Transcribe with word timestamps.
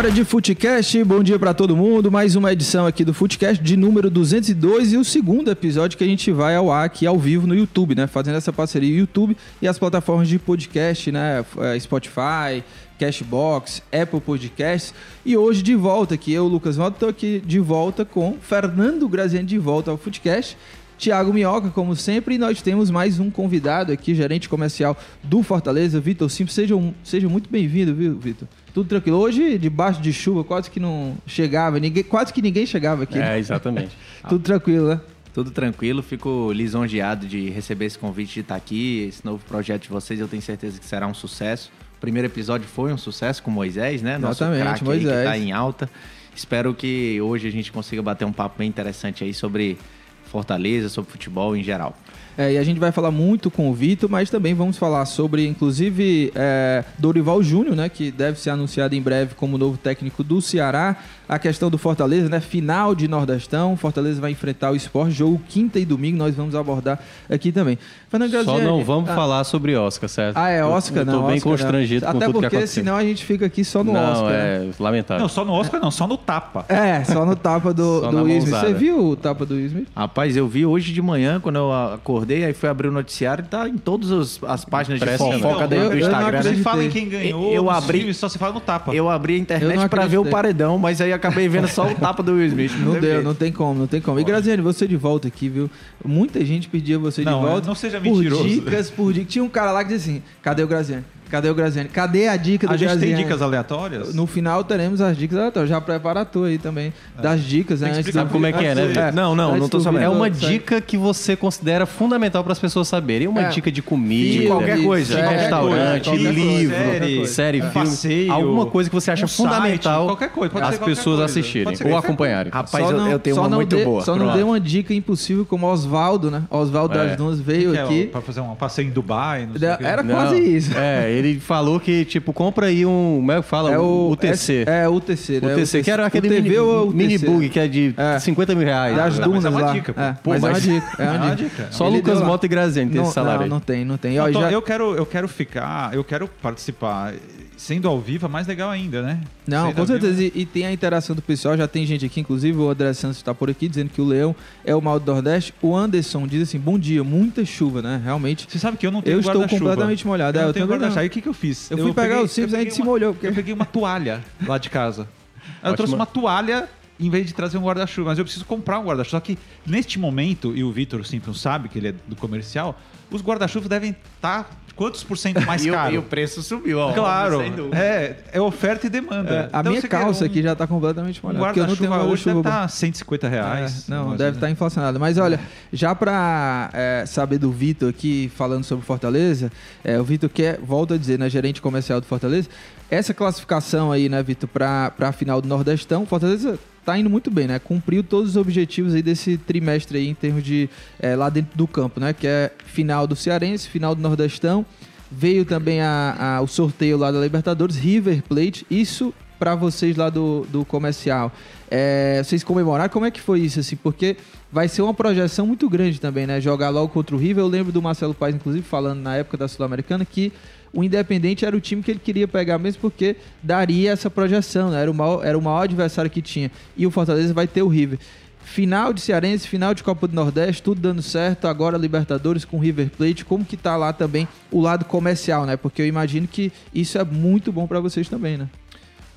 Hora 0.00 0.10
de 0.10 0.24
Footcast, 0.24 1.04
bom 1.04 1.22
dia 1.22 1.38
pra 1.38 1.52
todo 1.52 1.76
mundo. 1.76 2.10
Mais 2.10 2.34
uma 2.34 2.50
edição 2.50 2.86
aqui 2.86 3.04
do 3.04 3.12
Footcast 3.12 3.62
de 3.62 3.76
número 3.76 4.08
202 4.08 4.94
e 4.94 4.96
o 4.96 5.04
segundo 5.04 5.50
episódio 5.50 5.98
que 5.98 6.02
a 6.02 6.06
gente 6.06 6.32
vai 6.32 6.56
ao 6.56 6.72
ar 6.72 6.86
aqui 6.86 7.06
ao 7.06 7.18
vivo 7.18 7.46
no 7.46 7.54
YouTube, 7.54 7.94
né? 7.94 8.06
Fazendo 8.06 8.36
essa 8.36 8.50
parceria 8.50 8.96
YouTube 8.96 9.36
e 9.60 9.68
as 9.68 9.78
plataformas 9.78 10.26
de 10.26 10.38
podcast, 10.38 11.12
né? 11.12 11.44
Eh, 11.58 11.78
Spotify, 11.80 12.64
Cashbox, 12.98 13.82
Apple 13.92 14.22
Podcasts. 14.22 14.94
E 15.22 15.36
hoje 15.36 15.62
de 15.62 15.74
volta 15.74 16.14
aqui, 16.14 16.32
eu, 16.32 16.46
Lucas 16.48 16.76
Valdo, 16.76 16.96
tô 16.98 17.06
aqui 17.06 17.42
de 17.44 17.58
volta 17.58 18.02
com 18.02 18.38
Fernando 18.40 19.06
Graziani 19.06 19.46
de 19.46 19.58
volta 19.58 19.90
ao 19.90 19.98
Footcast. 19.98 20.56
Tiago 20.96 21.30
Minhoca, 21.30 21.68
como 21.68 21.94
sempre, 21.94 22.36
e 22.36 22.38
nós 22.38 22.62
temos 22.62 22.90
mais 22.90 23.18
um 23.20 23.30
convidado 23.30 23.92
aqui, 23.92 24.14
gerente 24.14 24.48
comercial 24.48 24.96
do 25.22 25.42
Fortaleza, 25.42 26.00
Vitor 26.00 26.30
Simples. 26.30 26.54
Seja, 26.54 26.74
um- 26.74 26.94
seja 27.04 27.28
muito 27.28 27.50
bem-vindo, 27.50 27.94
viu, 27.94 28.18
Vitor? 28.18 28.48
Tudo 28.72 28.88
tranquilo. 28.88 29.18
Hoje, 29.18 29.58
debaixo 29.58 30.00
de 30.00 30.12
chuva, 30.12 30.44
quase 30.44 30.70
que 30.70 30.78
não 30.78 31.16
chegava, 31.26 31.78
ninguém, 31.80 32.04
quase 32.04 32.32
que 32.32 32.40
ninguém 32.40 32.66
chegava 32.66 33.02
aqui. 33.02 33.18
né? 33.18 33.36
É, 33.36 33.38
exatamente. 33.38 33.96
Tudo 34.28 34.42
tranquilo, 34.42 34.88
né? 34.88 35.00
Tudo 35.32 35.50
tranquilo, 35.50 36.02
fico 36.02 36.50
lisonjeado 36.52 37.26
de 37.26 37.50
receber 37.50 37.84
esse 37.86 37.98
convite 37.98 38.34
de 38.34 38.40
estar 38.40 38.56
aqui. 38.56 39.06
Esse 39.08 39.24
novo 39.24 39.42
projeto 39.46 39.82
de 39.82 39.88
vocês, 39.88 40.18
eu 40.18 40.26
tenho 40.26 40.42
certeza 40.42 40.78
que 40.78 40.84
será 40.84 41.06
um 41.06 41.14
sucesso. 41.14 41.70
O 41.96 42.00
primeiro 42.00 42.26
episódio 42.26 42.66
foi 42.66 42.92
um 42.92 42.98
sucesso 42.98 43.42
com 43.42 43.50
Moisés, 43.50 44.02
né? 44.02 44.18
Nosso 44.18 44.42
Exatamente, 44.42 44.62
craque 44.62 44.90
aí 44.90 44.98
que 44.98 45.04
Moisés. 45.04 45.28
tá 45.28 45.38
em 45.38 45.52
alta. 45.52 45.88
Espero 46.34 46.74
que 46.74 47.20
hoje 47.20 47.46
a 47.46 47.50
gente 47.50 47.70
consiga 47.70 48.02
bater 48.02 48.24
um 48.24 48.32
papo 48.32 48.58
bem 48.58 48.68
interessante 48.68 49.22
aí 49.22 49.32
sobre 49.34 49.78
Fortaleza, 50.24 50.88
sobre 50.88 51.10
futebol 51.10 51.56
em 51.56 51.62
geral. 51.62 51.96
É, 52.40 52.54
e 52.54 52.56
a 52.56 52.62
gente 52.62 52.80
vai 52.80 52.90
falar 52.90 53.10
muito 53.10 53.50
com 53.50 53.68
o 53.68 53.74
Vitor, 53.74 54.08
mas 54.08 54.30
também 54.30 54.54
vamos 54.54 54.78
falar 54.78 55.04
sobre, 55.04 55.46
inclusive, 55.46 56.32
é, 56.34 56.82
Dorival 56.96 57.42
Júnior, 57.42 57.76
né, 57.76 57.90
que 57.90 58.10
deve 58.10 58.40
ser 58.40 58.48
anunciado 58.48 58.94
em 58.94 59.02
breve 59.02 59.34
como 59.34 59.58
novo 59.58 59.76
técnico 59.76 60.24
do 60.24 60.40
Ceará. 60.40 60.96
A 61.28 61.38
questão 61.38 61.70
do 61.70 61.76
Fortaleza, 61.78 62.28
né, 62.28 62.40
final 62.40 62.94
de 62.94 63.06
Nordestão. 63.06 63.76
Fortaleza 63.76 64.20
vai 64.20 64.30
enfrentar 64.32 64.72
o 64.72 64.76
Sport, 64.76 65.12
jogo 65.12 65.40
quinta 65.48 65.78
e 65.78 65.84
domingo, 65.84 66.16
nós 66.16 66.34
vamos 66.34 66.54
abordar 66.54 66.98
aqui 67.28 67.52
também. 67.52 67.78
Fernando 68.08 68.44
Só 68.44 68.58
não 68.58 68.82
vamos 68.82 69.08
ah, 69.10 69.14
falar 69.14 69.44
sobre 69.44 69.76
Oscar, 69.76 70.08
certo? 70.08 70.36
Ah, 70.36 70.50
é 70.50 70.62
Eu- 70.62 70.68
Oscar, 70.70 71.02
eu 71.02 71.04
não. 71.04 71.20
Tô 71.20 71.26
bem 71.28 71.36
Oscar, 71.36 71.52
não. 71.52 71.58
constrangido 71.58 72.06
com 72.06 72.10
Até 72.10 72.18
tudo 72.26 72.26
que 72.26 72.32
porque 72.40 72.56
aconteceu. 72.56 72.82
senão 72.82 72.96
a 72.96 73.04
gente 73.04 73.24
fica 73.24 73.46
aqui 73.46 73.64
só 73.64 73.84
no 73.84 73.92
não, 73.92 74.12
Oscar. 74.12 74.32
é 74.32 74.58
né? 74.58 74.72
lamentável. 74.80 75.22
Não, 75.22 75.28
só 75.28 75.44
no 75.44 75.52
Oscar 75.52 75.80
não, 75.80 75.90
só 75.92 76.08
no 76.08 76.16
tapa. 76.16 76.64
É, 76.68 77.04
só 77.04 77.24
no 77.24 77.36
tapa 77.36 77.72
do, 77.72 78.00
do 78.00 78.22
Will 78.24 78.38
Smith. 78.38 78.56
Você 78.58 78.72
viu 78.72 79.10
o 79.10 79.14
tapa 79.16 79.46
do 79.46 79.54
Will 79.54 79.66
Smith? 79.66 79.88
Rapaz, 79.94 80.36
eu 80.36 80.48
vi 80.48 80.66
hoje 80.66 80.92
de 80.92 81.00
manhã, 81.00 81.38
quando 81.38 81.56
eu 81.56 81.72
acordei, 81.72 82.29
aí 82.34 82.52
fui 82.52 82.68
abrir 82.68 82.88
o 82.88 82.92
noticiário 82.92 83.44
e 83.44 83.48
tá 83.48 83.68
em 83.68 83.76
todas 83.76 84.10
as, 84.10 84.40
as 84.44 84.64
páginas 84.64 85.00
de 85.00 85.06
fofoca 85.16 85.60
Não, 85.62 85.68
dentro 85.68 85.84
eu- 85.86 85.90
do 85.90 85.96
eu 85.96 86.08
não 86.08 86.18
Instagram. 86.18 86.42
Se 86.42 86.56
fala 86.62 86.84
em 86.84 86.90
quem 86.90 87.08
ganhou, 87.08 87.52
Eu 87.52 87.68
abri- 87.70 88.12
só 88.14 88.28
se 88.28 88.38
fala 88.38 88.52
no 88.54 88.60
tapa. 88.60 88.94
Eu 88.94 89.08
abri 89.10 89.34
a 89.34 89.38
internet 89.38 89.76
não 89.76 89.88
pra 89.88 90.06
ver 90.06 90.18
o 90.18 90.24
paredão, 90.24 90.78
mas 90.78 91.00
aí 91.00 91.12
acabei 91.12 91.48
vendo 91.48 91.68
só 91.68 91.86
o 91.90 91.94
tapa 91.94 92.22
do 92.22 92.32
Will 92.32 92.46
Smith. 92.46 92.72
Não 92.78 92.92
teve 92.94 93.00
deu, 93.00 93.10
jeito. 93.14 93.24
não 93.24 93.34
tem 93.34 93.52
como, 93.52 93.78
não 93.80 93.86
tem 93.86 94.00
como. 94.00 94.18
E 94.20 94.24
Graziane, 94.24 94.62
você 94.62 94.86
de 94.86 94.96
volta 94.96 95.28
aqui, 95.28 95.48
viu? 95.48 95.70
Muita 96.04 96.44
gente 96.44 96.68
pedia 96.68 96.98
você 96.98 97.22
Não, 97.22 97.40
de 97.40 97.46
volta. 97.46 97.66
não 97.66 97.74
seja 97.74 98.00
por 98.00 98.12
mentiroso. 98.12 98.44
dicas, 98.48 98.90
por 98.90 99.12
dicas. 99.12 99.32
Tinha 99.32 99.44
um 99.44 99.48
cara 99.48 99.72
lá 99.72 99.82
que 99.84 99.90
dizia 99.90 100.14
assim: 100.14 100.22
cadê 100.42 100.62
o 100.62 100.66
Graziane? 100.66 101.04
Cadê 101.30 101.48
o 101.48 101.54
Graziane? 101.54 101.88
Cadê 101.88 102.28
a 102.28 102.36
dica 102.36 102.66
do 102.66 102.72
A 102.74 102.76
gente 102.76 102.98
tem 102.98 103.14
dicas 103.14 103.40
aleatórias? 103.40 104.14
No 104.14 104.26
final 104.26 104.64
teremos 104.64 105.00
as 105.00 105.16
dicas 105.16 105.38
aleatórias. 105.38 105.70
Já 105.70 105.80
prepara 105.80 106.20
a 106.22 106.24
tua 106.24 106.48
aí 106.48 106.58
também. 106.58 106.92
Das 107.22 107.40
dicas, 107.42 107.80
né? 107.80 107.88
Tem 107.88 107.98
antes 107.98 108.08
explicar 108.08 108.30
como 108.30 108.46
é 108.46 108.52
que 108.52 108.64
é, 108.64 108.74
né, 108.74 108.86
Vitor? 108.86 109.12
Não, 109.12 109.34
não, 109.34 109.56
não 109.56 109.68
tô 109.68 109.78
do 109.78 109.84
sabendo. 109.84 110.02
É 110.04 110.08
uma 110.08 110.28
dica 110.30 110.80
que 110.80 110.96
você 110.96 111.36
considera 111.36 111.86
fundamental 111.86 112.42
para 112.42 112.52
as 112.52 112.58
pessoas 112.58 112.88
saberem. 112.88 113.28
Uma 113.28 113.42
É. 113.42 113.48
dica 113.48 113.70
de 113.70 113.80
comida, 113.82 114.32
Filme, 114.32 114.46
qualquer 114.48 114.82
coisa, 114.82 115.14
de 115.14 115.20
restaurante, 115.22 116.10
livro, 116.16 116.74
série, 116.76 117.26
série, 117.26 117.58
filme. 117.60 117.74
passeio, 117.74 118.32
alguma 118.32 118.66
coisa 118.66 118.88
que 118.90 118.94
você 118.94 119.10
acha 119.10 119.24
um 119.24 119.28
site, 119.28 119.36
fundamental 119.48 120.06
qualquer 120.06 120.30
coisa, 120.30 120.52
pode 120.52 120.64
as 120.66 120.78
pessoas 120.78 121.04
coisa. 121.18 121.24
assistirem 121.24 121.74
ou 121.84 121.96
acompanharem. 121.96 122.52
Rapaz, 122.52 122.84
Só 122.84 122.90
eu, 122.92 122.96
não- 122.98 123.08
eu 123.10 123.18
tenho 123.18 123.36
só 123.36 123.42
uma 123.46 123.56
muito 123.56 123.76
dê- 123.76 123.84
boa. 123.84 124.02
Só 124.02 124.16
não 124.16 124.32
deu 124.36 124.46
uma 124.48 124.60
dica 124.60 124.92
impossível 124.94 125.44
como 125.44 125.66
Oswaldo, 125.66 126.30
né? 126.30 126.42
Oswaldo 126.50 126.96
É. 126.98 127.06
das 127.06 127.16
Dunas 127.16 127.40
veio 127.40 127.74
é, 127.74 127.80
aqui. 127.82 128.06
Pra 128.06 128.20
fazer 128.20 128.40
um 128.40 128.54
passeio 128.54 128.88
em 128.88 128.90
Dubai. 128.90 129.48
Era 129.80 130.02
quase 130.02 130.38
isso. 130.40 130.76
É, 130.76 131.10
ele 131.20 131.40
falou 131.40 131.78
que, 131.78 132.04
tipo, 132.04 132.32
compra 132.32 132.66
aí 132.66 132.84
um. 132.84 133.16
Como 133.16 133.32
é 133.32 133.36
que 133.36 133.42
fala? 133.42 133.70
É 133.72 133.78
o 133.78 134.10
UTC. 134.10 134.64
É, 134.66 134.88
o 134.88 134.94
UTC, 134.94 135.38
O 135.42 135.46
né? 135.46 135.54
TC, 135.54 135.82
que 135.82 135.90
era 135.90 136.06
aquele 136.06 136.26
o 136.26 136.30
TV 136.30 136.42
mini, 136.42 136.58
ou 136.58 136.90
mini 136.90 137.16
UTC? 137.16 137.26
bug 137.30 137.48
que 137.48 137.60
é 137.60 137.68
de 137.68 137.94
É. 137.96 138.18
50 138.18 138.54
mil 138.54 138.64
reais. 138.66 138.96
Das 138.96 139.18
mas 139.18 139.26
dunas 139.26 139.44
é 139.44 139.48
uma 139.48 139.60
lá. 139.60 139.72
dica, 139.72 139.92
pô. 139.92 140.00
É, 140.00 140.12
Pô, 140.22 140.30
mas, 140.30 140.42
é 140.42 140.46
uma 140.46 140.52
mas- 140.52 140.62
dica. 140.62 140.86
É 140.98 141.02
uma 141.04 141.14
É 141.14 141.16
uma 141.18 141.36
dica. 141.36 141.48
dica. 141.50 141.68
Só 141.70 141.86
Ele 141.86 141.96
Lucas. 141.96 142.20
Mota 142.22 142.46
e 142.46 142.48
Graziani 142.48 142.90
tem 142.90 142.98
não, 143.00 143.04
esse 143.06 143.14
salário 143.14 143.38
não, 143.38 143.44
aí. 143.44 143.50
não 143.50 143.60
tem, 143.60 143.84
não 143.84 143.96
tem. 143.96 144.18
Ó, 144.20 144.28
Então, 144.28 144.42
já- 144.42 144.50
eu, 144.52 144.62
quero, 144.62 144.94
eu 144.96 145.06
quero 145.06 145.28
ficar, 145.28 145.94
eu 145.94 146.02
quero 146.04 146.28
participar. 146.42 147.12
Sendo 147.60 147.86
ao 147.88 148.00
vivo 148.00 148.24
é 148.24 148.28
mais 148.28 148.46
legal 148.46 148.70
ainda, 148.70 149.02
né? 149.02 149.20
Não, 149.46 149.66
Sendo 149.66 149.76
com 149.76 149.86
certeza. 149.86 150.22
E, 150.22 150.32
e 150.34 150.46
tem 150.46 150.64
a 150.64 150.72
interação 150.72 151.14
do 151.14 151.20
pessoal. 151.20 151.58
Já 151.58 151.68
tem 151.68 151.84
gente 151.84 152.06
aqui, 152.06 152.18
inclusive 152.18 152.56
o 152.56 152.70
André 152.70 152.90
Santos 152.94 153.18
está 153.18 153.34
por 153.34 153.50
aqui, 153.50 153.68
dizendo 153.68 153.90
que 153.90 154.00
o 154.00 154.04
Leão 154.06 154.34
é 154.64 154.74
o 154.74 154.80
mal 154.80 154.98
do 154.98 155.12
Nordeste. 155.12 155.52
O 155.60 155.76
Anderson 155.76 156.26
diz 156.26 156.48
assim: 156.48 156.58
bom 156.58 156.78
dia, 156.78 157.04
muita 157.04 157.44
chuva, 157.44 157.82
né? 157.82 158.00
Realmente. 158.02 158.46
Você 158.48 158.58
sabe 158.58 158.78
que 158.78 158.86
eu 158.86 158.90
não 158.90 159.02
tenho 159.02 159.16
Eu 159.16 159.20
estou 159.20 159.46
completamente 159.46 160.06
molhado. 160.06 160.38
É, 160.38 160.40
Eu 160.40 160.42
eu 160.44 160.46
não 160.46 160.52
tenho 160.54 160.66
guarda-chuva. 160.66 161.00
Aí 161.00 161.08
o 161.08 161.10
que, 161.10 161.20
que 161.20 161.28
eu 161.28 161.34
fiz? 161.34 161.70
Eu 161.70 161.76
fui 161.76 161.92
pegar 161.92 162.08
peguei- 162.08 162.24
os 162.24 162.30
Simples, 162.30 162.54
eu 162.54 162.58
a 162.60 162.62
gente 162.62 162.68
peguei 162.70 162.76
se 162.76 162.80
uma- 162.80 162.90
molhou, 162.92 163.12
porque- 163.12 163.26
Eu 163.26 163.34
peguei 163.34 163.52
uma 163.52 163.66
toalha 163.66 164.24
lá 164.46 164.56
de 164.56 164.70
casa. 164.70 165.06
Eu 165.62 165.74
trouxe 165.74 165.94
uma 165.94 166.06
toalha 166.06 166.66
em 166.98 167.10
vez 167.10 167.26
de 167.26 167.34
trazer 167.34 167.58
um 167.58 167.62
guarda-chuva. 167.62 168.08
Mas 168.08 168.18
eu 168.18 168.24
preciso 168.24 168.46
comprar 168.46 168.78
um 168.78 168.84
guarda-chuva. 168.84 169.18
Só 169.18 169.20
que 169.20 169.36
neste 169.66 169.98
momento, 169.98 170.56
e 170.56 170.64
o 170.64 170.72
Vitor 170.72 171.04
Simpson 171.04 171.34
sabe 171.34 171.68
que 171.68 171.78
ele 171.78 171.88
é 171.88 171.94
do 172.06 172.16
comercial, 172.16 172.80
os 173.10 173.22
guarda-chuvas 173.22 173.68
devem 173.68 173.94
estar 174.16 174.48
quantos 174.76 175.04
por 175.04 175.18
cento 175.18 175.44
mais 175.44 175.62
E, 175.66 175.70
o, 175.70 175.90
e 175.90 175.98
o 175.98 176.02
preço 176.02 176.42
subiu, 176.42 176.78
ó. 176.78 176.92
Claro, 176.94 177.42
é, 177.74 178.16
é 178.32 178.40
oferta 178.40 178.86
e 178.86 178.90
demanda. 178.90 179.50
a 179.52 179.60
Então, 179.60 179.72
minha 179.72 179.82
calça 179.82 180.24
um- 180.24 180.26
aqui 180.26 180.42
já 180.42 180.52
está 180.52 180.66
completamente 180.66 181.20
Um 181.22 181.26
molhada. 181.28 181.46
não 181.46 181.52
tenho 181.76 181.90
guarda-chuva 181.90 182.04
hoje 182.04 182.24
deve 182.24 182.38
estar 182.38 182.68
150 182.68 183.28
reais. 183.28 183.84
É, 183.88 183.90
não, 183.94 184.06
mais 184.06 184.18
deve 184.18 184.30
estar 184.36 184.46
menos. 184.46 184.56
inflacionado. 184.56 184.98
Mas 184.98 185.18
olha, 185.18 185.38
já 185.70 185.94
para 185.94 186.70
saber 187.06 187.36
do 187.38 187.50
Vitor 187.52 187.90
aqui, 187.90 188.32
falando 188.34 188.64
sobre 188.64 188.84
Fortaleza, 188.86 189.52
é, 189.84 189.98
o 190.00 190.04
Vitor 190.04 190.30
quer, 190.30 190.58
volta 190.58 190.94
a 190.94 190.98
dizer, 190.98 191.18
né, 191.18 191.28
gerente 191.28 191.60
comercial 191.60 192.00
do 192.00 192.06
Fortaleza, 192.06 192.48
essa 192.90 193.12
classificação 193.12 193.92
aí, 193.92 194.08
né, 194.08 194.22
Vitor, 194.22 194.48
para 194.48 194.92
a 194.98 195.12
final 195.12 195.42
do 195.42 195.48
Nordestão, 195.48 196.06
Fortaleza 196.06 196.58
tá 196.84 196.98
indo 196.98 197.08
muito 197.10 197.30
bem, 197.30 197.46
né? 197.46 197.58
Cumpriu 197.58 198.02
todos 198.02 198.30
os 198.30 198.36
objetivos 198.36 198.94
aí 198.94 199.02
desse 199.02 199.36
trimestre 199.36 199.98
aí 199.98 200.08
em 200.08 200.14
termos 200.14 200.42
de 200.42 200.68
é, 200.98 201.14
lá 201.14 201.28
dentro 201.28 201.56
do 201.56 201.66
campo, 201.66 202.00
né? 202.00 202.12
Que 202.12 202.26
é 202.26 202.50
final 202.66 203.06
do 203.06 203.14
Cearense, 203.16 203.68
final 203.68 203.94
do 203.94 204.00
Nordestão. 204.02 204.64
Veio 205.10 205.44
também 205.44 205.80
a- 205.80 206.36
a- 206.36 206.40
o 206.40 206.46
sorteio 206.46 206.96
lá 206.96 207.10
da 207.10 207.20
Libertadores, 207.20 207.76
River 207.76 208.22
Plate. 208.22 208.64
Isso 208.70 209.12
para 209.38 209.54
vocês 209.54 209.96
lá 209.96 210.10
do, 210.10 210.46
do 210.50 210.64
comercial. 210.64 211.32
É, 211.70 212.20
vocês 212.22 212.44
comemoraram? 212.44 212.90
Como 212.90 213.06
é 213.06 213.10
que 213.10 213.20
foi 213.20 213.40
isso, 213.40 213.58
assim? 213.60 213.74
Porque 213.76 214.16
vai 214.52 214.68
ser 214.68 214.82
uma 214.82 214.92
projeção 214.92 215.46
muito 215.46 215.68
grande 215.68 216.00
também, 216.00 216.26
né? 216.26 216.40
Jogar 216.40 216.68
logo 216.70 216.88
contra 216.92 217.14
o 217.16 217.18
River. 217.18 217.42
Eu 217.42 217.48
lembro 217.48 217.72
do 217.72 217.80
Marcelo 217.80 218.12
Paes, 218.14 218.34
inclusive, 218.36 218.64
falando 218.64 219.00
na 219.00 219.16
época 219.16 219.36
da 219.36 219.48
Sul-Americana 219.48 220.04
que 220.04 220.32
o 220.72 220.84
Independente 220.84 221.44
era 221.44 221.56
o 221.56 221.60
time 221.60 221.82
que 221.82 221.90
ele 221.90 222.00
queria 222.00 222.28
pegar 222.28 222.58
mesmo 222.58 222.80
porque 222.80 223.16
daria 223.42 223.90
essa 223.90 224.08
projeção, 224.08 224.70
né? 224.70 224.82
Era 224.82 224.90
o 224.90 224.94
maior, 224.94 225.24
era 225.24 225.36
o 225.36 225.42
maior 225.42 225.62
adversário 225.62 226.10
que 226.10 226.22
tinha. 226.22 226.50
E 226.76 226.86
o 226.86 226.90
Fortaleza 226.90 227.34
vai 227.34 227.46
ter 227.46 227.62
o 227.62 227.68
River. 227.68 227.98
Final 228.42 228.92
de 228.92 229.00
Cearense, 229.00 229.46
final 229.46 229.74
de 229.74 229.82
Copa 229.82 230.08
do 230.08 230.14
Nordeste, 230.14 230.62
tudo 230.62 230.80
dando 230.80 231.02
certo. 231.02 231.46
Agora 231.46 231.76
Libertadores 231.76 232.44
com 232.44 232.58
River 232.58 232.90
Plate. 232.90 233.24
Como 233.24 233.44
que 233.44 233.56
tá 233.56 233.76
lá 233.76 233.92
também 233.92 234.26
o 234.50 234.60
lado 234.60 234.84
comercial, 234.84 235.44
né? 235.44 235.56
Porque 235.56 235.82
eu 235.82 235.86
imagino 235.86 236.26
que 236.26 236.52
isso 236.74 236.98
é 236.98 237.04
muito 237.04 237.52
bom 237.52 237.66
para 237.66 237.80
vocês 237.80 238.08
também, 238.08 238.36
né? 238.36 238.48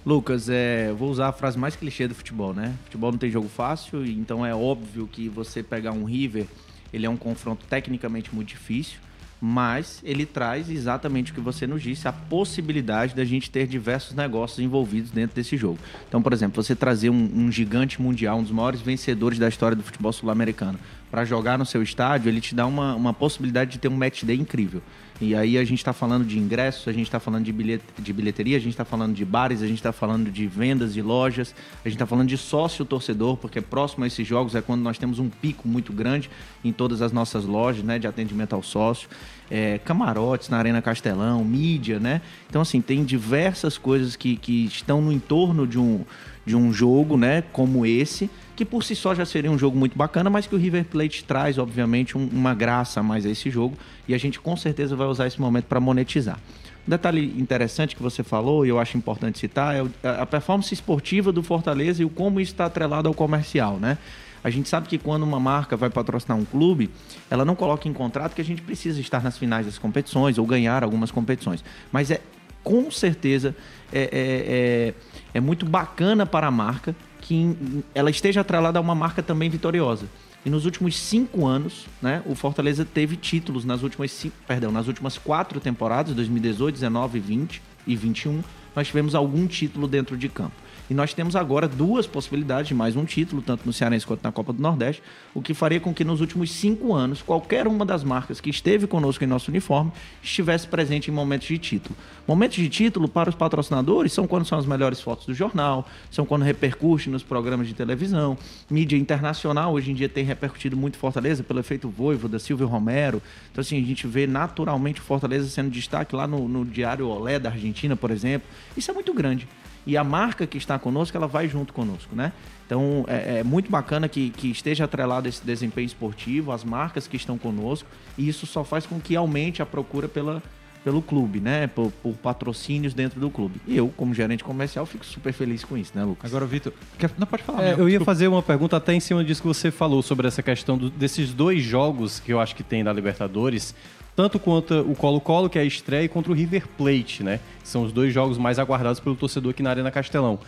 Lucas, 0.06 0.50
é, 0.50 0.92
vou 0.92 1.10
usar 1.10 1.30
a 1.30 1.32
frase 1.32 1.58
mais 1.58 1.76
clichê 1.76 2.08
do 2.08 2.16
futebol, 2.16 2.54
né? 2.54 2.74
Futebol 2.86 3.12
não 3.12 3.18
tem 3.18 3.32
jogo 3.32 3.48
fácil, 3.48 4.06
então 4.06 4.46
é 4.46 4.54
óbvio 4.54 5.08
que 5.10 5.30
você 5.30 5.64
pegar 5.64 5.94
um 5.94 6.04
River, 6.04 6.46
ele 6.92 7.06
é 7.06 7.10
um 7.10 7.16
confronto 7.16 7.66
tecnicamente 7.70 8.36
muito 8.36 8.50
difícil, 8.50 9.00
mas 9.46 10.00
ele 10.06 10.26
traz 10.26 10.70
exatamente 10.70 11.34
o 11.34 11.36
que 11.36 11.42
você 11.42 11.68
nos 11.68 11.84
disse, 11.84 12.08
a 12.08 12.14
possibilidade 12.14 13.14
da 13.14 13.26
gente 13.26 13.52
ter 13.52 13.68
diversos 13.68 14.16
negócios 14.16 14.58
envolvidos 14.60 15.12
dentro 15.12 15.36
desse 15.36 15.58
jogo. 15.58 15.78
Então, 16.08 16.22
por 16.22 16.32
exemplo, 16.32 16.64
você 16.64 16.74
trazer 16.74 17.10
um, 17.10 17.30
um 17.36 17.52
gigante 17.52 18.02
mundial, 18.02 18.38
um 18.38 18.44
dos 18.44 18.54
maiores 18.54 18.80
vencedores 18.80 19.38
da 19.38 19.50
história 19.50 19.76
do 19.76 19.84
futebol 19.84 20.14
sul-americano, 20.14 20.80
para 21.12 21.26
jogar 21.26 21.60
no 21.60 21.66
seu 21.66 21.84
estádio, 21.84 22.30
ele 22.30 22.40
te 22.40 22.56
dá 22.56 22.66
uma, 22.66 22.96
uma 22.96 23.14
possibilidade 23.14 23.72
de 23.72 23.80
ter 23.80 23.90
um 23.90 23.96
match 23.98 24.24
day 24.24 24.36
incrível. 24.36 24.82
E 25.22 25.36
aí 25.36 25.60
a 25.60 25.64
gente 25.64 25.78
está 25.78 25.94
falando 25.94 26.26
de 26.26 26.40
ingressos, 26.40 26.88
a 26.88 26.92
gente 26.92 27.06
está 27.06 27.20
falando 27.20 27.46
de, 27.46 27.52
bilhet, 27.52 27.84
de 28.00 28.12
bilheteria, 28.12 28.58
a 28.58 28.60
gente 28.60 28.72
está 28.72 28.84
falando 28.84 29.14
de 29.14 29.24
bares, 29.24 29.62
a 29.62 29.68
gente 29.68 29.78
está 29.78 29.92
falando 29.92 30.32
de 30.32 30.48
vendas 30.48 30.92
de 30.94 31.04
lojas, 31.04 31.54
a 31.86 31.88
gente 31.88 31.98
está 31.98 32.08
falando 32.08 32.30
de 32.30 32.38
sócio 32.38 32.84
torcedor, 32.84 33.38
porque 33.38 33.62
próximo 33.62 34.04
a 34.04 34.08
esses 34.08 34.28
jogos 34.28 34.56
é 34.56 34.62
quando 34.62 34.82
nós 34.82 34.98
temos 34.98 35.20
um 35.20 35.30
pico 35.30 35.68
muito 35.68 35.94
grande 35.94 36.32
em 36.64 36.72
todas 36.72 37.00
as 37.02 37.12
nossas 37.12 37.46
lojas, 37.46 37.84
né, 37.84 38.00
de 38.00 38.08
atendimento 38.08 38.54
ao 38.54 38.64
sócio. 38.64 39.08
É, 39.52 39.78
camarotes 39.80 40.50
na 40.50 40.58
Arena 40.58 40.82
Castelão, 40.82 41.44
mídia, 41.44 42.00
né? 42.00 42.22
Então, 42.50 42.62
assim, 42.62 42.82
tem 42.82 43.04
diversas 43.04 43.78
coisas 43.78 44.16
que, 44.16 44.36
que 44.38 44.66
estão 44.66 45.02
no 45.02 45.12
entorno 45.12 45.68
de 45.68 45.78
um, 45.78 46.02
de 46.46 46.56
um 46.56 46.74
jogo, 46.74 47.18
né, 47.18 47.44
como 47.54 47.86
esse, 47.86 48.30
que 48.56 48.66
por 48.66 48.84
si 48.84 48.96
só 48.96 49.14
já 49.14 49.26
seria 49.26 49.52
um 49.52 49.58
jogo 49.58 49.78
muito 49.78 49.98
bacana, 49.98 50.30
mas 50.30 50.48
que 50.48 50.56
o 50.56 50.58
River 50.58 50.86
Plate 50.86 51.24
traz, 51.24 51.58
obviamente, 51.58 52.18
um- 52.18 52.28
uma 52.32 52.54
graça 52.54 53.00
a 53.00 53.04
mais 53.04 53.26
a 53.26 53.30
esse 53.30 53.50
jogo 53.50 53.78
e 54.08 54.14
a 54.14 54.18
gente 54.18 54.40
com 54.40 54.56
certeza 54.58 54.96
vai 54.96 55.08
usar 55.08 55.28
esse 55.28 55.40
momento 55.40 55.66
para 55.66 55.80
monetizar. 55.80 56.40
Um 56.88 56.90
detalhe 56.90 57.34
interessante 57.38 57.96
que 57.96 58.02
você 58.04 58.24
falou 58.24 58.66
e 58.66 58.70
eu 58.70 58.78
acho 58.80 58.98
importante 58.98 59.40
citar 59.40 59.76
é 59.76 59.86
a 60.22 60.26
performance 60.26 60.74
esportiva 60.74 61.32
do 61.32 61.42
Fortaleza 61.42 62.02
e 62.02 62.06
o 62.06 62.10
como 62.10 62.42
isso 62.42 62.52
está 62.52 62.66
atrelado 62.66 63.08
ao 63.08 63.14
comercial, 63.14 63.78
né? 63.78 63.98
A 64.44 64.50
gente 64.50 64.68
sabe 64.68 64.88
que 64.88 64.98
quando 64.98 65.24
uma 65.24 65.40
marca 65.40 65.78
vai 65.78 65.90
patrocinar 65.90 66.38
um 66.38 66.46
clube, 66.46 66.90
ela 67.30 67.46
não 67.46 67.56
coloca 67.56 67.88
em 67.88 67.94
contrato 67.94 68.34
que 68.34 68.42
a 68.42 68.46
gente 68.46 68.62
precisa 68.62 69.00
estar 69.00 69.24
nas 69.24 69.38
finais 69.38 69.66
das 69.66 69.78
competições 69.78 70.38
ou 70.38 70.46
ganhar 70.46 70.84
algumas 70.84 71.12
competições. 71.12 71.64
Mas 71.92 72.12
é 72.12 72.22
com 72.64 72.90
certeza 72.90 73.56
é, 73.92 74.02
é, 74.02 74.10
é, 74.12 74.94
é 75.34 75.40
muito 75.42 75.66
bacana 75.66 76.26
para 76.26 76.48
a 76.48 76.52
marca 76.52 76.96
que 77.20 77.56
ela 77.96 78.10
esteja 78.10 78.42
atrelada 78.42 78.80
a 78.80 78.82
uma 78.82 78.96
marca 78.96 79.24
também 79.24 79.50
vitoriosa. 79.50 80.08
E 80.46 80.50
nos 80.50 80.66
últimos 80.66 80.98
cinco 80.98 81.46
anos, 81.46 81.86
né, 82.02 82.22
o 82.26 82.36
Fortaleza 82.36 82.84
teve 82.84 83.16
títulos 83.16 83.64
nas 83.64 83.82
últimas 83.82 84.12
cinco, 84.12 84.36
perdão, 84.46 84.72
nas 84.72 84.88
últimas 84.88 85.18
quatro 85.18 85.60
temporadas, 85.62 86.14
2018, 86.14 86.76
19, 86.76 87.20
20 87.20 87.62
e 87.88 87.96
21, 87.96 88.44
nós 88.76 88.88
tivemos 88.88 89.16
algum 89.16 89.48
título 89.48 89.88
dentro 89.88 90.18
de 90.18 90.28
campo. 90.28 90.63
E 90.90 90.94
nós 90.94 91.14
temos 91.14 91.36
agora 91.36 91.66
duas 91.66 92.06
possibilidades 92.06 92.68
de 92.68 92.74
mais 92.74 92.96
um 92.96 93.06
título, 93.06 93.42
tanto 93.42 93.66
no 93.66 93.72
Cearense 93.72 94.06
quanto 94.06 94.22
na 94.22 94.34
Copa 94.34 94.52
do 94.52 94.62
Nordeste, 94.62 95.02
o 95.34 95.42
que 95.42 95.54
faria 95.54 95.80
com 95.80 95.94
que 95.94 96.04
nos 96.04 96.20
últimos 96.20 96.52
cinco 96.52 96.94
anos, 96.94 97.22
qualquer 97.22 97.68
uma 97.68 97.86
das 97.86 98.04
marcas 98.04 98.42
que 98.42 98.50
esteve 98.50 98.86
conosco 98.86 99.24
em 99.24 99.28
nosso 99.28 99.50
uniforme 99.50 99.92
estivesse 100.22 100.68
presente 100.68 101.10
em 101.10 101.14
momentos 101.14 101.48
de 101.48 101.58
título. 101.58 101.96
Momentos 102.28 102.58
de 102.58 102.68
título 102.68 103.08
para 103.08 103.30
os 103.30 103.36
patrocinadores 103.36 104.12
são 104.12 104.28
quando 104.28 104.46
são 104.46 104.60
as 104.60 104.66
melhores 104.66 105.00
fotos 105.00 105.26
do 105.26 105.34
jornal, 105.34 105.88
são 106.12 106.26
quando 106.26 106.44
repercute 106.44 107.10
nos 107.10 107.24
programas 107.24 107.68
de 107.68 107.74
televisão. 107.74 108.38
Mídia 108.70 108.98
internacional 108.98 109.74
hoje 109.74 109.92
em 109.92 109.94
dia 109.94 110.10
tem 110.10 110.26
repercutido 110.26 110.76
muito 110.76 110.98
Fortaleza 110.98 111.44
pelo 111.44 111.62
efeito 111.62 111.88
Voivo, 111.90 112.28
da 112.28 112.40
Silvio 112.40 112.68
Romero. 112.68 113.22
Então, 113.52 113.62
assim, 113.62 113.82
a 113.82 113.86
gente 113.86 114.06
vê 114.06 114.28
naturalmente 114.28 115.00
Fortaleza 115.00 115.48
sendo 115.48 115.70
destaque 115.70 116.14
lá 116.14 116.28
no, 116.28 116.48
no 116.50 116.66
Diário 116.66 117.08
Olé 117.08 117.40
da 117.40 117.50
Argentina, 117.50 117.96
por 117.96 118.12
exemplo. 118.12 118.48
Isso 118.76 118.92
é 118.92 118.94
muito 118.94 119.14
grande. 119.14 119.48
E 119.86 119.98
a 119.98 120.04
marca 120.04 120.48
que 120.48 120.58
está 120.58 120.80
conosco, 120.80 121.16
ela 121.18 121.28
vai 121.28 121.48
junto 121.50 121.74
conosco, 121.74 122.16
né? 122.16 122.32
Então, 122.66 123.04
é, 123.08 123.40
é 123.40 123.44
muito 123.44 123.70
bacana 123.70 124.08
que, 124.08 124.30
que 124.30 124.50
esteja 124.50 124.86
atrelado 124.86 125.28
esse 125.28 125.46
desempenho 125.46 125.86
esportivo, 125.86 126.52
as 126.52 126.64
marcas 126.64 127.08
que 127.08 127.18
estão 127.18 127.38
conosco, 127.38 127.88
e 128.18 128.28
isso 128.28 128.46
só 128.46 128.64
faz 128.64 128.86
com 128.86 129.00
que 129.00 129.16
aumente 129.16 129.62
a 129.62 129.66
procura 129.66 130.08
pela, 130.08 130.42
pelo 130.84 131.02
clube, 131.02 131.40
né? 131.42 131.68
Por, 131.68 131.92
por 132.02 132.14
patrocínios 132.16 132.94
dentro 132.94 133.20
do 133.20 133.30
clube. 133.30 133.60
E 133.68 133.76
eu, 133.76 133.90
como 133.96 134.14
gerente 134.14 134.44
comercial, 134.44 134.86
fico 134.86 135.06
super 135.06 135.34
feliz 135.34 135.64
com 135.66 135.78
isso, 135.78 135.92
né, 135.94 136.04
Lucas? 136.06 136.32
Agora, 136.32 136.46
Vitor, 136.46 136.72
quer- 136.98 137.12
não 137.18 137.28
pode 137.28 137.44
falar. 137.44 137.62
É, 137.64 137.74
eu 137.74 137.80
ia 137.90 137.98
Desculpa. 138.00 138.06
fazer 138.06 138.28
uma 138.30 138.42
pergunta 138.42 138.78
até 138.78 138.94
em 138.94 139.00
cima 139.02 139.24
disso 139.24 139.42
que 139.42 139.48
você 139.48 139.70
falou 139.70 140.02
sobre 140.02 140.28
essa 140.28 140.42
questão 140.42 140.78
do- 140.78 140.90
desses 140.90 141.34
dois 141.34 141.62
jogos 141.62 142.20
que 142.22 142.32
eu 142.32 142.40
acho 142.40 142.56
que 142.56 142.64
tem 142.64 142.84
da 142.86 142.94
Libertadores, 142.94 143.76
tanto 144.16 144.40
quanto 144.40 144.80
o 144.82 144.96
Colo-Colo, 144.96 145.50
que 145.50 145.58
é 145.58 145.62
a 145.62 145.66
estreia, 145.66 146.04
e 146.04 146.08
contra 146.08 146.32
o 146.32 146.36
River 146.36 146.68
Plate, 146.78 147.24
né? 147.24 147.40
São 147.64 147.84
os 147.84 147.92
dois 147.92 148.14
jogos 148.14 148.38
mais 148.38 148.60
aguardados 148.60 149.00
pelo 149.00 149.16
torcedor 149.16 149.52
aqui 149.52 149.64
na 149.64 149.70
Arena 149.70 149.90
Castelão. 149.92 150.40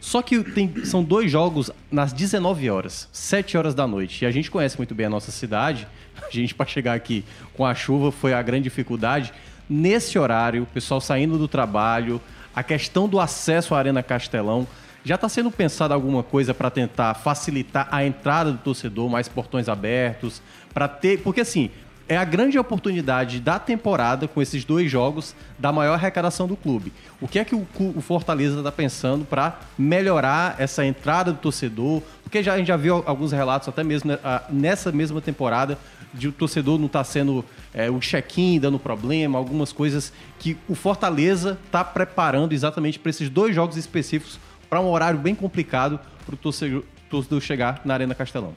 Só 0.00 0.20
que 0.20 0.42
tem- 0.44 0.84
são 0.84 1.02
dois 1.02 1.30
jogos 1.30 1.70
nas 1.90 2.12
19 2.12 2.68
horas, 2.68 3.08
7 3.12 3.56
horas 3.56 3.74
da 3.74 3.86
noite. 3.86 4.24
E 4.24 4.26
a 4.26 4.30
gente 4.30 4.50
conhece 4.50 4.76
muito 4.76 4.94
bem 4.94 5.06
a 5.06 5.10
nossa 5.10 5.32
cidade. 5.32 5.88
A 6.26 6.30
gente, 6.30 6.54
para 6.54 6.66
chegar 6.66 6.92
aqui 6.94 7.24
com 7.54 7.64
a 7.64 7.74
chuva, 7.74 8.12
foi 8.12 8.34
a 8.34 8.42
grande 8.42 8.64
dificuldade. 8.64 9.32
Nesse 9.68 10.18
horário, 10.18 10.62
o 10.64 10.66
pessoal 10.66 11.00
saindo 11.00 11.38
do 11.38 11.48
trabalho, 11.48 12.20
a 12.54 12.62
questão 12.62 13.08
do 13.08 13.18
acesso 13.18 13.74
à 13.74 13.78
Arena 13.78 14.02
Castelão. 14.02 14.66
Já 15.04 15.14
está 15.14 15.28
sendo 15.28 15.50
pensado 15.50 15.94
alguma 15.94 16.22
coisa 16.22 16.52
para 16.52 16.68
tentar 16.70 17.14
facilitar 17.14 17.88
a 17.90 18.04
entrada 18.04 18.52
do 18.52 18.58
torcedor, 18.58 19.08
mais 19.08 19.28
portões 19.28 19.68
abertos, 19.68 20.42
para 20.74 20.86
ter. 20.88 21.20
Porque 21.22 21.40
assim, 21.40 21.70
é 22.08 22.16
a 22.16 22.24
grande 22.24 22.58
oportunidade 22.58 23.40
da 23.40 23.58
temporada 23.58 24.28
com 24.28 24.40
esses 24.40 24.64
dois 24.64 24.90
jogos 24.90 25.34
da 25.58 25.72
maior 25.72 25.94
arrecadação 25.94 26.46
do 26.46 26.56
clube. 26.56 26.92
O 27.20 27.26
que 27.26 27.38
é 27.38 27.44
que 27.44 27.54
o, 27.54 27.66
o 27.78 28.00
Fortaleza 28.00 28.58
está 28.58 28.70
pensando 28.70 29.24
para 29.24 29.58
melhorar 29.76 30.54
essa 30.58 30.84
entrada 30.84 31.32
do 31.32 31.38
torcedor? 31.38 32.02
Porque 32.22 32.42
já, 32.42 32.54
a 32.54 32.58
gente 32.58 32.68
já 32.68 32.76
viu 32.76 33.02
alguns 33.06 33.32
relatos, 33.32 33.68
até 33.68 33.82
mesmo 33.82 34.10
né, 34.10 34.18
nessa 34.48 34.92
mesma 34.92 35.20
temporada, 35.20 35.78
de 36.14 36.28
o 36.28 36.32
torcedor 36.32 36.78
não 36.78 36.86
estar 36.86 37.04
sendo 37.04 37.44
é, 37.74 37.90
o 37.90 37.98
check-in 37.98 38.60
dando 38.60 38.78
problema, 38.78 39.36
algumas 39.36 39.72
coisas 39.72 40.12
que 40.38 40.56
o 40.68 40.74
Fortaleza 40.74 41.58
está 41.66 41.84
preparando 41.84 42.52
exatamente 42.52 42.98
para 42.98 43.10
esses 43.10 43.28
dois 43.28 43.54
jogos 43.54 43.76
específicos, 43.76 44.38
para 44.70 44.80
um 44.80 44.88
horário 44.88 45.18
bem 45.18 45.34
complicado 45.34 45.98
para 46.24 46.34
o 46.34 46.38
torcedor, 46.38 46.84
torcedor 47.10 47.40
chegar 47.40 47.80
na 47.84 47.94
Arena 47.94 48.14
Castelão. 48.14 48.54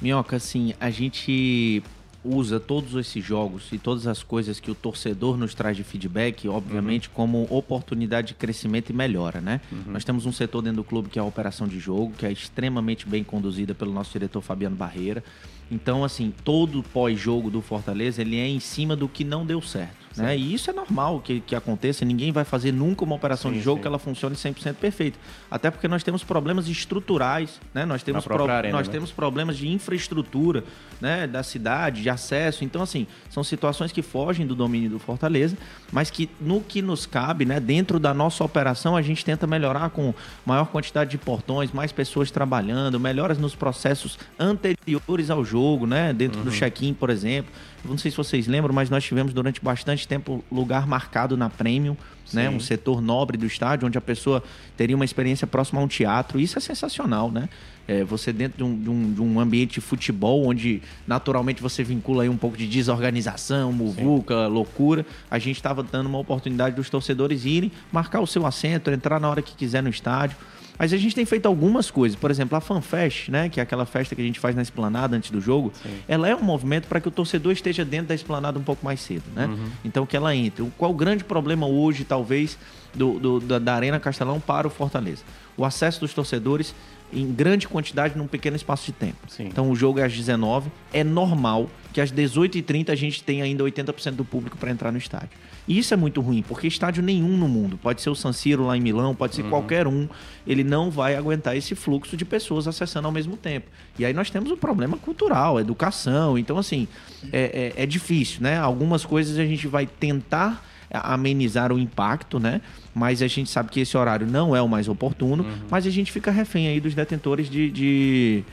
Minhoca, 0.00 0.36
assim, 0.36 0.74
a 0.80 0.88
gente 0.88 1.82
usa 2.22 2.60
todos 2.60 2.94
esses 2.96 3.24
jogos 3.24 3.72
e 3.72 3.78
todas 3.78 4.06
as 4.06 4.22
coisas 4.22 4.60
que 4.60 4.70
o 4.70 4.74
torcedor 4.74 5.38
nos 5.38 5.54
traz 5.54 5.76
de 5.76 5.82
feedback, 5.82 6.46
obviamente, 6.48 7.08
como 7.08 7.46
oportunidade 7.48 8.28
de 8.28 8.34
crescimento 8.34 8.90
e 8.90 8.92
melhora, 8.92 9.40
né? 9.40 9.60
Nós 9.86 10.04
temos 10.04 10.26
um 10.26 10.32
setor 10.32 10.60
dentro 10.60 10.76
do 10.78 10.84
clube 10.84 11.08
que 11.08 11.18
é 11.18 11.22
a 11.22 11.24
operação 11.24 11.66
de 11.66 11.78
jogo, 11.78 12.12
que 12.18 12.26
é 12.26 12.30
extremamente 12.32 13.08
bem 13.08 13.24
conduzida 13.24 13.74
pelo 13.74 13.92
nosso 13.92 14.12
diretor 14.12 14.42
Fabiano 14.42 14.76
Barreira. 14.76 15.24
Então, 15.72 16.04
assim, 16.04 16.34
todo 16.44 16.82
pós-jogo 16.82 17.48
do 17.48 17.62
Fortaleza, 17.62 18.20
ele 18.20 18.36
é 18.38 18.46
em 18.48 18.58
cima 18.58 18.96
do 18.96 19.08
que 19.08 19.22
não 19.22 19.46
deu 19.46 19.62
certo, 19.62 19.94
né? 20.16 20.36
E 20.36 20.52
isso 20.52 20.68
é 20.68 20.72
normal 20.72 21.20
que, 21.20 21.40
que 21.40 21.54
aconteça, 21.54 22.04
ninguém 22.04 22.32
vai 22.32 22.44
fazer 22.44 22.72
nunca 22.72 23.04
uma 23.04 23.14
operação 23.14 23.52
Sim, 23.52 23.58
de 23.58 23.62
jogo 23.62 23.76
sim. 23.78 23.82
que 23.82 23.86
ela 23.86 23.98
funcione 23.98 24.34
100% 24.34 24.74
perfeita. 24.74 25.16
Até 25.48 25.70
porque 25.70 25.86
nós 25.86 26.02
temos 26.02 26.24
problemas 26.24 26.66
estruturais, 26.68 27.60
né? 27.72 27.86
Nós 27.86 28.02
temos, 28.02 28.24
pro- 28.24 28.50
arena, 28.50 28.76
nós 28.76 28.88
né? 28.88 28.92
temos 28.92 29.12
problemas 29.12 29.56
de 29.56 29.68
infraestrutura, 29.68 30.64
né, 31.00 31.26
da 31.26 31.42
cidade, 31.42 32.02
de 32.02 32.10
acesso. 32.10 32.64
Então, 32.64 32.82
assim, 32.82 33.06
são 33.30 33.42
situações 33.42 33.90
que 33.92 34.02
fogem 34.02 34.46
do 34.46 34.54
domínio 34.54 34.90
do 34.90 34.98
Fortaleza, 34.98 35.56
mas 35.90 36.10
que 36.10 36.28
no 36.40 36.60
que 36.60 36.82
nos 36.82 37.06
cabe, 37.06 37.44
né, 37.44 37.58
dentro 37.58 37.98
da 37.98 38.12
nossa 38.12 38.44
operação, 38.44 38.96
a 38.96 39.02
gente 39.02 39.24
tenta 39.24 39.46
melhorar 39.46 39.90
com 39.90 40.12
maior 40.44 40.66
quantidade 40.66 41.10
de 41.10 41.18
portões, 41.18 41.72
mais 41.72 41.90
pessoas 41.92 42.30
trabalhando, 42.30 43.00
melhoras 43.00 43.38
nos 43.38 43.54
processos 43.54 44.18
anteriores 44.38 45.30
ao 45.30 45.44
jogo, 45.44 45.86
né, 45.86 46.12
dentro 46.12 46.38
Uhum. 46.40 46.44
do 46.44 46.50
check-in, 46.50 46.92
por 46.94 47.10
exemplo. 47.10 47.50
Não 47.84 47.96
sei 47.96 48.10
se 48.10 48.16
vocês 48.16 48.46
lembram, 48.46 48.74
mas 48.74 48.90
nós 48.90 49.02
tivemos 49.02 49.32
durante 49.32 49.60
bastante 49.62 50.06
tempo 50.06 50.44
lugar 50.52 50.86
marcado 50.86 51.36
na 51.36 51.48
Premium, 51.48 51.96
né, 52.32 52.48
Sim. 52.48 52.56
um 52.56 52.60
setor 52.60 53.00
nobre 53.00 53.38
do 53.38 53.46
estádio, 53.46 53.86
onde 53.88 53.96
a 53.96 54.00
pessoa 54.02 54.42
teria 54.76 54.94
uma 54.94 55.04
experiência 55.04 55.46
próxima 55.46 55.80
a 55.80 55.84
um 55.84 55.88
teatro. 55.88 56.38
Isso 56.38 56.58
é 56.58 56.60
sensacional, 56.60 57.30
né? 57.30 57.48
É, 57.90 58.04
você 58.04 58.32
dentro 58.32 58.56
de 58.58 58.62
um, 58.62 58.78
de 58.82 58.88
um- 58.90 59.12
de 59.14 59.20
um 59.20 59.40
ambiente 59.40 59.74
de 59.74 59.80
futebol, 59.80 60.46
onde 60.46 60.80
naturalmente 61.06 61.60
você 61.60 61.82
vincula 61.82 62.22
aí 62.22 62.28
um 62.28 62.36
pouco 62.36 62.56
de 62.56 62.66
desorganização, 62.68 63.72
muvuca, 63.72 64.46
loucura. 64.46 65.04
A 65.30 65.38
gente 65.40 65.56
estava 65.56 65.82
dando 65.82 66.06
uma 66.06 66.18
oportunidade 66.18 66.76
dos 66.76 66.88
torcedores 66.88 67.44
irem, 67.44 67.72
marcar 67.90 68.20
o 68.20 68.26
seu 68.26 68.46
assento, 68.46 68.90
entrar 68.90 69.18
na 69.20 69.28
hora 69.28 69.42
que 69.42 69.54
quiser 69.56 69.82
no 69.82 69.88
estádio. 69.88 70.36
Mas 70.78 70.92
a 70.94 70.96
gente 70.96 71.14
tem 71.14 71.26
feito 71.26 71.44
algumas 71.46 71.90
coisas. 71.90 72.16
Por 72.16 72.30
exemplo, 72.30 72.56
a 72.56 72.60
FanFest, 72.60 73.28
né? 73.28 73.48
Que 73.50 73.60
é 73.60 73.62
aquela 73.62 73.84
festa 73.84 74.14
que 74.14 74.22
a 74.22 74.24
gente 74.24 74.38
faz 74.40 74.54
na 74.56 74.62
esplanada 74.62 75.14
antes 75.16 75.30
do 75.30 75.38
jogo. 75.40 75.72
Ela 76.08 76.26
é 76.28 76.34
um 76.34 76.42
movimento 76.42 76.86
para 76.86 77.00
que 77.00 77.08
o 77.08 77.10
torcedor 77.10 77.52
esteja 77.52 77.84
dentro 77.84 78.06
da 78.06 78.14
esplanada 78.14 78.58
um 78.58 78.62
pouco 78.62 78.82
mais 78.84 79.00
cedo, 79.00 79.24
né? 79.34 79.46
Então 79.84 80.06
que 80.06 80.16
ela 80.16 80.34
entre. 80.34 80.64
Qual 80.78 80.90
o 80.90 80.94
grande 80.94 81.22
problema 81.24 81.66
hoje, 81.66 82.02
talvez, 82.04 82.56
do, 82.94 83.18
do- 83.18 83.40
da, 83.40 83.58
da 83.58 83.74
Arena 83.74 84.00
Castelão 84.00 84.40
para 84.40 84.66
o 84.66 84.70
Fortaleza? 84.70 85.22
O 85.54 85.66
acesso 85.66 86.00
dos 86.00 86.14
torcedores 86.14 86.74
em 87.12 87.32
grande 87.32 87.66
quantidade 87.68 88.16
num 88.16 88.26
pequeno 88.26 88.56
espaço 88.56 88.86
de 88.86 88.92
tempo. 88.92 89.16
Sim. 89.28 89.44
Então 89.46 89.70
o 89.70 89.74
jogo 89.74 89.98
é 89.98 90.04
às 90.04 90.12
19 90.16 90.70
É 90.92 91.02
normal 91.04 91.68
que 91.92 92.00
às 92.00 92.12
18h30 92.12 92.90
a 92.90 92.94
gente 92.94 93.22
tenha 93.22 93.44
ainda 93.44 93.64
80% 93.64 94.12
do 94.12 94.24
público 94.24 94.56
para 94.56 94.70
entrar 94.70 94.92
no 94.92 94.98
estádio. 94.98 95.30
E 95.66 95.78
isso 95.78 95.92
é 95.92 95.96
muito 95.96 96.20
ruim, 96.20 96.42
porque 96.42 96.66
estádio 96.66 97.02
nenhum 97.02 97.36
no 97.36 97.46
mundo, 97.48 97.76
pode 97.76 98.00
ser 98.00 98.10
o 98.10 98.14
San 98.14 98.32
Siro 98.32 98.64
lá 98.66 98.76
em 98.76 98.80
Milão, 98.80 99.14
pode 99.14 99.34
ser 99.36 99.42
qualquer 99.44 99.86
um, 99.86 100.08
ele 100.46 100.64
não 100.64 100.90
vai 100.90 101.14
aguentar 101.16 101.56
esse 101.56 101.74
fluxo 101.74 102.16
de 102.16 102.24
pessoas 102.24 102.66
acessando 102.66 103.06
ao 103.06 103.12
mesmo 103.12 103.36
tempo. 103.36 103.68
E 103.98 104.04
aí 104.04 104.12
nós 104.12 104.30
temos 104.30 104.50
um 104.50 104.56
problema 104.56 104.96
cultural, 104.96 105.60
educação. 105.60 106.38
Então, 106.38 106.58
assim, 106.58 106.88
é, 107.32 107.72
é- 107.76 107.82
é 107.82 107.86
difícil, 107.86 108.40
né? 108.42 108.58
Algumas 108.58 109.04
coisas 109.04 109.38
a 109.38 109.44
gente 109.44 109.66
vai 109.68 109.86
tentar 109.86 110.64
amenizar 110.92 111.72
o 111.72 111.78
impacto, 111.78 112.38
né? 112.38 112.60
Mas 112.94 113.22
a 113.22 113.28
gente 113.28 113.48
sabe 113.48 113.70
que 113.70 113.80
esse 113.80 113.96
horário 113.96 114.26
não 114.26 114.54
é 114.54 114.60
o 114.60 114.68
mais 114.68 114.88
oportuno, 114.88 115.46
mas 115.70 115.86
a 115.86 115.90
gente 115.90 116.10
fica 116.10 116.30
refém 116.30 116.68
aí 116.68 116.80
dos 116.80 116.94
detentores 116.94 117.48
de, 117.48 117.70
de, 117.70 118.44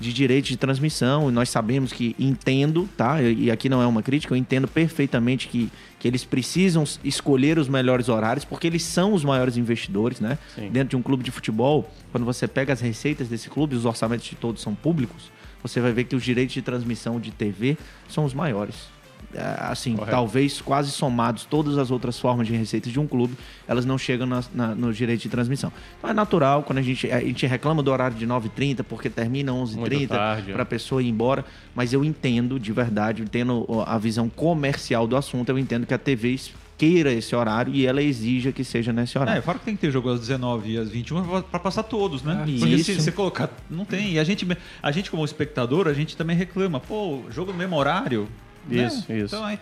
de 0.00 0.12
direito 0.12 0.46
de 0.46 0.56
transmissão. 0.56 1.28
E 1.28 1.32
nós 1.32 1.50
sabemos 1.50 1.92
que 1.92 2.16
entendo, 2.18 2.88
tá? 2.96 3.20
E 3.20 3.50
aqui 3.50 3.68
não 3.68 3.82
é 3.82 3.86
uma 3.86 4.02
crítica, 4.02 4.32
eu 4.32 4.38
entendo 4.38 4.66
perfeitamente 4.66 5.48
que, 5.48 5.70
que 5.98 6.08
eles 6.08 6.24
precisam 6.24 6.84
escolher 7.04 7.58
os 7.58 7.68
melhores 7.68 8.08
horários, 8.08 8.44
porque 8.44 8.66
eles 8.66 8.82
são 8.82 9.12
os 9.12 9.24
maiores 9.24 9.56
investidores, 9.56 10.20
né? 10.20 10.38
Sim. 10.54 10.70
Dentro 10.70 10.90
de 10.90 10.96
um 10.96 11.02
clube 11.02 11.22
de 11.22 11.30
futebol, 11.30 11.90
quando 12.10 12.24
você 12.24 12.48
pega 12.48 12.72
as 12.72 12.80
receitas 12.80 13.28
desse 13.28 13.50
clube, 13.50 13.76
os 13.76 13.84
orçamentos 13.84 14.26
de 14.26 14.36
todos 14.36 14.62
são 14.62 14.74
públicos, 14.74 15.30
você 15.62 15.80
vai 15.80 15.92
ver 15.92 16.04
que 16.04 16.16
os 16.16 16.24
direitos 16.24 16.54
de 16.54 16.62
transmissão 16.62 17.20
de 17.20 17.30
TV 17.30 17.76
são 18.08 18.24
os 18.24 18.34
maiores. 18.34 18.90
É, 19.34 19.56
Assim, 19.62 19.94
Correto. 19.94 20.10
talvez 20.10 20.60
quase 20.60 20.90
somados 20.90 21.44
todas 21.44 21.78
as 21.78 21.90
outras 21.90 22.18
formas 22.18 22.46
de 22.46 22.54
receitas 22.54 22.92
de 22.92 23.00
um 23.00 23.06
clube, 23.06 23.34
elas 23.66 23.84
não 23.86 23.96
chegam 23.96 24.26
na, 24.26 24.42
na, 24.54 24.74
no 24.74 24.92
direito 24.92 25.22
de 25.22 25.28
transmissão. 25.28 25.72
Então 25.98 26.10
é 26.10 26.12
natural, 26.12 26.62
quando 26.62 26.78
a 26.78 26.82
gente, 26.82 27.10
a 27.10 27.20
gente 27.20 27.46
reclama 27.46 27.82
do 27.82 27.90
horário 27.90 28.16
de 28.16 28.26
9h30, 28.26 28.82
porque 28.82 29.08
termina 29.08 29.52
Muito 29.52 29.74
11h30, 29.78 30.08
tarde, 30.08 30.50
é. 30.50 30.54
para 30.54 30.62
a 30.62 30.66
pessoa 30.66 31.02
ir 31.02 31.08
embora, 31.08 31.44
mas 31.74 31.92
eu 31.92 32.04
entendo, 32.04 32.60
de 32.60 32.72
verdade, 32.72 33.24
tendo 33.30 33.66
a 33.86 33.96
visão 33.98 34.28
comercial 34.28 35.06
do 35.06 35.16
assunto, 35.16 35.48
eu 35.48 35.58
entendo 35.58 35.86
que 35.86 35.94
a 35.94 35.98
TV 35.98 36.38
queira 36.76 37.12
esse 37.12 37.34
horário 37.36 37.72
e 37.72 37.86
ela 37.86 38.02
exija 38.02 38.50
que 38.50 38.64
seja 38.64 38.92
nesse 38.92 39.16
É, 39.16 39.20
horário. 39.20 39.42
fora 39.42 39.58
que 39.58 39.64
tem 39.64 39.74
que 39.76 39.80
ter 39.82 39.90
jogo 39.92 40.10
às 40.10 40.18
19 40.20 40.72
e 40.72 40.78
às 40.78 40.88
21 40.90 41.42
para 41.42 41.60
passar 41.60 41.84
todos, 41.84 42.22
né? 42.22 42.42
É, 42.46 42.58
Porque 42.58 42.74
isso. 42.74 42.92
se 42.92 43.00
você 43.00 43.12
colocar. 43.12 43.48
Não 43.70 43.84
tem. 43.84 44.12
E 44.14 44.18
a 44.18 44.24
gente, 44.24 44.46
a 44.82 44.90
gente, 44.90 45.10
como 45.10 45.24
espectador, 45.24 45.86
a 45.86 45.92
gente 45.94 46.16
também 46.16 46.36
reclama. 46.36 46.80
Pô, 46.80 47.22
jogo 47.30 47.52
no 47.52 47.58
mesmo 47.58 47.76
horário. 47.76 48.28
Né? 48.66 48.86
Isso, 48.86 49.12
isso. 49.12 49.34
Então, 49.34 49.44
aí, 49.44 49.58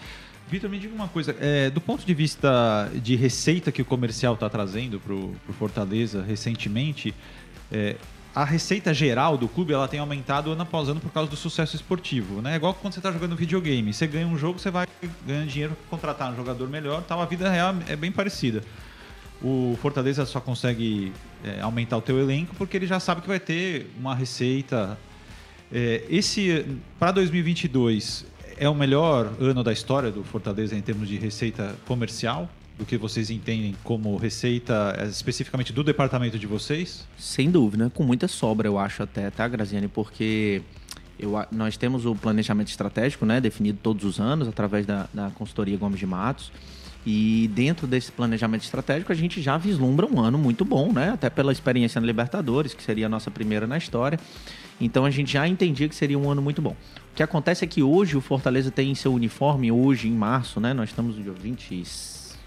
Vitor, 0.49 0.69
me 0.69 0.79
diga 0.79 0.95
uma 0.95 1.09
coisa. 1.09 1.37
é, 1.41 1.71
do 1.71 1.81
ponto 1.81 2.05
de 2.05 2.13
vista 2.13 2.91
de 2.95 3.15
receita 3.15 3.71
que 3.71 3.83
o 3.83 3.85
comercial 3.85 4.35
está 4.35 4.49
trazendo 4.49 4.99
para 4.99 5.15
o 5.15 5.35
Fortaleza 5.59 6.23
recentemente, 6.23 7.15
é, 7.71 7.97
a 8.35 8.45
receita 8.45 8.95
geral 8.95 9.37
do 9.37 9.49
clube 9.49 9.73
ela 9.73 9.89
tem 9.89 9.99
aumentado 9.99 10.53
ano 10.53 10.63
após 10.63 10.89
ano 10.89 11.01
por 11.01 11.11
causa 11.11 11.29
do 11.29 11.37
sucesso 11.37 11.75
esportivo. 11.75 12.41
Né? 12.41 12.53
É 12.53 12.57
igual 12.57 12.75
quando 12.75 12.95
você 12.95 13.01
está 13.01 13.11
jogando 13.11 13.35
videogame. 13.35 13.93
Você 13.93 14.07
ganha 14.07 14.27
um 14.27 14.39
jogo, 14.39 14.59
você 14.59 14.71
vai 14.71 14.87
ganhando 15.27 15.49
dinheiro 15.49 15.75
para 15.75 15.91
contratar 15.91 16.33
um 16.33 16.37
jogador 16.37 16.69
melhor. 16.69 17.03
Tal. 17.03 17.21
A 17.21 17.27
vida 17.27 17.51
real 17.51 17.75
é 17.89 17.97
bem 17.97 18.13
parecida. 18.13 18.63
O 19.43 19.77
Fortaleza 19.81 20.25
só 20.27 20.41
consegue 20.41 21.13
é, 21.45 21.61
aumentar 21.61 21.97
o 21.97 22.03
teu 22.03 22.21
elenco 22.21 22.55
porque 22.57 22.77
ele 22.77 22.87
já 22.87 23.01
sabe 23.01 23.21
que 23.21 23.29
vai 23.29 23.41
ter 23.41 23.91
uma 23.99 24.15
receita. 24.15 24.99
É, 25.73 26.05
esse 26.09 26.67
para 26.99 27.13
2022 27.13 28.27
é 28.61 28.69
o 28.69 28.75
melhor 28.75 29.33
ano 29.41 29.65
da 29.65 29.73
história 29.73 30.11
do 30.11 30.23
Fortaleza 30.23 30.77
em 30.77 30.83
termos 30.83 31.09
de 31.09 31.17
receita 31.17 31.75
comercial 31.87 32.47
do 32.79 32.85
que 32.85 32.99
vocês 32.99 33.31
entendem 33.31 33.75
como 33.83 34.15
receita 34.19 34.95
é, 34.99 35.07
especificamente 35.07 35.73
do 35.73 35.83
departamento 35.83 36.39
de 36.39 36.47
vocês? 36.47 37.09
Sem 37.19 37.51
dúvida, 37.51 37.91
com 37.95 38.03
muita 38.03 38.29
sobra, 38.29 38.69
eu 38.69 38.79
acho 38.79 39.03
até, 39.03 39.31
tá, 39.31 39.49
Graziane? 39.49 39.89
Porque 39.89 40.61
eu, 41.19 41.33
nós 41.51 41.79
temos 41.79 42.05
o 42.05 42.15
planejamento 42.15 42.69
estratégico, 42.69 43.25
né, 43.25 43.41
definido 43.41 43.79
todos 43.83 44.05
os 44.05 44.21
anos 44.21 44.47
através 44.47 44.85
da, 44.85 45.09
da 45.13 45.31
consultoria 45.31 45.79
Gomes 45.79 45.99
de 45.99 46.07
Matos. 46.07 46.53
E 47.07 47.51
dentro 47.55 47.87
desse 47.87 48.13
planejamento 48.13 48.63
estratégico, 48.63 49.11
a 49.11 49.15
gente 49.15 49.41
já 49.41 49.57
vislumbra 49.57 50.07
um 50.07 50.21
ano 50.21 50.37
muito 50.37 50.67
bom, 50.67 50.93
né? 50.93 51.13
Até 51.13 51.31
pela 51.31 51.51
experiência 51.51 51.99
na 51.99 52.07
Libertadores, 52.07 52.75
que 52.75 52.83
seria 52.83 53.07
a 53.07 53.09
nossa 53.09 53.31
primeira 53.31 53.67
na 53.67 53.79
história. 53.79 54.21
Então 54.81 55.05
a 55.05 55.11
gente 55.11 55.33
já 55.33 55.47
entendia 55.47 55.89
que 55.89 55.95
seria 55.95 56.19
um 56.19 56.31
ano 56.31 56.41
muito 56.41 56.63
bom. 56.63 56.75
O 57.13 57.15
que 57.15 57.23
acontece 57.23 57.65
é 57.65 57.69
que 57.69 57.83
hoje 57.83 58.17
o 58.17 58.21
Fortaleza 58.21 58.71
tem 58.71 58.95
seu 58.95 59.13
uniforme, 59.13 59.71
hoje 59.71 60.09
em 60.09 60.13
março, 60.13 60.61
né? 60.61 60.73
Nós 60.73 60.89
estamos 60.89 61.17
no 61.17 61.23
dia 61.23 61.33
20, 61.33 61.83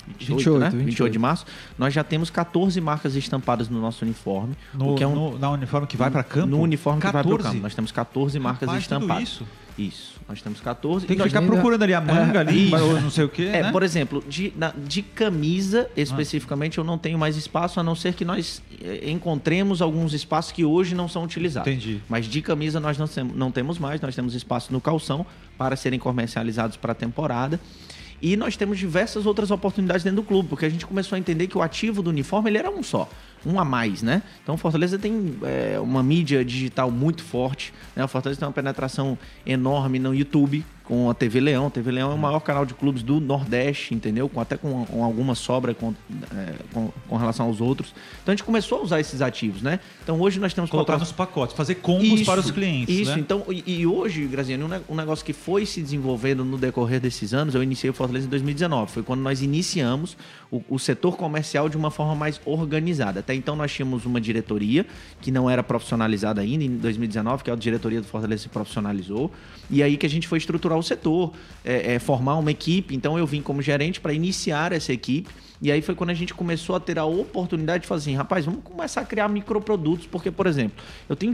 28, 0.08 0.36
28, 0.38 0.60
né? 0.60 0.66
28. 0.70 0.86
28 0.86 1.14
de 1.14 1.20
março. 1.20 1.46
Nós 1.78 1.94
já 1.94 2.04
temos 2.04 2.30
14 2.30 2.80
marcas 2.82 3.16
estampadas 3.16 3.70
no 3.70 3.80
nosso 3.82 4.04
uniforme. 4.04 4.56
No, 4.74 4.96
é 5.02 5.08
um, 5.08 5.16
no- 5.16 5.40
na 5.40 5.50
uniforme 5.52 5.88
que 5.88 5.98
vai 5.98 6.12
para 6.12 6.24
campo? 6.24 6.48
no 6.48 6.62
uniforme 6.62 7.00
que 7.00 7.06
vai 7.06 7.12
para 7.14 7.22
o 7.28 7.32
14? 7.38 7.50
campo. 7.50 7.64
Nós 7.64 7.76
temos 7.76 7.92
14 7.92 8.40
marcas 8.40 8.68
Rapaz, 8.68 8.88
tudo 8.88 8.96
estampadas. 8.98 9.24
isso? 9.30 9.48
Isso. 9.76 10.14
Nós 10.30 10.40
temos 10.42 10.62
14. 10.62 11.08
Tem 11.08 11.18
que 11.18 11.24
ficar 11.24 11.40
ainda- 11.40 11.52
procurando 11.52 11.82
ali 11.82 11.94
a 11.96 12.00
manga 12.02 12.38
É, 12.38 12.42
ali, 12.42 12.66
isso. 12.68 12.76
ou 12.78 13.02
não 13.02 13.10
sei 13.10 13.24
o 13.26 13.30
quê, 13.30 13.50
é, 13.52 13.64
né? 13.64 13.72
por 13.72 13.82
exemplo, 13.82 14.24
de, 14.30 14.54
na- 14.56 14.72
de 14.78 15.02
camisa 15.02 15.90
especificamente 15.98 16.78
eu 16.78 16.84
não 16.84 16.98
tenho 16.98 17.18
mais 17.18 17.36
espaço, 17.38 17.80
a 17.80 17.84
não 17.84 17.96
ser 17.96 18.14
que 18.14 18.24
nós 18.24 18.62
eh, 18.82 19.10
encontremos 19.10 19.82
alguns 19.82 20.14
espaços 20.14 20.52
que 20.52 20.64
hoje 20.64 20.94
não 20.94 21.08
são 21.08 21.24
utilizados. 21.24 21.72
Entendi. 21.72 22.00
Mas 22.08 22.28
de 22.28 22.42
camisa 22.42 22.80
nós 22.80 22.98
não, 23.00 23.08
não 23.34 23.52
temos 23.52 23.80
mais, 23.80 24.00
nós 24.00 24.16
temos 24.16 24.36
espaço 24.36 24.72
no 24.72 24.80
calção 24.80 25.26
para 25.58 25.76
serem 25.76 25.98
comercializados 26.00 26.78
para 26.78 26.92
a 26.92 26.96
temporada. 26.96 27.60
E 28.24 28.38
nós 28.38 28.56
temos 28.56 28.80
diversas 28.80 29.26
outras 29.26 29.52
oportunidades 29.52 30.02
dentro 30.02 30.22
do 30.22 30.24
clube, 30.24 30.48
porque 30.48 30.66
a 30.66 30.70
gente 30.70 30.86
começou 30.86 31.18
a 31.18 31.20
entender 31.20 31.48
que 31.48 31.58
o 31.58 31.62
ativo 31.62 32.02
do 32.02 32.10
uniforme 32.10 32.50
ele 32.50 32.58
era 32.58 32.72
um 32.72 32.82
só, 32.82 33.10
um 33.46 33.60
a 33.60 33.66
mais, 33.66 34.02
né? 34.02 34.24
Então 34.42 34.56
Fortaleza 34.56 34.98
tem 34.98 35.36
é, 35.44 35.78
uma 35.78 36.02
mídia 36.02 36.46
digital 36.46 36.90
muito 36.90 37.22
forte, 37.22 37.74
né? 37.94 38.02
O 38.02 38.08
Fortaleza 38.08 38.40
tem 38.40 38.48
uma 38.48 38.54
penetração 38.54 39.18
enorme 39.46 40.00
no 40.00 40.16
YouTube 40.16 40.66
com 40.84 41.10
a 41.10 41.14
TV 41.14 41.40
Leão. 41.40 41.68
A 41.68 41.70
TV 41.70 41.92
Leão 41.92 42.12
é 42.12 42.14
o 42.14 42.18
maior 42.18 42.40
canal 42.42 42.66
de 42.66 42.74
clubes 42.74 43.04
do 43.04 43.20
Nordeste, 43.20 43.94
entendeu? 43.94 44.28
Com, 44.28 44.40
até 44.40 44.58
com, 44.58 44.86
com 44.86 45.04
alguma 45.04 45.36
sobra 45.36 45.74
com, 45.74 45.94
é, 46.36 46.54
com, 46.74 46.92
com 47.08 47.18
relação 47.18 47.48
aos 47.48 47.62
outros. 47.62 47.94
Então 48.22 48.34
a 48.34 48.36
gente 48.36 48.44
começou 48.44 48.80
a 48.80 48.82
usar 48.84 49.00
esses 49.00 49.22
ativos, 49.22 49.62
né? 49.62 49.80
Então 50.04 50.20
hoje 50.20 50.40
nós 50.40 50.54
temos 50.54 50.70
Colocar 50.70 50.98
nos 50.98 51.12
pacotes, 51.12 51.56
fazer 51.56 51.76
combos 51.76 52.24
para 52.24 52.40
os 52.40 52.52
clientes, 52.52 52.96
isso, 52.96 53.12
né? 53.12 53.20
então, 53.20 53.46
e, 53.50 53.82
e 53.82 53.88
hoje, 53.88 54.26
Graziano, 54.26 54.66
um, 54.66 54.94
um 54.94 54.96
negócio 54.96 55.24
que 55.24 55.34
foi 55.34 55.66
se 55.66 55.82
desenvolvendo 55.82 56.44
no 56.44 56.58
decorrer 56.58 57.00
desses 57.00 57.34
anos, 57.34 57.56
eu 57.56 57.64
iniciei 57.64 57.90
o 57.90 57.94
Fortaleza 57.94 58.26
em 58.26 58.30
2019, 58.30 58.92
foi 58.92 59.04
quando 59.04 59.22
nós 59.22 59.42
iniciamos 59.42 60.18
o, 60.52 60.62
o 60.70 60.80
setor 60.80 61.16
comercial 61.18 61.70
de 61.70 61.78
uma 61.78 61.92
forma 61.92 62.16
mais 62.16 62.40
organizada. 62.46 63.20
Até 63.20 63.34
então 63.34 63.56
nós 63.56 63.72
tínhamos 63.72 64.06
uma 64.06 64.20
diretoria 64.20 64.86
que 65.22 65.32
não 65.32 65.50
era 65.50 65.64
profissionalizada 65.64 66.42
ainda, 66.42 66.64
em 66.64 66.78
2019, 66.78 67.44
que 67.44 67.50
é 67.50 67.54
a 67.54 67.56
diretoria 67.56 68.02
do 68.02 68.08
Fortaleza 68.08 68.44
se 68.44 68.50
profissionalizou, 68.50 69.32
e 69.70 69.82
aí 69.82 69.98
que 69.98 70.06
a 70.06 70.10
gente 70.10 70.28
foi 70.28 70.38
estruturar 70.38 70.78
o 70.78 70.83
setor, 70.84 71.34
é, 71.64 71.96
é, 71.96 72.00
formar 72.00 72.36
uma 72.36 72.52
equipe, 72.52 72.96
então 72.96 73.18
eu 73.18 73.26
vim 73.26 73.42
como 73.42 73.62
gerente 73.62 74.00
para 74.00 74.14
iniciar 74.14 74.72
essa 74.72 74.92
equipe, 74.94 75.30
e 75.62 75.72
aí 75.72 75.82
foi 75.82 75.96
quando 75.96 76.10
a 76.10 76.14
gente 76.14 76.34
começou 76.34 76.76
a 76.76 76.80
ter 76.80 77.00
a 77.00 77.06
oportunidade 77.06 77.84
de 77.84 77.88
fazer 77.88 78.10
assim, 78.10 78.18
rapaz, 78.18 78.44
vamos 78.44 78.62
começar 78.64 79.00
a 79.00 79.06
criar 79.06 79.30
microprodutos, 79.30 80.06
porque, 80.06 80.30
por 80.30 80.46
exemplo, 80.46 80.84
eu 81.08 81.16
tenho 81.16 81.34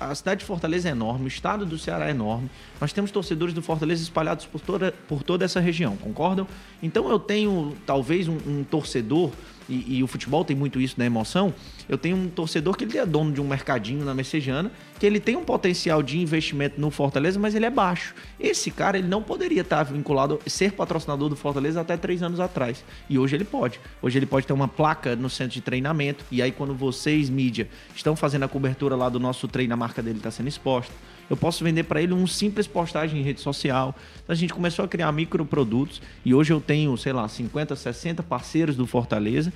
a 0.00 0.14
cidade 0.14 0.40
de 0.40 0.46
Fortaleza 0.46 0.88
é 0.88 0.92
enorme, 0.92 1.26
o 1.26 1.28
estado 1.28 1.66
do 1.66 1.78
Ceará 1.78 2.08
é 2.08 2.10
enorme, 2.10 2.50
nós 2.80 2.92
temos 2.94 3.10
torcedores 3.10 3.52
do 3.52 3.60
Fortaleza 3.60 4.02
espalhados 4.02 4.46
por 4.46 4.62
toda, 4.62 4.92
por 5.06 5.22
toda 5.22 5.44
essa 5.44 5.60
região, 5.60 5.94
concordam? 5.98 6.48
Então 6.82 7.10
eu 7.10 7.18
tenho 7.18 7.76
talvez 7.84 8.28
um, 8.28 8.38
um 8.46 8.64
torcedor, 8.64 9.30
e, 9.68 9.98
e 9.98 10.02
o 10.02 10.06
futebol 10.06 10.44
tem 10.44 10.56
muito 10.56 10.80
isso 10.80 10.94
na 10.98 11.04
emoção, 11.04 11.52
eu 11.88 11.98
tenho 11.98 12.16
um 12.16 12.28
torcedor 12.28 12.76
que 12.76 12.84
ele 12.84 12.98
é 12.98 13.06
dono 13.06 13.32
de 13.32 13.40
um 13.40 13.46
mercadinho 13.46 14.04
na 14.04 14.14
Messejana, 14.14 14.70
que 14.98 15.06
ele 15.06 15.20
tem 15.20 15.36
um 15.36 15.44
potencial 15.44 16.02
de 16.02 16.18
investimento 16.18 16.80
no 16.80 16.90
Fortaleza, 16.90 17.38
mas 17.38 17.54
ele 17.54 17.66
é 17.66 17.70
baixo. 17.70 18.14
Esse 18.40 18.70
cara, 18.70 18.98
ele 18.98 19.08
não 19.08 19.22
poderia 19.22 19.62
estar 19.62 19.82
vinculado, 19.82 20.40
ser 20.46 20.72
patrocinador 20.72 21.28
do 21.28 21.36
Fortaleza 21.36 21.80
até 21.80 21.96
três 21.96 22.22
anos 22.22 22.40
atrás. 22.40 22.84
E 23.08 23.18
hoje 23.18 23.36
ele 23.36 23.44
pode. 23.44 23.80
Hoje 24.00 24.18
ele 24.18 24.26
pode 24.26 24.46
ter 24.46 24.52
uma 24.52 24.68
placa 24.68 25.14
no 25.14 25.28
centro 25.28 25.54
de 25.54 25.60
treinamento, 25.60 26.24
e 26.30 26.40
aí 26.40 26.50
quando 26.50 26.74
vocês, 26.74 27.28
mídia, 27.28 27.68
estão 27.94 28.16
fazendo 28.16 28.44
a 28.44 28.48
cobertura 28.48 28.96
lá 28.96 29.08
do 29.08 29.20
nosso 29.20 29.46
treino, 29.46 29.74
a 29.74 29.76
marca 29.76 30.02
dele 30.02 30.18
está 30.18 30.30
sendo 30.30 30.48
exposta. 30.48 30.92
Eu 31.28 31.36
posso 31.36 31.64
vender 31.64 31.82
para 31.84 32.00
ele 32.00 32.12
um 32.12 32.26
simples 32.26 32.66
postagem 32.66 33.20
em 33.20 33.22
rede 33.24 33.40
social. 33.40 33.94
Então 34.22 34.32
a 34.32 34.36
gente 34.36 34.52
começou 34.54 34.84
a 34.84 34.88
criar 34.88 35.10
microprodutos 35.12 36.00
e 36.24 36.32
hoje 36.34 36.52
eu 36.52 36.60
tenho, 36.60 36.96
sei 36.96 37.12
lá, 37.12 37.26
50, 37.28 37.74
60 37.74 38.22
parceiros 38.22 38.76
do 38.76 38.86
Fortaleza. 38.86 39.52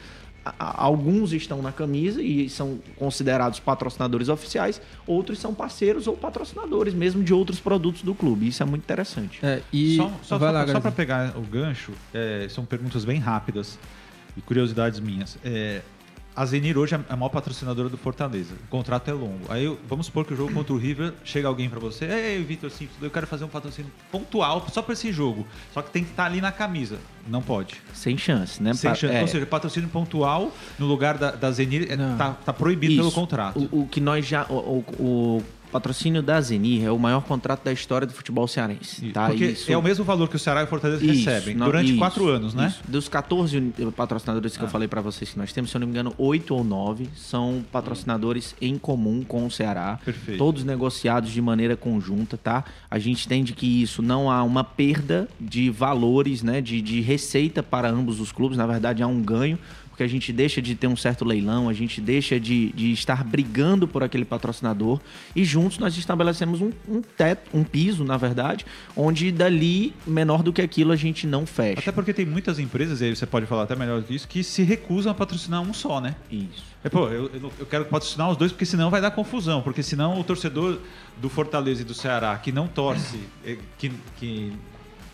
Alguns 0.59 1.33
estão 1.35 1.61
na 1.61 1.71
camisa 1.71 2.23
e 2.23 2.49
são 2.49 2.79
considerados 2.97 3.61
patrocinadores 3.61 4.29
oficiais, 4.31 4.81
outros 5.07 5.39
são 5.39 5.53
parceiros 5.55 6.07
ou 6.07 6.17
patrocinadores 6.17 6.95
mesmo 6.95 7.23
de 7.23 7.33
outros 7.35 7.61
produtos 7.61 8.03
do 8.03 8.15
clube. 8.15 8.49
Isso 8.49 8.63
é 8.63 8.67
muito 8.67 8.83
interessante. 8.83 9.39
É, 9.43 9.61
e 9.73 9.97
Só, 9.97 10.09
só, 10.23 10.39
só- 10.39 10.73
só 10.73 10.81
para 10.81 10.93
pegar 10.93 11.37
o 11.37 11.43
gancho, 11.43 11.93
é, 12.15 12.47
são 12.49 12.65
perguntas 12.65 13.05
bem 13.05 13.19
rápidas 13.21 13.79
e 14.35 14.41
curiosidades 14.41 14.99
minhas. 14.99 15.37
É, 15.45 15.83
a 16.35 16.47
Zenir 16.47 16.79
hoje 16.79 16.95
é 16.95 17.01
a 17.09 17.17
maior 17.17 17.29
patrocinadora 17.29 17.89
do 17.89 17.97
Fortaleza. 17.99 18.55
O 18.67 18.69
contrato 18.71 19.09
é 19.09 19.13
longo. 19.13 19.41
Aí 19.49 19.65
eu- 19.65 19.79
vamos 19.89 20.07
supor 20.07 20.25
que 20.25 20.33
o 20.33 20.37
jogo 20.37 20.53
contra 20.53 20.73
o 20.73 20.77
River 20.79 21.13
chega 21.25 21.49
alguém 21.49 21.69
para 21.69 21.79
você, 21.81 22.05
ei, 22.07 22.43
Vitor, 22.43 22.71
sim, 22.71 22.89
eu 23.03 23.11
quero 23.11 23.27
fazer 23.27 23.45
um 23.45 23.49
patrocínio 23.49 23.91
pontual 24.11 24.65
só 24.73 24.81
para 24.81 24.93
esse 24.93 25.13
jogo. 25.13 25.47
Só 25.75 25.83
que 25.83 25.91
tem 25.91 26.05
que 26.05 26.11
estar 26.11 26.25
ali 26.27 26.41
na 26.41 26.53
camisa. 26.53 26.99
Não 27.27 27.43
pode. 27.43 27.75
Sem 27.93 28.17
chance, 28.17 28.63
né? 28.63 28.73
Sem 28.75 28.95
chance. 28.95 29.15
é, 29.15 29.21
Ou 29.23 29.29
seja, 29.29 29.45
patrocínio 29.45 29.89
pontual 29.89 30.53
no 30.79 30.87
lugar 30.87 31.19
da, 31.19 31.33
da 31.33 31.51
Zenir 31.51 31.91
é- 31.91 31.97
Não. 31.97 32.17
tá, 32.17 32.31
tá 32.33 32.53
proibido 32.53 32.95
pelo 32.97 33.09
Isso. 33.09 33.15
contrato. 33.15 33.69
O, 33.73 33.83
o 33.83 33.87
que 33.89 34.01
nós 34.01 34.27
já. 34.27 34.45
O- 34.49 34.85
o 34.99 35.43
patrocínio 35.71 36.23
da 36.23 36.41
Zenir 36.41 36.85
é 36.85 36.91
o 36.91 36.99
maior 36.99 37.23
contrato 37.23 37.65
da 37.65 37.73
história 37.73 38.07
do 38.07 38.13
futebol 38.13 38.47
cearense. 38.49 39.05
Isso. 39.07 39.13
Tá? 39.15 39.29
Porque 39.29 39.47
Isso- 39.47 39.71
é 39.73 39.77
o 39.77 39.83
mesmo 39.83 40.05
valor 40.05 40.29
que 40.29 40.37
o 40.37 40.39
Ceará 40.39 40.61
e 40.61 40.65
o 40.65 40.67
Fortaleza 40.67 41.05
Isso, 41.05 41.29
recebem 41.29 41.55
não- 41.55 41.67
durante 41.67 41.95
quatro 41.97 42.29
anos, 42.29 42.55
né? 42.55 42.75
Dos 42.89 43.09
14 43.09 43.57
uni- 43.57 43.73
patrocinadores 43.97 44.57
que 44.57 44.63
eu 44.65 44.69
falei 44.69 44.89
para 44.89 45.01
vocês 45.01 45.31
que 45.31 45.39
nós 45.39 45.53
temos, 45.53 45.71
se 45.71 45.77
eu 45.77 45.81
não 45.81 45.87
me 45.87 45.93
engano, 45.93 46.15
8 46.19 46.55
ou 46.55 46.63
9 46.65 47.09
são 47.17 47.65
patrocinadores 47.73 48.55
em 48.61 48.77
comum 48.79 49.23
com 49.27 49.47
o 49.47 49.51
Ceará. 49.51 49.99
Perfeito. 50.05 50.39
Todos 50.39 50.65
negociados 50.65 51.31
de 51.31 51.41
maneira 51.41 51.77
conjunta, 51.77 52.37
tá? 52.37 52.65
A 52.91 52.99
gente 52.99 53.27
entende 53.27 53.53
que 53.53 53.83
isso 53.83 54.03
não 54.03 54.31
há 54.31 54.43
uma 54.43 54.65
perda 54.65 55.29
de 55.41 55.71
valores, 55.71 56.43
né? 56.43 56.61
De, 56.61 56.81
de 56.83 57.01
receita 57.01 57.63
para 57.63 57.89
ambos 57.91 58.21
os 58.21 58.33
clubes. 58.33 58.57
Na 58.59 58.67
verdade, 58.67 59.03
há 59.03 59.07
um 59.07 59.21
ganho. 59.23 59.59
Porque 60.01 60.09
a 60.09 60.09
gente 60.09 60.33
deixa 60.33 60.63
de 60.63 60.75
ter 60.75 60.87
um 60.87 60.97
certo 60.97 61.27
leilão, 61.27 61.69
a 61.69 61.75
gente 61.75 62.01
deixa 62.01 62.41
de, 62.41 62.73
de 62.73 62.91
estar 62.91 63.23
brigando 63.23 63.87
por 63.87 64.03
aquele 64.03 64.25
patrocinador 64.25 64.99
e 65.37 65.45
juntos 65.45 65.77
nós 65.77 65.95
estabelecemos 65.95 66.63
um, 66.63 66.73
um 66.89 67.03
teto, 67.03 67.51
um 67.53 67.63
piso, 67.63 68.03
na 68.03 68.17
verdade, 68.17 68.65
onde 68.97 69.31
dali, 69.31 69.93
menor 70.07 70.43
do 70.43 70.55
que 70.55 70.63
aquilo, 70.63 70.91
a 70.91 70.97
gente 70.97 71.27
não 71.27 71.45
fecha. 71.45 71.81
Até 71.81 71.93
porque 71.93 72.15
tem 72.15 72.25
muitas 72.25 72.59
empresas, 72.59 73.03
e 73.03 73.05
aí 73.05 73.15
você 73.15 73.27
pode 73.27 73.45
falar 73.45 73.65
até 73.65 73.77
melhor 73.77 74.01
do 74.01 74.07
que 74.07 74.15
isso, 74.15 74.27
que 74.27 74.43
se 74.43 74.63
recusam 74.63 75.13
a 75.13 75.15
patrocinar 75.15 75.61
um 75.61 75.75
só, 75.75 76.01
né? 76.01 76.17
Isso. 76.31 76.65
É, 76.83 76.89
pô, 76.89 77.09
eu, 77.09 77.31
eu, 77.35 77.53
eu 77.59 77.67
quero 77.67 77.85
patrocinar 77.85 78.31
os 78.31 78.39
dois 78.39 78.53
porque 78.53 78.65
senão 78.65 78.89
vai 78.89 79.03
dar 79.03 79.11
confusão. 79.11 79.61
Porque 79.61 79.83
senão 79.83 80.19
o 80.19 80.25
torcedor 80.25 80.79
do 81.21 81.29
Fortaleza 81.29 81.83
e 81.83 81.85
do 81.85 81.93
Ceará 81.93 82.39
que 82.39 82.51
não 82.51 82.67
torce, 82.67 83.21
eh, 83.45 83.59
que, 83.77 83.93
que 84.17 84.51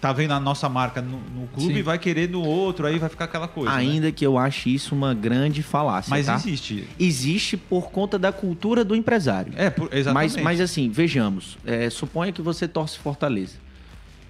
tá 0.00 0.12
vendo 0.12 0.32
a 0.32 0.40
nossa 0.40 0.68
marca 0.68 1.00
no, 1.00 1.18
no 1.18 1.46
clube, 1.48 1.74
Sim. 1.76 1.82
vai 1.82 1.98
querer 1.98 2.28
no 2.28 2.42
outro, 2.42 2.86
aí 2.86 2.98
vai 2.98 3.08
ficar 3.08 3.24
aquela 3.24 3.48
coisa. 3.48 3.70
né? 3.72 3.78
Ainda 3.78 4.12
que 4.12 4.24
eu 4.26 4.36
ache 4.38 4.72
isso 4.74 4.94
uma 4.94 5.14
grande 5.14 5.62
falácia. 5.62 6.10
Mas 6.10 6.26
tá? 6.26 6.34
existe. 6.34 6.86
Existe 6.98 7.56
por 7.56 7.90
conta 7.90 8.18
da 8.18 8.30
cultura 8.32 8.84
do 8.84 8.94
empresário. 8.94 9.52
É, 9.56 9.70
por- 9.70 9.88
exatamente. 9.92 10.34
Mas, 10.34 10.42
mas 10.42 10.60
assim, 10.60 10.90
vejamos. 10.90 11.56
é, 11.64 11.88
suponha 11.90 12.32
que 12.32 12.42
você 12.42 12.68
torce 12.68 12.98
Fortaleza. 12.98 13.54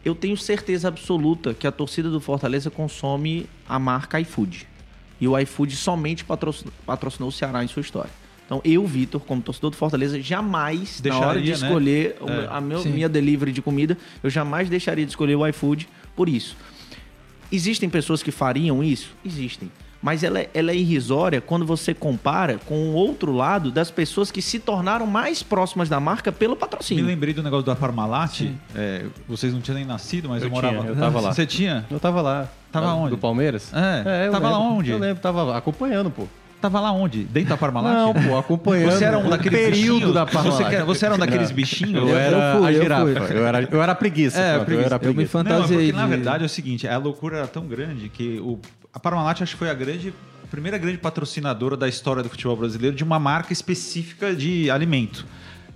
Eu 0.04 0.14
tenho 0.14 0.36
certeza 0.36 0.86
absoluta 0.86 1.52
que 1.52 1.66
a 1.66 1.72
torcida 1.72 2.08
do 2.08 2.20
Fortaleza 2.20 2.70
consome 2.70 3.46
a 3.68 3.78
marca 3.78 4.20
iFood. 4.20 4.66
E 5.20 5.26
o 5.26 5.36
iFood 5.38 5.74
somente 5.74 6.24
patrocinou, 6.24 6.72
patrocinou 6.86 7.28
o 7.28 7.32
Ceará 7.32 7.64
em 7.64 7.68
sua 7.68 7.80
história. 7.80 8.10
Então, 8.46 8.60
eu, 8.64 8.86
Vitor, 8.86 9.20
como 9.20 9.42
torcedor 9.42 9.70
do 9.72 9.76
Fortaleza, 9.76 10.20
jamais, 10.22 11.02
na 11.04 11.18
hora 11.18 11.40
de 11.40 11.46
Deixaria, 11.46 11.56
né? 11.62 11.66
escolher 11.68 12.16
É, 12.20 12.24
meu- 12.40 12.52
a 12.54 12.60
meu- 12.60 12.78
sim. 12.80 12.90
minha 12.90 13.08
delivery 13.08 13.50
de 13.52 13.60
comida, 13.60 13.98
eu 14.22 14.30
jamais 14.30 14.68
deixaria 14.70 15.04
de 15.04 15.10
escolher 15.10 15.34
o 15.34 15.44
iFood 15.48 15.88
por 16.14 16.28
isso. 16.28 16.56
Existem 17.50 17.88
pessoas 17.88 18.22
que 18.22 18.30
fariam 18.30 18.82
isso? 18.82 19.14
Existem. 19.24 19.70
Mas 20.02 20.22
ela, 20.22 20.38
é- 20.40 20.50
ela 20.54 20.70
é 20.70 20.76
irrisória 20.76 21.40
quando 21.40 21.64
você 21.66 21.92
compara 21.94 22.58
com 22.66 22.90
o 22.90 22.92
outro 22.94 23.32
lado 23.32 23.70
das 23.72 23.90
pessoas 23.90 24.30
que 24.30 24.40
se 24.42 24.58
tornaram 24.60 25.06
mais 25.06 25.42
próximas 25.42 25.88
da 25.88 25.98
marca 25.98 26.30
pelo 26.30 26.54
Me 26.54 26.60
patrocínio. 26.60 27.04
lembrei 27.04 27.32
do 27.34 27.42
negócio 27.42 27.66
da 27.66 27.74
Parmalat. 27.74 28.42
É, 28.74 29.06
vocês 29.26 29.52
não 29.52 29.60
tinham 29.60 29.76
nem 29.78 29.84
nascido, 29.86 30.28
mas 30.28 30.42
eu, 30.42 30.48
Eu 30.48 30.52
morava. 30.52 30.76
tinha, 30.78 30.88
eu 30.90 30.96
tava 30.96 31.20
lá. 31.20 31.32
Você 31.32 31.46
tinha? 31.46 31.84
Eu 31.90 31.98
tava 31.98 32.20
lá. 32.20 32.48
Tava 32.70 32.92
onde? 32.94 33.10
Do 33.10 33.18
Palmeiras? 33.18 33.72
É, 33.74 34.26
eu 34.28 34.32
tava 34.32 34.50
lá 34.50 34.58
lembro. 34.58 34.74
onde? 34.76 34.90
Eu 34.90 34.98
lembro, 34.98 35.20
tava 35.22 35.56
acompanhando, 35.56 36.10
pô. 36.10 36.26
Tava 36.66 36.80
lá 36.80 36.92
onde? 36.92 37.22
Dentro 37.24 37.50
da 37.50 37.56
Parmalat? 37.56 37.94
Não, 37.94 38.12
pô, 38.12 38.36
acompanhando. 38.38 38.90
Você 38.92 39.04
era 39.04 39.18
um 39.18 39.26
o 39.26 39.30
daqueles 39.30 39.58
período 39.60 39.94
bichinhos? 39.94 40.14
da 40.14 40.26
Parmalat. 40.26 40.64
Você, 40.72 40.82
você 40.84 41.06
era 41.06 41.14
um 41.14 41.18
daqueles 41.18 41.50
bichinhos? 41.52 41.94
Eu 42.08 42.16
era 42.16 42.36
eu 42.36 42.58
fui, 42.58 42.66
a 42.68 42.72
eu 42.72 42.82
girafa. 42.82 43.04
fui. 43.26 43.36
Eu, 43.38 43.46
era, 43.46 43.68
eu 43.70 43.82
era 43.82 43.94
preguiça. 43.94 44.40
É, 44.40 44.54
pronto, 44.54 44.66
preguiça. 44.66 44.82
Eu 44.82 44.86
era 44.86 44.96
a 44.96 44.98
Eu 44.98 45.08
me 45.08 45.14
preguiça. 45.14 45.38
Não, 45.44 45.50
fantasiei 45.50 45.78
porque 45.86 45.92
na 45.92 46.02
de- 46.04 46.08
verdade 46.10 46.42
é 46.42 46.46
o 46.46 46.48
seguinte, 46.48 46.88
a 46.88 46.98
loucura 46.98 47.38
era 47.38 47.46
tão 47.46 47.66
grande 47.66 48.08
que 48.08 48.38
o, 48.40 48.58
a 48.92 48.98
Parmalat 48.98 49.42
acho 49.42 49.52
que 49.52 49.58
foi 49.58 49.70
a 49.70 49.74
grande 49.74 50.12
a 50.42 50.46
primeira 50.48 50.78
grande 50.78 50.98
patrocinadora 50.98 51.76
da 51.76 51.88
história 51.88 52.22
do 52.22 52.28
futebol 52.28 52.56
brasileiro 52.56 52.94
de 52.96 53.02
uma 53.04 53.18
marca 53.18 53.52
específica 53.52 54.34
de 54.34 54.70
alimento. 54.70 55.26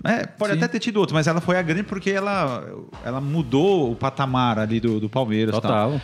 É, 0.02 0.24
pode 0.26 0.52
Sim. 0.54 0.58
até 0.58 0.68
ter 0.68 0.78
tido 0.78 0.96
outro, 0.98 1.14
mas 1.14 1.26
ela 1.26 1.40
foi 1.42 1.58
a 1.58 1.62
grande 1.62 1.82
porque 1.82 2.08
ela, 2.10 2.64
ela 3.04 3.20
mudou 3.20 3.92
o 3.92 3.94
patamar 3.96 4.58
ali 4.58 4.80
do, 4.80 4.98
do 4.98 5.10
Palmeiras. 5.10 5.54
e 5.54 5.60
tal. 5.60 6.00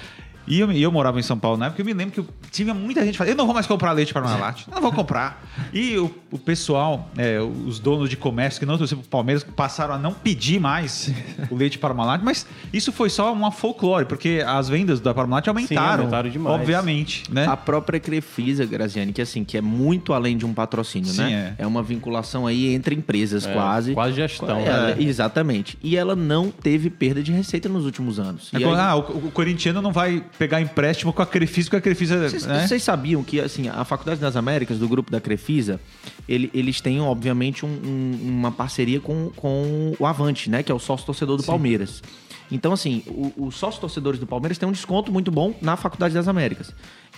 E 0.46 0.60
eu, 0.60 0.70
eu 0.72 0.92
morava 0.92 1.18
em 1.18 1.22
São 1.22 1.38
Paulo 1.38 1.56
na 1.58 1.66
época, 1.66 1.80
eu 1.82 1.86
me 1.86 1.92
lembro 1.92 2.12
que 2.14 2.20
eu- 2.20 2.26
tinha 2.50 2.72
muita 2.72 3.04
gente 3.04 3.18
falando, 3.18 3.30
eu 3.32 3.36
não 3.36 3.44
vou 3.46 3.54
mais 3.54 3.66
comprar 3.66 3.92
leite 3.92 4.12
Parmalat, 4.14 4.62
não 4.72 4.80
vou 4.80 4.92
comprar. 4.92 5.44
E 5.72 5.96
o, 5.98 6.10
o 6.30 6.38
pessoal, 6.38 7.10
é, 7.18 7.38
os 7.40 7.78
donos 7.78 8.08
de 8.08 8.16
comércio 8.16 8.58
que 8.60 8.66
não 8.66 8.78
torciam 8.78 8.98
pro 9.00 9.08
Palmeiras, 9.08 9.44
passaram 9.44 9.94
a 9.94 9.98
não 9.98 10.12
pedir 10.14 10.58
mais 10.60 11.10
o 11.50 11.54
leite 11.56 11.78
Parmalat, 11.78 12.22
mas 12.24 12.46
isso 12.72 12.92
foi 12.92 13.10
só 13.10 13.32
uma 13.32 13.50
folclore, 13.50 14.06
porque 14.06 14.42
as 14.46 14.68
vendas 14.68 15.00
da 15.00 15.12
Parmalat 15.12 15.46
aumentaram, 15.48 16.04
aumentaram 16.04 16.30
demais. 16.30 16.60
obviamente, 16.60 17.24
né? 17.30 17.46
A 17.46 17.56
própria 17.56 17.98
Crefisa, 18.00 18.64
Graziani, 18.64 19.12
que 19.12 19.20
assim, 19.20 19.44
que 19.44 19.56
é 19.56 19.60
muito 19.60 20.12
além 20.12 20.36
de 20.36 20.46
um 20.46 20.54
patrocínio, 20.54 21.08
Sim, 21.10 21.22
né? 21.22 21.54
É. 21.58 21.66
uma 21.66 21.82
vinculação 21.82 22.46
aí 22.46 22.72
entre 22.74 22.94
empresas, 22.94 23.46
É, 23.46 23.52
quase. 23.52 23.92
Quase 23.94 24.14
gestão. 24.16 24.58
Ela- 24.60 24.94
né? 24.94 24.96
Exatamente. 24.98 25.78
E 25.82 25.96
ela 25.96 26.14
não 26.16 26.50
teve 26.50 26.88
perda 26.90 27.22
de 27.22 27.32
receita 27.32 27.68
nos 27.68 27.84
últimos 27.84 28.18
anos. 28.20 28.50
É 28.54 28.58
E 28.58 28.62
como, 28.62 28.74
aí- 28.74 28.80
ah, 28.80 28.96
o, 28.96 29.00
o 29.26 29.30
corintiano 29.32 29.82
não 29.82 29.92
vai 29.92 30.22
pegar 30.38 30.60
empréstimo 30.60 31.12
com 31.12 31.22
a 31.22 31.26
Crefisa, 31.26 31.66
porque 31.70 31.76
a 31.76 31.80
Crefisa... 31.80 32.28
Vocês, 32.28 32.46
né? 32.46 32.66
vocês 32.66 32.82
sabiam 32.82 33.22
que 33.24 33.40
assim, 33.40 33.68
a 33.68 33.84
Faculdade 33.84 34.20
das 34.20 34.36
Américas, 34.36 34.78
do 34.78 34.88
grupo 34.88 35.10
da 35.10 35.20
Crefisa, 35.20 35.80
ele- 36.28 36.50
eles 36.52 36.80
têm, 36.80 37.00
obviamente, 37.00 37.64
um- 37.64 37.68
um- 37.68 38.18
uma 38.22 38.52
parceria 38.52 39.00
com, 39.00 39.30
com 39.36 39.94
o 39.98 40.06
Avante, 40.06 40.50
né? 40.50 40.62
Que 40.62 40.70
é 40.70 40.74
o 40.74 40.78
sócio 40.78 41.06
torcedor 41.06 41.36
do 41.36 41.42
Palmeiras. 41.42 42.02
Então, 42.50 42.72
assim, 42.72 43.02
os 43.36 43.56
sócios 43.56 43.80
torcedores 43.80 44.20
do 44.20 44.26
Palmeiras 44.26 44.56
têm 44.56 44.68
um 44.68 44.72
desconto 44.72 45.10
muito 45.10 45.32
bom 45.32 45.52
na 45.60 45.76
Faculdade 45.76 46.14
das 46.14 46.28
Américas. 46.28 46.72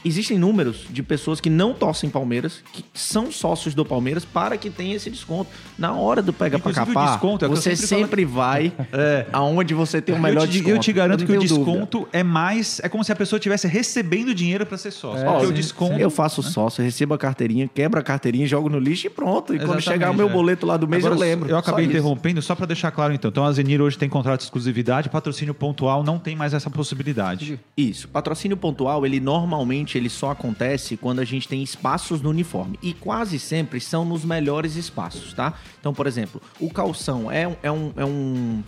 Existem 0.04 0.38
números 0.38 0.86
de 0.90 1.02
pessoas 1.02 1.40
que 1.40 1.50
não 1.50 1.74
torcem 1.74 2.08
Palmeiras, 2.08 2.62
que 2.72 2.84
são 2.94 3.30
sócios 3.32 3.74
do 3.74 3.84
Palmeiras, 3.84 4.24
para 4.24 4.56
que 4.56 4.70
tenha 4.70 4.94
esse 4.96 5.10
desconto. 5.10 5.50
Na 5.78 5.92
hora 5.94 6.22
do 6.22 6.32
pega 6.32 6.56
Inclusive, 6.56 6.82
o 6.82 6.86
capar, 6.94 7.12
desconto 7.12 7.44
é 7.44 7.48
eu 7.48 7.50
você 7.50 7.76
sempre 7.76 7.86
falo- 7.86 8.02
sempre 8.02 8.24
vai 8.24 8.72
aonde 9.32 9.74
você 9.74 10.00
tem 10.00 10.14
o 10.14 10.18
melhor 10.20 10.42
eu 10.42 10.46
te, 10.46 10.52
desconto. 10.52 10.74
Eu 10.74 10.78
te 10.80 10.92
garanto 10.92 11.20
não 11.20 11.26
que 11.26 11.32
o 11.32 11.38
tenho 11.38 11.48
dúvida. 11.48 11.70
desconto 11.70 12.08
é 12.12 12.22
mais... 12.22 12.80
É 12.82 12.88
como 12.88 13.02
se 13.04 13.12
a 13.12 13.16
pessoa 13.16 13.38
estivesse 13.38 13.66
recebendo 13.66 14.34
dinheiro 14.34 14.64
para 14.66 14.76
ser 14.78 14.90
sócio. 14.90 15.28
O 15.28 15.46
sim, 15.46 15.52
desconto... 15.52 15.98
Eu 15.98 16.10
faço 16.10 16.42
sócio, 16.42 16.82
recebo 16.82 17.14
a 17.14 17.18
carteirinha, 17.18 17.68
quebro 17.72 18.00
a 18.00 18.02
carteirinha, 18.02 18.46
jogo 18.46 18.68
no 18.68 18.78
lixo 18.78 19.06
e 19.06 19.10
pronto. 19.10 19.54
E 19.54 19.58
quando 19.58 19.78
Exatamente, 19.78 19.84
chegar 19.84 20.10
o 20.10 20.14
meu 20.14 20.28
é. 20.28 20.32
boleto 20.32 20.66
lá 20.66 20.76
do 20.76 20.86
mês, 20.86 21.04
Agora, 21.04 21.18
eu 21.18 21.20
lembro. 21.20 21.48
Eu 21.48 21.56
acabei 21.56 21.84
Só 21.84 21.90
interrompendo, 21.90 22.42
só 22.42 22.54
para 22.54 22.66
deixar 22.66 22.90
claro 22.90 23.12
então. 23.12 23.30
Então 23.30 23.44
a 23.44 23.52
Zenir 23.52 23.80
hoje 23.80 23.96
tem 23.96 24.08
contrato 24.08 24.40
de 24.40 24.44
exclusividade, 24.46 25.08
patrocínio 25.08 25.54
pontual 25.54 26.02
não 26.02 26.18
tem 26.18 26.34
mais 26.36 26.54
essa 26.54 26.68
possibilidade. 26.70 27.58
Isso. 27.76 28.08
Patrocínio 28.08 28.56
pontual, 28.56 29.06
ele 29.06 29.20
normalmente 29.20 29.87
ele 29.96 30.10
só 30.10 30.32
acontece 30.32 30.96
quando 30.96 31.20
a 31.20 31.24
gente 31.24 31.46
tem 31.48 31.62
espaços 31.62 32.20
no 32.20 32.30
uniforme. 32.30 32.78
E 32.82 32.92
quase 32.92 33.38
sempre 33.38 33.80
são 33.80 34.04
nos 34.04 34.24
melhores 34.24 34.74
espaços, 34.76 35.32
tá? 35.32 35.54
Então, 35.80 35.94
por 35.94 36.06
exemplo, 36.06 36.42
o 36.60 36.68
calção 36.68 37.30
é 37.30 37.46
um. 37.48 37.56
É, 37.62 37.70
um, 37.70 37.92
é, 37.96 38.04
um, 38.04 38.62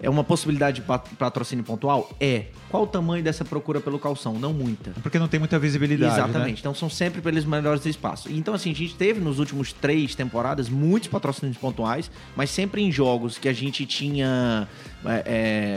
é 0.00 0.08
uma 0.08 0.22
possibilidade 0.22 0.80
de 0.80 0.86
pat- 0.86 1.08
patrocínio 1.18 1.64
pontual? 1.64 2.08
É. 2.20 2.46
Qual 2.70 2.84
o 2.84 2.86
tamanho 2.86 3.22
dessa 3.24 3.44
procura 3.44 3.80
pelo 3.80 3.98
calção? 3.98 4.38
Não 4.38 4.52
muita. 4.52 4.92
Porque 5.02 5.18
não 5.18 5.26
tem 5.26 5.40
muita 5.40 5.58
visibilidade. 5.58 6.12
Exatamente. 6.14 6.52
né? 6.52 6.58
Então 6.60 6.72
são 6.72 6.88
sempre 6.88 7.20
pelos 7.20 7.44
melhores 7.44 7.84
espaços. 7.84 8.30
Então, 8.30 8.54
assim, 8.54 8.70
a 8.70 8.74
gente 8.74 8.94
teve 8.94 9.18
nos 9.20 9.40
últimos 9.40 9.72
três 9.72 10.14
temporadas 10.14 10.68
muitos 10.68 11.08
patrocínios 11.08 11.56
pontuais, 11.58 12.10
mas 12.36 12.48
sempre 12.50 12.80
em 12.80 12.92
jogos 12.92 13.38
que 13.38 13.48
a 13.48 13.52
gente 13.52 13.84
tinha 13.86 14.68
é, 15.04 15.22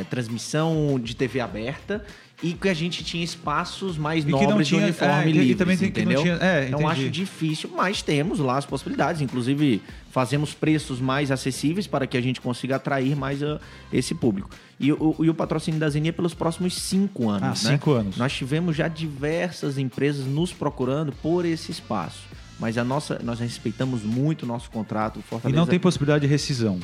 é, 0.02 0.04
transmissão 0.10 1.00
de 1.02 1.16
TV 1.16 1.40
aberta 1.40 2.06
e 2.44 2.54
que 2.54 2.68
a 2.68 2.74
gente 2.74 3.04
tinha 3.04 3.24
espaços 3.24 3.98
mais 3.98 4.24
E 4.26 4.30
não 4.30 4.42
nobres 4.42 4.68
tinha- 4.68 4.80
de 4.82 4.86
uniforme 4.88 5.14
é, 5.24 5.26
e- 5.26 5.30
e 5.30 5.32
livres, 5.34 5.58
também 5.58 5.78
tem 5.78 5.92
que 5.92 6.06
não 6.06 6.12
entendeu? 6.12 6.24
tinha- 6.38 6.48
é, 6.50 6.68
então 6.68 6.80
entendi. 6.82 7.02
acho 7.02 7.10
difícil, 7.10 7.70
mas 7.76 8.02
temos 8.02 8.40
lá 8.40 8.58
as 8.58 8.66
possibilidades. 8.66 9.22
Inclusive, 9.22 9.82
fazemos 10.12 10.54
preços 10.54 11.00
mais 11.00 11.30
acessíveis 11.32 11.86
para 11.88 12.08
que 12.08 12.18
a 12.18 12.22
gente 12.22 12.42
consiga 12.42 12.78
atrair 12.78 13.16
mais 13.16 13.42
ah, 13.44 13.60
esse 13.94 14.16
público. 14.16 14.50
E, 14.80 14.92
o- 14.92 15.16
e 15.20 15.30
o 15.30 15.34
patrocínio 15.36 15.80
da 15.80 15.88
Zenia 15.88 16.10
é 16.10 16.12
pelos 16.12 16.34
próximos 16.34 16.74
cinco 16.74 17.30
anos, 17.30 17.64
Ah, 17.66 17.70
né? 17.70 17.76
cinco 17.76 17.92
anos. 17.92 18.18
Nós 18.18 18.34
tivemos 18.34 18.76
já 18.76 18.88
diversas 18.88 19.78
empresas 19.78 20.26
nos 20.26 20.52
procurando 20.52 21.12
por 21.22 21.46
esse 21.46 21.72
espaço. 21.72 22.22
Mas 22.62 22.78
a 22.78 22.84
nossa, 22.84 23.20
nós 23.24 23.40
respeitamos 23.40 24.04
muito 24.04 24.44
o 24.44 24.46
nosso 24.46 24.70
contrato. 24.70 25.18
o 25.18 25.20
E 25.20 25.24
Fortaleza, 25.24 25.60
não 25.60 25.66
tem 25.66 25.80
possibilidade 25.80 26.28
de 26.28 26.32
rescisão. 26.32 26.80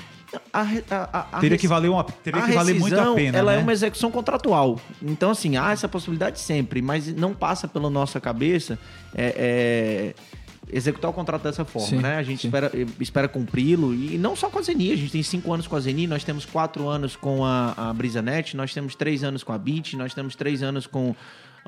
a, 0.52 0.62
a, 0.90 1.28
a, 1.34 1.40
Teria 1.40 1.56
que 1.56 1.68
valer, 1.68 1.90
uma, 1.90 2.04
teria 2.04 2.42
que 2.42 2.52
valer 2.52 2.80
muito 2.80 3.00
a 3.00 3.13
pena. 3.13 3.38
Ela 3.38 3.52
né? 3.52 3.60
é 3.60 3.62
uma 3.62 3.72
execução 3.72 4.10
contratual. 4.10 4.82
Então, 5.04 5.30
assim, 5.30 5.56
há 5.56 5.72
essa 5.72 5.88
possibilidade 5.88 6.40
sempre, 6.40 6.82
mas 6.82 7.16
não 7.16 7.32
passa 7.32 7.68
pela 7.68 7.92
nossa 7.92 8.20
cabeça 8.20 8.80
é, 9.13 10.13
é, 10.18 10.76
executar 10.76 11.12
o 11.12 11.13
contrato 11.13 11.44
dessa 11.44 11.63
forma, 11.63 11.88
Sim, 11.88 11.98
né? 11.98 12.18
A 12.18 12.24
gente 12.24 12.42
sim. 12.42 12.48
espera, 12.48 12.72
espera 13.00 13.28
cumpri-lo. 13.28 13.94
E 13.94 14.18
não 14.18 14.36
só 14.36 14.50
com 14.50 14.58
a 14.58 14.62
Zeni, 14.63 14.92
a 14.92 14.96
gente 14.96 15.12
tem 15.12 15.22
cinco 15.22 15.54
anos 15.54 15.68
com 15.68 15.76
a 15.76 15.80
Zeni, 15.80 16.08
nós 16.08 16.24
temos 16.24 16.44
quatro 16.44 16.90
anos 16.90 17.16
com 17.16 17.46
a, 17.46 17.74
a 17.78 17.94
BrisaNet, 17.94 18.58
nós 18.58 18.74
temos 18.74 18.96
três 18.96 19.24
anos 19.24 19.44
com 19.44 19.54
a 19.54 19.58
Bit, 19.60 19.96
nós 19.96 20.12
temos 20.16 20.36
três 20.36 20.63
anos 20.63 20.88
com 20.88 21.16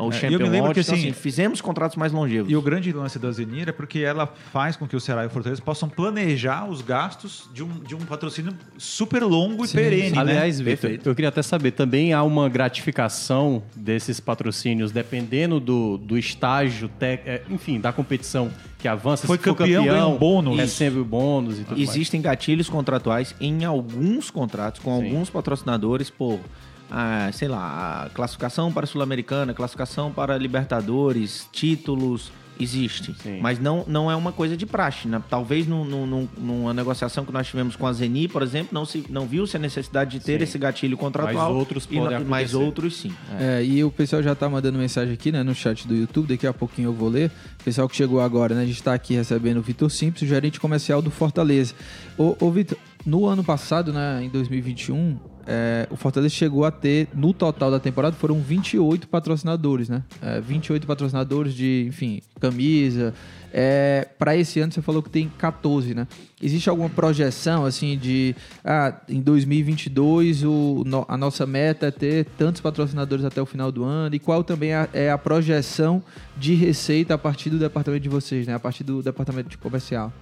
o 0.07 0.13
É, 0.13 0.25
eu 0.27 0.39
me 0.39 0.49
lembro 0.49 0.69
Watch. 0.69 0.73
que, 0.75 0.79
Então, 0.81 0.95
assim, 0.95 1.12
fizemos 1.13 1.62
contratos 1.62 1.97
mais 1.97 2.12
longevos. 2.12 2.51
E 2.51 2.55
o 2.55 2.62
grande 2.62 2.91
lance 2.93 3.17
da 3.19 3.31
Zenir 3.31 3.67
é 3.69 3.71
porque 3.71 3.99
ela 3.99 4.25
faz 4.51 4.75
com 4.75 4.88
que 4.88 4.95
o 4.95 4.99
Ceará 4.99 5.23
e 5.23 5.27
o 5.27 5.29
Fortaleza 5.29 5.62
possam 5.62 5.89
planejar 5.89 6.67
os 6.69 6.81
gastos 6.81 7.49
de 7.53 7.63
um, 7.63 7.67
de 7.79 7.95
um 7.95 7.99
patrocínio 7.99 8.53
super 8.77 9.23
longo 9.23 9.65
Sim, 9.67 9.77
e 9.77 9.81
perene, 9.81 10.12
né? 10.12 10.17
Aliás, 10.19 10.59
Vitor, 10.59 10.77
Perfeito. 10.79 11.09
eu 11.09 11.15
queria 11.15 11.29
até 11.29 11.41
saber, 11.41 11.71
também 11.71 12.13
há 12.13 12.23
uma 12.23 12.47
gratificação 12.49 13.62
desses 13.75 14.19
patrocínios 14.19 14.91
dependendo 14.91 15.59
do, 15.59 15.97
do 15.97 16.17
estágio, 16.17 16.89
tec- 16.99 17.21
é, 17.25 17.41
enfim, 17.49 17.79
da 17.79 17.91
competição 17.91 18.49
que 18.77 18.88
avança. 18.88 19.27
Foi 19.27 19.38
Se 19.38 19.43
for 19.43 19.55
campeão, 19.55 19.83
ganha 19.85 20.07
um 20.07 20.17
bônus. 20.17 20.57
Recebe 20.57 20.99
o 20.99 21.05
bônus 21.05 21.59
e 21.59 21.63
tudo 21.63 21.77
mais. 21.77 21.89
Existem 21.89 22.21
gatilhos 22.21 22.69
contratuais 22.69 23.35
em 23.39 23.65
alguns 23.65 24.31
contratos 24.31 24.81
com 24.81 24.97
Sim. 24.97 25.05
alguns 25.05 25.29
patrocinadores 25.29 26.09
por, 26.09 26.39
ah, 26.91 27.30
sei 27.34 27.47
lá, 27.47 28.10
classificação 28.13 28.71
para 28.71 28.84
a 28.84 28.88
Sul-Americana, 28.88 29.54
classificação 29.54 30.12
para 30.12 30.38
Libertadores, 30.38 31.47
títulos. 31.52 32.32
existe. 32.62 33.15
Sim. 33.23 33.39
Mas 33.41 33.58
não, 33.58 33.86
não 33.88 34.12
é 34.12 34.15
uma 34.17 34.34
coisa 34.34 34.58
de 34.58 34.65
praxe. 34.65 35.08
Né? 35.08 35.23
Talvez 35.30 35.65
num- 35.65 35.86
num- 35.86 36.06
num- 36.06 36.28
numa 36.38 36.73
negociação 36.73 37.23
que 37.23 37.32
nós 37.32 37.47
tivemos 37.47 37.78
com 37.78 37.88
a 37.88 37.93
Zeni, 37.93 38.28
por 38.28 38.41
exemplo, 38.43 38.69
não, 38.73 38.84
se, 38.86 39.06
não 39.10 39.25
viu-se 39.25 39.56
a 39.56 39.60
necessidade 39.60 40.19
de 40.19 40.25
ter 40.25 40.39
Sim. 40.39 40.43
esse 40.43 40.58
gatilho 40.58 40.97
contratual. 40.97 41.52
Mas 41.52 41.58
outros 41.58 41.88
e 41.89 41.95
podem 41.95 42.19
no- 42.19 42.25
Mas 42.25 42.54
outros 42.54 42.97
sim. 42.97 43.13
É. 43.39 43.60
É, 43.62 43.63
e 43.65 43.82
o 43.82 43.89
pessoal 43.89 44.21
já 44.21 44.36
tá 44.36 44.49
mandando 44.49 44.78
mensagem 44.78 45.13
aqui, 45.13 45.32
né, 45.32 45.41
no 45.41 45.56
chat 45.56 45.88
do 45.88 45.95
YouTube, 45.95 46.28
daqui 46.28 46.45
a 46.45 46.52
pouquinho 46.52 46.89
eu 46.89 46.93
vou 46.93 47.08
ler. 47.08 47.32
O 47.62 47.63
pessoal 47.63 47.88
que 47.88 47.95
chegou 47.95 48.19
agora, 48.19 48.54
né, 48.54 48.63
a 48.63 48.65
gente 48.65 48.84
tá 48.84 48.93
aqui 48.93 49.13
recebendo 49.13 49.60
o 49.60 49.62
Vitor 49.62 49.89
Simples, 49.89 50.23
o 50.23 50.25
gerente 50.28 50.60
comercial 50.60 51.02
do 51.02 51.10
Fortaleza. 51.10 51.73
Ô, 52.17 52.36
ô 52.41 52.52
Vitor, 52.52 52.78
no 53.05 53.25
ano 53.25 53.43
passado, 53.43 53.93
né, 53.93 54.23
em 54.23 54.29
2021, 54.29 55.17
é, 55.51 55.88
o 55.89 55.95
Fortaleza 55.95 56.33
chegou 56.33 56.63
a 56.63 56.69
ter, 56.69 57.07
no 57.13 57.33
total 57.33 57.71
da 57.71 57.79
temporada, 57.79 58.15
foram 58.15 58.39
28 58.39 59.07
patrocinadores, 59.07 59.89
né? 59.89 60.03
É, 60.21 60.39
28 60.39 60.85
patrocinadores 60.85 61.55
de, 61.55 61.85
enfim, 61.88 62.21
camisa. 62.39 63.15
É, 63.51 64.07
para 64.19 64.38
esse 64.38 64.59
ano 64.59 64.71
você 64.71 64.79
falou 64.79 65.01
que 65.01 65.09
tem 65.09 65.27
14, 65.39 65.95
né? 65.95 66.07
Existe 66.39 66.69
alguma 66.69 66.88
projeção, 66.88 67.65
assim, 67.65 67.97
de... 67.97 68.35
Ah, 68.63 68.93
em 69.09 69.21
2022 69.21 70.43
o, 70.43 70.83
a 71.07 71.17
nossa 71.17 71.47
meta 71.47 71.88
é 71.88 71.91
ter 71.91 72.25
tantos 72.38 72.62
patrocinadores 72.62 73.25
até 73.25 73.41
o 73.41 73.45
final 73.45 73.71
do 73.71 73.83
ano? 73.83 74.13
E 74.13 74.19
qual 74.19 74.43
também 74.43 74.73
a, 74.73 74.88
é 74.93 75.09
a 75.09 75.17
projeção 75.17 76.03
de 76.38 76.53
receita 76.53 77.15
a 77.15 77.17
partir 77.17 77.49
do 77.49 77.57
departamento 77.57 78.03
de 78.03 78.09
vocês, 78.09 78.45
né? 78.45 78.53
A 78.53 78.59
partir 78.59 78.83
do 78.83 79.01
departamento 79.01 79.49
de 79.49 79.57
comercial. 79.57 80.13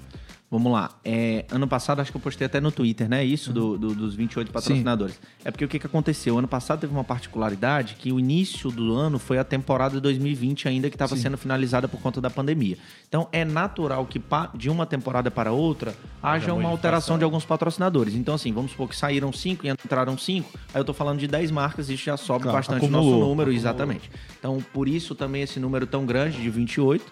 Vamos 0.49 0.71
lá. 0.71 0.91
É, 1.03 1.43
ano 1.51 1.67
passado, 1.67 1.99
acho 1.99 2.09
que 2.09 2.15
eu 2.15 2.21
postei 2.21 2.45
até 2.45 2.61
no 2.61 2.71
Twitter, 2.71 3.09
né? 3.09 3.21
Isso 3.21 3.51
do, 3.51 3.77
do- 3.77 3.93
dos 3.93 4.15
28 4.15 4.49
patrocinadores. 4.49 5.19
É 5.43 5.51
porque 5.51 5.65
o 5.65 5.67
que, 5.67 5.77
que 5.77 5.85
aconteceu? 5.85 6.37
Ano 6.37 6.47
passado 6.47 6.79
teve 6.79 6.93
uma 6.93 7.03
particularidade 7.03 7.95
que 7.99 8.13
o 8.13 8.19
início 8.19 8.71
do 8.71 8.93
ano 8.95 9.19
foi 9.19 9.37
a 9.37 9.43
temporada 9.43 9.95
de 9.95 9.99
2020 10.01 10.69
ainda 10.69 10.89
que 10.89 10.95
estava 10.95 11.17
sendo 11.17 11.37
finalizada 11.37 11.89
por 11.89 11.99
conta 11.99 12.21
da 12.21 12.29
pandemia. 12.29 12.77
Então 13.09 13.27
é 13.33 13.43
natural 13.43 14.05
que 14.05 14.21
de 14.55 14.69
uma 14.69 14.85
temporada 14.85 15.29
para 15.29 15.51
outra 15.51 15.93
haja 16.23 16.53
uma 16.53 16.69
alteração 16.69 17.17
de 17.17 17.25
alguns 17.25 17.43
patrocinadores. 17.43 18.13
Então, 18.15 18.33
assim, 18.35 18.53
vamos 18.53 18.71
supor 18.71 18.87
que 18.87 18.95
saíram 18.95 19.33
cinco 19.33 19.65
e 19.65 19.69
entraram 19.69 20.17
cinco. 20.17 20.49
Aí 20.73 20.79
eu 20.79 20.85
tô 20.85 20.93
falando 20.93 21.19
de 21.19 21.27
10 21.27 21.51
marcas, 21.51 21.89
isso 21.89 22.05
já 22.05 22.15
sobe 22.15 22.43
Claro, 22.43 22.57
bastante 22.57 22.85
o 22.85 22.89
nosso 22.89 23.03
número, 23.09 23.23
acumulou. 23.25 23.53
exatamente. 23.53 24.09
Então, 24.39 24.63
por 24.73 24.87
isso 24.87 25.13
também 25.13 25.41
esse 25.41 25.59
número 25.59 25.85
tão 25.85 26.05
grande 26.05 26.41
de 26.41 26.49
28 26.49 27.03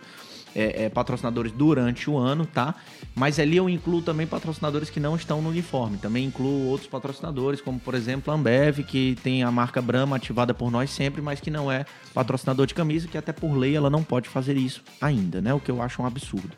é, 0.55 0.85
é, 0.85 0.89
patrocinadores 0.89 1.51
durante 1.51 2.09
o 2.09 2.17
ano, 2.17 2.45
tá? 2.45 2.73
Mas 3.13 3.39
ali 3.39 3.57
eu 3.57 3.69
incluo 3.69 4.01
também 4.01 4.25
patrocinadores 4.25 4.89
que 4.89 4.99
não 4.99 5.15
estão 5.15 5.41
no 5.41 5.49
uniforme. 5.49 5.97
Também 5.97 6.25
incluo 6.25 6.67
outros 6.67 6.89
patrocinadores, 6.89 7.61
como 7.61 7.79
por 7.79 7.93
exemplo 7.93 8.31
a 8.31 8.35
Ambev, 8.35 8.79
que 8.79 9.17
tem 9.21 9.43
a 9.43 9.51
marca 9.51 9.81
Brahma 9.81 10.15
ativada 10.15 10.53
por 10.53 10.71
nós 10.71 10.89
sempre, 10.89 11.21
mas 11.21 11.39
que 11.39 11.51
não 11.51 11.71
é 11.71 11.85
patrocinador 12.13 12.65
de 12.65 12.73
camisa, 12.73 13.07
que 13.07 13.17
até 13.17 13.33
por 13.33 13.55
lei 13.55 13.75
ela 13.75 13.89
não 13.89 14.03
pode 14.03 14.29
fazer 14.29 14.55
isso 14.55 14.81
ainda, 15.01 15.41
né? 15.41 15.53
O 15.53 15.59
que 15.59 15.69
eu 15.69 15.81
acho 15.81 16.01
um 16.01 16.05
absurdo. 16.05 16.51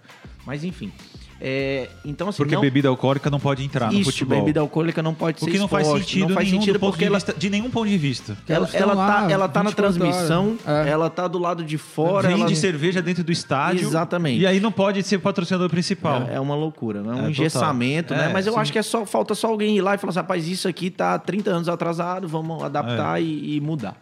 Mas 0.46 0.64
enfim. 0.64 0.92
É, 1.40 1.90
então 2.04 2.30
assim, 2.30 2.38
Porque 2.38 2.56
não... 2.56 2.62
bebida 2.62 2.90
alcoólica 2.90 3.30
não 3.30 3.40
pode 3.40 3.64
entrar 3.64 3.92
no 3.92 4.00
isso, 4.00 4.12
futebol. 4.12 4.40
bebida 4.40 4.60
alcoólica 4.60 5.04
não 5.04 5.14
pode 5.14 5.38
O 5.38 5.46
ser 5.46 5.52
que 5.52 5.60
não 5.60 5.68
faz 5.68 5.86
sentido 5.88 6.30
não 6.30 6.36
faz 6.36 6.48
nenhum 6.48 6.62
sentido 6.62 6.80
porque 6.80 7.00
de, 7.00 7.06
ela, 7.06 7.18
vista, 7.18 7.34
de 7.38 7.50
nenhum 7.50 7.70
ponto 7.70 7.88
de 7.88 7.98
vista. 7.98 8.36
ela, 8.48 8.68
ela 8.74 8.96
tá, 8.96 9.22
lá 9.22 9.32
ela 9.32 9.48
tá 9.48 9.64
na 9.64 9.70
24 9.70 9.76
transmissão. 9.76 10.58
É. 10.66 10.90
ela 10.90 11.10
tá 11.10 11.28
do 11.28 11.38
lado 11.38 11.64
de 11.64 11.78
fora, 11.78 12.30
Vende 12.30 12.42
ela... 12.42 12.56
cerveja 12.56 13.02
dentro 13.02 13.24
do 13.24 13.32
estádio. 13.32 13.88
Exatamente. 13.88 14.42
E 14.42 14.48
aí 14.48 14.60
não 14.60 14.72
pode 14.72 15.04
ser 15.04 15.18
o 15.18 15.20
patrocinador 15.20 15.70
principal. 15.70 16.24
É, 16.30 16.36
é 16.36 16.40
uma 16.40 16.56
loucura, 16.56 17.02
né? 17.02 17.10
um 17.10 17.14
total. 17.16 17.30
engessamento, 17.30 18.14
né? 18.16 18.30
É, 18.30 18.34
Mas 18.34 18.48
eu 18.48 18.54
sim. 18.54 18.60
acho 18.60 18.72
que 18.72 18.80
é 18.80 18.84
só, 18.84 19.06
falta 19.06 19.36
só 19.36 19.48
alguém 19.48 19.78
ir 19.78 19.82
lá 19.82 19.94
e 19.96 19.98
falar 19.98 20.10
assim, 20.10 20.20
rapaz, 20.20 20.48
isso 20.48 20.68
aqui 20.68 20.90
tá 20.90 21.18
30 21.20 21.52
anos 21.52 21.70
atrasado, 21.70 22.28
vamos 22.28 22.62
É. 22.62 22.66
adaptar 22.66 23.22
e, 23.22 23.58
e 23.58 23.62
mudar. 23.62 23.96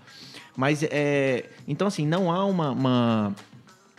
Mas, 0.55 0.83
é, 0.83 1.45
então 1.67 1.87
assim, 1.87 2.07
não 2.07 2.31
há 2.31 2.45
uma, 2.45 2.71
uma, 2.71 3.35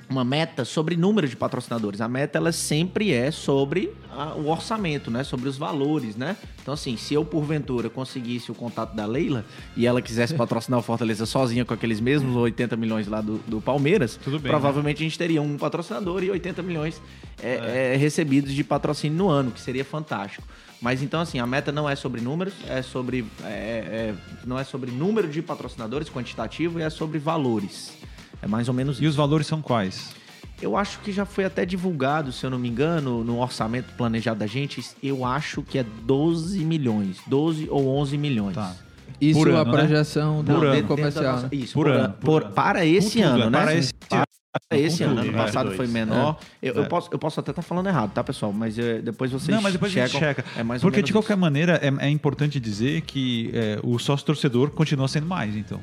uma 0.08 0.24
meta 0.24 0.64
sobre 0.64 0.96
número 0.96 1.28
de 1.28 1.34
patrocinadores. 1.36 2.00
A 2.00 2.08
meta, 2.08 2.38
ela 2.38 2.52
sempre 2.52 3.12
é 3.12 3.30
sobre 3.30 3.92
a- 4.10 4.34
o 4.34 4.48
orçamento, 4.48 5.10
né? 5.10 5.24
Sobre 5.24 5.48
os 5.48 5.56
valores, 5.58 6.14
né? 6.16 6.36
Então 6.62 6.72
assim, 6.74 6.96
se 6.96 7.12
eu, 7.14 7.24
porventura, 7.24 7.90
conseguisse 7.90 8.50
o 8.50 8.54
contato 8.54 8.94
da 8.94 9.04
Leila 9.04 9.44
e 9.76 9.84
ela 9.86 10.00
quisesse 10.00 10.32
patrocinar 10.36 10.78
o 10.78 10.82
Fortaleza 10.82 11.26
sozinha 11.26 11.64
com 11.64 11.74
aqueles 11.74 11.98
mesmos 12.00 12.36
80 12.36 12.76
milhões 12.76 13.08
lá 13.08 13.20
do, 13.20 13.38
do 13.48 13.60
Palmeiras, 13.60 14.18
bem, 14.24 14.40
provavelmente 14.40 14.98
a 15.02 15.04
gente 15.04 15.18
teria 15.18 15.42
um 15.42 15.56
patrocinador 15.56 16.22
e 16.22 16.30
80 16.30 16.62
milhões 16.62 17.02
é, 17.42 17.92
é, 17.94 17.96
recebidos 17.96 18.52
de 18.52 18.62
patrocínio 18.62 19.18
no 19.18 19.28
ano, 19.28 19.50
que 19.50 19.60
seria 19.60 19.84
fantástico. 19.84 20.46
Mas 20.80 21.02
então, 21.02 21.20
assim, 21.20 21.38
a 21.40 21.46
meta 21.46 21.72
não 21.72 21.88
é 21.88 21.96
sobre 21.96 22.20
números, 22.20 22.52
é 22.68 22.82
sobre. 22.82 23.24
é, 23.42 23.48
é, 23.48 24.14
não 24.44 24.58
é 24.58 24.62
sobre 24.62 24.90
número 24.90 25.26
de 25.26 25.40
patrocinadores 25.42 26.08
quantitativo, 26.10 26.78
é 26.78 26.88
sobre 26.90 27.18
valores. 27.18 27.96
É 28.42 28.46
mais 28.46 28.68
ou 28.68 28.74
menos 28.74 28.98
E 28.98 29.02
isso. 29.02 29.10
os 29.10 29.16
valores 29.16 29.46
são 29.46 29.60
quais? 29.62 30.14
Eu 30.60 30.76
acho 30.76 31.00
que 31.00 31.12
já 31.12 31.26
foi 31.26 31.44
até 31.44 31.66
divulgado, 31.66 32.32
se 32.32 32.44
eu 32.44 32.48
não 32.50 32.58
me 32.58 32.68
engano, 32.68 33.22
no 33.22 33.40
orçamento 33.40 33.92
planejado 33.96 34.40
da 34.40 34.46
gente, 34.46 34.82
eu 35.02 35.24
acho 35.24 35.62
que 35.62 35.78
é 35.78 35.84
12 36.04 36.64
milhões. 36.64 37.18
12 37.26 37.68
ou 37.70 37.86
11 37.88 38.16
milhões. 38.16 38.54
Tá. 38.54 38.74
Isso 39.20 39.38
Por 39.38 39.48
é 39.50 39.52
a 39.54 39.60
ano, 39.60 39.72
né? 39.72 39.78
projeção 39.78 40.42
do 40.44 40.52
Por 40.54 40.60
do 40.60 40.66
ano. 40.66 40.82
comercial, 40.84 41.24
nossa- 41.34 41.42
né? 41.44 41.48
Isso, 41.52 41.74
Por 41.74 41.86
por, 41.86 41.92
ano, 41.94 42.14
por 42.14 42.24
Por- 42.24 42.42
ano. 42.44 42.52
para 42.54 42.84
esse 42.86 43.10
tudo, 43.22 43.24
ano, 43.24 43.42
é 43.44 43.50
né? 43.50 43.60
para 43.62 43.74
esse 43.74 43.92
ano. 44.12 44.24
Para 44.70 44.78
esse 44.78 44.98
Com 45.04 45.10
ano. 45.10 45.16
tudo, 45.20 45.28
Ano 45.28 45.38
é. 45.38 45.42
passado 45.44 45.66
foi 45.72 45.86
22. 45.86 45.92
menor. 45.92 46.38
Eu, 46.62 46.74
eu 46.74 46.82
É. 46.84 46.86
posso, 46.88 47.08
eu 47.12 47.18
posso 47.18 47.40
até 47.40 47.50
estar 47.50 47.60
falando 47.62 47.86
errado, 47.88 48.12
tá, 48.12 48.24
pessoal? 48.24 48.52
Mas 48.54 48.78
é, 48.78 49.00
depois 49.02 49.30
vocês 49.30 49.54
Não, 49.54 49.62
mas 49.62 49.74
depois 49.74 49.92
a 49.94 50.00
gente 50.00 50.12
checam. 50.12 50.28
checa. 50.28 50.44
É 50.58 50.62
mais 50.62 50.80
Porque, 50.80 51.02
de 51.02 51.12
qualquer 51.12 51.34
isso. 51.34 51.40
maneira, 51.40 51.78
é, 51.82 52.06
é 52.06 52.10
importante 52.10 52.58
dizer 52.58 53.02
que 53.02 53.50
é, 53.52 53.78
o 53.82 53.98
sócio-torcedor 53.98 54.70
continua 54.70 55.08
sendo 55.08 55.26
mais, 55.26 55.54
então, 55.54 55.78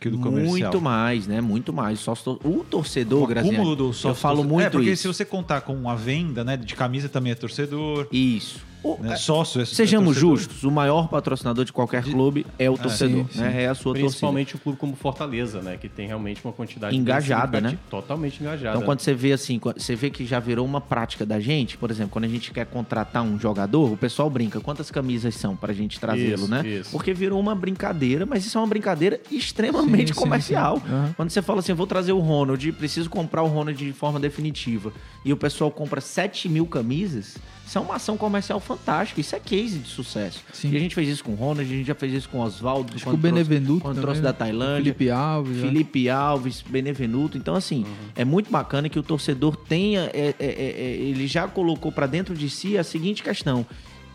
que 0.00 0.08
o 0.08 0.12
do 0.12 0.18
comercial. 0.18 0.50
Muito 0.72 0.80
mais, 0.80 1.26
né? 1.26 1.40
Muito 1.40 1.72
mais. 1.72 2.00
Só 2.00 2.12
o 2.12 2.64
torcedor, 2.68 3.30
O 3.46 3.76
do 3.76 3.92
Eu 4.04 4.14
falo 4.14 4.42
muito 4.42 4.66
É, 4.66 4.70
porque 4.70 4.90
isso. 4.90 5.02
se 5.02 5.08
você 5.08 5.24
contar 5.24 5.60
com 5.60 5.88
a 5.88 5.94
venda 5.94 6.42
né, 6.42 6.56
de 6.56 6.74
camisa 6.74 7.08
também 7.08 7.32
é 7.32 7.34
torcedor, 7.34 8.08
Isso. 8.10 8.69
O- 8.82 8.96
né, 9.00 9.12
é, 9.12 9.16
sócio 9.16 9.60
é 9.60 9.64
Sejamos 9.66 10.16
é 10.16 10.20
torcedor. 10.20 10.36
justos, 10.38 10.64
o 10.64 10.70
maior 10.70 11.08
patrocinador 11.08 11.64
de 11.64 11.72
qualquer 11.72 12.02
clube 12.02 12.46
é 12.58 12.70
o 12.70 12.78
torcedor, 12.78 13.26
sim, 13.30 13.40
né? 13.40 13.64
É 13.64 13.68
a 13.68 13.74
sua 13.74 13.92
torcida. 13.92 14.08
Principalmente 14.08 14.56
o 14.56 14.58
clube 14.58 14.78
como 14.78 14.96
Fortaleza, 14.96 15.60
né? 15.60 15.76
Que 15.76 15.88
tem 15.88 16.06
realmente 16.06 16.40
uma 16.44 16.52
quantidade 16.52 16.96
Engajada, 16.96 17.60
né? 17.60 17.78
Totalmente 17.90 18.40
engajada. 18.40 18.76
Então, 18.76 18.86
quando 18.86 19.00
você 19.00 19.12
vê 19.12 19.32
assim, 19.32 19.58
quando- 19.58 19.78
você 19.80 19.94
vê 19.94 20.08
que 20.08 20.24
já 20.24 20.40
virou 20.40 20.64
uma 20.64 20.80
prática 20.80 21.26
da 21.26 21.38
gente, 21.38 21.76
por 21.76 21.90
exemplo, 21.90 22.10
quando 22.12 22.24
a 22.24 22.28
gente 22.28 22.50
quer 22.52 22.64
contratar 22.66 23.22
um 23.22 23.38
jogador, 23.38 23.92
o 23.92 23.96
pessoal 23.96 24.30
brinca, 24.30 24.60
quantas 24.60 24.90
camisas 24.90 25.34
são 25.34 25.54
pra 25.54 25.72
gente 25.74 26.00
trazê-lo, 26.00 26.48
né? 26.48 26.66
isso. 26.66 26.90
Porque 26.90 27.12
virou 27.12 27.38
uma 27.38 27.54
brincadeira, 27.54 28.24
mas 28.24 28.46
isso 28.46 28.56
é 28.56 28.60
uma 28.60 28.66
brincadeira 28.66 29.20
extremamente 29.30 30.08
Sim, 30.08 30.14
sim, 30.14 30.20
comercial. 30.20 30.78
sim. 30.78 30.86
Aham. 30.88 31.14
Quando 31.16 31.30
você 31.30 31.42
fala 31.42 31.58
assim, 31.58 31.72
eu 31.72 31.76
vou 31.76 31.86
trazer 31.86 32.12
o 32.12 32.18
Ronald, 32.18 32.72
preciso 32.72 33.10
comprar 33.10 33.42
o 33.42 33.46
Ronald 33.48 33.76
de 33.76 33.92
forma 33.92 34.18
definitiva, 34.18 34.92
e 35.24 35.32
o 35.32 35.36
pessoal 35.36 35.70
compra 35.70 36.00
7 36.00 36.48
mil 36.48 36.64
camisas, 36.66 37.36
isso 37.70 37.78
é 37.78 37.80
uma 37.80 37.94
ação 37.94 38.16
comercial 38.16 38.58
fantástica, 38.58 39.20
isso 39.20 39.36
é 39.36 39.38
case 39.38 39.78
de 39.78 39.88
sucesso. 39.88 40.42
Sim. 40.52 40.72
E 40.72 40.76
a 40.76 40.80
gente 40.80 40.92
fez 40.92 41.08
isso 41.08 41.22
com 41.22 41.30
o 41.30 41.34
Ronald, 41.36 41.60
a 41.60 41.76
gente 41.76 41.86
já 41.86 41.94
fez 41.94 42.12
isso 42.12 42.28
com 42.28 42.38
o 42.38 42.40
Oswaldo, 42.42 42.92
que 42.92 43.08
o 43.08 43.16
Benevenuto 43.16 43.82
quando 43.82 44.00
trouxe 44.00 44.20
né? 44.20 44.24
da 44.24 44.32
Tailândia. 44.32 44.92
Felipe 44.92 45.08
Alves. 45.08 45.56
né? 45.56 45.68
Felipe 45.68 46.10
Alves, 46.10 46.64
Benevenuto. 46.68 47.38
Então, 47.38 47.54
assim, 47.54 47.86
é 48.16 48.24
muito 48.24 48.50
bacana 48.50 48.88
que 48.88 48.98
o 48.98 49.04
torcedor 49.04 49.54
tenha. 49.54 50.10
é, 50.12 50.34
é, 50.36 50.46
é, 50.46 50.46
é, 50.46 50.96
ele 50.96 51.28
já 51.28 51.46
colocou 51.46 51.92
para 51.92 52.08
dentro 52.08 52.34
de 52.34 52.50
si 52.50 52.76
a 52.76 52.82
seguinte 52.82 53.22
questão: 53.22 53.64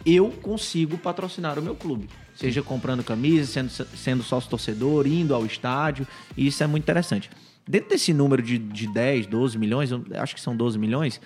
eu 0.06 0.32
consigo 0.42 0.98
patrocinar 0.98 1.58
o 1.58 1.62
meu 1.62 1.76
clube. 1.76 2.10
Seja 2.36 2.62
comprando 2.62 3.06
camisa, 3.06 3.50
sendo, 3.50 3.70
sendo 3.96 4.22
sócio 4.22 4.50
torcedor, 4.50 5.08
indo 5.08 5.34
ao 5.34 5.46
estádio. 5.46 6.06
E 6.36 6.48
isso 6.48 6.62
é 6.62 6.68
muito 6.68 6.84
interessante. 6.84 7.30
Dentro 7.66 7.90
desse 7.90 8.14
número 8.14 8.44
de, 8.44 8.60
de 8.60 8.86
10, 8.86 9.28
12 9.28 9.58
milhões, 9.58 9.90
acho 10.16 10.36
que 10.36 10.42
são 10.42 10.56
12 10.56 10.78
milhões. 10.78 11.22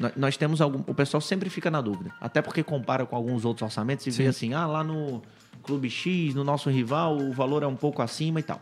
Nó- 0.00 0.10
Nós 0.16 0.36
temos 0.36 0.60
algum. 0.60 0.80
O 0.90 0.94
pessoal 0.94 1.20
sempre 1.20 1.48
fica 1.50 1.70
na 1.70 1.80
dúvida. 1.80 2.10
Até 2.20 2.40
porque 2.42 2.62
compara 2.62 3.04
com 3.06 3.14
alguns 3.16 3.44
outros 3.44 3.62
orçamentos 3.62 4.06
e 4.06 4.10
vê 4.10 4.26
assim: 4.26 4.54
ah, 4.54 4.66
lá 4.66 4.82
no 4.84 5.22
Clube 5.62 5.88
X, 5.90 6.34
no 6.34 6.42
nosso 6.44 6.68
rival, 6.70 7.16
o 7.18 7.32
valor 7.32 7.62
é 7.62 7.66
um 7.66 7.76
pouco 7.76 8.02
acima 8.02 8.40
e 8.40 8.42
tal 8.42 8.60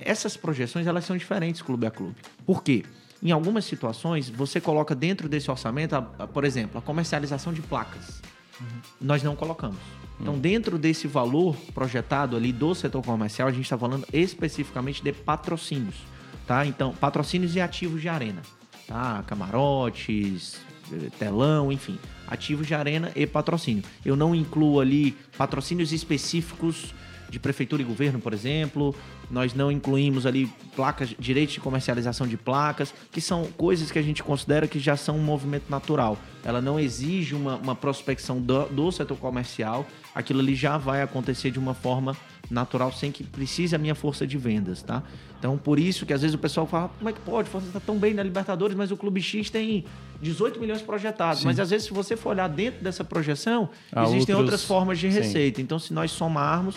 essas 0.00 0.36
projeções 0.36 0.86
elas 0.86 1.04
são 1.04 1.16
diferentes 1.16 1.62
clube 1.62 1.86
a 1.86 1.90
clube. 1.90 2.16
Por 2.44 2.62
quê? 2.62 2.84
Em 3.22 3.30
algumas 3.30 3.64
situações, 3.64 4.28
você 4.28 4.60
coloca 4.60 4.94
dentro 4.94 5.28
desse 5.28 5.50
orçamento, 5.50 5.94
a- 5.94 6.10
a- 6.18 6.26
por 6.26 6.44
exemplo, 6.44 6.78
a 6.78 6.82
comercialização 6.82 7.52
de 7.52 7.60
placas. 7.62 8.20
Nós 9.00 9.22
não 9.22 9.36
colocamos. 9.36 9.78
Então, 10.20 10.36
dentro 10.38 10.78
desse 10.78 11.06
valor 11.06 11.54
projetado 11.72 12.36
ali 12.36 12.52
do 12.52 12.74
setor 12.74 13.02
comercial, 13.04 13.46
a 13.46 13.52
gente 13.52 13.62
está 13.64 13.78
falando 13.78 14.04
especificamente 14.12 15.02
de 15.02 15.12
patrocínios. 15.12 15.96
Tá? 16.46 16.66
Então, 16.66 16.92
patrocínios 16.94 17.54
e 17.54 17.60
ativos 17.60 18.00
de 18.00 18.08
arena. 18.08 18.42
Tá? 18.88 19.22
Camarotes, 19.26 20.58
eh, 20.90 21.10
telão, 21.18 21.70
enfim. 21.70 21.98
Ativos 22.26 22.66
de 22.66 22.74
arena 22.74 23.12
e 23.14 23.26
patrocínio. 23.26 23.84
Eu 24.04 24.16
não 24.16 24.34
incluo 24.34 24.80
ali 24.80 25.14
patrocínios 25.36 25.92
específicos 25.92 26.94
de 27.28 27.38
prefeitura 27.38 27.82
e 27.82 27.84
governo, 27.84 28.18
por 28.18 28.32
exemplo. 28.32 28.94
Nós 29.30 29.52
não 29.52 29.70
incluímos 29.70 30.24
ali 30.24 30.50
placas, 30.74 31.14
direitos 31.18 31.54
de 31.54 31.60
comercialização 31.60 32.26
de 32.26 32.38
placas, 32.38 32.94
que 33.12 33.20
são 33.20 33.44
coisas 33.52 33.90
que 33.90 33.98
a 33.98 34.02
gente 34.02 34.22
considera 34.22 34.66
que 34.66 34.78
já 34.78 34.96
são 34.96 35.18
um 35.18 35.22
movimento 35.22 35.68
natural. 35.68 36.16
Ela 36.42 36.62
não 36.62 36.80
exige 36.80 37.34
uma, 37.34 37.56
uma 37.56 37.74
prospecção 37.74 38.40
do, 38.40 38.64
do 38.66 38.90
setor 38.90 39.18
comercial. 39.18 39.86
Aquilo 40.14 40.40
ali 40.40 40.54
já 40.54 40.78
vai 40.78 41.02
acontecer 41.02 41.50
de 41.50 41.58
uma 41.58 41.74
forma 41.74 42.16
natural 42.50 42.92
sem 42.92 43.10
que 43.12 43.22
precise 43.24 43.74
a 43.74 43.78
minha 43.78 43.94
força 43.94 44.26
de 44.26 44.36
vendas, 44.38 44.82
tá? 44.82 45.02
Então, 45.38 45.56
por 45.56 45.78
isso 45.78 46.04
que 46.04 46.12
às 46.12 46.20
vezes 46.22 46.34
o 46.34 46.38
pessoal 46.38 46.66
fala, 46.66 46.90
como 46.98 47.08
é 47.08 47.12
que 47.12 47.20
pode? 47.20 47.48
Você 47.48 47.66
está 47.68 47.78
tão 47.78 47.96
bem 47.96 48.12
na 48.12 48.22
Libertadores, 48.24 48.76
mas 48.76 48.90
o 48.90 48.96
Clube 48.96 49.22
X 49.22 49.48
tem 49.50 49.84
18 50.20 50.58
milhões 50.58 50.82
projetados. 50.82 51.44
Mas 51.44 51.60
às 51.60 51.70
vezes, 51.70 51.86
se 51.86 51.92
você 51.92 52.16
for 52.16 52.30
olhar 52.30 52.48
dentro 52.48 52.82
dessa 52.82 53.04
projeção, 53.04 53.68
Há 53.92 54.02
existem 54.02 54.34
outros- 54.34 54.52
outras 54.54 54.64
formas 54.64 54.98
de 54.98 55.08
Sim. 55.12 55.16
receita. 55.18 55.62
Então, 55.62 55.78
se 55.78 55.92
nós 55.92 56.10
somarmos, 56.10 56.74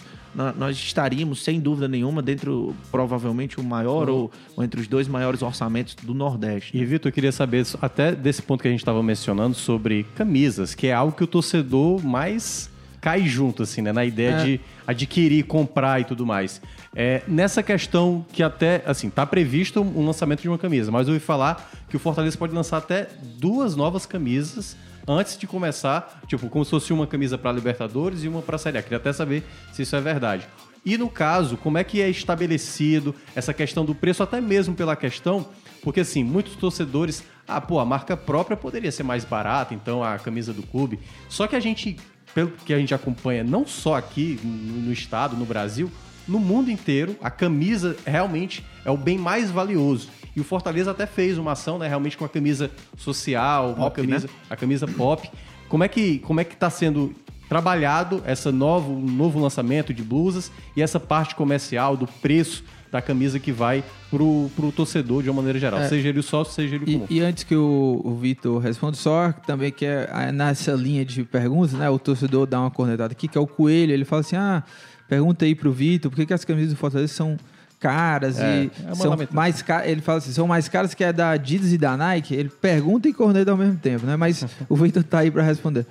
nós 0.56 0.78
estaríamos, 0.78 1.44
sem 1.44 1.60
dúvida 1.60 1.88
nenhuma, 1.88 2.22
dentro, 2.22 2.76
provavelmente, 2.92 3.60
o 3.60 3.64
maior 3.64 4.08
ou, 4.10 4.32
ou 4.56 4.64
entre 4.64 4.80
os 4.80 4.88
dois 4.88 5.08
maiores 5.08 5.42
orçamentos 5.42 5.96
do 5.96 6.14
Nordeste. 6.14 6.78
E, 6.78 6.86
Vitor, 6.86 7.10
eu 7.10 7.14
queria 7.14 7.32
saber, 7.32 7.66
até 7.82 8.14
desse 8.14 8.44
ponto 8.44 8.62
que 8.62 8.68
a 8.68 8.72
gente 8.72 8.82
estava 8.82 9.02
mencionando, 9.02 9.56
sobre 9.56 10.04
camisas, 10.16 10.76
que 10.76 10.86
é 10.86 10.94
algo 10.94 11.14
que 11.18 11.24
o 11.24 11.28
torcedor 11.28 12.06
mais 12.06 12.70
cai 13.02 13.26
junto, 13.28 13.64
assim, 13.64 13.82
né? 13.82 13.92
Na 13.92 14.06
ideia 14.06 14.30
É. 14.36 14.44
de 14.46 14.62
adquirir, 14.86 15.44
comprar 15.46 16.00
e 16.00 16.06
tudo 16.06 16.26
mais. 16.26 16.62
É, 16.96 17.24
nessa 17.28 17.64
questão 17.64 18.24
que 18.32 18.44
até, 18.44 18.84
assim, 18.86 19.10
tá 19.10 19.26
previsto 19.26 19.82
um 19.82 20.06
lançamento 20.06 20.42
de 20.42 20.48
uma 20.48 20.58
camisa, 20.58 20.92
mas 20.92 21.08
eu 21.08 21.14
ouvi 21.16 21.26
falar 21.26 21.70
que 21.90 21.96
o 21.96 22.00
Fortaleza 22.00 22.38
pode 22.38 22.54
lançar 22.54 22.78
até 22.78 23.10
duas 23.40 23.76
novas 23.76 24.06
camisas 24.06 24.78
antes 25.08 25.36
de 25.38 25.48
começar, 25.48 26.22
tipo, 26.28 26.48
como 26.48 26.64
se 26.64 26.70
fosse 26.72 26.94
uma 26.94 27.08
camisa 27.08 27.38
para 27.38 27.52
Libertadores 27.52 28.24
e 28.24 28.28
uma 28.28 28.42
para 28.42 28.58
Série 28.60 28.78
A. 28.78 28.84
Queria 28.84 28.98
até 29.00 29.12
saber 29.12 29.44
se 29.74 29.82
isso 29.82 29.96
é 29.96 30.00
verdade. 30.02 30.48
E 30.86 30.98
no 30.98 31.10
caso, 31.10 31.58
como 31.58 31.78
é 31.78 31.84
que 31.84 32.02
é 32.02 32.10
estabelecido 32.10 33.14
essa 33.36 33.54
questão 33.54 33.84
do 33.86 33.94
preço, 33.96 34.22
até 34.24 34.40
mesmo 34.42 34.74
pela 34.76 34.96
questão, 34.96 35.48
porque 35.84 36.02
assim, 36.02 36.24
muitos 36.24 36.56
torcedores, 36.56 37.24
ah, 37.48 37.60
pô, 37.62 37.80
a 37.80 37.86
marca 37.86 38.16
própria 38.18 38.56
poderia 38.58 38.92
ser 38.92 39.04
mais 39.04 39.24
barata, 39.24 39.74
então 39.74 40.04
a 40.04 40.18
camisa 40.18 40.54
do 40.54 40.64
clube. 40.64 41.00
Só 41.30 41.48
que 41.48 41.56
a 41.56 41.60
gente, 41.60 41.98
pelo 42.34 42.52
que 42.52 42.74
a 42.74 42.80
gente 42.80 42.94
acompanha, 42.94 43.44
não 43.44 43.66
só 43.66 43.96
aqui 43.96 44.40
no, 44.44 44.92
estado, 44.92 45.36
no 45.36 45.46
Brasil, 45.46 45.92
no 46.28 46.40
mundo 46.40 46.70
inteiro, 46.70 47.16
a 47.22 47.30
camisa 47.30 47.96
realmente 48.06 48.64
é 48.86 48.92
o 48.92 48.98
bem 48.98 49.18
mais 49.18 49.52
valioso. 49.52 50.10
E 50.36 50.40
o 50.40 50.44
Fortaleza 50.44 50.92
até 50.92 51.06
fez 51.06 51.38
uma 51.38 51.52
ação, 51.54 51.78
né, 51.78 51.88
realmente 51.88 52.18
com 52.18 52.24
a 52.24 52.30
camisa 52.30 52.72
social, 52.98 53.74
uma 53.74 53.90
Pop, 53.90 53.96
camisa, 53.96 54.28
né? 54.28 54.34
a 54.50 54.56
camisa 54.56 54.88
pop. 54.88 55.30
Como 55.68 55.84
é 55.84 55.88
que 55.88 56.20
como 56.20 56.40
é 56.40 56.44
que 56.44 56.54
está 56.54 56.70
sendo 56.70 57.14
trabalhado 57.50 58.22
essa 58.26 58.52
novo 58.52 58.94
novo 58.94 59.40
lançamento 59.40 59.94
de 59.94 60.04
blusas 60.04 60.52
e 60.76 60.82
essa 60.82 61.00
parte 61.00 61.36
comercial 61.36 61.98
do 61.98 62.08
preço 62.08 62.64
da 62.92 63.02
camisa 63.02 63.40
que 63.40 63.52
vai 63.52 63.84
pro, 64.10 64.52
pro 64.56 64.72
torcedor 64.72 65.24
de 65.24 65.30
uma 65.30 65.38
maneira 65.38 65.58
geral, 65.58 65.80
É. 65.80 65.88
seja 65.88 66.10
ele 66.10 66.22
sócio, 66.22 66.54
seja 66.54 66.76
ele 66.76 66.84
E, 66.88 66.94
comum. 66.96 67.08
e 67.10 67.22
antes 67.22 67.44
que 67.46 67.56
o, 67.56 68.02
o 68.04 68.16
Vitor 68.16 68.60
responda, 68.62 68.98
só 68.98 69.32
também 69.32 69.72
que 69.72 69.86
é 69.86 70.10
ah, 70.12 70.32
nessa 70.32 70.74
linha 70.74 71.06
de 71.06 71.24
perguntas, 71.24 71.72
né? 71.74 71.90
O 71.90 71.98
torcedor 71.98 72.46
dá 72.46 72.60
uma 72.60 72.70
cornetada 72.72 73.14
aqui, 73.14 73.28
que 73.28 73.38
é 73.38 73.42
o 73.42 73.48
Coelho, 73.48 73.94
ele 73.94 74.04
fala 74.04 74.20
assim: 74.20 74.36
ah, 74.36 74.62
pergunta 75.08 75.46
aí 75.46 75.56
pro 75.56 75.72
Vitor, 75.72 76.12
por 76.12 76.18
que, 76.18 76.26
que 76.26 76.34
as 76.34 76.44
camisas 76.44 76.74
do 76.74 76.76
Fortaleza 76.78 77.14
são 77.14 77.38
caras 77.80 78.38
É, 78.40 78.66
e 78.66 78.72
é 78.84 78.86
uma 78.88 78.96
são 78.96 79.18
mais 79.32 79.62
caras. 79.62 79.88
Ele 79.90 80.02
fala 80.02 80.18
assim, 80.20 80.32
são 80.32 80.46
mais 80.48 80.68
caras 80.68 80.94
que 80.94 81.04
a 81.04 81.12
da 81.12 81.32
Adidas 81.32 81.72
e 81.74 81.78
da 81.78 81.96
Nike. 81.98 82.36
Ele 82.36 82.50
pergunta 82.50 83.08
e 83.10 83.14
corneta 83.14 83.52
ao 83.52 83.58
mesmo 83.58 83.78
tempo, 83.78 84.06
né? 84.06 84.16
Mas 84.16 84.46
o 84.70 84.76
Vitor 84.76 85.02
tá 85.04 85.20
aí 85.20 85.32
para 85.32 85.44
responder. 85.44 85.86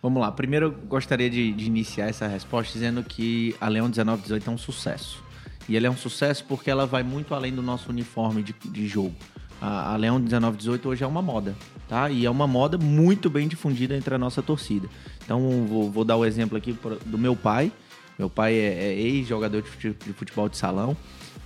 Vamos 0.00 0.20
lá. 0.20 0.30
Primeiro, 0.30 0.66
eu 0.66 0.72
gostaria 0.86 1.30
de, 1.30 1.50
de 1.52 1.64
iniciar 1.66 2.08
essa 2.08 2.26
resposta 2.28 2.72
dizendo 2.72 3.02
que 3.02 3.54
a 3.60 3.68
Leão 3.68 3.86
1918 3.86 4.48
é 4.50 4.52
um 4.52 4.58
sucesso. 4.58 5.23
E 5.68 5.76
ele 5.76 5.86
é 5.86 5.90
um 5.90 5.96
sucesso 5.96 6.44
porque 6.44 6.70
ela 6.70 6.86
vai 6.86 7.02
muito 7.02 7.34
além 7.34 7.52
do 7.52 7.62
nosso 7.62 7.90
uniforme 7.90 8.42
de, 8.42 8.54
de 8.64 8.86
jogo. 8.86 9.14
A, 9.60 9.94
a 9.94 9.96
Leão 9.96 10.18
1918 10.18 10.88
hoje 10.88 11.04
é 11.04 11.06
uma 11.06 11.22
moda, 11.22 11.54
tá? 11.88 12.10
E 12.10 12.26
é 12.26 12.30
uma 12.30 12.46
moda 12.46 12.76
muito 12.76 13.30
bem 13.30 13.48
difundida 13.48 13.96
entre 13.96 14.14
a 14.14 14.18
nossa 14.18 14.42
torcida. 14.42 14.88
Então, 15.24 15.66
vou, 15.66 15.90
vou 15.90 16.04
dar 16.04 16.16
o 16.16 16.24
exemplo 16.24 16.58
aqui 16.58 16.76
do 17.06 17.16
meu 17.16 17.34
pai. 17.34 17.72
Meu 18.18 18.28
pai 18.28 18.54
é, 18.54 18.84
é 18.84 18.94
ex-jogador 18.94 19.62
de 19.62 19.92
futebol 20.12 20.48
de 20.48 20.56
salão. 20.56 20.96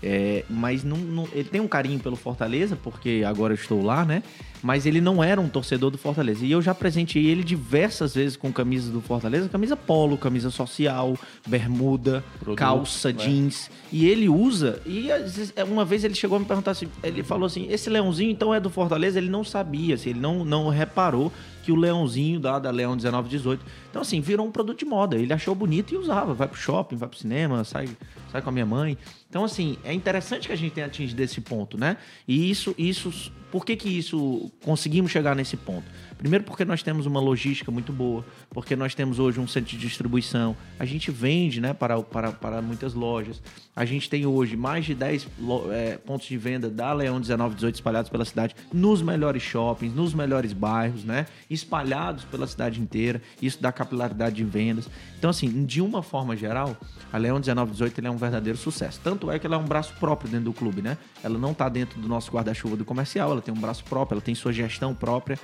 É, 0.03 0.45
mas 0.49 0.85
não, 0.85 0.97
não- 0.97 1.29
ele 1.33 1.49
tem 1.49 1.61
um 1.61 1.67
carinho 1.69 1.99
pelo 1.99 2.15
Fortaleza, 2.17 2.77
porque 2.81 3.25
agora 3.27 3.53
eu 3.53 3.57
estou 3.57 3.83
lá, 3.83 4.05
né? 4.05 4.23
Mas 4.63 4.87
ele 4.87 5.01
não 5.01 5.23
era 5.23 5.41
um 5.41 5.49
torcedor 5.49 5.91
do 5.91 5.99
Fortaleza. 5.99 6.45
E 6.45 6.51
eu 6.51 6.61
já 6.61 6.75
presenteei 6.75 7.27
ele 7.27 7.45
diversas 7.45 8.15
vezes 8.15 8.37
com 8.37 8.53
camisas 8.53 8.91
do 8.93 9.01
Fortaleza, 9.01 9.49
camisa 9.49 9.77
polo, 9.77 10.17
camisa 10.19 10.51
social, 10.51 11.17
bermuda, 11.47 12.25
Produto, 12.39 12.59
calça, 12.59 13.13
né? 13.13 13.25
jeans. 13.25 13.71
E 13.93 14.07
ele 14.07 14.29
usa. 14.29 14.81
E 14.87 15.03
vezes, 15.09 15.53
uma 15.69 15.85
vez 15.85 16.05
ele 16.05 16.15
chegou 16.15 16.37
a 16.37 16.41
me 16.41 16.47
perguntar 16.47 16.73
assim: 16.73 16.89
ele 17.03 17.23
falou 17.23 17.47
assim, 17.47 17.67
esse 17.71 17.89
leãozinho 17.89 18.31
então 18.31 18.55
é 18.55 18.61
do 18.61 18.71
Fortaleza? 18.71 19.19
Ele 19.19 19.31
não 19.31 19.45
sabia, 19.45 19.95
assim, 19.95 20.11
ele 20.11 20.21
não, 20.21 20.45
não 20.45 20.69
reparou 20.69 21.33
que 21.63 21.71
o 21.73 21.77
leãozinho 21.77 22.41
da, 22.41 22.59
da 22.59 22.71
Leão 22.71 22.93
1918. 22.97 23.65
Então, 23.91 24.01
assim, 24.03 24.21
virou 24.21 24.47
um 24.47 24.51
produto 24.51 24.79
de 24.79 24.85
moda. 24.87 25.17
Ele 25.17 25.33
achou 25.33 25.55
bonito 25.55 25.93
e 25.93 25.99
usava. 25.99 26.33
Vai 26.33 26.49
pro 26.49 26.59
shopping, 26.59 26.97
vai 26.97 27.09
pro 27.09 27.19
cinema, 27.19 27.63
sai, 27.63 27.89
sai 28.33 28.41
com 28.41 28.49
a 28.49 28.53
minha 28.53 28.65
mãe. 28.67 28.97
Então, 29.29 29.45
assim, 29.45 29.77
é 29.85 29.93
interessante 29.93 30.47
que 30.47 30.53
a 30.53 30.57
gente 30.57 30.73
tenha 30.73 30.87
atingido 30.87 31.21
esse 31.21 31.41
ponto, 31.41 31.77
né? 31.77 31.97
E 32.27 32.51
isso, 32.51 32.75
isso. 32.79 33.33
Por 33.51 33.65
que, 33.65 33.77
que 33.77 33.89
isso 33.89 34.51
conseguimos 34.63 35.11
chegar 35.11 35.35
nesse 35.35 35.57
ponto? 35.57 35.85
Primeiro, 36.19 36.45
porque 36.45 36.67
nós 36.67 36.83
temos 36.83 37.07
uma 37.07 37.19
logística 37.19 37.71
muito 37.71 37.93
boa, 37.95 38.23
porque 38.51 38.77
nós 38.77 38.95
temos 38.95 39.19
hoje 39.19 39.41
um 39.41 39.47
centro 39.49 39.71
de 39.71 39.79
distribuição, 39.79 40.55
a 40.79 40.85
gente 40.85 41.11
vende 41.11 41.59
né, 41.59 41.73
para, 41.73 42.03
para, 42.03 42.31
para 42.33 42.61
muitas 42.61 42.93
lojas. 42.93 43.41
A 43.75 43.87
gente 43.87 44.11
tem 44.11 44.27
hoje 44.27 44.55
mais 44.55 44.85
de 44.85 44.95
10 44.95 45.29
lo- 45.39 45.73
é, 45.73 45.97
pontos 45.97 46.27
de 46.27 46.37
venda 46.37 46.69
da 46.69 46.93
Leão 46.93 47.15
1918 47.15 47.77
espalhados 47.77 48.11
pela 48.11 48.25
cidade, 48.27 48.55
nos 48.71 49.01
melhores 49.01 49.43
shoppings, 49.43 49.95
nos 49.95 50.13
melhores 50.13 50.53
bairros, 50.53 51.05
né? 51.05 51.25
Espalhados 51.49 52.25
pela 52.25 52.47
cidade 52.47 52.81
inteira. 52.83 53.23
Isso 53.41 53.63
dá 53.63 53.73
capilaridade 53.73 54.37
de 54.37 54.45
vendas. 54.45 54.91
Então, 55.19 55.31
assim, 55.31 55.65
de 55.65 55.81
uma 55.81 56.03
forma 56.03 56.37
geral, 56.37 56.77
a 57.11 57.17
Leão 57.17 57.37
1918 57.37 57.99
ele 58.01 58.09
é 58.09 58.11
um 58.11 58.17
verdadeiro 58.19 58.59
sucesso. 58.59 59.01
Tanto 59.03 59.18
é 59.31 59.39
que 59.39 59.47
ela 59.47 59.57
é 59.57 59.59
um 59.59 59.65
braço 59.65 59.93
próprio 59.99 60.31
dentro 60.31 60.47
do 60.47 60.53
clube, 60.53 60.81
né? 60.83 60.97
Ela 61.23 61.39
não 61.39 61.51
está 61.53 61.69
dentro 61.69 62.01
do 62.01 62.07
nosso 62.09 62.31
guarda-chuva 62.31 62.77
do 62.77 62.85
comercial, 62.85 63.33
ela 63.33 63.41
tem 63.43 63.53
um 63.53 63.61
braço 63.61 63.85
próprio, 63.85 64.15
ela 64.17 64.23
tem 64.23 64.35
sua 64.35 64.53
gestão 64.53 64.95
própria. 64.95 65.39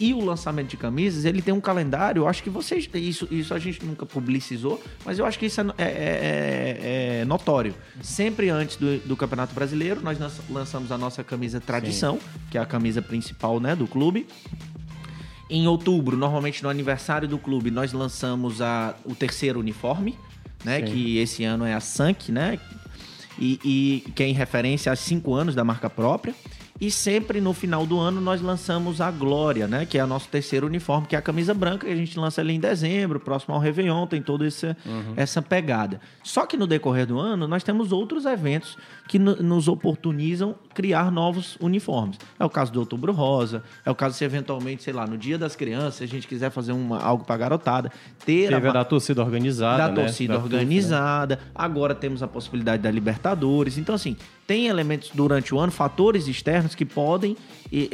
E 0.00 0.12
o 0.14 0.24
lançamento 0.24 0.68
de 0.68 0.76
camisas, 0.76 1.24
ele 1.24 1.40
tem 1.40 1.54
um 1.54 1.60
calendário, 1.60 2.20
eu 2.20 2.26
acho 2.28 2.42
que 2.42 2.50
vocês. 2.50 2.88
Isso, 2.94 3.28
isso 3.30 3.54
a 3.54 3.58
gente 3.58 3.84
nunca 3.84 4.04
publicizou, 4.04 4.82
mas 5.04 5.18
eu 5.18 5.24
acho 5.26 5.38
que 5.38 5.46
isso 5.46 5.60
é, 5.60 5.64
é- 5.78 5.84
é- 5.86 7.18
é 7.20 7.24
notório. 7.24 7.72
Sempre 8.02 8.48
antes 8.50 8.76
do, 8.76 8.98
do 9.00 9.16
Campeonato 9.16 9.54
Brasileiro, 9.54 10.00
nós 10.02 10.18
lanç- 10.18 10.40
lançamos 10.50 10.90
a 10.90 10.98
nossa 10.98 11.22
camisa 11.22 11.60
tradição, 11.60 12.18
que 12.50 12.58
é 12.58 12.60
a 12.60 12.66
camisa 12.66 13.00
principal 13.00 13.60
né, 13.60 13.76
do 13.76 13.86
clube. 13.86 14.26
Em 15.48 15.66
outubro, 15.68 16.16
normalmente 16.16 16.62
no 16.62 16.70
aniversário 16.70 17.28
do 17.28 17.36
clube, 17.38 17.70
nós 17.70 17.92
lançamos 17.92 18.62
a, 18.62 18.94
o 19.04 19.14
terceiro 19.14 19.60
uniforme, 19.60 20.18
né? 20.64 20.80
Sim. 20.80 20.86
Que 20.92 21.18
esse 21.18 21.44
ano 21.44 21.64
é 21.64 21.74
a 21.74 21.80
Sank, 21.80 22.32
né? 22.32 22.58
E, 23.42 23.58
e 23.64 24.10
que 24.12 24.22
é 24.22 24.28
em 24.28 24.32
referência 24.32 24.92
aos 24.92 25.00
cinco 25.00 25.34
anos 25.34 25.52
da 25.52 25.64
marca 25.64 25.90
própria. 25.90 26.32
E 26.80 26.90
sempre 26.90 27.40
no 27.40 27.52
final 27.52 27.84
do 27.84 27.98
ano 27.98 28.20
nós 28.20 28.40
lançamos 28.40 29.00
a 29.00 29.10
Glória, 29.10 29.68
né? 29.68 29.84
Que 29.86 29.98
é 29.98 30.04
o 30.04 30.06
nosso 30.06 30.28
terceiro 30.28 30.66
uniforme, 30.66 31.06
que 31.06 31.14
é 31.14 31.18
a 31.18 31.22
camisa 31.22 31.52
branca, 31.52 31.86
que 31.86 31.92
a 31.92 31.96
gente 31.96 32.18
lança 32.18 32.40
ali 32.40 32.54
em 32.54 32.60
dezembro, 32.60 33.20
próximo 33.20 33.54
ao 33.54 33.60
Réveillon, 33.60 34.06
tem 34.06 34.22
toda 34.22 34.46
essa, 34.46 34.76
essa 35.16 35.42
pegada. 35.42 36.00
Só 36.22 36.46
que 36.46 36.56
no 36.56 36.66
decorrer 36.66 37.06
do 37.06 37.18
ano 37.18 37.46
nós 37.46 37.62
temos 37.62 37.92
outros 37.92 38.26
eventos 38.26 38.76
que 39.08 39.18
no- 39.18 39.36
nos 39.36 39.68
oportunizam 39.68 40.54
criar 40.74 41.10
novos 41.12 41.56
uniformes. 41.60 42.16
É 42.38 42.44
o 42.44 42.48
caso 42.48 42.72
do 42.72 42.80
Outubro 42.80 43.12
Rosa, 43.12 43.62
é 43.84 43.90
o 43.90 43.94
caso 43.94 44.16
se 44.16 44.24
eventualmente, 44.24 44.82
sei 44.82 44.92
lá, 44.92 45.06
no 45.06 45.18
Dia 45.18 45.36
das 45.36 45.54
Crianças, 45.54 45.96
se 45.96 46.04
a 46.04 46.08
gente 46.08 46.26
quiser 46.26 46.50
fazer 46.50 46.72
uma, 46.72 46.98
algo 46.98 47.24
para 47.24 47.36
garotada, 47.36 47.92
ter 48.24 48.48
Teve 48.48 48.68
a 48.68 48.72
da 48.72 48.84
torcida 48.84 49.22
organizada, 49.22 49.82
da 49.82 49.88
né? 49.88 49.94
torcida 49.94 50.32
Da 50.34 50.40
turfa, 50.40 50.54
né? 50.56 50.62
organizada. 50.62 51.38
Agora 51.54 51.94
temos 51.94 52.22
a 52.22 52.28
possibilidade 52.28 52.82
da 52.82 52.90
Libertadores. 52.90 53.76
Então, 53.76 53.94
assim, 53.94 54.16
tem 54.46 54.66
elementos 54.68 55.10
durante 55.12 55.54
o 55.54 55.58
ano, 55.58 55.70
fatores 55.72 56.26
externos 56.26 56.74
que 56.74 56.84
podem 56.86 57.36
é, 57.70 57.88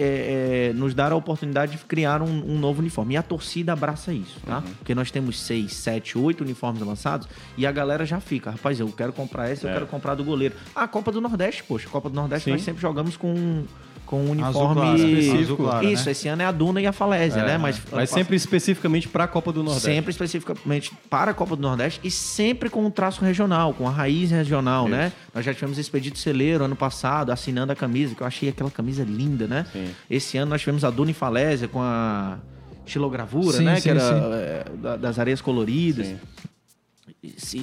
é, 0.71 0.73
nos 0.75 0.95
dar 0.95 1.13
a 1.13 1.17
oportunidade 1.17 1.73
de 1.73 1.79
criar 1.79 2.21
um, 2.23 2.27
um 2.53 2.59
novo 2.59 2.81
uniforme. 2.81 3.15
E 3.15 3.17
a 3.17 3.23
torcida 3.23 3.73
abraça 3.73 4.13
isso, 4.13 4.39
tá? 4.45 4.59
Uhum. 4.59 4.63
Porque 4.79 4.95
nós 4.95 5.11
temos 5.11 5.41
seis, 5.41 5.73
sete, 5.75 6.17
oito 6.19 6.43
uniformes 6.43 6.83
lançados 6.83 7.29
e 7.57 7.67
a 7.67 7.71
galera 7.73 8.05
já 8.05 8.21
fica, 8.21 8.51
rapaz, 8.51 8.79
eu 8.81 8.89
quero 8.89 9.13
comprar 9.13 9.51
esse, 9.51 9.65
eu 9.65 9.71
É. 9.71 9.75
quero 9.75 9.87
comprar 9.87 10.15
do 10.15 10.25
goleiro. 10.25 10.55
Ah, 10.75 10.89
Copa 10.99 11.13
do 11.13 11.21
Nordeste, 11.21 11.63
poxa, 11.65 11.87
a 11.89 11.91
Copa 11.91 12.09
do 12.11 12.15
Nordeste 12.17 12.45
Sim. 12.47 12.51
nós 12.53 12.63
sempre 12.63 12.83
jogamos 12.83 13.17
com 13.17 13.65
com 14.05 14.23
um 14.25 14.31
uniforme 14.31 14.81
claro, 14.81 14.97
específico. 14.97 15.57
Claro, 15.65 15.87
Isso, 15.87 16.07
né? 16.07 16.13
esse 16.13 16.29
ano 16.29 16.41
é 16.41 16.47
a 16.47 16.51
Duna 16.51 16.81
e 16.81 16.87
a 16.87 16.93
Falésia, 16.93 17.41
É, 17.41 17.45
né? 17.47 17.59
Mas, 17.59 17.79
Mas 17.93 18.09
sempre 18.09 18.37
especificamente 18.37 19.07
para 19.07 19.25
a 19.25 19.29
Copa 19.29 19.53
do 19.53 19.63
Nordeste. 19.63 19.85
Sempre 19.85 20.11
especificamente 20.13 20.93
para 21.11 21.33
a 21.33 21.35
Copa 21.35 21.55
do 21.55 21.61
Nordeste 21.61 22.01
e 22.03 22.11
sempre 22.11 22.71
com 22.71 22.87
um 22.87 22.91
traço 22.91 23.23
regional, 23.23 23.75
com 23.75 23.87
a 23.87 23.91
raiz 23.91 24.31
regional, 24.31 24.85
Isso. 24.87 24.97
né? 24.97 25.13
Nós 25.35 25.45
já 25.45 25.53
tivemos 25.53 25.77
Expedito 25.77 26.19
Celeiro 26.19 26.65
ano 26.65 26.75
passado, 26.75 27.31
assinando 27.31 27.71
a 27.71 27.77
camisa, 27.77 28.15
que 28.15 28.23
eu 28.23 28.27
achei 28.27 28.49
aquela 28.49 28.71
camisa 28.71 29.05
linda, 29.05 29.47
né? 29.47 29.67
Sim. 29.71 29.91
Esse 30.09 30.39
ano 30.39 30.53
nós 30.53 30.61
tivemos 30.63 30.85
a 30.85 30.91
Duna 30.91 31.11
e 31.11 31.15
Falésia 31.15 31.69
com 31.69 31.83
a 31.83 32.39
estilogravura, 32.87 33.59
Sim, 33.59 33.65
né? 33.65 33.77
sim, 33.77 33.83
que 33.83 33.89
era 33.91 34.01
sim. 34.01 34.77
da- 34.81 34.97
das 34.97 35.19
areias 35.19 35.43
coloridas. 35.43 36.15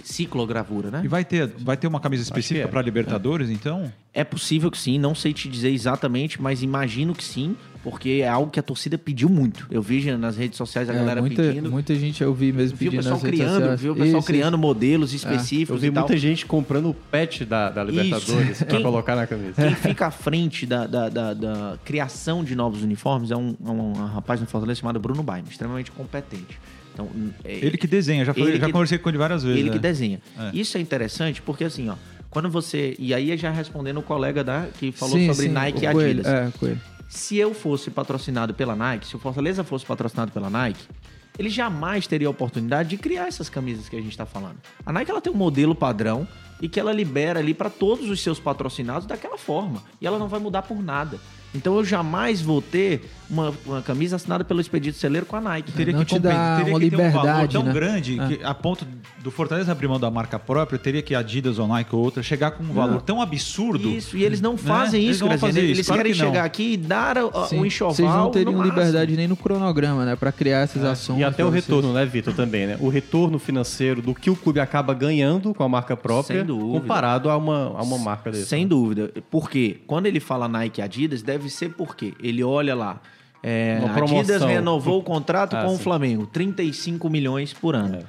Ciclogravura, 0.03 0.91
né? 0.91 1.01
E 1.03 1.07
vai 1.07 1.23
ter, 1.25 1.47
vai 1.47 1.77
ter 1.77 1.87
uma 1.87 1.99
camisa 1.99 2.23
específica 2.23 2.65
é. 2.65 2.67
para 2.67 2.81
Libertadores, 2.81 3.49
então? 3.49 3.91
É 4.13 4.23
possível 4.23 4.71
que 4.71 4.77
sim, 4.77 4.97
não 4.97 5.13
sei 5.13 5.33
te 5.33 5.49
dizer 5.49 5.69
exatamente, 5.71 6.41
mas 6.41 6.63
imagino 6.63 7.13
que 7.13 7.23
sim, 7.23 7.55
porque 7.83 8.21
é 8.23 8.27
algo 8.27 8.49
que 8.49 8.59
a 8.59 8.63
torcida 8.63 8.97
pediu 8.97 9.27
muito. 9.27 9.67
Eu 9.69 9.81
vi 9.81 10.09
nas 10.15 10.37
redes 10.37 10.57
sociais 10.57 10.89
a 10.89 10.93
É, 10.93 10.95
galera 10.95 11.19
muita, 11.21 11.43
pedindo. 11.43 11.69
muita 11.69 11.93
gente 11.95 12.23
eu 12.23 12.33
vi 12.33 12.53
mesmo 12.53 12.77
Viu 12.77 12.87
o 12.87 12.91
pedindo 12.91 13.03
pessoal 13.11 13.19
criando, 13.19 13.77
viu 13.77 13.91
o 13.91 13.95
pessoal 13.95 14.19
Isso, 14.19 14.27
criando 14.27 14.57
modelos 14.57 15.11
Eu 15.11 15.17
específicos 15.17 15.81
vi 15.81 15.87
e 15.87 15.91
tal. 15.91 16.03
muita 16.03 16.17
gente 16.17 16.45
comprando 16.45 16.89
o 16.89 16.93
patch 16.93 17.41
da, 17.41 17.69
da 17.69 17.83
Libertadores 17.83 18.57
pra 18.59 18.67
Quem- 18.67 18.81
colocar 18.81 19.15
na 19.17 19.27
camisa. 19.27 19.53
Quem 19.61 19.75
fica 19.75 20.07
à 20.07 20.11
frente 20.11 20.65
da, 20.65 20.87
da, 20.87 21.09
da- 21.09 21.33
da 21.33 21.77
criação 21.83 22.41
de 22.43 22.55
novos 22.55 22.81
uniformes 22.83 23.31
é 23.31 23.35
um, 23.35 23.53
é 23.65 23.69
um 23.69 23.93
rapaz 23.93 24.39
no 24.39 24.47
Fortaleza 24.47 24.79
chamado 24.79 24.99
Bruno 24.99 25.21
Baima, 25.21 25.47
extremamente 25.49 25.91
competente. 25.91 26.57
Então, 26.95 27.09
é- 27.43 27.53
Ele 27.65 27.77
que 27.77 27.85
desenha, 27.85 28.23
já, 28.23 28.33
falei, 28.33 28.57
já 28.57 28.65
que- 28.65 28.71
conversei 28.71 28.97
com 28.97 29.09
ele 29.09 29.17
várias 29.17 29.43
vezes. 29.43 29.59
ele 29.59 29.69
que 29.69 29.75
né? 29.75 29.81
desenha. 29.81 30.21
É. 30.39 30.51
Isso 30.53 30.77
é 30.77 30.81
interessante 30.81 31.41
porque 31.41 31.65
assim, 31.65 31.89
ó, 31.89 31.95
quando 32.29 32.49
você. 32.49 32.95
E 32.97 33.13
aí 33.13 33.35
já 33.37 33.51
respondendo 33.51 33.97
o 33.97 34.01
colega 34.01 34.43
da, 34.43 34.67
que 34.79 34.91
falou 34.93 35.17
Sim, 35.17 35.27
sobre 35.27 35.47
sim, 35.47 35.51
Nike 35.53 35.83
e 35.83 35.87
Adidas. 35.87 36.25
É, 36.25 36.51
Coelho. 36.57 36.81
Se 37.09 37.37
eu 37.37 37.53
fosse 37.53 37.91
patrocinado 37.91 38.53
pela 38.53 38.75
Nike, 38.75 39.05
se 39.07 39.15
o 39.15 39.19
Fortaleza 39.19 39.63
fosse 39.63 39.85
patrocinado 39.85 40.31
pela 40.31 40.49
Nike, 40.49 40.83
ele 41.37 41.49
jamais 41.49 42.07
teria 42.07 42.27
a 42.27 42.31
oportunidade 42.31 42.89
de 42.89 42.97
criar 42.97 43.27
essas 43.27 43.49
camisas 43.49 43.87
que 43.89 43.95
a 43.95 43.99
gente 43.99 44.11
está 44.11 44.25
falando. 44.25 44.55
A 44.85 44.91
Nike 44.93 45.11
ela 45.11 45.21
tem 45.21 45.31
um 45.31 45.35
modelo 45.35 45.75
padrão 45.75 46.25
e 46.61 46.67
que 46.69 46.79
ela 46.79 46.91
libera 46.93 47.39
ali 47.39 47.53
para 47.53 47.69
todos 47.69 48.09
os 48.09 48.21
seus 48.21 48.39
patrocinados 48.39 49.05
daquela 49.07 49.37
forma. 49.37 49.83
E 50.01 50.07
ela 50.07 50.17
não 50.19 50.27
vai 50.27 50.39
mudar 50.39 50.61
por 50.63 50.81
nada. 50.81 51.19
Então 51.53 51.77
eu 51.77 51.85
jamais 51.85 52.41
vou 52.41 52.61
ter 52.61 53.09
uma, 53.29 53.53
uma 53.65 53.81
camisa 53.81 54.17
assinada 54.17 54.43
pelo 54.43 54.59
Expedito 54.59 54.97
Celeiro 54.97 55.25
com 55.25 55.37
a 55.37 55.41
Nike. 55.41 55.71
Teria 55.71 55.93
Não 55.93 56.01
que, 56.01 56.15
te 56.15 56.19
dá 56.19 56.57
teria 56.57 56.73
uma 56.73 56.79
que 56.81 56.89
ter 56.89 56.95
um 56.97 56.99
valor 56.99 57.13
liberdade, 57.13 57.53
tão 57.53 57.63
né? 57.63 57.73
grande 57.73 58.19
É. 58.19 58.27
que 58.27 58.43
a 58.43 58.53
ponto 58.53 58.85
do 59.23 59.31
Fortaleza 59.31 59.71
abrir 59.71 59.87
mão 59.87 59.97
da 59.97 60.11
marca 60.11 60.37
própria, 60.37 60.77
teria 60.77 61.01
que 61.01 61.15
Adidas 61.15 61.57
ou 61.57 61.65
Nike 61.65 61.95
ou 61.95 62.03
outra 62.03 62.21
chegar 62.21 62.51
com 62.51 62.61
um 62.61 62.73
valor 62.73 63.01
tão 63.01 63.21
absurdo. 63.21 63.89
Isso, 63.89 64.17
e 64.17 64.23
eles 64.25 64.41
não 64.41 64.57
fazem 64.57 65.01
Eles 65.01 65.15
isso, 65.15 65.23
não 65.23 65.29
vão 65.29 65.37
Graziano. 65.37 65.53
fazer 65.53 65.65
Eles 65.65 65.79
isso, 65.79 65.87
claro 65.87 65.99
querem 66.01 66.13
que 66.13 66.19
não. 66.19 66.27
chegar 66.27 66.43
aqui 66.43 66.73
e 66.73 66.77
dar 66.77 67.15
Sim. 67.47 67.59
o 67.61 67.65
enxoval. 67.65 67.95
Vocês 67.95 68.09
não 68.09 68.31
teriam 68.31 68.61
liberdade 68.61 69.15
nem 69.15 69.27
no 69.27 69.37
cronograma, 69.37 70.03
né? 70.03 70.17
Pra 70.17 70.33
criar 70.33 70.59
essas 70.59 70.83
ações. 70.83 71.19
E 71.19 71.23
até 71.23 71.41
o 71.45 71.49
vocês. 71.51 71.65
retorno, 71.65 71.93
né, 71.93 72.05
Vitor, 72.05 72.33
também, 72.33 72.67
né? 72.67 72.77
O 72.81 72.89
retorno 72.89 73.39
financeiro 73.39 74.01
do 74.01 74.13
que 74.13 74.29
o 74.29 74.35
clube 74.35 74.59
acaba 74.59 74.93
ganhando 74.93 75.53
com 75.53 75.63
a 75.63 75.69
marca 75.69 75.95
própria 75.95 76.39
Sem 76.39 76.45
dúvida. 76.57 76.79
comparado 76.79 77.29
a 77.29 77.37
uma, 77.37 77.77
a 77.77 77.81
uma 77.83 77.97
marca 77.97 78.31
desse. 78.31 78.45
Sem 78.47 78.67
dúvida. 78.67 79.11
Porque 79.29 79.81
quando 79.87 80.05
ele 80.05 80.19
fala 80.19 80.47
Nike 80.47 80.81
Adidas, 80.81 81.21
deve 81.21 81.49
ser 81.49 81.69
porque 81.73 82.13
ele 82.21 82.43
olha 82.43 82.75
lá. 82.75 82.99
É, 83.43 83.79
Adidas 84.01 84.41
renovou 84.41 84.99
o 84.99 85.03
contrato 85.03 85.55
Ah, 85.55 85.63
com 85.63 85.73
o 85.73 85.77
sim. 85.77 85.83
Flamengo, 85.83 86.25
35 86.25 87.07
milhões 87.09 87.53
por 87.53 87.75
ano. 87.75 87.97
É. 87.97 88.03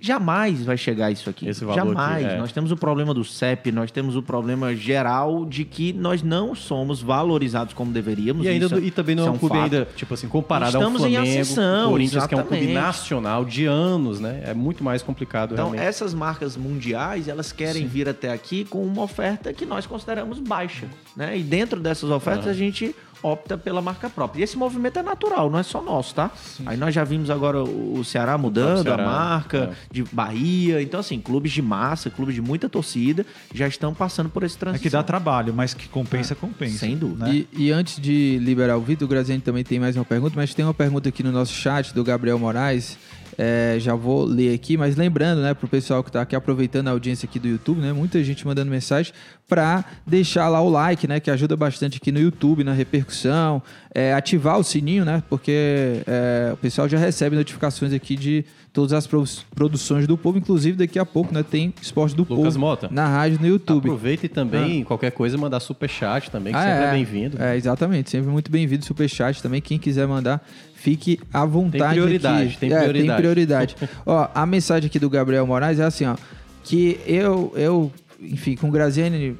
Jamais 0.00 0.62
vai 0.64 0.76
chegar 0.76 1.10
isso 1.10 1.28
aqui. 1.30 1.48
Esse 1.48 1.64
valor 1.64 1.76
Jamais. 1.94 2.24
aqui, 2.24 2.34
é. 2.34 2.38
Nós 2.38 2.52
temos 2.52 2.70
o 2.70 2.76
problema 2.76 3.12
do 3.14 3.24
CEP, 3.24 3.72
nós 3.72 3.90
temos 3.90 4.16
o 4.16 4.22
problema 4.22 4.74
geral 4.74 5.44
de 5.44 5.64
que 5.64 5.92
nós 5.92 6.22
não 6.22 6.54
somos 6.54 7.00
valorizados 7.02 7.74
como 7.74 7.92
deveríamos. 7.92 8.44
E, 8.44 8.48
ainda, 8.48 8.66
Isso- 8.66 8.78
e 8.78 8.90
também 8.90 9.14
não 9.14 9.24
é 9.24 9.26
isso 9.26 9.34
um 9.34 9.38
clube 9.38 9.54
fato. 9.56 9.64
ainda, 9.64 9.88
tipo 9.96 10.14
assim, 10.14 10.28
comparado 10.28 10.76
Estamos 10.76 11.02
ao 11.02 11.08
em 11.08 11.12
Flamengo, 11.14 11.30
ascensão, 11.40 11.86
o 11.88 11.90
Corinthians, 11.90 12.26
que 12.26 12.34
é 12.34 12.36
um 12.38 12.40
clube 12.42 12.56
exatamente. 12.64 12.74
nacional 12.86 13.44
de 13.44 13.66
anos, 13.66 14.20
né? 14.20 14.42
É 14.44 14.54
muito 14.54 14.82
mais 14.84 15.02
complicado 15.02 15.52
Então, 15.52 15.66
realmente. 15.70 15.86
essas 15.88 16.14
marcas 16.14 16.56
mundiais, 16.56 17.28
elas 17.28 17.52
querem 17.52 17.86
vir 17.86 18.08
até 18.08 18.32
aqui 18.32 18.64
com 18.64 18.82
uma 18.84 19.02
oferta 19.02 19.52
que 19.52 19.64
nós 19.66 19.86
consideramos 19.86 20.38
baixa, 20.38 20.86
né? 21.16 21.36
E 21.38 21.42
dentro 21.42 21.80
dessas 21.80 22.10
ofertas, 22.10 22.46
a 22.46 22.52
gente 22.52 22.94
opta 23.22 23.56
pela 23.58 23.80
marca 23.82 24.08
própria. 24.08 24.40
E 24.40 24.44
esse 24.44 24.56
movimento 24.56 24.98
é 24.98 25.02
natural, 25.02 25.50
não 25.50 25.58
é 25.58 25.62
só 25.62 25.82
nosso, 25.82 26.14
tá? 26.14 26.30
Aí 26.64 26.76
nós 26.76 26.94
já 26.94 27.02
vimos 27.04 27.30
agora 27.30 27.62
o 27.62 28.02
Ceará 28.04 28.36
mudando 28.38 28.80
O 28.80 28.82
Ceará, 28.82 29.02
a 29.02 29.06
marca, 29.06 29.58
é. 29.72 29.76
de 29.90 30.04
Bahia. 30.12 30.80
Então, 30.82 31.00
assim, 31.00 31.18
clubes 31.20 31.52
de 31.52 31.62
massa, 31.62 32.10
clubes 32.10 32.34
de 32.34 32.42
muita 32.42 32.68
torcida, 32.68 33.24
já 33.54 33.66
estão 33.66 33.94
passando 33.94 34.28
por 34.28 34.42
esse 34.42 34.56
É 34.56 34.58
transição. 34.58 34.82
que 34.82 34.90
dá 34.90 35.02
trabalho, 35.02 35.52
mas 35.54 35.74
que 35.74 35.88
compensa, 35.88 36.34
compensa. 36.34 36.78
Sem 36.78 36.96
dúvida. 36.96 37.26
né? 37.26 37.34
E, 37.34 37.48
e 37.66 37.70
antes 37.72 38.00
de 38.00 38.38
liberar 38.40 38.76
o 38.76 38.80
Vitor, 38.80 39.06
o 39.06 39.08
Graziani 39.08 39.40
também 39.40 39.64
tem 39.64 39.78
mais 39.80 39.96
uma 39.96 40.04
pergunta, 40.04 40.34
mas 40.36 40.54
tem 40.54 40.64
uma 40.64 40.74
pergunta 40.74 41.08
aqui 41.08 41.22
no 41.22 41.32
nosso 41.32 41.52
chat 41.52 41.94
do 41.94 42.04
Gabriel 42.04 42.38
Moraes. 42.38 42.96
É, 43.38 43.76
já 43.78 43.94
vou 43.94 44.24
ler 44.24 44.54
aqui, 44.54 44.76
mas 44.76 44.96
lembrando, 44.96 45.42
né, 45.42 45.52
pro 45.52 45.68
pessoal 45.68 46.02
que 46.02 46.10
tá 46.10 46.22
aqui 46.22 46.34
aproveitando 46.34 46.88
a 46.88 46.90
audiência 46.90 47.26
aqui 47.26 47.38
do 47.38 47.46
YouTube, 47.46 47.80
né, 47.80 47.92
muita 47.92 48.22
gente 48.24 48.46
mandando 48.46 48.70
mensagem 48.70 49.12
para 49.48 49.84
deixar 50.06 50.48
lá 50.48 50.60
o 50.60 50.68
like, 50.68 51.06
né, 51.06 51.20
que 51.20 51.30
ajuda 51.30 51.56
bastante 51.56 51.98
aqui 51.98 52.10
no 52.10 52.18
YouTube, 52.18 52.64
na 52.64 52.72
repercussão, 52.72 53.62
é, 53.94 54.14
ativar 54.14 54.58
o 54.58 54.64
sininho, 54.64 55.04
né, 55.04 55.22
porque 55.28 56.02
é, 56.06 56.50
o 56.52 56.56
pessoal 56.56 56.88
já 56.88 56.98
recebe 56.98 57.36
notificações 57.36 57.92
aqui 57.92 58.16
de 58.16 58.44
todas 58.76 58.92
as 58.92 59.06
pro- 59.06 59.24
produções 59.54 60.06
do 60.06 60.18
povo, 60.18 60.36
inclusive 60.36 60.76
daqui 60.76 60.98
a 60.98 61.06
pouco, 61.06 61.32
né, 61.32 61.42
tem 61.42 61.72
Esporte 61.80 62.14
do 62.14 62.20
Lucas 62.28 62.36
Povo 62.54 62.58
Mota. 62.58 62.88
na 62.92 63.08
rádio 63.08 63.38
no 63.40 63.46
YouTube. 63.46 63.78
Aproveita 63.86 64.26
e 64.26 64.28
também, 64.28 64.84
qualquer 64.84 65.10
coisa, 65.12 65.38
mandar 65.38 65.60
superchat 65.60 66.30
também, 66.30 66.52
que 66.52 66.58
Ah, 66.58 66.62
sempre 66.62 66.84
é, 66.84 66.86
é. 66.88 66.90
bem-vindo. 66.92 67.42
É, 67.42 67.56
exatamente. 67.56 68.10
Sempre 68.10 68.30
muito 68.30 68.50
bem-vindo 68.50 68.84
Superchat 68.84 69.42
também. 69.42 69.62
Quem 69.62 69.78
quiser 69.78 70.06
mandar, 70.06 70.46
fique 70.74 71.18
à 71.32 71.46
vontade. 71.46 71.94
prioridade, 71.94 72.48
aqui. 72.50 72.58
tem 72.58 72.70
É, 72.70 72.78
prioridade. 72.80 73.06
tem 73.08 73.16
prioridade. 73.16 73.76
ó, 74.04 74.28
a 74.34 74.44
mensagem 74.44 74.86
aqui 74.88 74.98
do 74.98 75.08
Gabriel 75.08 75.46
Moraes 75.46 75.80
é 75.80 75.84
assim, 75.84 76.04
ó. 76.04 76.14
Que 76.62 77.00
eu, 77.06 77.54
eu 77.56 77.90
enfim, 78.20 78.56
com 78.56 78.68
o 78.68 78.70
Graziani, 78.70 79.36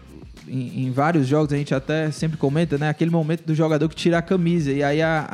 em, 0.49 0.87
em 0.87 0.91
vários 0.91 1.27
jogos, 1.27 1.53
a 1.53 1.57
gente 1.57 1.75
até 1.75 2.11
sempre 2.11 2.37
comenta, 2.37 2.79
né? 2.79 2.89
Aquele 2.89 3.11
momento 3.11 3.45
do 3.45 3.55
jogador 3.55 3.89
que 3.89 3.95
tira 3.97 4.19
a 4.19 4.23
camisa. 4.23 4.71
E 4.73 4.83
aí 4.83 5.03
a, 5.03 5.27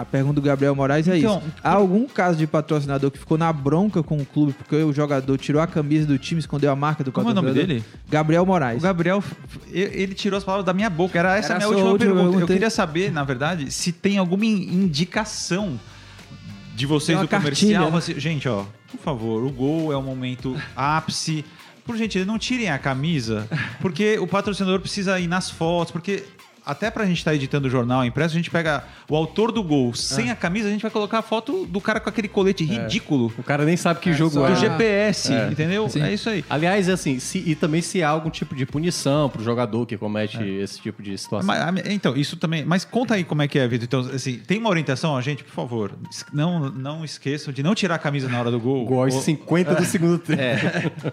a 0.00 0.04
pergunta 0.10 0.34
do 0.34 0.42
Gabriel 0.42 0.74
Moraes 0.74 1.08
é 1.08 1.18
Então, 1.18 1.38
isso. 1.38 1.52
Há 1.62 1.70
algum 1.72 2.06
caso 2.06 2.36
de 2.38 2.46
patrocinador 2.46 3.10
que 3.10 3.18
ficou 3.18 3.38
na 3.38 3.52
bronca 3.52 4.02
com 4.02 4.16
o 4.18 4.24
clube 4.26 4.52
porque 4.52 4.76
o 4.76 4.92
jogador 4.92 5.36
tirou 5.38 5.60
a 5.62 5.66
camisa 5.66 6.06
do 6.06 6.18
time, 6.18 6.38
escondeu 6.40 6.70
a 6.70 6.76
marca 6.76 7.02
do 7.02 7.10
Como 7.12 7.28
é 7.28 7.32
o 7.32 7.34
nome 7.34 7.48
patrocinador? 7.48 7.82
dele? 7.82 7.98
Gabriel 8.08 8.44
Moraes. 8.46 8.78
O 8.78 8.82
Gabriel, 8.82 9.22
ele 9.70 10.14
tirou 10.14 10.36
as 10.36 10.44
palavras 10.44 10.66
da 10.66 10.72
minha 10.74 10.90
boca. 10.90 11.18
Era 11.18 11.36
essa 11.36 11.54
Era 11.54 11.64
a 11.64 11.68
minha 11.68 11.68
última, 11.68 11.90
última 11.92 12.14
pergunta. 12.14 12.40
Eu 12.40 12.46
queria 12.46 12.70
saber, 12.70 13.10
na 13.12 13.24
verdade, 13.24 13.70
se 13.70 13.92
tem 13.92 14.18
alguma 14.18 14.44
in- 14.44 14.82
indicação 14.84 15.78
de 16.74 16.86
vocês 16.86 17.18
do 17.18 17.26
comercial. 17.26 17.72
cartilha, 17.84 17.90
né? 17.90 17.96
Assim, 17.98 18.20
Gente, 18.20 18.48
ó, 18.48 18.64
por 18.90 19.00
favor, 19.00 19.44
o 19.44 19.50
gol 19.50 19.92
é 19.92 19.96
o 19.96 20.02
momento 20.02 20.56
ápice. 20.76 21.44
Por 21.88 21.96
gentileza, 21.96 22.30
não 22.30 22.38
tirem 22.38 22.68
a 22.68 22.78
camisa, 22.78 23.48
porque 23.80 24.18
o 24.18 24.26
patrocinador 24.26 24.78
precisa 24.78 25.18
ir 25.18 25.26
nas 25.26 25.50
fotos, 25.50 25.90
porque 25.90 26.22
até 26.68 26.90
pra 26.90 27.04
gente 27.06 27.18
estar 27.18 27.34
editando 27.34 27.66
o 27.66 27.70
jornal 27.70 28.04
impresso, 28.04 28.34
a 28.34 28.36
gente 28.36 28.50
pega 28.50 28.84
o 29.08 29.16
autor 29.16 29.50
do 29.50 29.62
gol 29.62 29.94
sem 29.94 30.30
a 30.30 30.36
camisa, 30.36 30.68
a 30.68 30.70
gente 30.70 30.82
vai 30.82 30.90
colocar 30.90 31.18
a 31.18 31.22
foto 31.22 31.66
do 31.66 31.80
cara 31.80 31.98
com 32.00 32.08
aquele 32.08 32.28
colete 32.28 32.64
ridículo 32.64 33.32
O 33.38 33.42
cara 33.42 33.64
nem 33.64 33.76
sabe 33.76 34.00
que 34.00 34.12
jogo 34.12 34.30
só- 34.34 34.46
é. 34.48 34.52
do 34.52 34.56
GPS, 34.60 35.32
É. 35.32 35.48
entendeu? 35.50 35.88
Sim. 35.88 36.02
É 36.02 36.12
isso 36.12 36.28
aí. 36.28 36.44
Aliás, 36.48 36.88
assim, 36.88 37.18
se- 37.18 37.42
e 37.46 37.54
também 37.54 37.80
se 37.82 38.02
há 38.02 38.08
algum 38.10 38.30
tipo 38.30 38.54
de 38.54 38.66
punição 38.66 39.28
pro 39.28 39.42
jogador 39.42 39.86
que 39.86 39.96
comete 39.96 40.38
É. 40.38 40.46
esse 40.62 40.80
tipo 40.80 41.02
de 41.02 41.16
situação. 41.16 41.46
Mas, 41.46 41.60
a- 41.60 41.92
então, 41.92 42.16
isso 42.16 42.36
também. 42.36 42.64
Mas 42.64 42.84
conta 42.84 43.14
aí 43.14 43.24
como 43.24 43.42
é 43.42 43.48
que 43.48 43.58
é, 43.58 43.66
Vitor. 43.66 43.84
Então, 43.84 44.00
assim, 44.14 44.34
tem 44.38 44.58
uma 44.58 44.68
orientação, 44.70 45.12
ó, 45.12 45.20
gente, 45.20 45.42
por 45.44 45.52
favor. 45.52 45.92
Não, 46.32 46.68
não 46.70 47.04
esqueçam 47.04 47.52
de 47.52 47.62
não 47.62 47.74
tirar 47.74 47.94
a 47.94 47.98
camisa 47.98 48.28
na 48.28 48.38
hora 48.38 48.50
do 48.50 48.60
gol. 48.60 48.84
Gol 48.84 49.04
aos 49.04 49.14
Ou- 49.14 49.22
50 49.22 49.74
do 49.74 49.84
segundo 49.86 50.18
tempo. 50.18 50.38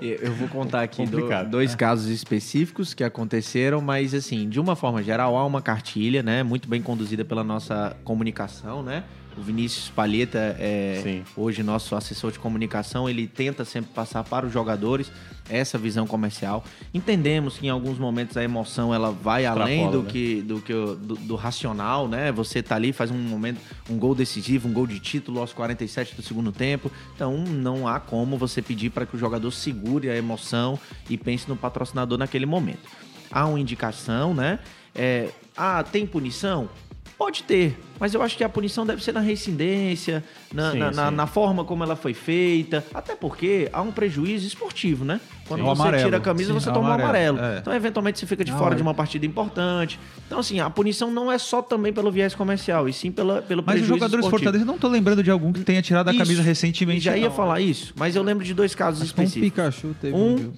É, 0.02 0.18
eu 0.22 0.34
vou 0.34 0.48
contar 0.48 0.82
aqui 0.82 1.06
do- 1.06 1.26
dois 1.50 1.76
casos 1.76 2.10
específicos 2.10 2.94
que 2.94 3.04
aconteceram, 3.04 3.82
mas 3.82 4.14
assim, 4.14 4.50
de 4.50 4.60
uma 4.60 4.76
forma 4.76 5.02
geral, 5.02 5.38
há 5.38 5.45
uma 5.46 5.62
cartilha, 5.62 6.24
né, 6.24 6.44
muito 6.44 6.68
bem 6.68 6.82
conduzida 6.82 7.24
pela 7.24 7.44
nossa 7.44 7.96
comunicação, 8.04 8.84
né? 8.84 9.04
O 9.38 9.42
Vinícius 9.42 9.90
Palheta 9.90 10.56
é 10.58 11.02
Sim. 11.04 11.24
hoje 11.36 11.62
nosso 11.62 11.94
assessor 11.94 12.32
de 12.32 12.40
comunicação, 12.40 13.10
ele 13.10 13.28
tenta 13.28 13.66
sempre 13.66 13.92
passar 13.94 14.24
para 14.24 14.46
os 14.46 14.54
jogadores 14.54 15.12
essa 15.50 15.78
visão 15.78 16.08
comercial. 16.08 16.64
Entendemos 16.94 17.58
que 17.58 17.68
em 17.68 17.70
alguns 17.70 18.00
momentos 18.00 18.38
a 18.38 18.44
emoção 18.44 18.94
ela 18.94 19.12
vai 19.12 19.46
além 19.46 19.84
Extrapola, 19.84 19.92
do 19.92 20.04
né? 20.04 20.12
que 20.12 20.42
do 20.42 20.62
que 20.62 20.74
do, 20.74 21.16
do 21.16 21.36
racional, 21.36 22.08
né? 22.08 22.32
Você 22.32 22.64
tá 22.64 22.76
ali 22.76 22.94
faz 22.94 23.12
um 23.12 23.18
momento 23.18 23.60
um 23.90 23.98
gol 23.98 24.16
decisivo, 24.16 24.70
um 24.70 24.74
gol 24.74 24.88
de 24.88 25.00
título 25.00 25.42
aos 25.42 25.52
47 25.52 26.16
do 26.16 26.22
segundo 26.22 26.54
tempo. 26.54 26.90
Então 27.14 27.38
não 27.38 27.88
há 27.88 28.00
como 28.00 28.38
você 28.38 28.62
pedir 28.62 28.90
para 28.90 29.06
que 29.06 29.18
o 29.18 29.20
jogador 29.20 29.52
segure 29.52 30.10
a 30.10 30.16
emoção 30.16 30.80
e 31.10 31.18
pense 31.18 31.48
no 31.50 31.58
patrocinador 31.58 32.18
naquele 32.18 32.46
momento. 32.46 32.90
Há 33.30 33.46
uma 33.46 33.60
indicação, 33.60 34.34
né? 34.34 34.60
É, 34.96 35.30
ah, 35.58 35.84
tem 35.84 36.06
punição? 36.06 36.70
Pode 37.18 37.44
ter, 37.44 37.80
mas 37.98 38.14
eu 38.14 38.22
acho 38.22 38.36
que 38.36 38.44
a 38.44 38.50
punição 38.50 38.86
deve 38.86 39.02
ser 39.02 39.14
na 39.14 39.22
reincidência, 39.22 40.22
na, 40.54 40.72
Sim, 40.74 40.80
na, 40.80 40.92
na- 40.92 41.10
sim. 41.10 41.16
na 41.16 41.26
forma 41.26 41.64
como 41.64 41.82
ela 41.82 41.96
foi 41.96 42.14
feita, 42.14 42.84
até 42.94 43.16
porque 43.16 43.70
há 43.72 43.82
um 43.82 43.90
prejuízo 43.90 44.46
esportivo, 44.46 45.06
né? 45.06 45.22
Quando 45.48 45.62
Sim. 45.62 45.66
Você 45.68 45.82
amarelo. 45.82 46.04
tira 46.04 46.18
a 46.18 46.20
camisa, 46.20 46.52
você 46.54 46.70
toma 46.74 46.90
um 46.90 46.92
amarelo, 46.94 47.38
amarelo. 47.38 47.56
é. 47.56 47.60
Então, 47.60 47.74
eventualmente, 47.74 48.20
você 48.20 48.26
fica 48.26 48.44
de 48.44 48.52
Na 48.52 48.58
fora 48.58 48.72
hora. 48.72 48.76
de 48.76 48.82
uma 48.82 48.94
partida 48.94 49.26
importante. 49.26 49.98
Então, 50.28 50.40
assim, 50.40 50.60
a 50.60 50.70
punição 50.70 51.10
não 51.10 51.32
é 51.32 51.38
só 51.38 51.62
também 51.62 51.94
pelo 51.94 52.12
viés 52.12 52.36
comercial, 52.36 52.90
e 52.90 52.92
sim 52.92 53.10
pela, 53.14 53.42
pelo 53.42 53.64
Mas 53.66 53.76
os 53.76 53.80
prejuízo 53.80 53.94
jogadores 53.94 54.26
esportivo. 54.26 54.30
Fortaleza, 54.52 54.64
eu 54.64 54.68
não 54.74 54.78
tô 54.78 54.90
lembrando 54.90 55.24
de 55.24 55.32
algum 55.32 55.54
que 55.54 55.62
tenha 55.62 55.82
tirado 55.82 56.10
a 56.10 56.12
Isso. 56.12 56.20
camisa 56.22 56.42
recentemente. 56.42 57.00
Já 57.00 57.16
ia 57.16 57.30
não. 57.30 57.36
falar 57.36 57.62
isso, 57.62 57.94
mas 57.96 58.14
eu 58.18 58.24
lembro 58.24 58.44
de 58.44 58.54
dois 58.54 58.76
casos 58.76 59.02
Acho 59.04 59.14
que 59.16 59.22
um 59.22 59.24
específicos. 59.24 59.64
Pikachu 59.64 59.96
teve 60.02 60.14
Um-. 60.18 60.52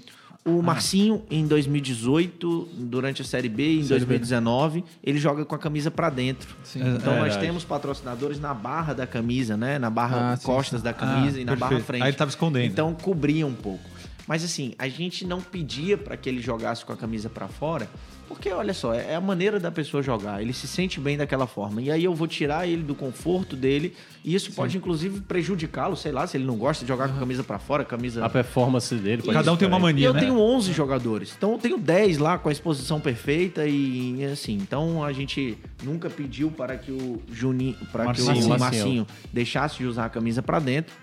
O 0.48 0.62
Marcinho, 0.64 1.22
em 1.30 1.46
2018, 1.46 2.70
durante 2.78 3.22
a 3.22 3.26
Série 3.26 3.50
B, 3.50 3.80
em 3.80 3.84
Série 3.84 4.00
B, 4.02 4.06
2019, 4.18 4.84
ele 5.04 5.20
joga 5.20 5.44
com 5.46 5.54
a 5.54 5.58
camisa 5.58 5.92
pra 5.92 6.10
dentro. 6.10 6.56
Sim. 6.64 6.80
Então 6.80 7.14
É 7.14 7.16
nós 7.18 7.24
verdade. 7.26 7.40
temos 7.46 7.64
patrocinadores 7.64 8.40
na 8.40 8.54
barra 8.54 8.94
da 8.94 9.06
camisa, 9.06 9.58
né? 9.58 9.78
Na 9.78 9.90
barra 9.90 10.34
Ah, 10.34 10.38
sim, 10.38 10.46
costas 10.46 10.82
da 10.82 10.94
camisa 10.94 11.38
Ah, 11.38 11.42
e 11.42 11.46
na 11.46 11.56
barra 11.56 11.70
perfeito. 11.72 11.86
frente. 11.86 12.02
Aí 12.04 12.10
ele 12.10 12.18
tava 12.18 12.30
escondendo. 12.30 12.66
Então 12.66 12.94
cobria 12.94 13.46
um 13.46 13.54
pouco. 13.54 13.97
Mas 14.28 14.44
assim, 14.44 14.74
a 14.78 14.88
gente 14.90 15.26
não 15.26 15.40
pedia 15.42 15.98
para 15.98 16.18
que 16.18 16.28
ele 16.28 16.42
jogasse 16.42 16.84
com 16.86 16.92
a 16.92 16.98
camisa 16.98 17.30
para 17.30 17.48
fora, 17.48 17.90
porque 18.28 18.50
olha 18.50 18.74
só, 18.74 18.94
é 18.94 19.16
a 19.16 19.22
maneira 19.22 19.58
da 19.58 19.72
pessoa 19.72 20.04
jogar, 20.04 20.42
ele 20.42 20.52
se 20.52 20.68
sente 20.68 21.00
bem 21.00 21.16
daquela 21.18 21.48
forma. 21.48 21.82
E 21.82 21.90
aí 21.90 22.04
eu 22.04 22.14
vou 22.14 22.28
tirar 22.28 22.68
ele 22.68 22.84
do 22.84 22.94
conforto 22.94 23.56
dele, 23.56 23.96
e 24.26 24.36
isso 24.36 24.52
pode 24.52 24.76
inclusive 24.76 25.22
prejudicá-lo, 25.22 25.96
sei 25.96 26.12
lá, 26.12 26.28
se 26.28 26.36
ele 26.36 26.44
não 26.44 26.58
gosta 26.58 26.84
de 26.84 26.90
jogar 26.90 27.08
com 27.08 27.16
a 27.16 27.20
camisa 27.20 27.42
para 27.42 27.58
fora, 27.58 27.86
camisa 27.86 28.26
A 28.26 28.30
performance 28.30 28.94
dele. 28.96 29.22
pode 29.22 29.34
Cada 29.34 29.54
um 29.54 29.56
tem 29.56 29.66
uma 29.66 29.78
ser. 29.78 29.80
e 29.80 29.84
mania, 29.84 30.08
eu 30.08 30.14
né? 30.14 30.20
tenho 30.20 30.38
11 30.38 30.74
jogadores. 30.74 31.34
Então 31.38 31.54
eu 31.54 31.58
tenho 31.58 31.78
10 31.78 32.18
lá 32.18 32.38
com 32.38 32.50
a 32.50 32.52
exposição 32.52 33.00
perfeita 33.00 33.66
e 33.66 34.26
assim. 34.26 34.56
Então 34.56 35.02
a 35.06 35.14
gente 35.14 35.58
nunca 35.82 36.10
pediu 36.10 36.52
para 36.52 36.76
que 36.78 36.92
o 36.92 37.22
Juninho, 37.32 37.78
para 37.94 38.12
que 38.12 38.22
o 38.22 38.26
Marcinho. 38.26 38.60
Marcinho, 38.60 39.08
deixasse 39.32 39.78
de 39.78 39.86
usar 39.86 40.06
a 40.06 40.10
camisa 40.10 40.42
para 40.42 40.60
dentro, 40.60 40.94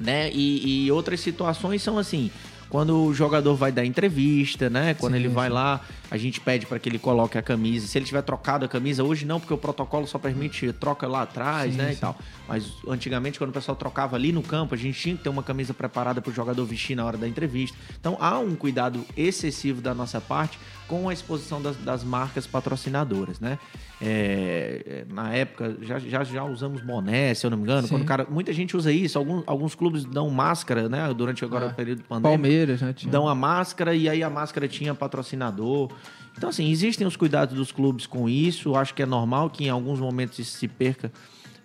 né? 0.00 0.30
E, 0.32 0.84
e 0.86 0.92
outras 0.92 1.20
situações 1.20 1.82
são 1.82 1.98
assim, 1.98 2.30
quando 2.68 3.04
o 3.04 3.12
jogador 3.14 3.54
vai 3.54 3.70
dar 3.70 3.84
entrevista, 3.84 4.70
né? 4.70 4.94
Quando 4.94 5.12
Sim, 5.12 5.18
ele 5.20 5.28
vai 5.28 5.48
sim. 5.48 5.54
lá, 5.54 5.80
a 6.12 6.18
gente 6.18 6.42
pede 6.42 6.66
para 6.66 6.78
que 6.78 6.90
ele 6.90 6.98
coloque 6.98 7.38
a 7.38 7.42
camisa. 7.42 7.86
Se 7.86 7.96
ele 7.96 8.04
tiver 8.04 8.20
trocado 8.20 8.66
a 8.66 8.68
camisa, 8.68 9.02
hoje 9.02 9.24
não, 9.24 9.40
porque 9.40 9.54
o 9.54 9.56
protocolo 9.56 10.06
só 10.06 10.18
permite 10.18 10.70
troca 10.74 11.08
lá 11.08 11.22
atrás, 11.22 11.72
Sim, 11.72 11.78
né? 11.78 11.88
sim. 11.88 11.92
E 11.94 11.96
tal. 11.96 12.18
Mas 12.46 12.70
antigamente, 12.86 13.38
quando 13.38 13.48
o 13.48 13.52
pessoal 13.54 13.74
trocava 13.74 14.14
ali 14.14 14.30
no 14.30 14.42
campo, 14.42 14.74
a 14.74 14.78
gente 14.78 15.00
tinha 15.00 15.16
que 15.16 15.22
ter 15.22 15.30
uma 15.30 15.42
camisa 15.42 15.72
preparada 15.72 16.20
para 16.20 16.30
o 16.30 16.34
jogador 16.34 16.66
vestir 16.66 16.94
na 16.94 17.06
hora 17.06 17.16
da 17.16 17.26
entrevista. 17.26 17.74
Então 17.98 18.18
há 18.20 18.38
um 18.38 18.54
cuidado 18.54 19.02
excessivo 19.16 19.80
da 19.80 19.94
nossa 19.94 20.20
parte 20.20 20.58
com 20.86 21.08
a 21.08 21.14
exposição 21.14 21.62
das, 21.62 21.76
das 21.78 22.04
marcas 22.04 22.46
patrocinadoras, 22.46 23.40
né? 23.40 23.58
É, 24.04 24.82
é, 25.08 25.14
na 25.14 25.32
época, 25.32 25.76
já, 25.80 25.98
já, 25.98 26.24
já 26.24 26.44
usamos 26.44 26.82
boné, 26.82 27.32
se 27.34 27.46
eu 27.46 27.50
não 27.50 27.56
me 27.56 27.62
engano. 27.62 27.86
Sim. 27.86 27.94
Quando 27.94 28.04
cara, 28.04 28.26
muita 28.28 28.52
gente 28.52 28.76
usa 28.76 28.92
isso. 28.92 29.16
Alguns, 29.16 29.44
alguns 29.46 29.74
clubes 29.74 30.04
dão 30.04 30.28
máscara, 30.28 30.88
né? 30.88 31.14
Durante 31.14 31.44
agora 31.44 31.66
Ah, 31.66 31.68
o 31.68 31.74
período 31.74 32.02
pandêmico 32.02 32.42
Palmeiras, 32.42 32.82
né? 32.82 32.92
Tinha. 32.92 33.10
dão 33.10 33.28
a 33.28 33.34
máscara 33.34 33.94
e 33.94 34.08
aí 34.08 34.22
a 34.22 34.28
máscara 34.28 34.66
tinha 34.68 34.92
patrocinador. 34.94 35.90
Então, 36.36 36.48
assim, 36.48 36.70
existem 36.70 37.06
os 37.06 37.16
cuidados 37.16 37.54
dos 37.54 37.70
clubes 37.70 38.06
com 38.06 38.28
isso. 38.28 38.74
Acho 38.74 38.94
que 38.94 39.02
é 39.02 39.06
normal 39.06 39.50
que 39.50 39.64
em 39.64 39.68
alguns 39.68 40.00
momentos 40.00 40.38
isso 40.38 40.58
se 40.58 40.66
perca 40.66 41.12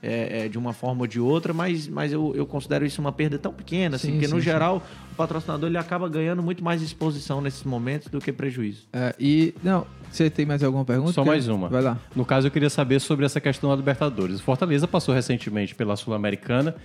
é, 0.02 0.46
é, 0.46 0.48
de 0.48 0.58
uma 0.58 0.74
forma 0.74 1.02
ou 1.02 1.08
de 1.08 1.20
outra, 1.20 1.54
mas, 1.54 1.88
mas 1.88 2.14
eu, 2.14 2.34
eu 2.36 2.46
considero 2.46 2.86
isso 2.86 3.02
uma 3.02 3.12
perda 3.12 3.38
tão 3.38 3.52
pequena, 3.52 3.96
assim, 3.96 4.08
Sim, 4.08 4.14
porque 4.14 4.28
no 4.28 4.36
sim, 4.36 4.42
geral 4.42 4.84
o 5.12 5.16
patrocinador 5.16 5.68
ele 5.68 5.78
acaba 5.78 6.08
ganhando 6.08 6.44
muito 6.44 6.64
mais 6.64 6.82
exposição 6.82 7.42
nesses 7.42 7.64
momentos 7.64 8.08
do 8.08 8.20
que 8.20 8.32
prejuízo. 8.32 8.88
É, 8.94 9.16
e, 9.20 9.56
não, 9.64 9.88
você 10.12 10.30
tem 10.30 10.46
mais 10.46 10.64
alguma 10.64 10.86
pergunta? 10.86 11.14
Só 11.14 11.26
mais 11.26 11.48
uma. 11.48 11.68
Vai 11.68 11.82
lá. 11.82 11.98
No 12.16 12.26
caso, 12.26 12.48
eu 12.48 12.52
queria 12.52 12.70
saber 12.70 13.00
sobre 13.00 13.26
essa 13.26 13.42
questão 13.42 13.70
da 13.70 13.76
Libertadores. 13.76 14.40
O 14.40 14.44
Fortaleza 14.44 14.88
passou 14.88 15.14
recentemente 15.14 15.74
pela 15.74 15.96
Sul-Americana 15.96 16.76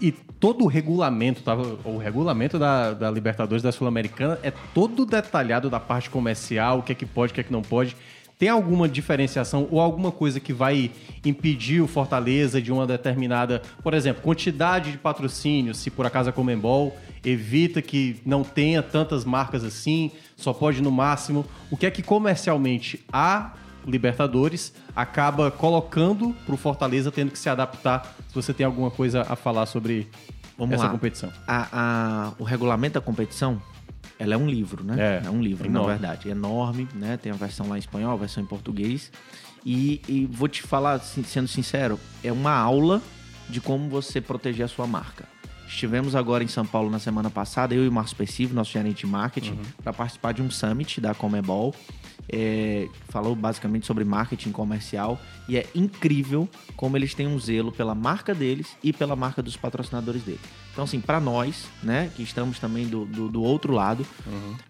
e 0.00 0.12
todo 0.12 0.64
o 0.64 0.66
regulamento, 0.66 1.42
tá? 1.42 1.54
o 1.54 1.98
regulamento 1.98 2.58
da, 2.58 2.92
da 2.92 3.10
Libertadores 3.10 3.62
da 3.62 3.70
Sul-Americana 3.70 4.38
é 4.42 4.50
todo 4.74 5.04
detalhado 5.04 5.68
da 5.68 5.78
parte 5.78 6.08
comercial, 6.08 6.78
o 6.78 6.82
que 6.82 6.92
é 6.92 6.94
que 6.94 7.06
pode, 7.06 7.32
o 7.32 7.34
que 7.34 7.40
é 7.40 7.44
que 7.44 7.52
não 7.52 7.62
pode. 7.62 7.96
Tem 8.38 8.48
alguma 8.48 8.88
diferenciação 8.88 9.68
ou 9.70 9.78
alguma 9.78 10.10
coisa 10.10 10.40
que 10.40 10.50
vai 10.50 10.90
impedir 11.22 11.82
o 11.82 11.86
Fortaleza 11.86 12.62
de 12.62 12.72
uma 12.72 12.86
determinada, 12.86 13.60
por 13.82 13.92
exemplo, 13.92 14.22
quantidade 14.22 14.92
de 14.92 14.96
patrocínio, 14.96 15.74
se 15.74 15.90
por 15.90 16.06
acaso 16.06 16.30
a 16.30 16.32
Comembol 16.32 16.96
evita 17.22 17.82
que 17.82 18.16
não 18.24 18.42
tenha 18.42 18.82
tantas 18.82 19.26
marcas 19.26 19.62
assim, 19.62 20.10
só 20.36 20.54
pode 20.54 20.80
no 20.80 20.90
máximo. 20.90 21.44
O 21.70 21.76
que 21.76 21.84
é 21.84 21.90
que 21.90 22.02
comercialmente 22.02 23.04
a 23.12 23.52
Libertadores 23.86 24.72
acaba 24.94 25.50
colocando 25.50 26.34
pro 26.46 26.56
Fortaleza 26.56 27.10
tendo 27.10 27.30
que 27.30 27.38
se 27.38 27.48
adaptar? 27.48 28.14
Se 28.28 28.34
você 28.34 28.52
tem 28.52 28.64
alguma 28.66 28.90
coisa 28.90 29.22
a 29.28 29.36
falar 29.36 29.66
sobre 29.66 30.08
Vamos 30.58 30.74
essa 30.74 30.84
lá. 30.84 30.90
competição. 30.90 31.32
A, 31.46 31.68
a- 31.72 32.32
o 32.38 32.44
regulamento 32.44 32.94
da 32.94 33.00
competição, 33.00 33.60
ela 34.18 34.34
é 34.34 34.36
um 34.36 34.48
livro, 34.48 34.84
né? 34.84 35.22
É, 35.24 35.30
um 35.30 35.40
livro, 35.42 35.66
enorme. 35.66 35.88
na 35.88 35.94
verdade. 35.94 36.28
É 36.28 36.32
enorme, 36.32 36.88
né? 36.94 37.16
Tem 37.16 37.32
a 37.32 37.34
versão 37.34 37.68
lá 37.68 37.76
em 37.76 37.78
espanhol, 37.80 38.12
a 38.12 38.16
versão 38.16 38.42
em 38.42 38.46
português. 38.46 39.10
E, 39.64 40.00
e 40.08 40.26
vou 40.26 40.48
te 40.48 40.62
falar, 40.62 40.98
sendo 41.00 41.48
sincero, 41.48 41.98
é 42.24 42.30
uma 42.32 42.52
aula 42.52 43.02
de 43.48 43.60
como 43.60 43.88
você 43.88 44.20
proteger 44.20 44.64
a 44.64 44.68
sua 44.68 44.86
marca. 44.86 45.24
Estivemos 45.66 46.14
agora 46.16 46.42
em 46.42 46.48
São 46.48 46.66
Paulo 46.66 46.90
na 46.90 46.98
semana 46.98 47.30
passada, 47.30 47.74
eu 47.74 47.84
e 47.84 47.88
o 47.88 47.92
Marcos 47.92 48.12
Pessivo, 48.12 48.54
nosso 48.54 48.72
gerente 48.72 49.00
de 49.00 49.06
marketing, 49.06 49.58
para 49.84 49.92
participar 49.92 50.32
de 50.32 50.42
um 50.42 50.50
summit 50.50 51.00
da 51.00 51.14
Comebol. 51.14 51.74
É, 52.28 52.88
falou 53.08 53.34
basicamente 53.34 53.86
sobre 53.86 54.04
marketing 54.04 54.52
comercial 54.52 55.20
e 55.48 55.56
é 55.56 55.66
incrível 55.74 56.48
como 56.76 56.96
eles 56.96 57.12
têm 57.12 57.26
um 57.26 57.38
zelo 57.38 57.72
pela 57.72 57.94
marca 57.94 58.34
deles 58.34 58.76
e 58.82 58.92
pela 58.92 59.16
marca 59.16 59.42
dos 59.42 59.56
patrocinadores 59.56 60.22
deles. 60.22 60.40
Então, 60.72 60.84
assim, 60.84 61.00
para 61.00 61.18
nós, 61.20 61.68
né, 61.82 62.10
que 62.14 62.22
estamos 62.22 62.58
também 62.58 62.86
do, 62.86 63.04
do, 63.04 63.28
do 63.28 63.42
outro 63.42 63.72
lado, 63.72 64.06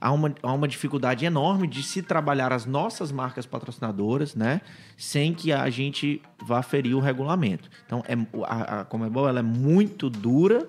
há, 0.01 0.11
uma, 0.11 0.35
há 0.43 0.53
uma 0.53 0.67
dificuldade 0.67 1.27
enorme 1.27 1.67
de 1.67 1.83
se 1.83 2.01
trabalhar 2.03 2.53
as 2.53 2.65
nossas 2.65 3.13
marcas 3.13 3.45
patrocinadoras, 3.45 4.35
né, 4.35 4.63
sem 4.97 5.35
que 5.35 5.53
a 5.53 5.69
gente 5.69 6.23
vá 6.43 6.63
ferir 6.63 6.97
o 6.97 7.01
regulamento. 7.01 7.69
Então, 7.85 8.03
é, 8.09 8.15
a, 8.45 8.81
a 8.81 8.85
Comebol 8.87 9.29
ela 9.29 9.41
é 9.41 9.43
muito 9.43 10.09
dura 10.09 10.67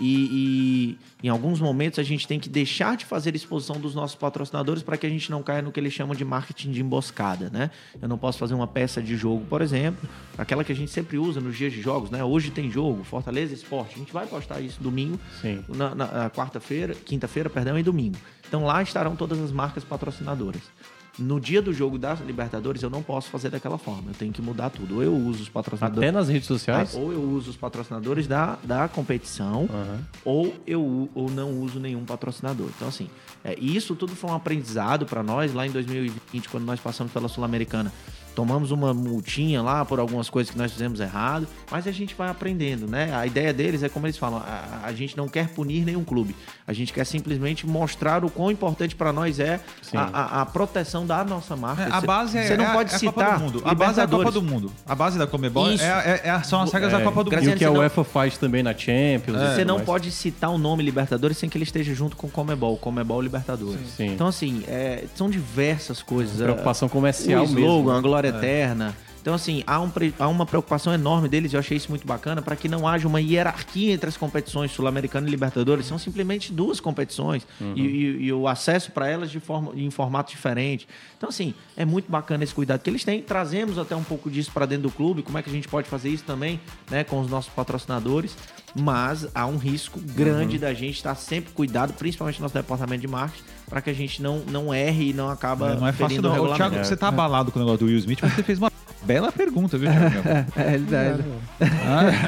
e, 0.00 0.96
e 1.22 1.26
em 1.26 1.28
alguns 1.28 1.60
momentos 1.60 1.98
a 1.98 2.02
gente 2.02 2.26
tem 2.26 2.40
que 2.40 2.48
deixar 2.48 2.96
de 2.96 3.04
fazer 3.04 3.34
exposição 3.36 3.78
dos 3.78 3.94
nossos 3.94 4.16
patrocinadores 4.16 4.82
para 4.82 4.96
que 4.96 5.06
a 5.06 5.10
gente 5.10 5.30
não 5.30 5.42
caia 5.42 5.60
no 5.62 5.70
que 5.70 5.78
eles 5.78 5.92
chamam 5.92 6.14
de 6.16 6.24
marketing 6.24 6.70
de 6.72 6.80
emboscada, 6.80 7.50
né? 7.50 7.70
Eu 8.00 8.08
não 8.08 8.16
posso 8.18 8.38
fazer 8.38 8.54
uma 8.54 8.66
peça 8.66 9.02
de 9.02 9.16
jogo, 9.16 9.44
por 9.46 9.60
exemplo, 9.62 10.08
aquela 10.38 10.64
que 10.64 10.72
a 10.72 10.76
gente 10.76 10.90
sempre 10.90 11.18
usa 11.18 11.40
nos 11.40 11.56
dias 11.56 11.72
de 11.72 11.80
jogos, 11.82 12.10
né? 12.10 12.24
Hoje 12.24 12.50
tem 12.50 12.70
jogo, 12.70 13.04
Fortaleza 13.04 13.52
Esporte. 13.54 13.94
A 13.96 13.98
gente 13.98 14.12
vai 14.12 14.26
postar 14.26 14.60
isso 14.60 14.82
domingo, 14.82 15.18
Sim. 15.40 15.62
na, 15.68 15.94
na- 15.94 16.30
quarta-feira, 16.30 16.94
quinta-feira, 16.94 17.50
perdão, 17.50 17.78
e 17.78 17.82
domingo. 17.82 18.16
Então 18.48 18.64
lá 18.64 18.82
estarão 18.82 19.14
todas 19.14 19.38
as 19.38 19.52
marcas 19.52 19.84
patrocinadoras. 19.84 20.62
No 21.20 21.38
dia 21.38 21.60
do 21.60 21.72
jogo 21.72 21.98
da 21.98 22.14
Libertadores, 22.14 22.82
eu 22.82 22.90
não 22.90 23.02
posso 23.02 23.28
fazer 23.28 23.50
daquela 23.50 23.76
forma. 23.76 24.10
Eu 24.10 24.14
tenho 24.14 24.32
que 24.32 24.40
mudar 24.40 24.70
tudo. 24.70 24.96
Ou 24.96 25.02
eu 25.02 25.14
uso 25.14 25.42
os 25.42 25.48
patrocinadores. 25.48 26.08
Até 26.08 26.10
nas 26.10 26.28
redes 26.28 26.46
sociais? 26.46 26.94
Ah, 26.94 26.98
ou 26.98 27.12
eu 27.12 27.22
uso 27.22 27.50
os 27.50 27.56
patrocinadores 27.56 28.26
da, 28.26 28.58
da 28.64 28.88
competição, 28.88 29.68
Aham. 29.70 29.98
ou 30.24 30.54
eu 30.66 31.08
ou 31.14 31.30
não 31.30 31.60
uso 31.60 31.78
nenhum 31.78 32.04
patrocinador. 32.04 32.68
Então, 32.74 32.88
assim, 32.88 33.08
é, 33.44 33.58
isso 33.58 33.94
tudo 33.94 34.16
foi 34.16 34.30
um 34.30 34.34
aprendizado 34.34 35.06
para 35.06 35.22
nós 35.22 35.52
lá 35.52 35.66
em 35.66 35.70
2020, 35.70 36.48
quando 36.48 36.64
nós 36.64 36.80
passamos 36.80 37.12
pela 37.12 37.28
Sul-Americana. 37.28 37.92
Tomamos 38.34 38.70
uma 38.70 38.94
multinha 38.94 39.60
lá 39.62 39.84
por 39.84 39.98
algumas 40.00 40.30
coisas 40.30 40.50
que 40.52 40.56
nós 40.58 40.72
fizemos 40.72 41.00
errado, 41.00 41.46
mas 41.70 41.86
a 41.86 41.90
gente 41.92 42.14
vai 42.14 42.28
aprendendo, 42.28 42.86
né? 42.86 43.12
A 43.14 43.26
ideia 43.26 43.52
deles 43.52 43.82
é 43.82 43.88
como 43.88 44.06
eles 44.06 44.16
falam: 44.16 44.38
a, 44.38 44.80
a 44.86 44.92
gente 44.92 45.16
não 45.16 45.28
quer 45.28 45.48
punir 45.48 45.84
nenhum 45.84 46.04
clube, 46.04 46.34
a 46.66 46.72
gente 46.72 46.92
quer 46.92 47.04
simplesmente 47.04 47.66
mostrar 47.66 48.24
o 48.24 48.30
quão 48.30 48.50
importante 48.50 48.94
para 48.94 49.12
nós 49.12 49.38
é 49.40 49.60
Sim. 49.82 49.96
a, 49.96 50.02
a- 50.02 50.40
a 50.42 50.46
proteção 50.46 51.06
da 51.06 51.24
nossa 51.24 51.56
marca. 51.56 51.82
É, 51.82 51.92
a 51.92 52.00
Cê- 52.00 52.06
base 52.06 52.38
é, 52.38 52.46
Você 52.46 52.56
não 52.56 52.64
é 52.64 52.68
a- 52.68 52.72
pode 52.72 52.92
é 52.92 52.96
a 52.96 53.00
Copa 53.00 53.20
citar 53.20 53.38
do 53.38 53.44
Mundo. 53.44 53.62
A 53.64 53.74
base 53.74 54.00
é 54.00 54.02
a 54.02 54.08
Copa 54.08 54.30
do 54.30 54.42
Mundo. 54.42 54.72
A 54.86 54.94
base 54.94 55.18
da 55.18 55.26
Comebol 55.26 55.68
é, 55.70 55.74
é- 55.74 56.28
é- 56.28 56.42
são 56.42 56.62
as 56.62 56.72
regras 56.72 56.92
da 56.92 57.00
Copa 57.02 57.24
do 57.24 57.30
Graças 57.30 57.46
E 57.46 57.50
Mundo. 57.50 57.56
o 57.56 57.58
que 57.58 57.64
a 57.64 57.70
UEFA 57.72 58.04
faz 58.04 58.38
também 58.38 58.62
na 58.62 58.72
Champions. 58.76 59.36
Você 59.38 59.64
não 59.64 59.76
mais. 59.76 59.86
pode 59.86 60.10
citar 60.10 60.50
o 60.50 60.58
nome 60.58 60.82
Libertadores 60.82 61.36
sem 61.36 61.48
que 61.50 61.56
ele 61.58 61.64
esteja 61.64 61.92
junto 61.94 62.16
com 62.16 62.26
o 62.26 62.30
Comebol, 62.30 62.76
Comebol 62.76 63.20
Libertadores. 63.20 63.80
Sim. 63.96 64.06
Então, 64.12 64.26
assim, 64.26 64.62
é, 64.68 65.04
são 65.14 65.28
diversas 65.28 66.02
coisas. 66.02 66.36
Preocupação 66.40 66.86
É, 66.86 66.90
comercial 66.90 67.42
o 67.42 67.46
slogan, 67.46 67.64
mesmo. 67.66 67.90
né? 67.92 67.98
Glória 68.22 68.28
eterna. 68.46 68.96
Então, 69.22 69.34
assim, 69.34 69.62
há, 69.66 69.78
um 69.78 69.90
há 70.18 70.28
uma 70.28 70.46
preocupação 70.46 70.94
enorme 70.94 71.28
deles, 71.28 71.52
eu 71.52 71.60
achei 71.60 71.76
isso 71.76 71.90
muito 71.90 72.06
bacana, 72.06 72.40
para 72.40 72.56
que 72.56 72.68
não 72.70 72.88
haja 72.88 73.06
uma 73.06 73.20
hierarquia 73.20 73.92
entre 73.92 74.08
as 74.08 74.16
competições 74.16 74.70
Sul-Americana 74.72 75.28
e 75.28 75.30
Libertadores. 75.30 75.84
São 75.84 75.98
simplesmente 75.98 76.50
duas 76.50 76.80
competições 76.80 77.46
Uhum. 77.60 77.74
e, 77.76 77.80
e- 77.82 78.22
e 78.24 78.32
o 78.32 78.48
acesso 78.48 78.90
para 78.92 79.06
elas 79.08 79.30
de 79.30 79.38
forma, 79.38 79.72
em 79.76 79.90
formato 79.90 80.30
diferente. 80.30 80.88
Então, 81.18 81.28
assim, 81.28 81.52
é 81.76 81.84
muito 81.84 82.10
bacana 82.10 82.44
esse 82.44 82.54
cuidado 82.54 82.80
que 82.80 82.88
eles 82.88 83.04
têm. 83.04 83.20
Trazemos 83.20 83.76
até 83.78 83.94
um 83.94 84.02
pouco 84.02 84.30
disso 84.30 84.50
para 84.54 84.64
dentro 84.64 84.84
do 84.84 84.90
clube, 84.90 85.20
como 85.22 85.36
é 85.36 85.42
que 85.42 85.50
a 85.50 85.52
gente 85.52 85.68
pode 85.68 85.86
fazer 85.86 86.08
isso 86.08 86.24
também 86.24 86.58
né, 86.90 87.04
com 87.04 87.20
os 87.20 87.28
nossos 87.28 87.52
patrocinadores. 87.52 88.34
Mas 88.74 89.26
há 89.34 89.46
um 89.46 89.56
risco 89.56 89.98
grande 90.00 90.54
Uhum. 90.56 90.60
da 90.60 90.72
gente 90.74 90.96
estar 90.96 91.14
sempre 91.14 91.52
cuidado, 91.52 91.92
principalmente 91.92 92.38
no 92.38 92.44
nosso 92.44 92.54
departamento 92.54 93.00
de 93.00 93.08
marketing, 93.08 93.42
para 93.68 93.80
que 93.80 93.90
a 93.90 93.94
gente 93.94 94.22
não, 94.22 94.38
não 94.50 94.72
erre 94.72 95.10
e 95.10 95.12
não 95.12 95.28
acaba 95.28 95.74
Não 95.74 95.86
é 95.86 95.92
fácil 95.92 96.08
ferindo 96.08 96.28
o 96.28 96.30
não. 96.30 96.36
Regulamento. 96.36 96.70
Thiago, 96.70 96.84
você 96.86 96.96
tá 96.96 97.08
abalado 97.08 97.50
com 97.50 97.58
o 97.58 97.62
negócio 97.62 97.80
do 97.80 97.86
Will 97.86 97.98
Smith, 97.98 98.18
mas 98.22 98.32
você 98.32 98.42
fez 98.42 98.58
uma 98.58 98.70
bela 99.02 99.32
pergunta, 99.32 99.76
viu, 99.76 99.90
Thiago? 99.90 100.50
É, 100.56 100.74
ele 100.74 100.84
dá. 100.86 101.02
ele- 101.04 101.24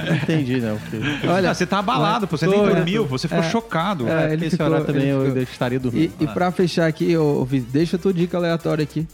Não 0.09 0.17
entendi, 0.17 0.61
não. 0.61 0.79
porque- 0.79 1.27
Olha, 1.29 1.51
Ah, 1.51 1.55
você 1.55 1.67
tá 1.67 1.79
abalado, 1.79 2.27
pô, 2.27 2.37
você 2.37 2.47
tô, 2.47 2.53
nem 2.53 2.75
dormiu, 2.75 3.07
você 3.07 3.29
ficou 3.29 3.45
É. 3.45 3.51
chocado. 3.51 4.09
É, 4.09 4.33
ele 4.33 4.47
esse 4.47 4.53
ficou- 4.57 4.67
horário 4.67 4.87
também 4.87 5.03
ele 5.03 5.11
eu 5.13 5.25
ficou- 5.27 5.43
estaria 5.43 5.77
E, 5.77 5.81
dormindo. 5.81 6.13
e 6.21 6.27
pra 6.27 6.51
fechar 6.51 6.87
aqui, 6.87 7.15
Vitor, 7.47 7.71
deixa 7.71 7.97
tua 7.99 8.13
dica 8.13 8.37
aleatória 8.37 8.83
aqui. 8.83 9.07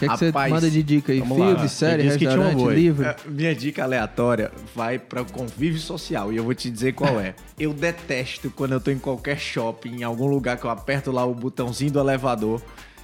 Que, 0.00 0.06
é 0.06 0.08
que 0.08 0.16
você 0.16 0.26
Rapaz, 0.26 0.50
manda 0.50 0.70
de 0.70 0.82
dica 0.82 1.12
aí? 1.12 1.20
Filme, 1.20 1.68
série, 1.68 2.04
um 2.04 2.10
restaurante, 2.10 2.74
livro? 2.74 3.06
É, 3.06 3.16
Minha 3.26 3.54
dica 3.54 3.84
aleatória 3.84 4.50
vai 4.74 4.98
para 4.98 5.22
convívio 5.24 5.78
social 5.78 6.32
e 6.32 6.36
eu 6.36 6.44
vou 6.44 6.54
te 6.54 6.70
dizer 6.70 6.94
qual 6.94 7.20
é. 7.20 7.34
Eu 7.60 7.74
detesto 7.74 8.50
quando 8.50 8.72
eu 8.72 8.80
tô 8.80 8.90
em 8.90 8.98
qualquer 8.98 9.38
shopping, 9.38 9.96
em 9.96 10.02
algum 10.02 10.26
lugar 10.26 10.56
que 10.56 10.64
eu 10.64 10.70
aperto 10.70 11.12
lá 11.12 11.26
o 11.26 11.34
botãozinho 11.34 11.92
do 11.92 12.00
elevador. 12.00 12.62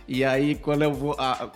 E 0.09 0.25
aí, 0.25 0.55
quando 0.55 0.83
eu 0.83 0.93
vou. 0.93 1.17
ah, 1.19 1.49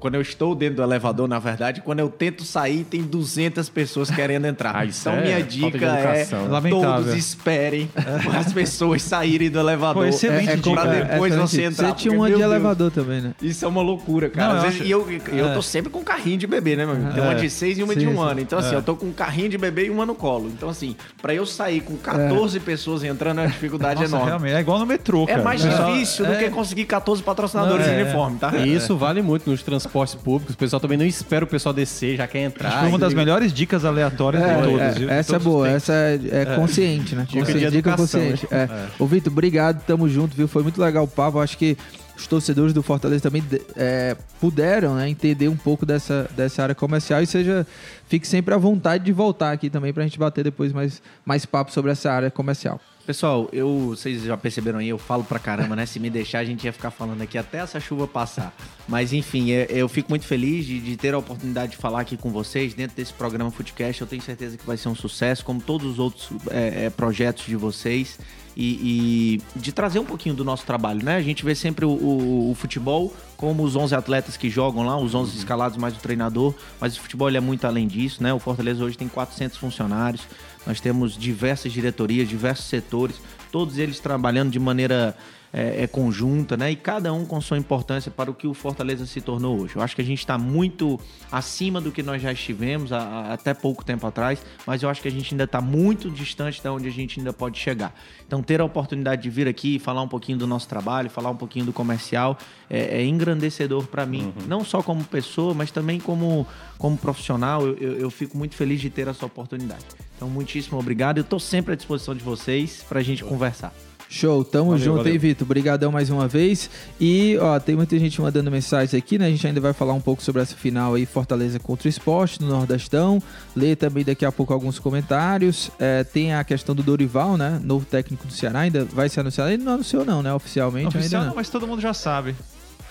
quando 0.00 0.14
eu 0.14 0.20
estou 0.22 0.54
dentro 0.54 0.76
do 0.76 0.82
elevador, 0.82 1.28
na 1.28 1.38
verdade, 1.38 1.82
quando 1.82 1.98
eu 1.98 2.08
tento 2.08 2.44
sair, 2.44 2.84
tem 2.84 3.02
200 3.02 3.68
pessoas 3.68 4.10
querendo 4.10 4.46
entrar. 4.46 4.74
Ah, 4.74 4.84
isso 4.86 5.06
então, 5.08 5.20
é 5.20 5.24
minha 5.24 5.42
de 5.42 5.58
dica 5.60 5.84
é. 5.86 6.26
Lamentável. 6.48 6.94
todos 7.04 7.14
esperem 7.14 7.90
as 8.38 8.52
pessoas 8.52 9.02
saírem 9.02 9.50
do 9.50 9.58
elevador. 9.58 10.02
Pô, 10.04 10.08
excelente 10.08 10.48
é, 10.50 10.56
dica. 10.56 10.70
pra 10.80 10.84
depois 10.86 11.34
é, 11.34 11.36
você 11.36 11.62
entrar. 11.64 11.88
Você 11.88 11.94
tinha 11.94 12.12
porque, 12.12 12.16
uma 12.16 12.26
de 12.30 12.36
Deus, 12.36 12.44
elevador 12.50 12.90
também, 12.90 13.20
né? 13.20 13.34
isso 13.42 13.64
é 13.64 13.68
uma 13.68 13.82
loucura, 13.82 14.30
cara. 14.30 14.48
Não, 14.48 14.56
Às 14.60 14.64
eu 14.64 14.70
vezes- 14.70 14.86
E 14.86 14.90
eu, 14.90 15.06
eu 15.38 15.48
é. 15.48 15.54
tô 15.54 15.60
sempre 15.62 15.90
com 15.90 15.98
um 15.98 16.04
carrinho 16.04 16.38
de 16.38 16.46
bebê, 16.46 16.76
né, 16.76 16.86
meu 16.86 16.94
amigo? 16.94 17.12
Tem 17.12 17.22
uma 17.22 17.34
de 17.34 17.50
seis 17.50 17.76
e 17.78 17.82
uma 17.82 17.94
de 17.94 18.00
Sim, 18.00 18.06
um 18.08 18.12
sim. 18.16 18.22
ano. 18.22 18.40
Então, 18.40 18.58
assim, 18.58 18.72
É. 18.74 18.78
eu 18.78 18.82
tô 18.82 18.96
com 18.96 19.06
um 19.06 19.12
carrinho 19.12 19.50
de 19.50 19.58
bebê 19.58 19.86
e 19.86 19.90
uma 19.90 20.06
no 20.06 20.14
colo. 20.14 20.48
Então, 20.48 20.70
assim, 20.70 20.96
pra 21.20 21.34
eu 21.34 21.44
sair 21.44 21.80
com 21.82 21.96
14 21.98 22.58
pessoas 22.60 23.04
entrando 23.04 23.40
é 23.40 23.42
uma 23.42 23.48
dificuldade 23.48 24.00
Nossa, 24.00 24.10
enorme. 24.14 24.26
realmente. 24.30 24.54
É 24.54 24.60
igual 24.60 24.78
no 24.78 24.86
metrô, 24.86 25.24
É 25.24 25.26
cara. 25.26 25.42
mais 25.42 25.62
O 25.62 25.68
pessoal- 25.68 25.92
difícil 25.92 26.24
do 26.24 26.32
é. 26.32 26.36
que 26.38 26.50
conseguir 26.50 26.84
14 26.86 27.22
patrocinadores 27.22 27.86
é. 27.86 27.89
De 27.94 28.02
uniforme, 28.02 28.38
tá? 28.38 28.56
E 28.58 28.74
isso 28.74 28.96
vale 28.96 29.22
muito 29.22 29.50
nos 29.50 29.62
transportes 29.62 30.14
públicos. 30.14 30.54
O 30.54 30.58
pessoal 30.58 30.80
também 30.80 30.98
não 30.98 31.04
espera 31.04 31.44
o 31.44 31.48
pessoal 31.48 31.72
descer, 31.72 32.16
já 32.16 32.26
quer 32.26 32.40
entrar. 32.40 32.80
Foi 32.80 32.88
uma 32.88 32.98
das 32.98 33.14
melhores 33.14 33.52
dicas 33.52 33.84
aleatórias 33.84 34.42
de 34.42 34.62
todas, 34.62 34.96
É, 34.96 34.98
viu? 34.98 35.10
Essa 35.10 35.36
é 35.36 35.38
todos 35.38 35.44
boa, 35.52 35.68
essa 35.68 35.92
é, 35.92 36.20
é 36.30 36.44
consciente, 36.56 37.14
né? 37.14 37.26
Dica 37.28 37.44
de 37.46 37.52
Consciente, 37.52 37.70
dica 37.70 37.96
consciente. 37.96 38.48
É. 38.50 38.68
Ô, 38.98 39.06
Vitor, 39.06 39.32
obrigado, 39.32 39.82
tamo 39.84 40.08
junto, 40.08 40.36
viu? 40.36 40.48
Foi 40.48 40.62
muito 40.62 40.80
legal 40.80 41.04
o 41.04 41.08
papo. 41.08 41.38
Acho 41.38 41.56
que 41.56 41.76
os 42.20 42.26
torcedores 42.26 42.72
do 42.72 42.82
Fortaleza 42.82 43.22
também 43.22 43.42
é, 43.76 44.16
puderam 44.40 44.94
né, 44.94 45.08
entender 45.08 45.48
um 45.48 45.56
pouco 45.56 45.86
dessa, 45.86 46.28
dessa 46.36 46.62
área 46.62 46.74
comercial 46.74 47.22
e 47.22 47.26
seja, 47.26 47.66
fique 48.08 48.28
sempre 48.28 48.52
à 48.52 48.58
vontade 48.58 49.04
de 49.04 49.12
voltar 49.12 49.52
aqui 49.52 49.70
também 49.70 49.92
pra 49.92 50.02
gente 50.02 50.18
bater 50.18 50.44
depois 50.44 50.72
mais, 50.72 51.00
mais 51.24 51.46
papo 51.46 51.72
sobre 51.72 51.90
essa 51.90 52.10
área 52.12 52.30
comercial. 52.30 52.78
Pessoal, 53.10 53.48
eu, 53.52 53.88
vocês 53.88 54.22
já 54.22 54.36
perceberam 54.36 54.78
aí, 54.78 54.88
eu 54.88 54.96
falo 54.96 55.24
pra 55.24 55.40
caramba, 55.40 55.74
né? 55.74 55.84
Se 55.84 55.98
me 55.98 56.08
deixar, 56.08 56.38
a 56.38 56.44
gente 56.44 56.62
ia 56.62 56.72
ficar 56.72 56.92
falando 56.92 57.20
aqui 57.22 57.36
até 57.36 57.58
essa 57.58 57.80
chuva 57.80 58.06
passar. 58.06 58.54
Mas 58.86 59.12
enfim, 59.12 59.50
é- 59.50 59.66
eu 59.68 59.88
fico 59.88 60.08
muito 60.12 60.24
feliz 60.24 60.64
de, 60.64 60.78
de 60.78 60.96
ter 60.96 61.12
a 61.12 61.18
oportunidade 61.18 61.72
de 61.72 61.76
falar 61.76 62.02
aqui 62.02 62.16
com 62.16 62.30
vocês 62.30 62.72
dentro 62.72 62.96
desse 62.96 63.12
programa 63.12 63.50
Footcast. 63.50 64.00
Eu 64.00 64.06
tenho 64.06 64.22
certeza 64.22 64.56
que 64.56 64.64
vai 64.64 64.76
ser 64.76 64.88
um 64.90 64.94
sucesso, 64.94 65.44
como 65.44 65.60
todos 65.60 65.88
os 65.90 65.98
outros 65.98 66.28
é, 66.52 66.84
é, 66.84 66.90
projetos 66.90 67.46
de 67.46 67.56
vocês. 67.56 68.16
E, 68.56 69.38
e 69.56 69.58
de 69.58 69.70
trazer 69.72 70.00
um 70.00 70.04
pouquinho 70.04 70.34
do 70.34 70.44
nosso 70.44 70.66
trabalho, 70.66 71.04
né? 71.04 71.16
A 71.16 71.22
gente 71.22 71.44
vê 71.44 71.54
sempre 71.54 71.84
o, 71.84 71.90
o- 71.90 72.50
o 72.50 72.54
futebol 72.54 73.14
como 73.36 73.62
os 73.62 73.74
11 73.74 73.94
atletas 73.94 74.36
que 74.36 74.50
jogam 74.50 74.84
lá, 74.84 74.98
os 74.98 75.14
11 75.14 75.36
escalados 75.38 75.78
mais 75.78 75.96
o 75.96 75.98
treinador, 76.00 76.52
mas 76.80 76.96
o 76.96 77.00
futebol 77.00 77.28
é 77.30 77.40
muito 77.40 77.64
além 77.66 77.86
disso, 77.86 78.22
né? 78.22 78.34
O 78.34 78.38
Fortaleza 78.40 78.84
hoje 78.84 78.98
tem 78.98 79.08
400 79.08 79.56
funcionários, 79.56 80.22
nós 80.66 80.80
temos 80.80 81.16
diversas 81.16 81.72
diretorias, 81.72 82.28
diversos 82.28 82.66
setores, 82.66 83.20
todos 83.50 83.78
eles 83.78 83.98
trabalhando 83.98 84.50
de 84.50 84.58
maneira 84.58 85.16
é, 85.52 85.82
é, 85.82 85.86
conjunta, 85.86 86.56
né? 86.56 86.70
E 86.70 86.76
cada 86.76 87.12
um 87.12 87.24
com 87.26 87.40
sua 87.40 87.58
importância 87.58 88.10
para 88.10 88.30
o 88.30 88.34
que 88.34 88.46
o 88.46 88.54
Fortaleza 88.54 89.04
se 89.06 89.20
tornou 89.20 89.60
hoje. 89.60 89.74
Eu 89.76 89.82
acho 89.82 89.96
que 89.96 90.02
a 90.02 90.04
gente 90.04 90.20
está 90.20 90.38
muito 90.38 90.98
acima 91.30 91.80
do 91.80 91.90
que 91.90 92.02
nós 92.02 92.22
já 92.22 92.32
estivemos 92.32 92.92
há- 92.92 92.98
há 92.98 93.32
até 93.32 93.52
pouco 93.52 93.84
tempo 93.84 94.06
atrás, 94.06 94.40
mas 94.66 94.82
eu 94.82 94.88
acho 94.88 95.02
que 95.02 95.08
a 95.08 95.10
gente 95.10 95.34
ainda 95.34 95.44
está 95.44 95.60
muito 95.60 96.08
distante 96.10 96.62
da 96.62 96.72
onde 96.72 96.86
a 96.86 96.90
gente 96.92 97.18
ainda 97.18 97.32
pode 97.32 97.58
chegar. 97.58 97.92
Então, 98.26 98.42
ter 98.42 98.60
a 98.60 98.64
oportunidade 98.64 99.22
de 99.22 99.30
vir 99.30 99.48
aqui 99.48 99.74
e 99.76 99.78
falar 99.80 100.02
um 100.02 100.08
pouquinho 100.08 100.38
do 100.38 100.46
nosso 100.46 100.68
trabalho, 100.68 101.10
falar 101.10 101.30
um 101.30 101.36
pouquinho 101.36 101.64
do 101.64 101.72
comercial, 101.72 102.38
é, 102.68 103.00
é 103.00 103.04
engrandecedor 103.04 103.86
para 103.86 104.06
mim, 104.06 104.32
não 104.46 104.64
só 104.64 104.82
como 104.84 105.02
pessoa, 105.04 105.52
mas 105.52 105.70
também 105.72 105.98
como, 105.98 106.46
como 106.78 106.96
profissional. 106.96 107.66
Eu, 107.66 107.74
eu- 107.78 107.98
eu 107.98 108.10
fico 108.10 108.38
muito 108.38 108.54
feliz 108.54 108.80
de 108.80 108.88
ter 108.88 109.08
essa 109.08 109.26
oportunidade. 109.26 109.84
Então, 110.16 110.28
muitíssimo 110.28 110.78
obrigado. 110.78 111.18
Eu 111.18 111.22
estou 111.22 111.40
sempre 111.40 111.72
à 111.72 111.76
disposição 111.76 112.14
de 112.14 112.22
vocês 112.22 112.84
para 112.88 113.00
a 113.00 113.02
gente 113.02 113.24
conversar. 113.24 113.72
Show, 114.12 114.42
tamo 114.42 114.70
Valeu, 114.72 114.84
junto, 114.84 114.96
valeu. 114.96 115.12
hein, 115.12 115.18
Vitor? 115.20 115.46
Obrigadão 115.46 115.92
mais 115.92 116.10
uma 116.10 116.26
vez. 116.26 116.68
E, 117.00 117.38
ó, 117.40 117.60
tem 117.60 117.76
muita 117.76 117.96
gente 117.96 118.20
mandando 118.20 118.50
mensagens 118.50 118.92
aqui, 118.92 119.16
né? 119.16 119.26
A 119.26 119.30
gente 119.30 119.46
ainda 119.46 119.60
vai 119.60 119.72
falar 119.72 119.92
um 119.92 120.00
pouco 120.00 120.20
sobre 120.20 120.42
essa 120.42 120.56
final 120.56 120.94
aí, 120.94 121.06
Fortaleza 121.06 121.60
contra 121.60 121.86
o 121.86 121.88
Esporte, 121.88 122.42
no 122.42 122.48
Nordestão. 122.48 123.22
Ler 123.54 123.76
também 123.76 124.04
daqui 124.04 124.24
a 124.24 124.32
pouco 124.32 124.52
alguns 124.52 124.80
comentários. 124.80 125.70
É, 125.78 126.02
tem 126.02 126.34
a 126.34 126.42
questão 126.42 126.74
do 126.74 126.82
Dorival, 126.82 127.36
né? 127.36 127.60
Novo 127.62 127.86
técnico 127.86 128.26
do 128.26 128.32
Ceará, 128.32 128.58
ainda 128.60 128.84
vai 128.84 129.08
ser 129.08 129.20
anunciado. 129.20 129.52
Ele 129.52 129.62
não 129.62 129.74
anunciou 129.74 130.04
não, 130.04 130.24
né? 130.24 130.34
Oficialmente 130.34 130.88
Oficial 130.88 131.20
ainda 131.22 131.30
não, 131.30 131.36
mas 131.36 131.48
todo 131.48 131.64
mundo 131.64 131.80
já 131.80 131.94
sabe. 131.94 132.34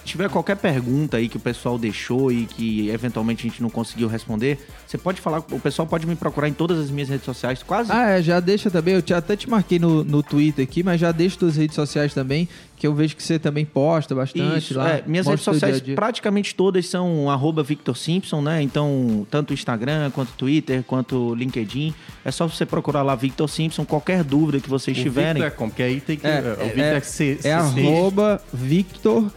Se 0.10 0.14
tiver 0.14 0.28
qualquer 0.28 0.56
pergunta 0.58 1.18
aí 1.18 1.30
que 1.30 1.38
o 1.38 1.40
pessoal 1.40 1.78
deixou 1.78 2.32
e 2.32 2.48
que 2.48 2.90
eventualmente 2.90 3.46
a 3.46 3.50
gente 3.50 3.62
não 3.62 3.70
conseguiu 3.70 4.08
responder, 4.08 4.58
você 4.88 4.98
pode 4.98 5.22
falar, 5.22 5.38
o 5.52 5.60
pessoal 5.60 5.88
pode 5.88 6.08
me 6.08 6.16
procurar 6.16 6.50
em 6.50 6.54
todas 6.54 6.80
as 6.80 6.90
minhas 6.90 7.10
redes 7.10 7.26
sociais, 7.26 7.62
quase 7.62 7.92
Ah, 7.92 8.10
é, 8.10 8.22
já 8.24 8.40
deixa 8.40 8.72
também. 8.72 8.96
Eu 8.96 9.04
te- 9.04 9.14
até 9.14 9.36
te 9.36 9.48
marquei 9.48 9.78
no, 9.78 10.04
no 10.04 10.24
Twitter 10.24 10.64
aqui, 10.64 10.82
mas 10.82 11.00
já 11.00 11.12
deixa 11.12 11.38
suas 11.38 11.56
redes 11.58 11.76
sociais 11.76 12.12
também, 12.12 12.50
que 12.76 12.88
eu 12.88 12.94
vejo 12.96 13.16
que 13.16 13.22
você 13.22 13.38
também 13.38 13.66
posta 13.66 14.16
bastante 14.16 14.58
Isso, 14.58 14.80
lá. 14.80 14.90
é, 14.90 15.04
minhas 15.06 15.28
redes 15.28 15.44
sociais 15.44 15.76
dia 15.76 15.84
dia. 15.86 15.96
praticamente 15.96 16.56
todas 16.56 16.88
são 16.88 17.30
arroba 17.30 17.62
Victor 17.62 17.96
Simpson, 17.96 18.42
né? 18.42 18.64
Então, 18.64 19.28
tanto 19.30 19.52
o 19.52 19.54
Instagram, 19.54 20.10
quanto 20.10 20.30
o 20.30 20.34
Twitter, 20.34 20.82
quanto 20.82 21.30
o 21.30 21.36
LinkedIn. 21.36 21.94
É 22.26 22.32
só 22.32 22.48
você 22.48 22.66
procurar 22.66 23.04
lá 23.04 23.14
Victor 23.14 23.48
Simpson, 23.48 23.86
qualquer 23.86 24.24
dúvida 24.24 24.60
que 24.60 24.70
vocês 24.70 24.98
O 24.98 25.02
tiverem. 25.04 25.44
Victor 25.44 25.48
é 25.48 25.52
como? 25.52 25.70
Porque 25.70 25.84
aí 25.84 26.02
tem 26.02 26.18
que... 26.18 26.26
É, 26.26 26.40
o 26.58 26.62
é, 26.62 26.66
Victor 26.66 26.84
é, 26.84 26.96
é, 26.96 27.00
C, 27.02 27.40
É 27.44 27.54
arroba 27.54 28.42
Victor 28.52 29.32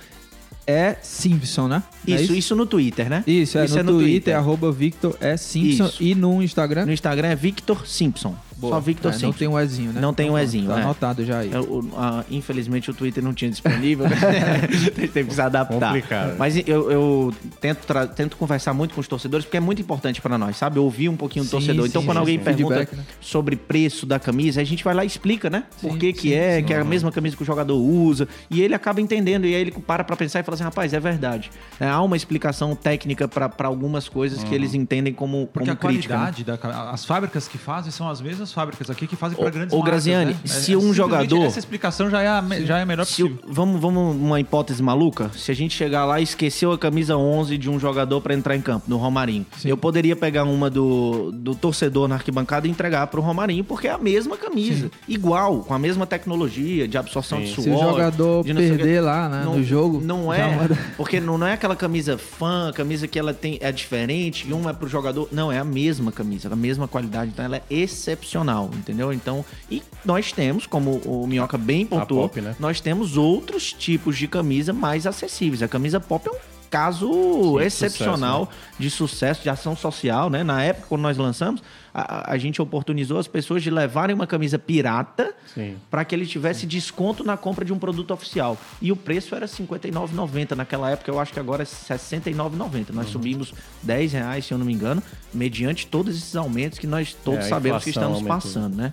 é 0.67 0.97
Simpson, 1.03 1.69
né? 1.69 1.83
Não 2.07 2.17
é 2.17 2.21
Isso, 2.21 2.35
isso 2.35 2.57
no 2.57 2.67
Twitter, 2.67 3.09
né? 3.09 3.25
Isso, 3.27 3.59
é, 3.59 3.65
Isso 3.65 3.83
no, 3.83 3.99
Twitter, 3.99 4.37
arroba 4.37 4.71
Victor 4.71 5.17
é 5.21 5.37
Simpson 5.37 5.87
Isso. 5.87 6.03
e 6.03 6.15
no 6.15 6.43
Instagram. 6.43 6.87
No 6.87 6.93
Instagram 6.93 7.29
é 7.29 7.37
Victor 7.37 7.87
Simpson. 7.87 8.35
Só 8.71 8.81
Victor 8.81 9.13
É. 9.13 9.19
Não 9.19 9.33
tem 9.33 9.49
um 9.49 9.59
Ezinho, 9.59 9.93
né? 9.93 10.01
Não 10.01 10.13
tem 10.15 10.27
um 10.27 10.29
Então, 10.31 10.39
Ezinho, 10.39 10.69
Tá 10.69 10.79
é. 10.79 10.83
anotado 10.83 11.25
já 11.25 11.39
aí. 11.39 11.53
É, 11.53 11.61
o- 11.61 11.89
a- 11.97 12.25
infelizmente 12.31 12.91
o 12.91 12.95
Twitter 12.95 13.23
não 13.23 13.33
tinha 13.35 13.51
disponível. 13.51 14.07
Teve 15.13 15.25
que 15.25 15.35
se 15.35 15.41
adaptar. 15.41 15.93
Complicado. 15.93 16.37
Mas 16.39 16.57
eu, 16.57 16.91
eu 16.91 17.35
tento, 17.61 17.85
tra- 17.87 18.07
tento 18.07 18.37
conversar 18.37 18.73
muito 18.75 18.95
com 18.95 19.01
os 19.01 19.09
torcedores, 19.09 19.45
porque 19.45 19.57
é 19.57 19.61
muito 19.61 19.81
importante 19.83 20.21
para 20.21 20.37
nós, 20.39 20.57
sabe? 20.57 20.79
Ouvir 20.79 21.09
um 21.09 21.17
pouquinho 21.17 21.45
do 21.45 21.49
Sim, 21.49 21.57
torcedor. 21.57 21.87
Então, 21.87 22.03
sim, 22.03 22.07
quando 22.07 22.17
sim, 22.17 22.21
alguém 22.21 22.39
sim. 22.39 22.45
pergunta 22.45 22.75
Feedback, 22.77 22.97
né? 22.97 23.05
sobre 23.21 23.57
preço 23.57 24.07
da 24.07 24.19
camisa, 24.19 24.61
a 24.61 24.65
gente 24.65 24.83
vai 24.85 24.95
lá 24.95 25.05
e 25.05 25.07
explica, 25.07 25.49
né? 25.51 25.65
Por 25.81 25.93
Sim, 25.93 25.99
que, 25.99 26.13
que 26.13 26.21
sim, 26.29 26.35
é, 26.35 26.59
sim. 26.59 26.65
que 26.65 26.75
é 26.75 26.79
a 26.81 26.85
mesma 26.85 27.11
camisa 27.13 27.37
que 27.37 27.43
o 27.43 27.47
jogador 27.47 27.77
usa. 27.77 28.29
E 28.51 28.61
ele 28.63 28.75
acaba 28.75 29.01
entendendo. 29.01 29.45
E 29.47 29.55
aí 29.55 29.61
ele 29.61 29.73
para 29.73 30.05
pra 30.05 30.17
pensar 30.17 30.41
e 30.41 30.43
fala 30.43 30.55
assim: 30.55 30.65
rapaz, 30.65 30.93
é 30.93 31.01
verdade. 31.01 31.51
É, 31.81 31.87
há 31.89 32.01
uma 32.01 32.17
explicação 32.17 32.75
técnica 32.75 33.27
para 33.29 33.51
algumas 33.67 34.09
coisas 34.09 34.43
que 34.45 34.55
eles 34.55 34.75
entendem 34.75 35.13
como, 35.13 35.49
Porque 35.53 35.69
como 35.69 35.73
a 35.73 35.77
crítica. 35.93 36.15
né? 36.15 36.21
qualidade, 36.21 36.45
da, 36.45 36.59
ca- 36.59 36.91
as 36.91 37.05
fábricas 37.05 37.49
que 37.49 37.59
fazem 37.59 37.91
são 37.91 38.09
as 38.09 38.21
mesmas 38.21 38.52
fábricas 38.53 38.89
aqui 38.91 39.07
que 39.07 39.17
fazem 39.17 39.37
para 39.39 39.51
grandes 39.51 39.73
ô, 39.73 39.79
marcas, 39.79 39.93
Graziani, 40.05 40.33
né? 40.33 40.39
se 40.45 40.55
um 40.77 40.81
simplesmente 40.81 40.95
jogador- 40.97 41.45
Essa 41.45 41.59
explicação 41.59 42.11
já 42.11 42.23
é 42.23 42.29
a, 42.29 42.43
me- 42.43 42.65
já 42.67 42.79
é 42.79 42.83
a 42.83 42.87
melhor 42.87 43.05
Se 43.07 43.23
o- 43.23 43.31
possível. 43.31 43.51
vamos, 43.53 43.81
vamos 43.81 44.17
uma 44.17 44.39
hipótese 44.41 44.83
maluca? 44.83 45.31
Se 45.37 45.51
a 45.51 45.55
gente 45.55 45.75
chegar 45.75 46.05
lá 46.05 46.21
e 46.21 46.23
esqueceu 46.23 46.73
a 46.73 46.79
camisa 46.79 47.17
11 47.17 47.57
de 47.59 47.69
um 47.71 47.79
jogador 47.79 48.21
para 48.21 48.35
entrar 48.35 48.57
em 48.57 48.61
campo, 48.61 48.85
no 48.89 48.97
Romarinho. 48.97 49.47
Eu 49.65 49.77
poderia 49.77 50.15
pegar 50.17 50.45
uma 50.45 50.69
do, 50.71 51.31
do 51.33 51.55
torcedor 51.55 52.09
na 52.09 52.17
arquibancada 52.17 52.67
e 52.67 52.71
entregar 52.71 53.07
pro 53.09 53.21
Romarinho, 53.23 53.65
porque 53.65 53.89
é 53.89 53.93
a 53.93 53.99
mesma 53.99 54.37
camisa. 54.37 54.91
Igual, 55.09 55.61
com 55.61 55.75
a 55.75 55.79
mesma 55.79 56.07
tecnologia 56.07 56.87
de 56.87 56.97
absorção 56.99 57.41
de 57.41 57.49
suor. 57.49 57.65
Se 57.65 57.71
o 57.71 57.79
jogador 57.79 58.45
não 58.47 58.53
o 58.53 58.69
perder 58.69 59.01
lá 59.01 59.29
né, 59.29 59.43
no 59.45 59.63
jogo. 59.63 60.01
Não 60.01 60.33
é, 60.33 60.55
manda- 60.57 60.79
porque 60.97 61.21
não, 61.21 61.39
não 61.39 61.47
é 61.47 61.55
aquela 61.55 61.75
camisa 61.77 62.17
fã, 62.19 62.71
camisa 62.75 63.07
que 63.09 63.19
ela 63.19 63.33
tem 63.35 63.59
é 63.61 63.71
diferente, 63.73 64.47
e 64.49 64.53
uma 64.53 64.71
é 64.71 64.73
pro 64.73 64.89
jogador. 64.89 65.29
Não, 65.33 65.51
é 65.51 65.59
a 65.59 65.65
mesma 65.65 66.13
camisa, 66.13 66.49
a 66.53 66.57
mesma 66.57 66.87
qualidade, 66.89 67.31
então 67.33 67.45
ela 67.45 67.57
é 67.57 67.63
excepcional, 67.71 68.42
entendeu? 68.75 69.13
Então, 69.13 69.45
e 69.71 69.83
nós 70.05 70.33
temos, 70.33 70.67
como 70.67 71.01
o 71.05 71.27
Minhoca 71.27 71.59
bem 71.59 71.87
pontuou, 71.87 72.29
Pop, 72.29 72.41
né? 72.41 72.57
nós 72.59 72.81
temos 72.81 73.17
outros 73.17 73.73
tipos 73.73 74.17
de 74.17 74.27
camisa 74.27 74.73
mais 74.73 75.07
acessíveis. 75.07 75.63
A 75.63 75.69
camisa 75.69 76.01
pop 76.01 76.29
é 76.29 76.31
um 76.31 76.52
caso 76.73 77.07
Sim, 77.13 77.61
excepcional 77.65 78.47
sucesso, 78.47 78.73
de 78.79 78.91
sucesso, 78.91 79.43
de 79.43 79.51
ação 79.51 79.77
social, 79.77 80.31
né? 80.31 80.43
Na 80.43 80.63
época, 80.63 80.87
quando 80.89 81.03
nós 81.03 81.19
lançamos, 81.19 81.63
a, 81.95 82.33
a- 82.33 82.39
gente 82.39 82.63
oportunizou 82.63 83.19
as 83.19 83.29
pessoas 83.29 83.63
de 83.63 83.71
levarem 83.71 84.15
uma 84.15 84.27
camisa 84.27 84.59
pirata 84.59 85.35
Sim. 85.55 85.77
para 85.91 86.03
que 86.05 86.15
ele 86.15 86.25
tivesse 86.27 86.67
desconto 86.67 87.23
na 87.23 87.37
compra 87.37 87.63
de 87.65 87.73
um 87.75 87.79
produto 87.79 88.13
oficial. 88.13 88.57
E 88.81 88.91
o 88.91 88.97
preço 88.97 89.35
era 89.35 89.45
R$ 89.45 89.53
59,90. 89.53 90.57
Naquela 90.57 90.91
época, 90.91 91.11
eu 91.11 91.21
acho 91.21 91.31
que 91.33 91.39
agora 91.39 91.63
é 91.63 91.67
R$ 91.67 91.71
69,90. 91.99 92.91
Nós 92.95 93.07
Uhum. 93.07 93.13
subimos 93.13 93.53
10 93.83 94.13
reais, 94.15 94.47
se 94.47 94.55
eu 94.55 94.59
não 94.59 94.65
me 94.65 94.73
engano, 94.73 95.03
mediante 95.35 95.87
todos 95.87 96.17
esses 96.17 96.35
aumentos 96.35 96.79
que 96.79 96.87
nós 96.87 97.13
todos 97.13 97.41
É, 97.45 97.49
sabemos 97.51 97.85
que 97.85 97.91
estamos 97.91 98.17
aumentou. 98.19 98.35
passando, 98.35 98.75
né? 98.77 98.93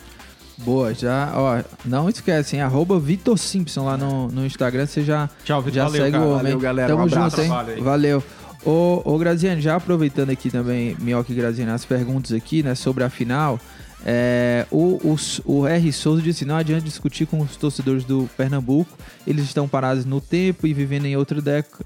Boa, 0.63 0.93
já, 0.93 1.31
ó, 1.35 1.61
não 1.85 2.09
esquece, 2.09 2.55
hein? 2.55 2.61
Arroba 2.61 2.99
Vitor 2.99 3.37
Simpson 3.37 3.85
lá 3.85 3.95
no, 3.97 4.27
no 4.27 4.45
Instagram, 4.45 4.85
você 4.85 5.03
já, 5.03 5.29
Tchau, 5.45 5.61
Vitor. 5.61 5.75
já 5.75 5.83
Valeu, 5.85 6.01
segue 6.01 6.11
cara. 6.11 6.23
o 6.25 6.29
homem. 6.31 6.43
Valeu, 6.43 6.59
galera. 6.59 6.87
Tamo 6.89 7.05
Um 7.05 7.09
junto, 7.09 7.41
hein? 7.41 7.49
Aí. 7.67 7.81
Valeu. 7.81 8.23
Ô, 8.65 9.01
ô 9.05 9.17
Graziane, 9.17 9.61
já 9.61 9.75
aproveitando 9.77 10.31
aqui 10.31 10.49
também, 10.49 10.95
Minhoca 10.99 11.31
e 11.31 11.35
Graziane, 11.35 11.71
as 11.71 11.85
perguntas 11.85 12.33
aqui, 12.33 12.61
né, 12.61 12.75
sobre 12.75 13.05
a 13.05 13.09
final, 13.09 13.57
é, 14.05 14.65
o, 14.69 14.99
o, 15.03 15.17
o 15.45 15.65
R. 15.67 15.93
Souza 15.93 16.21
disse, 16.21 16.43
não 16.43 16.55
adianta 16.57 16.81
discutir 16.81 17.25
com 17.25 17.39
os 17.39 17.55
torcedores 17.55 18.03
do 18.03 18.29
Pernambuco, 18.35 18.91
eles 19.25 19.45
estão 19.45 19.65
parados 19.67 20.03
no 20.03 20.19
tempo 20.19 20.67
e 20.67 20.73
vivendo 20.73 21.05
em 21.05 21.15
outra 21.15 21.41
década, 21.41 21.85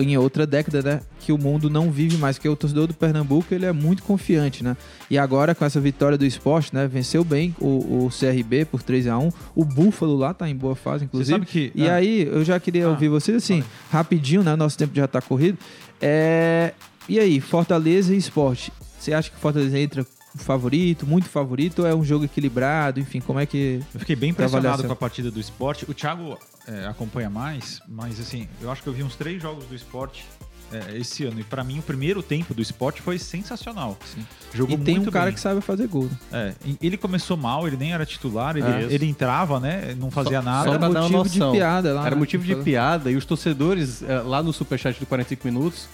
em 0.00 0.16
outra 0.16 0.46
década, 0.46 0.82
né, 0.82 1.00
que 1.20 1.30
o 1.32 1.38
mundo 1.38 1.68
não 1.68 1.90
vive 1.90 2.16
mais, 2.16 2.38
que 2.38 2.48
o 2.48 2.56
torcedor 2.56 2.86
do 2.86 2.94
Pernambuco 2.94 3.54
ele 3.54 3.66
é 3.66 3.72
muito 3.72 4.02
confiante, 4.02 4.64
né? 4.64 4.76
E 5.10 5.18
agora 5.18 5.54
com 5.54 5.64
essa 5.64 5.78
vitória 5.78 6.16
do 6.16 6.24
esporte, 6.24 6.74
né, 6.74 6.88
venceu 6.88 7.22
bem 7.22 7.54
o, 7.60 8.06
o 8.06 8.10
CRB 8.10 8.64
por 8.64 8.82
3 8.82 9.06
a 9.08 9.18
1 9.18 9.30
O 9.54 9.64
Búfalo 9.64 10.16
lá 10.16 10.32
tá 10.32 10.48
em 10.48 10.56
boa 10.56 10.74
fase, 10.74 11.04
inclusive. 11.04 11.44
que- 11.44 11.70
E 11.74 11.88
ah. 11.88 11.96
aí, 11.96 12.22
eu 12.22 12.42
já 12.44 12.58
queria 12.58 12.86
Ah, 12.86 12.90
ouvir 12.90 13.08
vocês 13.08 13.36
assim, 13.36 13.62
rapidinho, 13.90 14.42
né? 14.42 14.56
Nosso 14.56 14.78
tempo 14.78 14.94
já 14.94 15.06
tá 15.06 15.20
corrido. 15.20 15.58
É... 16.00 16.72
E 17.08 17.18
aí, 17.18 17.40
Fortaleza 17.40 18.14
e 18.14 18.16
esporte. 18.16 18.72
Você 18.98 19.12
acha 19.12 19.30
que 19.30 19.36
Fortaleza 19.38 19.78
entra 19.78 20.06
favorito, 20.36 21.06
muito 21.06 21.28
favorito, 21.28 21.80
ou 21.80 21.88
é 21.88 21.94
um 21.94 22.04
jogo 22.04 22.24
equilibrado? 22.24 23.00
Enfim, 23.00 23.20
como 23.20 23.38
é 23.40 23.46
que. 23.46 23.80
Eu 23.92 24.00
fiquei 24.00 24.16
bem 24.16 24.30
impressionado 24.30 24.84
com 24.84 24.92
a 24.92 24.96
partida 24.96 25.30
do 25.30 25.40
esporte. 25.40 25.84
O 25.88 25.94
Thiago 25.94 26.38
é, 26.66 26.86
acompanha 26.86 27.30
mais, 27.30 27.80
mas 27.88 28.20
assim, 28.20 28.48
eu 28.60 28.70
acho 28.70 28.82
que 28.82 28.88
eu 28.88 28.92
vi 28.92 29.02
uns 29.02 29.16
três 29.16 29.40
jogos 29.40 29.64
do 29.64 29.74
esporte 29.74 30.24
é, 30.72 30.96
esse 30.96 31.24
ano. 31.24 31.40
E 31.40 31.44
pra 31.44 31.64
mim, 31.64 31.80
o 31.80 31.82
primeiro 31.82 32.22
tempo 32.22 32.54
do 32.54 32.62
esporte 32.62 33.02
foi 33.02 33.18
sensacional. 33.18 33.98
Sim. 34.04 34.24
Jogou 34.54 34.76
e 34.78 34.80
tem 34.80 34.98
um 34.98 35.04
cara 35.06 35.26
bem. 35.26 35.34
que 35.34 35.40
sabe 35.40 35.60
fazer 35.60 35.86
gol. 35.88 36.08
É, 36.32 36.54
ele 36.80 36.96
começou 36.96 37.36
mal, 37.36 37.66
ele 37.66 37.76
nem 37.76 37.92
era 37.92 38.06
titular, 38.06 38.56
ele, 38.56 38.66
É. 38.66 38.86
ele 38.88 39.06
entrava, 39.06 39.58
né? 39.58 39.94
Não 39.98 40.10
fazia 40.10 40.40
nada. 40.40 40.64
só 40.64 40.70
Era 40.70 40.78
pra 40.78 40.88
dar 40.88 41.00
uma 41.06 41.18
motivo 41.18 41.46
de 41.50 41.58
piada 41.58 41.92
lá. 41.92 42.02
Era 42.06 42.14
né? 42.14 42.18
motivo 42.20 42.44
de 42.44 42.56
piada 42.56 43.10
e 43.10 43.16
os 43.16 43.24
torcedores 43.24 44.02
eh, 44.02 44.20
lá 44.20 44.42
no 44.42 44.52
superchat 44.52 44.98
do 45.00 45.06
45 45.06 45.46
minutos 45.46 45.88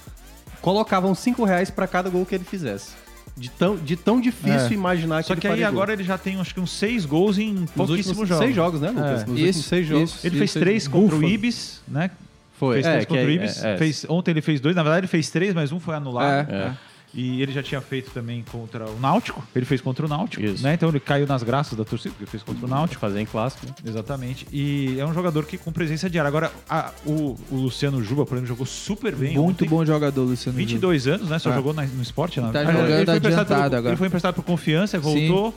colocavam 0.61 1.15
5 1.15 1.45
reais 1.45 1.71
pra 1.71 1.87
cada 1.87 2.11
gol 2.11 2.27
que 2.27 2.35
ele 2.35 2.45
fizesse. 2.45 3.06
De 3.37 3.51
tão, 3.51 3.77
de 3.77 3.97
tão 3.97 4.19
difícil 4.19 4.71
É. 4.71 4.73
imaginar 4.73 5.21
que 5.23 5.27
Só 5.29 5.35
ele 5.35 5.41
que 5.43 5.47
aí 5.47 5.51
faria 5.53 5.67
gol. 5.71 5.77
agora 5.83 5.93
ele 5.93 6.03
já 6.03 6.17
tem 6.17 6.41
acho 6.41 6.55
que 6.55 6.61
uns 6.61 6.71
seis 6.71 7.05
gols 7.05 7.37
em 7.37 7.53
Nos 7.53 7.71
pouquíssimos 7.71 8.07
últimos 8.09 8.29
jogos. 8.31 8.45
seis 8.45 8.57
jogos, 8.57 8.81
né, 8.81 8.89
Lucas? 8.91 9.05
É. 9.23 9.27
Nos 9.27 9.39
Isso, 9.39 9.47
últimos 9.47 9.67
seis 9.67 9.87
jogos. 9.87 10.11
isso. 10.15 10.27
Ele 10.27 10.39
fez 10.39 10.51
Isso, 10.51 10.59
três 10.59 10.89
contra 10.89 11.17
Búfalo. 11.17 11.23
o 11.23 11.29
Ibis, 11.29 11.83
né? 11.87 12.11
Foi. 12.59 12.75
Fez 12.77 12.87
É, 12.87 12.93
três 12.93 13.05
contra 13.05 13.25
o 13.25 13.29
é- 13.29 13.33
Ibis. 13.33 13.63
é- 13.65 13.75
é. 13.75 13.77
Fez, 13.77 14.07
ontem 14.09 14.31
ele 14.31 14.41
fez 14.41 14.59
dois. 14.59 14.75
Na 14.75 14.83
verdade, 14.83 15.01
ele 15.01 15.07
fez 15.09 15.29
três, 15.29 15.53
mas 15.53 15.71
um 15.71 15.79
foi 15.79 15.95
anulado. 15.95 16.51
É. 16.51 16.73
E 17.17 17.41
ele 17.41 17.51
já 17.51 17.63
tinha 17.63 17.81
feito 17.81 18.11
também 18.11 18.45
contra 18.53 18.85
o 18.87 19.01
Náutico. 19.01 19.43
Ele 19.55 19.65
fez 19.65 19.81
contra 19.81 20.05
o 20.05 20.09
Náutico. 20.09 20.45
Isso. 20.45 20.63
Né? 20.63 20.75
Então 20.75 20.91
ele 20.91 21.01
caiu 21.01 21.27
nas 21.27 21.43
graças 21.43 21.77
da 21.77 21.83
torcida, 21.83 22.15
porque 22.17 22.31
fez 22.31 22.43
contra 22.43 22.67
o 22.67 22.69
Náutico. 22.69 23.01
fazer 23.01 23.19
em 23.21 23.25
clássico. 23.25 23.65
né? 23.67 23.73
Exatamente. 23.87 24.47
E 24.53 25.01
é 25.01 25.07
um 25.07 25.15
jogador 25.15 25.47
que 25.47 25.57
com 25.57 25.73
presença 25.73 26.11
diária. 26.11 26.29
Agora, 26.29 26.53
a- 26.69 26.93
o, 27.07 27.35
o 27.51 27.57
Luciano 27.57 28.03
Juba, 28.05 28.27
por 28.27 28.35
exemplo, 28.35 28.49
jogou 28.49 28.67
super 28.67 29.15
bem. 29.17 29.35
Muito 29.39 29.63
ontem. 29.65 29.67
bom 29.69 29.83
jogador, 29.83 30.23
Luciano. 30.25 30.59
Juba. 30.59 30.69
22 30.69 31.07
anos, 31.09 31.31
né? 31.31 31.39
Só 31.39 31.51
É. 31.51 31.55
jogou 31.55 31.73
na- 31.73 31.87
no 31.87 32.03
esporte. 32.03 32.39
Né? 32.39 32.51
Tá 32.53 32.61
Ah, 32.61 32.65
jogando 32.67 32.79
ele 32.91 33.07
foi 33.07 33.17
emprestado 33.17 33.21
adiantado 33.47 33.61
pelo- 33.71 33.77
agora. 33.79 33.89
Ele 33.89 33.97
foi 33.97 34.07
emprestado 34.09 34.35
por 34.35 34.45
confiança, 34.45 34.99
voltou. 35.01 35.55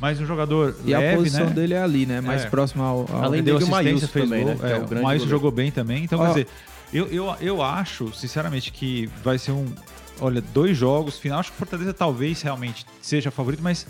Mas 0.00 0.18
um 0.20 0.26
jogador 0.26 0.76
E 0.84 0.94
a 0.94 0.98
leve, 0.98 1.16
posição 1.16 1.46
né? 1.46 1.52
dele 1.52 1.74
é 1.74 1.82
ali, 1.82 2.06
né? 2.06 2.20
Mais 2.22 2.44
É. 2.44 2.48
próximo 2.48 2.82
ao. 2.82 3.06
ao- 3.10 3.24
Além 3.24 3.42
dele, 3.42 3.62
o 3.64 3.68
Maílson 3.68 4.06
fez 4.06 4.24
também, 4.28 4.44
gol. 4.44 4.54
né? 4.54 4.60
É 4.62 4.72
É, 4.72 4.78
o 4.78 5.00
o 5.00 5.02
Maílson 5.02 5.26
jogou 5.28 5.50
bem 5.50 5.70
também. 5.70 6.04
Então, 6.04 6.18
Ó. 6.18 6.22
quer 6.22 6.28
dizer, 6.28 6.46
eu, 6.92 7.06
eu, 7.08 7.36
eu 7.40 7.62
acho, 7.62 8.12
sinceramente, 8.14 8.70
que 8.72 9.08
vai 9.22 9.38
ser 9.38 9.52
um. 9.52 9.66
Olha, 10.20 10.40
dois 10.40 10.76
jogos, 10.76 11.18
final. 11.18 11.40
Acho 11.40 11.50
que 11.50 11.56
o 11.56 11.58
Fortaleza 11.58 11.92
talvez 11.92 12.40
realmente 12.42 12.86
seja 13.02 13.30
favorito, 13.30 13.62
mas 13.62 13.86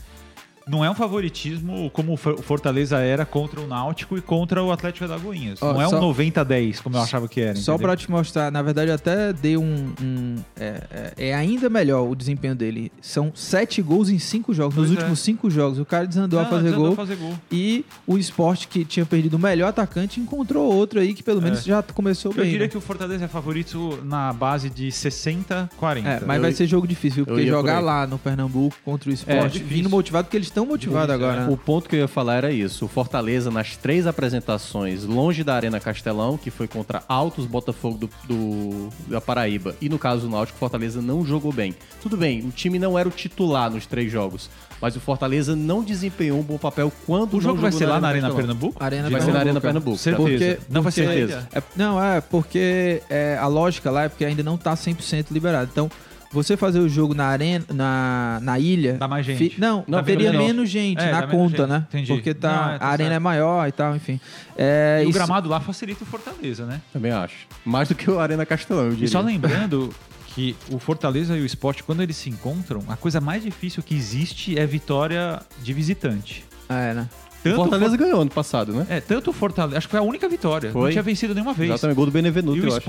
não 0.69 0.85
é 0.85 0.91
um 0.91 0.95
favoritismo 0.95 1.89
como 1.91 2.14
o 2.14 2.17
For- 2.17 2.35
o 2.35 2.43
Fortaleza 2.43 2.99
era 2.99 3.25
contra 3.25 3.61
o 3.61 3.69
Náutico 3.69 4.19
e 4.19 4.21
contra 4.21 4.61
o 4.64 4.73
Atlético 4.73 5.07
da 5.07 5.14
Alagoinhas. 5.14 5.62
Ó, 5.62 5.73
não 5.73 5.81
é 5.81 5.87
um 5.87 5.91
só- 5.91 6.01
90-10, 6.01 6.81
como 6.81 6.97
eu 6.97 7.03
achava 7.03 7.29
que 7.29 7.41
era. 7.41 7.55
Só 7.55 7.79
pra 7.79 7.97
te 7.97 8.11
mostrar, 8.11 8.51
na 8.51 8.62
verdade, 8.62 8.91
eu 8.91 8.95
até 8.97 9.33
dei 9.33 9.57
um. 9.57 9.93
um- 10.03 10.35
é, 10.59 10.83
é- 11.19 11.29
é 11.29 11.35
ainda 11.35 11.69
melhor 11.71 12.09
o 12.11 12.17
desempenho 12.17 12.55
dele. 12.57 12.91
São 13.01 13.31
sete 13.33 13.81
gols 13.81 14.09
em 14.11 14.19
cinco 14.19 14.53
jogos. 14.53 14.75
Nos 14.75 14.87
Pois 14.89 14.97
é. 14.99 15.01
últimos 15.01 15.21
cinco 15.21 15.49
jogos, 15.49 15.79
o 15.79 15.85
cara 15.85 16.05
desandou 16.05 16.41
a 16.41 16.43
Ah, 16.43 16.47
fazer 16.47 16.62
desandou 16.64 16.85
gol. 16.87 16.93
a 16.93 16.97
fazer 16.97 17.17
gol. 17.17 17.35
E 17.53 17.85
o 18.05 18.19
esporte 18.19 18.67
que 18.67 18.85
tinha 18.85 19.07
perdido 19.07 19.35
o 19.35 19.39
melhor 19.39 19.69
atacante 19.69 20.19
encontrou 20.19 20.73
outro 20.73 20.99
aí 20.99 21.14
que 21.14 21.23
pelo 21.23 21.41
menos 21.41 21.62
já 21.62 21.81
começou 21.83 22.33
É. 22.33 22.35
Eu 22.35 22.43
bem. 22.43 22.51
diria 22.51 22.67
né? 22.67 22.69
que 22.71 22.77
o 22.77 22.81
Fortaleza 22.81 23.25
é 23.25 23.29
favorito 23.29 24.01
na 24.05 24.33
base 24.33 24.69
de 24.69 24.91
60-40. 24.91 26.09
É, 26.09 26.21
mas 26.27 26.41
vai 26.41 26.53
ser 26.53 26.67
jogo 26.67 26.89
difícil, 26.89 27.17
viu? 27.17 27.23
eu 27.23 27.27
porque 27.27 27.43
ia 27.47 27.53
por 27.53 27.59
jogar 27.59 27.79
lá 27.81 28.05
no 28.07 28.19
Pernambuco 28.19 28.75
contra 28.85 29.09
o 29.09 29.12
É, 29.12 29.14
esporte, 29.14 29.59
vindo 29.62 29.89
motivado, 29.89 30.25
porque 30.25 30.37
eles 30.37 30.51
estão 30.57 30.67
motivados 30.67 31.15
agora. 31.15 31.47
né? 31.47 31.53
O 31.53 31.57
ponto 31.57 31.89
que 31.89 31.97
eu 31.97 32.01
ia 32.01 32.09
falar 32.09 32.37
era 32.37 32.53
isso. 32.53 32.85
O 32.85 32.89
Fortaleza, 32.89 33.51
nas 33.51 33.77
três 33.77 34.07
apresentações, 34.07 35.05
longe 35.05 35.43
da 35.45 35.55
Arena 35.55 35.79
Castelão, 35.81 36.37
que 36.37 36.51
foi 36.51 36.67
contra 36.69 37.03
Altos 37.09 37.47
Botafogo 37.47 37.99
do, 37.99 38.11
do- 38.27 38.89
da 39.09 39.21
Paraíba, 39.21 39.75
e 39.81 39.89
no 39.89 39.99
caso 39.99 40.23
do 40.23 40.31
Náutico, 40.31 40.57
o 40.57 40.61
Fortaleza 40.61 41.01
não 41.03 41.25
jogou 41.25 41.53
bem. 41.53 41.75
Tudo 42.03 42.17
bem, 42.17 42.41
o 42.41 42.51
time 42.51 42.79
não 42.79 42.99
era 42.99 43.09
o 43.09 43.13
titular 43.13 43.71
nos 43.71 43.87
três 43.87 44.11
jogos, 44.11 44.49
mas 44.81 44.95
o 44.97 45.01
Fortaleza 45.01 45.55
não 45.57 45.83
desempenhou 45.83 46.39
um 46.39 46.43
bom 46.43 46.59
papel 46.59 46.93
quando 47.07 47.35
O 47.37 47.41
jogo 47.41 47.55
não 47.57 47.63
vai 47.63 47.71
jogou 47.73 47.87
ser 47.87 47.93
lá 47.93 48.01
na 48.01 48.09
Arena. 48.09 48.33
Pernambuco? 48.35 48.83
Arena 48.83 49.11
Vai 49.11 49.21
ser 49.21 49.33
na 49.33 49.39
Arena 49.41 49.61
Pernambuco. 49.61 49.99
Pernambuco. 49.99 50.39
Certeza. 50.39 50.57
Porque- 50.57 50.73
não 50.73 50.83
vai 50.83 50.93
ser 50.93 51.07
certeza. 51.07 51.49
É, 51.53 51.63
não, 51.75 52.03
é 52.03 52.21
porque 52.21 53.03
é, 53.09 53.39
a 53.41 53.47
lógica 53.47 53.91
lá 53.91 54.05
é 54.05 54.09
porque 54.09 54.25
ainda 54.25 54.43
não 54.43 54.57
tá 54.59 54.75
100% 54.75 55.27
liberado. 55.31 55.69
Então, 55.73 55.91
você 56.33 56.57
fazer 56.57 56.81
o 56.81 56.89
jogo 56.89 57.14
na 57.14 57.27
arena, 57.27 57.64
na, 57.72 58.39
na 58.43 58.59
ilha. 58.59 58.95
Dá 58.95 59.09
mais 59.09 59.24
gente. 59.24 59.51
fi- 59.51 59.61
não, 59.61 59.85
Não, 59.87 60.03
teria 60.03 60.33
menos 60.33 60.68
gente 60.68 61.01
É, 61.01 61.11
na 61.12 61.27
conta, 61.27 61.59
gente. 61.59 61.68
né? 61.68 61.87
Entendi. 61.89 62.12
Porque 62.12 62.35
tá, 62.35 62.49
Não, 62.49 62.74
é, 62.74 62.79
tá 62.79 62.85
a 62.85 62.89
arena 62.89 63.11
certo. 63.11 63.16
é 63.16 63.18
maior 63.20 63.68
e 63.68 63.72
tal, 63.72 63.97
enfim. 63.97 64.20
É, 64.57 65.01
E 65.03 65.07
o 65.07 65.11
isso- 65.11 65.18
gramado 65.18 65.49
lá 65.49 65.61
facilita 65.61 66.05
o 66.05 66.07
Fortaleza, 66.07 66.66
né? 66.66 66.81
Também 66.93 67.12
acho. 67.12 67.47
Mais 67.64 67.89
do 67.89 67.95
que 67.95 68.11
o 68.11 68.18
Arena 68.20 68.45
Castelão, 68.45 68.85
eu 68.85 68.91
diria. 68.91 69.05
E 69.07 69.09
só 69.09 69.20
lembrando 69.20 69.93
que 70.35 70.55
o 70.70 70.79
Fortaleza 70.79 71.37
e 71.37 71.41
o 71.41 71.47
Sport, 71.47 71.83
quando 71.83 72.03
eles 72.03 72.16
se 72.16 72.29
encontram, 72.29 72.83
a 72.89 72.97
coisa 72.97 73.20
mais 73.20 73.43
difícil 73.43 73.83
que 73.83 73.95
existe 73.95 74.59
é 74.59 74.66
vitória 74.66 75.41
de 75.62 75.72
visitante. 75.72 76.45
É, 76.68 76.93
né? 76.93 77.09
O 77.41 77.43
Tanto 77.49 77.57
Fortaleza 77.59 77.95
o 77.95 77.99
For- 77.99 78.05
ganhou 78.05 78.20
ano 78.22 78.31
passado, 78.31 78.72
né? 78.72 78.87
É, 78.91 79.01
tanto 79.01 79.31
o 79.31 79.33
Fortaleza. 79.33 79.79
Acho 79.79 79.87
que 79.87 79.93
foi 79.93 80.01
a 80.01 80.03
única 80.03 80.29
vitória. 80.29 80.68
Não 80.70 80.81
Foi. 80.81 80.91
tinha 80.91 81.03
vencido 81.03 81.33
nenhuma 81.33 81.55
vez. 81.55 81.70
Exatamente, 81.70 81.95
gol 81.97 82.07
do 82.07 82.11
Benevenuto, 82.11 82.57
E 82.59 82.61
o 82.61 82.64
eu 82.64 82.77
acho. 82.77 82.81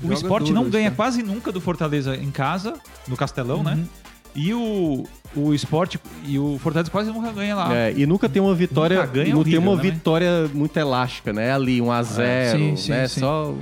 Sport. 0.00 0.04
O 0.04 0.08
Joga 0.08 0.14
Sport 0.14 0.42
duro 0.44 0.54
não 0.54 0.62
isso, 0.62 0.70
ganha 0.70 0.90
né? 0.90 0.96
quase 0.96 1.22
nunca 1.22 1.52
do 1.52 1.60
Fortaleza 1.60 2.16
em 2.16 2.30
casa, 2.30 2.74
no 3.06 3.16
Castelão, 3.16 3.62
né? 3.62 3.74
Uhum. 3.74 3.86
E 4.34 4.54
o, 4.54 5.04
o 5.34 5.54
Sport 5.54 5.96
e 6.24 6.38
o 6.38 6.58
Fortaleza 6.58 6.90
quase 6.90 7.10
nunca 7.10 7.32
ganha 7.32 7.54
lá. 7.56 7.74
É, 7.74 7.92
e 7.96 8.06
nunca 8.06 8.28
tem 8.28 8.40
uma 8.40 8.54
vitória, 8.54 9.00
Nunca 9.00 9.12
ganha, 9.12 9.34
não 9.34 9.42
tem 9.42 9.54
horrível, 9.54 9.72
uma 9.72 9.76
né? 9.76 9.90
vitória 9.90 10.50
muito 10.54 10.76
elástica, 10.76 11.32
né? 11.32 11.52
Ali, 11.52 11.80
um 11.80 11.90
a 11.90 12.02
zero, 12.02 12.58
Sim, 12.58 12.76
sim, 12.76 12.90
né? 12.90 13.08
sim. 13.08 13.20
Só 13.20 13.54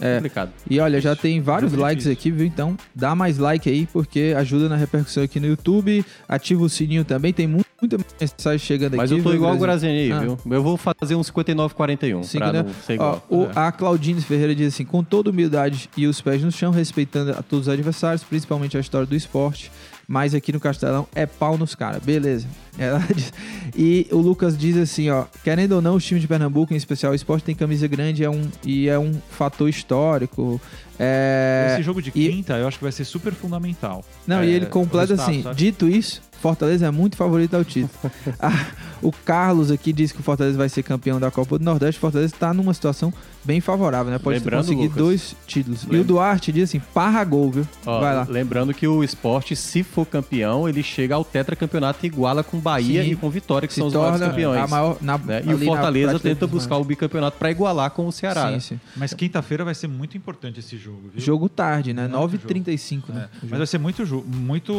É. 0.00 0.16
complicado. 0.16 0.50
E 0.68 0.80
olha, 0.80 1.00
já 1.00 1.14
tem 1.16 1.40
vários 1.40 1.72
likes 1.72 2.04
difícil. 2.04 2.12
aqui, 2.12 2.30
viu? 2.30 2.46
Então, 2.46 2.76
dá 2.94 3.14
mais 3.14 3.38
like 3.38 3.68
aí, 3.70 3.86
porque 3.92 4.34
ajuda 4.36 4.68
na 4.68 4.76
repercussão 4.76 5.22
aqui 5.22 5.38
no 5.40 5.46
YouTube. 5.46 6.04
Ativa 6.28 6.62
o 6.62 6.68
sininho 6.68 7.04
também, 7.04 7.32
tem 7.32 7.46
mu- 7.46 7.64
muita 7.80 7.96
mensagem 8.20 8.58
chegando 8.58 8.96
Mas 8.96 9.10
aqui. 9.10 9.20
eu 9.20 9.22
tô 9.24 9.30
viu, 9.30 9.36
igual 9.38 9.54
o 9.54 9.58
Grazi? 9.58 9.86
Graziani 9.86 9.98
aí, 10.00 10.12
Ah. 10.12 10.20
viu? 10.20 10.38
Eu 10.50 10.62
vou 10.62 10.76
fazer 10.76 11.14
um 11.14 11.22
59-41 11.22 12.22
Cinco, 12.24 12.44
pra 12.44 12.52
né? 12.52 12.66
Ó, 12.98 13.18
o- 13.30 13.44
É. 13.44 13.50
A 13.54 13.72
Claudine 13.72 14.20
Ferreira 14.20 14.54
diz 14.54 14.74
assim: 14.74 14.84
com 14.84 15.02
toda 15.04 15.30
humildade 15.30 15.88
e 15.96 16.06
os 16.06 16.20
pés 16.20 16.42
no 16.42 16.50
chão, 16.50 16.70
respeitando 16.72 17.30
a 17.32 17.42
todos 17.42 17.68
os 17.68 17.72
adversários, 17.72 18.22
principalmente 18.24 18.76
a 18.76 18.80
história 18.80 19.06
do 19.06 19.14
esporte. 19.14 19.70
Mas 20.06 20.34
aqui 20.34 20.52
no 20.52 20.60
Castelão 20.60 21.06
é 21.14 21.24
pau 21.26 21.56
nos 21.56 21.74
caras, 21.74 22.02
beleza. 22.02 22.46
Diz- 23.14 23.32
E 23.76 24.06
o 24.12 24.18
Lucas 24.18 24.56
diz 24.56 24.76
assim: 24.76 25.08
ó, 25.10 25.24
querendo 25.42 25.72
ou 25.72 25.82
não, 25.82 25.96
os 25.96 26.04
times 26.04 26.20
de 26.22 26.28
Pernambuco, 26.28 26.72
em 26.72 26.76
especial 26.76 27.12
o 27.12 27.14
esporte, 27.14 27.44
tem 27.44 27.54
camisa 27.54 27.86
grande 27.88 28.22
é 28.22 28.30
um, 28.30 28.42
e 28.64 28.88
é 28.88 28.98
um 28.98 29.12
fator 29.30 29.68
histórico. 29.68 30.60
É, 30.98 31.70
Esse 31.72 31.82
jogo 31.82 32.00
de 32.00 32.10
e- 32.10 32.30
quinta 32.30 32.54
eu 32.54 32.68
acho 32.68 32.78
que 32.78 32.84
vai 32.84 32.92
ser 32.92 33.04
super 33.04 33.32
fundamental. 33.32 34.04
Não, 34.26 34.38
É, 34.40 34.46
e 34.46 34.50
ele 34.50 34.66
o 34.66 34.70
completa 34.70 35.14
assim: 35.14 35.42
sabe? 35.42 35.56
dito 35.56 35.88
isso, 35.88 36.22
Fortaleza 36.40 36.86
é 36.86 36.90
muito 36.90 37.16
favorito 37.16 37.54
ao 37.54 37.64
título. 37.64 37.90
Ah, 38.38 38.66
o 39.02 39.10
Carlos 39.12 39.70
aqui 39.70 39.92
diz 39.92 40.12
que 40.12 40.20
o 40.20 40.22
Fortaleza 40.22 40.56
vai 40.56 40.68
ser 40.68 40.82
campeão 40.82 41.18
da 41.18 41.30
Copa 41.30 41.58
do 41.58 41.64
Nordeste. 41.64 41.98
O 41.98 42.00
Fortaleza 42.00 42.34
está 42.34 42.52
numa 42.54 42.72
situação 42.74 43.12
bem 43.44 43.60
favorável, 43.60 44.10
né? 44.12 44.18
Pode 44.18 44.38
Lembrando, 44.38 44.62
conseguir 44.64 44.82
Lucas, 44.84 44.96
dois 44.98 45.36
títulos. 45.46 45.82
E 45.82 45.86
o 45.86 45.90
lembra- 45.92 46.06
Duarte 46.06 46.50
diz 46.52 46.64
assim: 46.70 46.80
parra 46.92 47.22
gol, 47.24 47.50
viu? 47.50 47.68
Ó, 47.86 48.00
vai 48.00 48.14
lá. 48.14 48.26
Lembrando 48.28 48.72
que 48.74 48.86
o 48.88 49.04
esporte, 49.04 49.54
se 49.54 49.82
for 49.82 50.06
campeão, 50.06 50.68
ele 50.68 50.82
chega 50.82 51.14
ao 51.14 51.24
tetracampeonato 51.24 52.04
e 52.04 52.06
iguala 52.06 52.42
com 52.42 52.58
Bahia 52.58 53.02
Sim. 53.04 53.10
e 53.12 53.16
com 53.16 53.28
Vitória, 53.30 53.66
que 53.68 53.74
Se 53.74 53.80
são 53.80 53.88
os 53.88 53.94
maiores 53.94 54.20
campeões. 54.20 54.60
a 54.62 54.66
maior. 54.66 54.96
Na, 55.00 55.18
né? 55.18 55.42
E 55.46 55.52
o 55.54 55.58
Fortaleza 55.58 56.18
tenta 56.18 56.46
buscar 56.46 56.76
o 56.76 56.84
bicampeonato 56.84 57.36
pra 57.38 57.50
igualar 57.50 57.90
com 57.90 58.06
o 58.06 58.12
Ceará. 58.12 58.46
Sim, 58.46 58.52
né? 58.52 58.60
sim. 58.60 58.80
Mas 58.96 59.12
quinta-feira 59.14 59.64
vai 59.64 59.74
ser 59.74 59.88
muito 59.88 60.16
importante 60.16 60.60
esse 60.60 60.76
jogo, 60.76 61.10
viu? 61.12 61.20
Jogo 61.22 61.48
tarde, 61.48 61.92
né? 61.92 62.08
Muito 62.08 62.38
9h35, 62.46 63.02
né? 63.12 63.28
É, 63.42 63.44
o 63.46 63.48
mas 63.50 63.58
vai 63.58 63.66
ser 63.66 63.78
muito, 63.78 64.04
muito. 64.26 64.72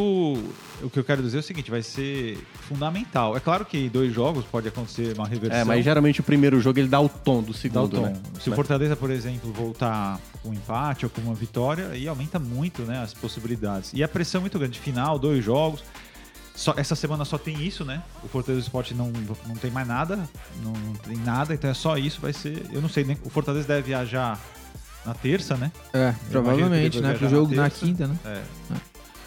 O 0.82 0.90
que 0.90 0.98
eu 0.98 1.04
quero 1.04 1.22
dizer 1.22 1.38
é 1.38 1.40
o 1.40 1.42
seguinte: 1.42 1.70
vai 1.70 1.82
ser 1.82 2.38
fundamental. 2.68 3.36
É 3.36 3.40
claro 3.40 3.64
que 3.64 3.78
em 3.78 3.88
dois 3.88 4.12
jogos 4.12 4.44
pode 4.44 4.68
acontecer 4.68 5.14
uma 5.16 5.26
reversão. 5.26 5.58
É, 5.60 5.64
mas 5.64 5.84
geralmente 5.84 6.20
o 6.20 6.22
primeiro 6.22 6.60
jogo 6.60 6.78
ele 6.78 6.88
dá 6.88 7.00
o 7.00 7.08
tom 7.08 7.40
do 7.42 7.46
dá 7.46 7.50
o 7.50 7.54
segundo, 7.54 7.88
tom. 7.96 8.02
né? 8.02 8.14
Se 8.40 8.50
o 8.56 8.64
Fortaleza, 8.64 8.96
por 8.96 9.10
exemplo, 9.10 9.52
voltar 9.52 10.18
com 10.42 10.48
um 10.48 10.54
empate 10.54 11.04
ou 11.04 11.10
com 11.10 11.20
uma 11.20 11.34
vitória, 11.34 11.88
aí 11.88 12.08
aumenta 12.08 12.38
muito 12.38 12.82
né, 12.82 13.02
as 13.02 13.12
possibilidades. 13.12 13.92
E 13.92 14.02
a 14.02 14.08
pressão 14.08 14.38
é 14.38 14.42
muito 14.42 14.58
grande. 14.58 14.80
Final, 14.80 15.18
dois 15.18 15.44
jogos. 15.44 15.84
Só, 16.54 16.72
essa 16.78 16.96
semana 16.96 17.26
só 17.26 17.36
tem 17.36 17.62
isso, 17.62 17.84
né? 17.84 18.02
O 18.24 18.28
Fortaleza 18.28 18.62
Esporte 18.64 18.94
não, 18.94 19.12
não 19.46 19.56
tem 19.56 19.70
mais 19.70 19.86
nada. 19.86 20.16
Não, 20.62 20.72
não 20.72 20.94
tem 20.94 21.18
nada, 21.18 21.52
então 21.52 21.68
é 21.68 21.74
só 21.74 21.98
isso. 21.98 22.18
Vai 22.18 22.32
ser. 22.32 22.64
Eu 22.72 22.80
não 22.80 22.88
sei, 22.88 23.04
nem. 23.04 23.18
O 23.24 23.28
Fortaleza 23.28 23.68
deve 23.68 23.82
viajar 23.82 24.40
na 25.04 25.12
terça, 25.12 25.54
né? 25.58 25.70
É, 25.92 26.14
provavelmente, 26.30 26.96
imagino 26.96 27.02
que 27.02 27.08
né? 27.12 27.14
Pro 27.18 27.28
jogo 27.28 27.54
na 27.54 27.62
na 27.64 27.70
quinta, 27.70 28.06
né? 28.06 28.18
É. 28.24 28.42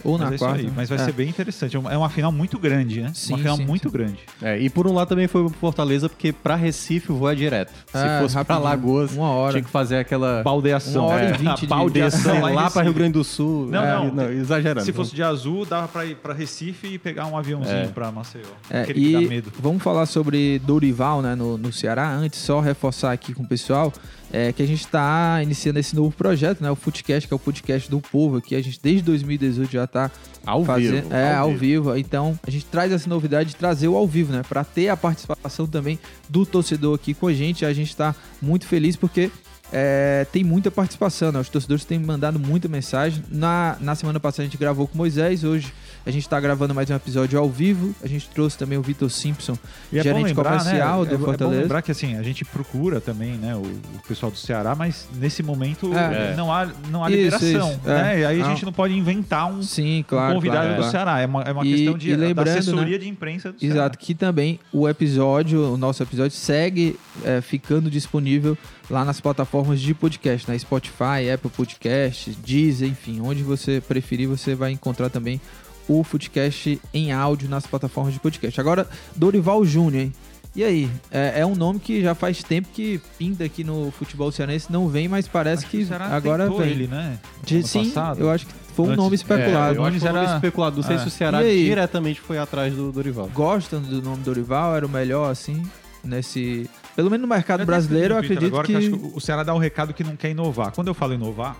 Ou 0.03 0.17
Mas 0.17 0.21
na 0.21 0.31
é 0.31 0.35
isso 0.35 0.43
quarta. 0.45 0.61
aí, 0.61 0.71
Mas 0.75 0.89
vai 0.89 0.97
É. 0.97 1.03
ser 1.05 1.11
bem 1.11 1.29
interessante. 1.29 1.75
É 1.75 1.79
uma, 1.79 2.05
é 2.05 2.09
final 2.09 2.31
muito 2.31 2.57
grande, 2.57 3.01
né? 3.01 3.11
Sim, 3.13 3.33
uma 3.33 3.37
final 3.39 3.57
sim, 3.57 3.65
muito 3.65 3.89
sim. 3.89 3.93
grande. 3.93 4.19
É, 4.41 4.57
e 4.59 4.69
por 4.69 4.87
um 4.87 4.93
lado 4.93 5.07
também 5.09 5.27
foi 5.27 5.43
pro 5.43 5.53
Fortaleza, 5.53 6.07
porque 6.09 6.31
pra 6.31 6.55
Recife 6.55 7.11
o 7.11 7.15
voo 7.15 7.29
é 7.29 7.35
direto. 7.35 7.71
Se 7.91 7.97
É, 7.97 8.19
fosse 8.21 8.33
pra 8.33 8.55
rapidinho, 8.55 8.63
Lagoas, 8.63 9.11
uma 9.13 9.29
hora. 9.29 9.51
tinha 9.53 9.63
que 9.63 9.69
fazer 9.69 9.97
aquela 9.97 10.41
Baldeação. 10.43 11.05
Uma 11.05 11.13
hora 11.13 11.23
e 11.23 11.27
É, 11.27 11.33
vinte 11.37 11.61
de- 11.61 11.67
baldeação 11.67 12.41
lá, 12.41 12.49
lá 12.51 12.69
pra. 12.71 12.83
Rio 12.83 12.93
Grande 12.93 13.13
do 13.13 13.23
Sul. 13.23 13.67
Não, 13.67 13.83
É, 13.83 14.11
não. 14.11 14.31
exagerando. 14.31 14.85
Se 14.85 14.93
fosse 14.93 15.13
de 15.15 15.21
azul, 15.23 15.65
dava 15.65 15.87
pra 15.87 16.05
ir 16.05 16.15
pra 16.15 16.33
Recife 16.33 16.87
e 16.87 16.97
pegar 16.97 17.25
um 17.25 17.37
aviãozinho 17.37 17.75
É. 17.75 17.87
pra 17.87 18.11
Maceió. 18.11 18.43
É, 18.69 18.81
Aquele 18.83 18.99
que 19.01 19.13
dá 19.13 19.21
e 19.21 19.27
medo. 19.27 19.51
vamos 19.59 19.83
falar 19.83 20.05
sobre 20.05 20.59
Dorival 20.59 21.21
né, 21.21 21.35
no, 21.35 21.57
no 21.57 21.71
Ceará. 21.73 22.09
Antes, 22.11 22.39
só 22.39 22.59
reforçar 22.59 23.11
aqui 23.11 23.33
com 23.33 23.43
o 23.43 23.47
pessoal 23.47 23.91
é, 24.31 24.53
que 24.53 24.61
a 24.61 24.65
gente 24.65 24.81
está 24.81 25.41
iniciando 25.41 25.79
esse 25.79 25.95
novo 25.95 26.11
projeto, 26.11 26.61
né, 26.61 26.69
o 26.69 26.75
Footcast, 26.75 27.27
que 27.27 27.33
é 27.33 27.35
o 27.35 27.39
podcast 27.39 27.89
do 27.89 27.99
povo 27.99 28.37
aqui. 28.37 28.55
A 28.55 28.61
gente, 28.61 28.79
desde 28.81 29.03
2018, 29.03 29.71
já 29.71 29.83
está 29.83 30.11
Ao 30.45 30.63
fazendo. 30.63 31.03
vivo. 31.03 31.13
É, 31.13 31.33
ao, 31.35 31.55
vivo. 31.55 31.97
Então, 31.97 32.39
a 32.45 32.51
gente 32.51 32.65
traz 32.65 32.91
essa 32.91 33.09
novidade 33.09 33.49
de 33.49 33.55
trazer 33.55 33.87
o 33.87 33.95
ao 33.95 34.07
vivo, 34.07 34.31
né? 34.31 34.43
Para 34.47 34.63
ter 34.63 34.89
a 34.89 34.97
participação 34.97 35.65
também 35.67 35.97
do 36.27 36.45
torcedor 36.45 36.95
aqui 36.95 37.13
com 37.13 37.27
a 37.27 37.33
gente. 37.33 37.65
A 37.65 37.73
gente 37.73 37.89
está 37.89 38.15
muito 38.41 38.65
feliz 38.65 38.95
porque 38.95 39.31
é, 39.71 40.25
tem 40.31 40.43
muita 40.43 40.71
participação, 40.71 41.31
né? 41.31 41.39
Os 41.39 41.49
torcedores 41.49 41.85
têm 41.85 41.99
mandado 41.99 42.39
muita 42.39 42.67
mensagem. 42.67 43.23
Na, 43.29 43.77
na 43.79 43.95
semana 43.95 44.19
passada 44.19 44.43
a 44.43 44.45
gente 44.45 44.57
gravou 44.57 44.87
com 44.87 44.95
o 44.95 44.97
Moisés, 44.97 45.43
hoje 45.43 45.71
a 46.05 46.11
gente 46.11 46.23
está 46.23 46.39
gravando 46.39 46.73
mais 46.73 46.89
um 46.89 46.95
episódio 46.95 47.37
ao 47.37 47.47
vivo. 47.49 47.93
A 48.03 48.07
gente 48.07 48.27
trouxe 48.29 48.57
também 48.57 48.77
o 48.77 48.81
Vitor 48.81 49.09
Simpson, 49.11 49.57
E 49.91 49.99
é 49.99 50.03
gerente 50.03 50.21
bom 50.21 50.27
lembrar, 50.27 50.57
comercial 50.59 51.03
né? 51.03 51.09
do 51.09 51.15
é, 51.15 51.17
Fortaleza. 51.19 51.43
É 51.43 51.55
bom 51.57 51.61
lembrar 51.61 51.81
que 51.83 51.91
assim, 51.91 52.15
a 52.17 52.23
gente 52.23 52.43
procura 52.45 52.99
também, 52.99 53.33
né, 53.33 53.55
o, 53.55 53.59
o 53.61 54.07
pessoal 54.07 54.31
do 54.31 54.37
Ceará, 54.37 54.73
mas 54.75 55.07
nesse 55.15 55.43
momento 55.43 55.93
É. 55.93 56.33
não 56.35 56.51
há, 56.51 56.67
não 56.89 57.03
há 57.03 57.11
Isso, 57.11 57.17
liberação. 57.37 57.71
isso, 57.71 57.79
né? 57.85 58.15
é. 58.15 58.19
E 58.21 58.25
aí 58.25 58.41
a 58.41 58.43
Não. 58.43 58.49
gente 58.51 58.65
não 58.65 58.73
pode 58.73 58.93
inventar 58.97 59.51
um, 59.51 59.61
Sim, 59.61 59.99
um 59.99 60.03
claro. 60.03 60.35
convidado 60.35 60.61
claro, 60.61 60.73
do 60.75 60.77
claro. 60.77 60.91
Ceará. 60.91 61.19
É 61.19 61.25
uma, 61.27 61.41
é 61.43 61.51
uma 61.51 61.65
E- 61.65 61.75
questão 61.75 61.97
de, 61.97 62.09
e 62.11 62.15
da 62.15 62.25
lembrando, 62.25 62.49
assessoria 62.49 62.97
né? 62.97 63.03
de 63.03 63.07
imprensa 63.09 63.51
do 63.51 63.63
Exato, 63.63 63.97
que 63.99 64.15
também 64.15 64.59
o 64.73 64.87
episódio, 64.89 65.73
o 65.73 65.77
nosso 65.77 66.01
episódio, 66.01 66.31
segue 66.35 66.97
é, 67.23 67.41
ficando 67.41 67.89
disponível 67.91 68.57
lá 68.89 69.05
nas 69.05 69.21
plataformas 69.21 69.79
de 69.79 69.93
podcast, 69.93 70.49
né? 70.49 70.57
Spotify, 70.57 71.29
Apple 71.33 71.49
Podcast, 71.51 72.31
Deezer, 72.45 72.89
enfim, 72.89 73.21
onde 73.21 73.43
você 73.43 73.79
preferir, 73.81 74.27
você 74.27 74.55
vai 74.55 74.71
encontrar 74.71 75.09
também 75.09 75.39
o 75.87 76.03
Footcast 76.03 76.79
em 76.93 77.11
áudio 77.11 77.49
nas 77.49 77.65
plataformas 77.65 78.13
de 78.13 78.19
podcast. 78.19 78.59
Agora, 78.59 78.87
Dorival 79.15 79.63
Júnior, 79.65 80.03
hein? 80.03 80.13
E 80.55 80.63
aí? 80.63 80.89
É, 81.11 81.41
é 81.41 81.45
um 81.45 81.55
nome 81.55 81.79
que 81.79 82.01
já 82.01 82.15
faz 82.15 82.41
tempo 82.43 82.67
que 82.73 82.99
pinta 83.19 83.43
aqui 83.43 83.63
no 83.63 83.91
futebol 83.91 84.31
cearense, 84.31 84.71
não 84.71 84.87
vem, 84.87 85.07
mas 85.07 85.27
parece 85.27 85.63
Acho 85.63 85.71
que 85.71 85.83
o 85.83 85.87
Ceará 85.87 86.05
agora 86.07 86.49
vem. 86.49 86.61
ele, 86.61 86.87
né? 86.87 87.19
De- 87.43 87.61
sim, 87.67 87.85
passado. 87.85 88.19
eu 88.19 88.29
acho 88.31 88.47
que 88.47 88.53
foi 88.75 88.85
um 88.85 88.87
Antes- 88.89 88.97
nome 88.97 89.11
É, 89.11 89.15
especulado. 89.15 89.75
eu 89.75 89.83
acho 89.85 89.93
que 89.93 89.99
foi 89.99 90.09
um 90.09 90.11
Era- 90.11 90.23
nome 90.23 90.35
especulado. 90.37 90.75
Não 90.77 90.83
sei 90.83 90.95
É. 90.95 90.99
se 90.99 91.07
o 91.07 91.09
Ceará 91.11 91.43
diretamente 91.43 92.19
foi 92.19 92.39
atrás 92.39 92.73
do 92.73 92.91
Dorival. 92.91 93.29
Gostam 93.33 93.79
do 93.81 94.01
nome 94.01 94.23
Dorival? 94.23 94.75
Era 94.75 94.85
o 94.85 94.89
melhor, 94.89 95.29
assim, 95.31 95.63
nesse... 96.03 96.67
Pelo 96.99 97.09
menos 97.09 97.21
no 97.21 97.33
mercado 97.33 97.61
Eu 97.61 97.65
brasileiro, 97.65 98.15
eu 98.15 98.17
acredito 98.17 98.45
agora 98.47 98.67
que... 98.67 98.75
acho 98.75 98.91
que 98.91 99.11
o 99.15 99.21
Ceará 99.21 99.41
dá 99.41 99.55
um 99.55 99.57
recado 99.57 99.93
que 99.93 100.03
não 100.03 100.17
quer 100.17 100.31
inovar. 100.31 100.73
Quando 100.73 100.89
eu 100.89 100.93
falo 100.93 101.13
inovar, 101.13 101.55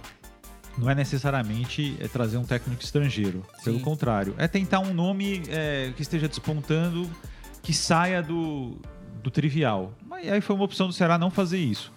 não 0.77 0.89
é 0.89 0.93
necessariamente 0.93 1.95
é 2.01 2.09
trazer 2.09 2.35
um 2.35 2.43
técnico 2.43 2.83
estrangeiro. 2.83 3.41
Pelo 3.63 3.77
Sim. 3.77 3.81
contrário. 3.81 4.35
É 4.37 4.49
tentar 4.49 4.81
um 4.81 4.93
nome 4.93 5.43
é, 5.47 5.93
que 5.95 6.01
esteja 6.01 6.27
despontando, 6.27 7.09
que 7.63 7.73
saia 7.73 8.21
do, 8.21 8.75
do 9.23 9.31
trivial. 9.31 9.93
Mas 10.05 10.29
aí 10.29 10.41
foi 10.41 10.57
uma 10.57 10.65
opção 10.65 10.87
do 10.87 10.93
Ceará 10.93 11.17
não 11.17 11.31
fazer 11.31 11.57
isso. 11.57 11.89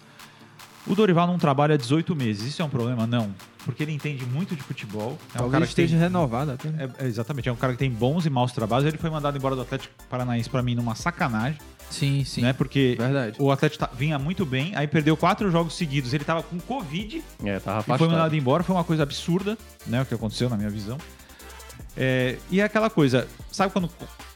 O 0.87 0.95
Dorival 0.95 1.27
não 1.27 1.37
trabalha 1.37 1.75
há 1.75 1.77
18 1.77 2.15
meses. 2.15 2.47
Isso 2.47 2.61
é 2.61 2.65
um 2.65 2.69
problema? 2.69 3.05
Não. 3.05 3.35
Porque 3.65 3.83
ele 3.83 3.91
entende 3.91 4.25
muito 4.25 4.55
de 4.55 4.61
futebol. 4.61 5.17
É 5.33 5.37
um 5.37 5.39
Talvez 5.39 5.51
cara 5.51 5.67
que 5.67 5.75
tem 5.75 5.85
esteja 5.85 6.01
renovado 6.01 6.51
até. 6.51 6.69
é, 6.69 7.05
é, 7.05 7.07
exatamente, 7.07 7.49
é 7.49 7.51
um 7.51 7.57
cara 7.57 7.73
que 7.73 7.79
tem 7.79 7.91
bons 7.91 8.25
e 8.25 8.29
maus 8.29 8.53
trabalhos. 8.53 8.87
Ele 8.87 8.97
foi 8.97 9.09
mandado 9.09 9.37
embora 9.37 9.53
do 9.53 9.61
Atlético 9.61 9.93
Paranaense 10.09 10.49
pra 10.49 10.61
mim 10.61 10.75
numa 10.75 10.95
sacanagem, 10.95 11.59
Sim, 11.93 12.23
sim. 12.25 12.41
né? 12.41 12.53
Porque 12.53 12.95
Verdade. 12.97 13.35
o 13.39 13.51
Atlético 13.51 13.85
tá- 13.85 13.91
vinha 13.95 14.17
muito 14.17 14.45
bem, 14.45 14.75
aí 14.75 14.87
perdeu 14.87 15.15
quatro 15.15 15.49
jogos 15.51 15.75
seguidos. 15.75 16.13
Ele 16.13 16.23
tava 16.25 16.41
com 16.41 16.59
Covid 16.59 17.23
É, 17.43 17.59
tava 17.59 17.81
e 17.93 17.97
foi 17.97 18.07
mandado 18.07 18.35
embora. 18.35 18.63
Foi 18.63 18.75
uma 18.75 18.83
coisa 18.83 19.03
absurda, 19.03 19.57
né? 19.85 20.01
O 20.01 20.05
que 20.05 20.13
aconteceu 20.13 20.49
na 20.49 20.57
minha 20.57 20.69
visão. 20.69 20.97
É, 21.95 22.37
e 22.49 22.59
é 22.59 22.63
aquela 22.63 22.89
coisa, 22.89 23.27
sabe 23.51 23.71
quando, 23.71 23.89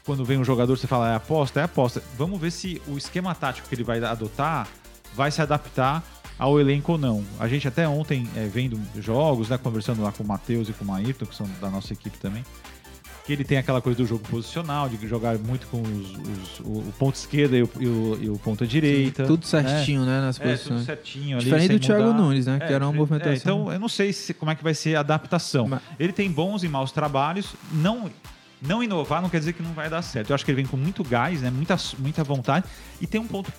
quando 0.04 0.24
vem 0.24 0.38
um 0.38 0.44
jogador 0.44 0.78
você 0.78 0.86
fala 0.86 1.10
é 1.10 1.16
aposta? 1.16 1.60
É 1.60 1.64
aposta. 1.64 2.02
Vamos 2.16 2.40
ver 2.40 2.52
se 2.52 2.80
o 2.86 2.96
esquema 2.96 3.34
tático 3.34 3.68
que 3.68 3.74
ele 3.74 3.82
vai 3.82 4.02
adotar 4.04 4.68
vai 5.14 5.30
se 5.32 5.42
adaptar 5.42 6.04
ao 6.38 6.60
elenco 6.60 6.92
ou 6.92 6.98
não. 6.98 7.24
A 7.40 7.48
gente 7.48 7.66
até 7.66 7.88
ontem, 7.88 8.28
é, 8.36 8.46
vendo 8.46 8.80
jogos, 9.00 9.48
né, 9.48 9.58
conversando 9.58 10.00
lá 10.02 10.12
com 10.12 10.22
o 10.22 10.26
Matheus 10.26 10.68
e 10.68 10.72
com 10.72 10.84
o 10.84 10.94
Ayrton, 10.94 11.26
que 11.26 11.34
são 11.34 11.48
da 11.60 11.68
nossa 11.68 11.92
equipe 11.92 12.16
também, 12.18 12.44
que 13.28 13.32
ele 13.34 13.44
tem 13.44 13.58
aquela 13.58 13.82
coisa 13.82 13.98
do 13.98 14.06
jogo 14.06 14.26
posicional, 14.26 14.88
de 14.88 15.06
jogar 15.06 15.36
muito 15.36 15.66
com 15.66 15.82
os- 15.82 16.12
os- 16.12 16.60
o, 16.60 16.78
o 16.88 16.94
ponto 16.98 17.14
esquerda 17.14 17.58
e 17.58 17.62
o, 17.62 17.70
e 17.78 17.86
o, 17.86 18.18
e 18.22 18.30
o 18.30 18.38
ponta 18.38 18.66
direita. 18.66 19.26
Tudo 19.26 19.44
certinho, 19.44 20.06
né, 20.06 20.22
nas 20.22 20.40
É, 20.40 20.44
tudo 20.44 20.50
posições. 20.56 20.86
certinho 20.86 21.36
ali. 21.36 21.44
Diferente 21.44 21.72
do 21.74 21.78
Thiago 21.78 22.04
mudar. 22.04 22.16
Nunes, 22.16 22.46
né, 22.46 22.58
que 22.58 22.64
era 22.72 22.86
uma 22.86 22.92
diferente- 22.92 22.96
movimentação. 22.96 23.32
é, 23.58 23.60
então, 23.64 23.72
eu 23.74 23.78
não 23.78 23.88
sei 23.88 24.14
se- 24.14 24.32
como 24.32 24.50
é 24.50 24.54
que 24.54 24.64
vai 24.64 24.72
ser 24.72 24.96
a 24.96 25.00
adaptação. 25.00 25.68
Mas- 25.68 25.82
Ele 26.00 26.10
tem 26.14 26.30
bons 26.32 26.64
e 26.64 26.68
maus 26.68 26.90
trabalhos. 26.90 27.54
Não, 27.70 28.10
não 28.62 28.82
inovar 28.82 29.20
não 29.20 29.28
quer 29.28 29.40
dizer 29.40 29.52
que 29.52 29.62
não 29.62 29.74
vai 29.74 29.90
dar 29.90 30.00
certo. 30.00 30.30
Eu 30.30 30.34
acho 30.34 30.42
que 30.42 30.50
ele 30.50 30.56
vem 30.62 30.66
com 30.66 30.78
muito 30.78 31.04
gás, 31.04 31.42
né, 31.42 31.50
muita, 31.50 31.76
muita 31.98 32.24
vontade. 32.24 32.64
E 32.98 33.06
tem 33.06 33.20
um 33.20 33.26
ponto, 33.26 33.52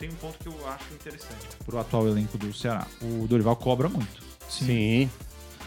tem 0.00 0.08
um 0.08 0.14
ponto 0.14 0.38
que 0.38 0.46
eu 0.48 0.56
acho 0.66 0.84
interessante 0.94 1.46
pro 1.66 1.78
atual 1.78 2.08
elenco 2.08 2.38
do 2.38 2.54
Ceará. 2.54 2.86
O 3.02 3.26
Dorival 3.28 3.54
cobra 3.56 3.86
muito. 3.86 4.22
Sim. 4.48 5.04
Né? 5.04 5.10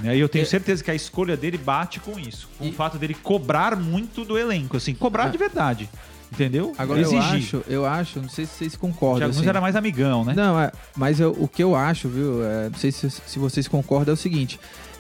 E 0.04 0.20
eu 0.20 0.30
tenho 0.30 0.46
certeza 0.46 0.84
que 0.84 0.92
a 0.92 0.96
escolha 0.96 1.36
dele 1.36 1.58
bate 1.58 2.00
com 2.00 2.20
isso. 2.20 2.48
Com 2.58 2.66
E- 2.66 2.70
o 2.70 2.74
fato 2.74 2.98
dele 2.98 3.14
cobrar 3.16 3.76
muito 3.76 4.24
do 4.24 4.38
elenco. 4.38 4.78
Assim, 4.78 4.94
cobrar 4.94 5.26
Ah. 5.26 5.30
de 5.30 5.38
verdade. 5.38 5.90
Entendeu? 6.32 6.74
Agora 6.78 7.00
eu 7.00 7.04
Exigir. 7.06 7.22
acho, 7.38 7.64
eu 7.70 7.86
acho, 7.86 8.20
não 8.22 8.28
sei 8.28 8.46
se 8.46 8.52
vocês 8.58 8.76
concordam. 8.76 9.20
Thiago 9.30 9.40
assim. 9.40 9.48
era 9.48 9.62
mais 9.62 9.76
amigão, 9.78 10.26
né? 10.26 10.34
Não, 10.36 10.60
é, 10.60 10.72
mas 10.96 11.20
eu- 11.22 11.32
o 11.40 11.48
que 11.48 11.64
eu 11.64 11.74
acho, 11.74 12.10
viu? 12.10 12.44
é, 12.46 12.70
não 12.70 12.78
sei 12.78 12.92
se, 12.92 13.10
se 13.10 13.40
vocês 13.40 13.66
concordam, 13.68 14.12
é 14.12 14.14
o 14.14 14.18
seguinte. 14.18 14.60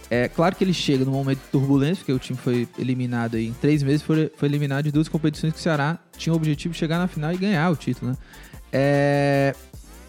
É 0.09 0.29
claro 0.29 0.55
que 0.55 0.63
ele 0.63 0.73
chega 0.73 1.03
num 1.03 1.11
momento 1.11 1.39
turbulento, 1.51 1.97
porque 1.97 2.13
o 2.13 2.17
time 2.19 2.39
foi 2.41 2.65
eliminado 2.79 3.35
aí 3.35 3.47
em 3.47 3.53
três 3.53 3.83
meses, 3.83 4.01
foi, 4.01 4.31
foi 4.37 4.47
eliminado 4.47 4.85
de 4.85 4.91
duas 4.91 5.09
competições 5.09 5.51
que 5.51 5.59
o 5.59 5.61
Ceará 5.61 5.99
tinha 6.17 6.31
o 6.31 6.35
objetivo 6.37 6.71
de 6.73 6.79
chegar 6.79 6.97
na 6.97 7.09
final 7.09 7.33
e 7.33 7.37
ganhar 7.37 7.69
o 7.69 7.75
título, 7.75 8.11
né? 8.11 8.17
É, 8.71 9.53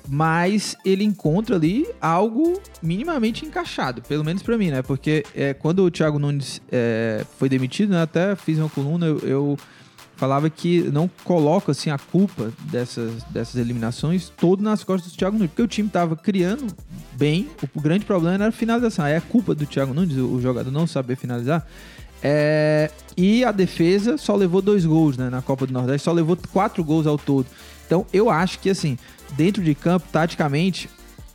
mas 0.09 0.77
ele 0.85 1.05
encontra 1.05 1.57
ali 1.57 1.87
algo 2.01 2.61
minimamente 2.83 3.45
encaixado, 3.45 4.01
pelo 4.03 4.25
menos 4.25 4.43
pra 4.43 4.57
mim, 4.57 4.71
né? 4.71 4.81
Porque 4.81 5.25
é, 5.35 5.53
quando 5.53 5.85
o 5.85 5.91
Thiago 5.91 6.19
Nunes 6.19 6.63
é, 6.73 7.25
foi 7.39 7.49
demitido, 7.49 7.91
né, 7.91 8.03
até 8.03 8.35
fiz 8.35 8.59
uma 8.59 8.71
coluna, 8.71 9.07
eu, 9.07 9.19
eu 9.19 9.59
falava 10.17 10.49
que 10.49 10.83
não 10.91 11.09
coloco 11.25 11.71
assim 11.71 11.91
a 11.91 11.99
culpa 11.99 12.51
dessas, 12.71 13.23
dessas 13.25 13.57
eliminações 13.57 14.33
todo 14.37 14.63
nas 14.63 14.83
costas 14.83 15.13
do 15.13 15.17
Thiago 15.17 15.37
Nunes, 15.37 15.51
porque 15.51 15.63
o 15.63 15.69
time 15.69 15.89
tava 15.89 16.17
criando 16.17 16.75
bem, 17.13 17.49
o 17.75 17.81
grande 17.81 18.05
problema 18.05 18.35
era 18.35 18.49
a 18.49 18.53
finalização. 18.53 19.05
Aí 19.05 19.13
é 19.13 19.21
culpa 19.21 19.55
do 19.55 19.67
Thiago 19.67 19.93
Nunes, 19.93 20.17
o, 20.17 20.27
o 20.27 20.41
jogador 20.41 20.71
não 20.71 20.87
saber 20.87 21.17
finalizar. 21.17 21.67
É, 22.23 22.91
e 23.17 23.45
a 23.45 23.53
defesa 23.53 24.17
só 24.17 24.35
levou 24.35 24.61
dois 24.61 24.85
gols 24.85 25.17
né, 25.17 25.31
na 25.31 25.41
Copa 25.41 25.67
do 25.67 25.73
Nordeste, 25.73 26.05
só 26.05 26.13
levou 26.13 26.37
quatro 26.53 26.83
gols 26.83 27.07
ao 27.07 27.17
todo. 27.17 27.47
Então 27.87 28.05
eu 28.13 28.29
acho 28.29 28.59
que 28.59 28.69
assim, 28.69 28.99
dentro 29.37 29.63
de 29.63 29.75
campo, 29.75 30.07
taticamente, 30.13 30.89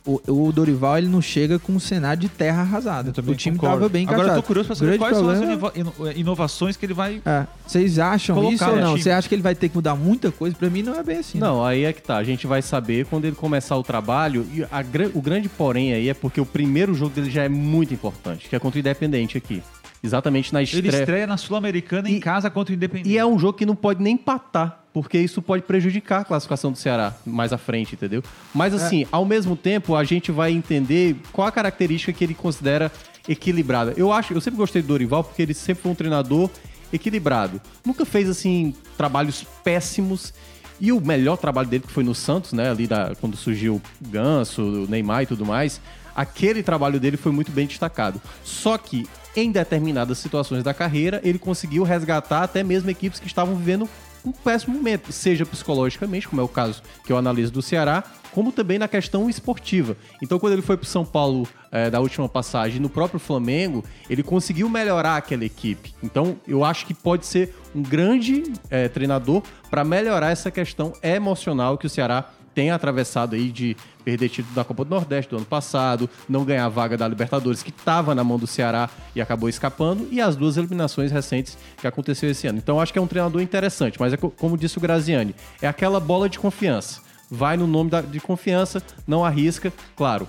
o, 0.06 0.20
o 0.48 0.52
Dorival 0.52 0.98
ele 0.98 1.08
não 1.08 1.22
chega 1.22 1.58
com 1.58 1.72
um 1.72 1.78
cenário 1.80 2.20
de 2.20 2.28
terra 2.28 2.60
arrasada. 2.60 3.10
O 3.26 3.34
time 3.34 3.56
concordo. 3.56 3.76
tava 3.76 3.88
bem 3.88 4.02
encaixado. 4.02 4.22
Agora 4.22 4.38
eu 4.38 4.42
tô 4.42 4.46
curioso 4.46 4.66
pra 4.66 4.76
saber 4.76 4.98
Grande 4.98 4.98
quais 4.98 5.16
são 5.16 5.28
as 5.30 5.38
problema- 5.38 5.72
ino- 5.74 6.12
inovações 6.14 6.76
que 6.76 6.84
ele 6.84 6.92
vai 6.92 7.22
É, 7.24 7.46
vocês 7.66 7.98
acham 7.98 8.52
isso 8.52 8.62
ou 8.68 8.76
não? 8.76 8.96
Você 8.98 9.10
acha 9.10 9.26
que 9.26 9.34
ele 9.34 9.40
vai 9.40 9.54
ter 9.54 9.70
que 9.70 9.74
mudar 9.74 9.94
muita 9.94 10.30
coisa? 10.30 10.54
Pra 10.54 10.68
mim 10.68 10.82
não 10.82 10.94
é 10.94 11.02
bem 11.02 11.18
assim. 11.20 11.38
né? 11.38 11.46
Não, 11.46 11.64
aí 11.64 11.84
é 11.84 11.92
que 11.94 12.02
tá. 12.02 12.18
A 12.18 12.24
gente 12.24 12.46
vai 12.46 12.60
saber 12.60 13.06
quando 13.06 13.24
ele 13.24 13.34
começar 13.36 13.76
o 13.78 13.82
trabalho. 13.82 14.46
E 14.52 14.62
a 14.64 14.84
o 15.14 15.22
grande 15.22 15.48
porém 15.48 15.94
aí 15.94 16.10
é 16.10 16.14
porque 16.14 16.38
o 16.40 16.44
primeiro 16.46 16.94
jogo 16.94 17.14
dele 17.14 17.30
já 17.30 17.42
é 17.44 17.48
muito 17.48 17.94
importante, 17.94 18.46
que 18.48 18.54
é 18.54 18.58
contra 18.58 18.76
o 18.76 18.80
Independente 18.80 19.38
aqui. 19.38 19.62
Exatamente 20.04 20.52
na 20.52 20.60
Ele 20.60 20.70
estreia. 20.70 21.00
estreia 21.00 21.26
na 21.26 21.38
Sul-Americana 21.38 22.10
em 22.10 22.20
casa 22.20 22.50
contra 22.50 22.72
o 22.72 22.76
Independente. 22.76 23.08
E 23.08 23.16
é 23.16 23.24
um 23.24 23.38
jogo 23.38 23.56
que 23.56 23.64
não 23.64 23.74
pode 23.74 24.02
nem 24.02 24.14
empatar, 24.14 24.80
porque 24.92 25.18
isso 25.18 25.40
pode 25.40 25.62
prejudicar 25.62 26.20
a 26.20 26.24
classificação 26.24 26.70
do 26.70 26.76
Ceará 26.76 27.14
mais 27.24 27.54
à 27.54 27.58
frente, 27.58 27.94
entendeu? 27.94 28.22
Mas 28.54 28.74
assim, 28.74 29.06
ao 29.10 29.24
mesmo 29.24 29.56
tempo, 29.56 29.96
a 29.96 30.04
gente 30.04 30.30
vai 30.30 30.52
entender 30.52 31.16
qual 31.32 31.48
a 31.48 31.50
característica 31.50 32.12
que 32.12 32.22
ele 32.22 32.34
considera 32.34 32.92
equilibrada. 33.26 33.94
Eu 33.96 34.12
acho, 34.12 34.34
eu 34.34 34.40
sempre 34.42 34.58
gostei 34.58 34.82
do 34.82 34.88
Dorival 34.88 35.24
porque 35.24 35.40
ele 35.40 35.54
sempre 35.54 35.82
foi 35.82 35.92
um 35.92 35.94
treinador 35.94 36.50
equilibrado. 36.92 37.58
Nunca 37.84 38.04
fez 38.04 38.28
assim 38.28 38.74
trabalhos 38.98 39.44
péssimos. 39.64 40.34
E 40.78 40.92
o 40.92 41.00
melhor 41.00 41.36
trabalho 41.38 41.68
dele 41.68 41.84
que 41.86 41.92
foi 41.92 42.04
no 42.04 42.14
Santos, 42.14 42.52
né, 42.52 42.68
ali 42.68 42.86
da, 42.86 43.14
quando 43.20 43.36
surgiu 43.36 43.76
o 43.76 44.08
Ganso, 44.08 44.60
o 44.60 44.86
Neymar 44.86 45.22
e 45.22 45.26
tudo 45.26 45.46
mais, 45.46 45.80
aquele 46.14 46.62
trabalho 46.62 47.00
dele 47.00 47.16
foi 47.16 47.32
muito 47.32 47.50
bem 47.52 47.66
destacado. 47.66 48.20
Só 48.42 48.76
que 48.76 49.06
em 49.36 49.50
determinadas 49.50 50.18
situações 50.18 50.62
da 50.62 50.74
carreira, 50.74 51.20
ele 51.24 51.38
conseguiu 51.38 51.82
resgatar 51.82 52.42
até 52.42 52.62
mesmo 52.62 52.90
equipes 52.90 53.20
que 53.20 53.26
estavam 53.26 53.56
vivendo 53.56 53.88
um 54.24 54.32
péssimo 54.32 54.74
momento, 54.74 55.12
seja 55.12 55.44
psicologicamente, 55.44 56.26
como 56.26 56.40
é 56.40 56.44
o 56.44 56.48
caso 56.48 56.82
que 57.04 57.12
eu 57.12 57.18
analiso 57.18 57.52
do 57.52 57.60
Ceará, 57.60 58.02
como 58.32 58.50
também 58.50 58.78
na 58.78 58.88
questão 58.88 59.28
esportiva. 59.28 59.96
Então, 60.22 60.38
quando 60.38 60.54
ele 60.54 60.62
foi 60.62 60.76
para 60.76 60.88
São 60.88 61.04
Paulo 61.04 61.46
é, 61.70 61.90
da 61.90 62.00
última 62.00 62.28
passagem, 62.28 62.80
no 62.80 62.88
próprio 62.88 63.20
Flamengo, 63.20 63.84
ele 64.08 64.22
conseguiu 64.22 64.68
melhorar 64.68 65.16
aquela 65.16 65.44
equipe. 65.44 65.94
Então, 66.02 66.36
eu 66.48 66.64
acho 66.64 66.86
que 66.86 66.94
pode 66.94 67.26
ser 67.26 67.54
um 67.74 67.82
grande 67.82 68.44
é, 68.70 68.88
treinador 68.88 69.42
para 69.70 69.84
melhorar 69.84 70.30
essa 70.30 70.50
questão 70.50 70.92
emocional 71.02 71.76
que 71.76 71.86
o 71.86 71.90
Ceará 71.90 72.30
tem 72.54 72.70
atravessado 72.70 73.34
aí 73.34 73.50
de 73.50 73.76
perder 74.04 74.28
título 74.28 74.54
da 74.54 74.64
Copa 74.64 74.84
do 74.84 74.90
Nordeste 74.90 75.30
do 75.30 75.36
ano 75.36 75.46
passado, 75.46 76.08
não 76.28 76.44
ganhar 76.44 76.66
a 76.66 76.68
vaga 76.68 76.96
da 76.96 77.08
Libertadores, 77.08 77.62
que 77.62 77.70
estava 77.70 78.14
na 78.14 78.22
mão 78.22 78.38
do 78.38 78.46
Ceará 78.46 78.88
e 79.14 79.20
acabou 79.20 79.48
escapando, 79.48 80.06
e 80.10 80.20
as 80.20 80.36
duas 80.36 80.56
eliminações 80.56 81.10
recentes 81.10 81.56
que 81.78 81.86
aconteceu 81.86 82.30
esse 82.30 82.46
ano. 82.46 82.58
Então 82.58 82.80
acho 82.80 82.92
que 82.92 82.98
é 82.98 83.02
um 83.02 83.06
treinador 83.06 83.40
interessante, 83.40 83.98
mas 83.98 84.12
é 84.12 84.16
como 84.16 84.56
disse 84.56 84.78
o 84.78 84.80
Graziani, 84.80 85.34
é 85.60 85.66
aquela 85.66 85.98
bola 85.98 86.28
de 86.28 86.38
confiança. 86.38 87.00
Vai 87.30 87.56
no 87.56 87.66
nome 87.66 87.90
da, 87.90 88.00
de 88.00 88.20
confiança, 88.20 88.82
não 89.06 89.24
arrisca. 89.24 89.72
Claro, 89.96 90.28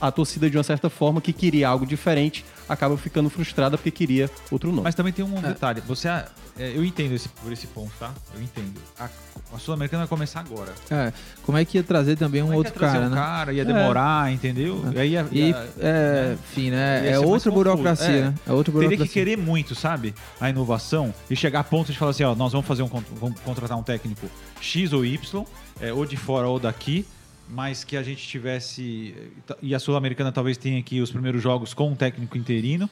a 0.00 0.10
torcida, 0.10 0.50
de 0.50 0.56
uma 0.58 0.64
certa 0.64 0.90
forma, 0.90 1.20
que 1.20 1.32
queria 1.32 1.68
algo 1.68 1.86
diferente, 1.86 2.44
acaba 2.68 2.96
ficando 2.98 3.30
frustrada 3.30 3.78
porque 3.78 3.90
queria 3.90 4.28
outro 4.50 4.70
nome. 4.70 4.82
Mas 4.82 4.94
também 4.94 5.12
tem 5.12 5.24
um 5.24 5.40
detalhe. 5.40 5.80
Você, 5.86 6.08
é, 6.08 6.26
eu 6.58 6.84
entendo 6.84 7.14
esse, 7.14 7.28
por 7.28 7.50
esse 7.52 7.66
ponto, 7.68 7.90
tá? 7.98 8.10
Eu 8.34 8.42
entendo. 8.42 8.74
A, 8.98 9.08
a 9.54 9.58
Sul-Americana 9.58 10.02
vai 10.02 10.08
começar 10.08 10.40
agora. 10.40 10.72
É, 10.90 11.12
como 11.42 11.56
é 11.56 11.64
que 11.64 11.78
ia 11.78 11.82
trazer 11.84 12.16
também 12.16 12.42
um 12.42 12.46
Como 12.48 12.60
é 12.60 12.62
que 12.64 12.68
outro 12.68 12.80
cara, 12.80 13.06
um 13.06 13.10
né? 13.10 13.16
cara, 13.16 13.52
ia 13.52 13.64
demorar, 13.64 14.30
entendeu? 14.32 14.84
E 14.94 14.98
aí 14.98 15.10
ia, 15.12 15.26
E, 15.32 15.38
ia- 15.50 15.68
é, 15.80 16.36
enfim, 16.50 16.70
né? 16.70 17.08
É 17.10 17.18
outra 17.18 17.50
burocracia, 17.50 18.06
É. 18.08 18.20
né? 18.24 18.34
É 18.46 18.52
outra 18.52 18.72
Teria 18.72 18.88
burocracia. 18.88 19.06
que 19.06 19.12
querer 19.12 19.38
muito, 19.38 19.74
sabe? 19.74 20.14
A 20.40 20.50
inovação 20.50 21.14
e 21.30 21.36
chegar 21.36 21.60
a 21.60 21.64
ponto 21.64 21.90
de 21.90 21.98
falar 21.98 22.10
assim, 22.10 22.24
ó, 22.24 22.34
nós 22.34 22.52
vamos 22.52 22.66
fazer 22.66 22.82
um 22.82 22.88
vamos 23.18 23.40
contratar 23.40 23.78
um 23.78 23.82
técnico 23.82 24.26
X 24.60 24.92
ou 24.92 25.04
Y, 25.04 25.44
é, 25.82 25.92
ou 25.92 26.06
de 26.06 26.16
fora 26.16 26.46
ou 26.48 26.58
daqui, 26.58 27.04
mas 27.48 27.84
que 27.84 27.96
a 27.96 28.02
gente 28.02 28.26
tivesse 28.26 29.14
e 29.60 29.74
a 29.74 29.78
Sul-Americana 29.78 30.32
talvez 30.32 30.56
tenha 30.56 30.78
aqui 30.78 31.00
os 31.00 31.10
primeiros 31.10 31.42
jogos 31.42 31.74
com 31.74 31.88
um 31.90 31.94
técnico 31.94 32.38
interino. 32.38 32.88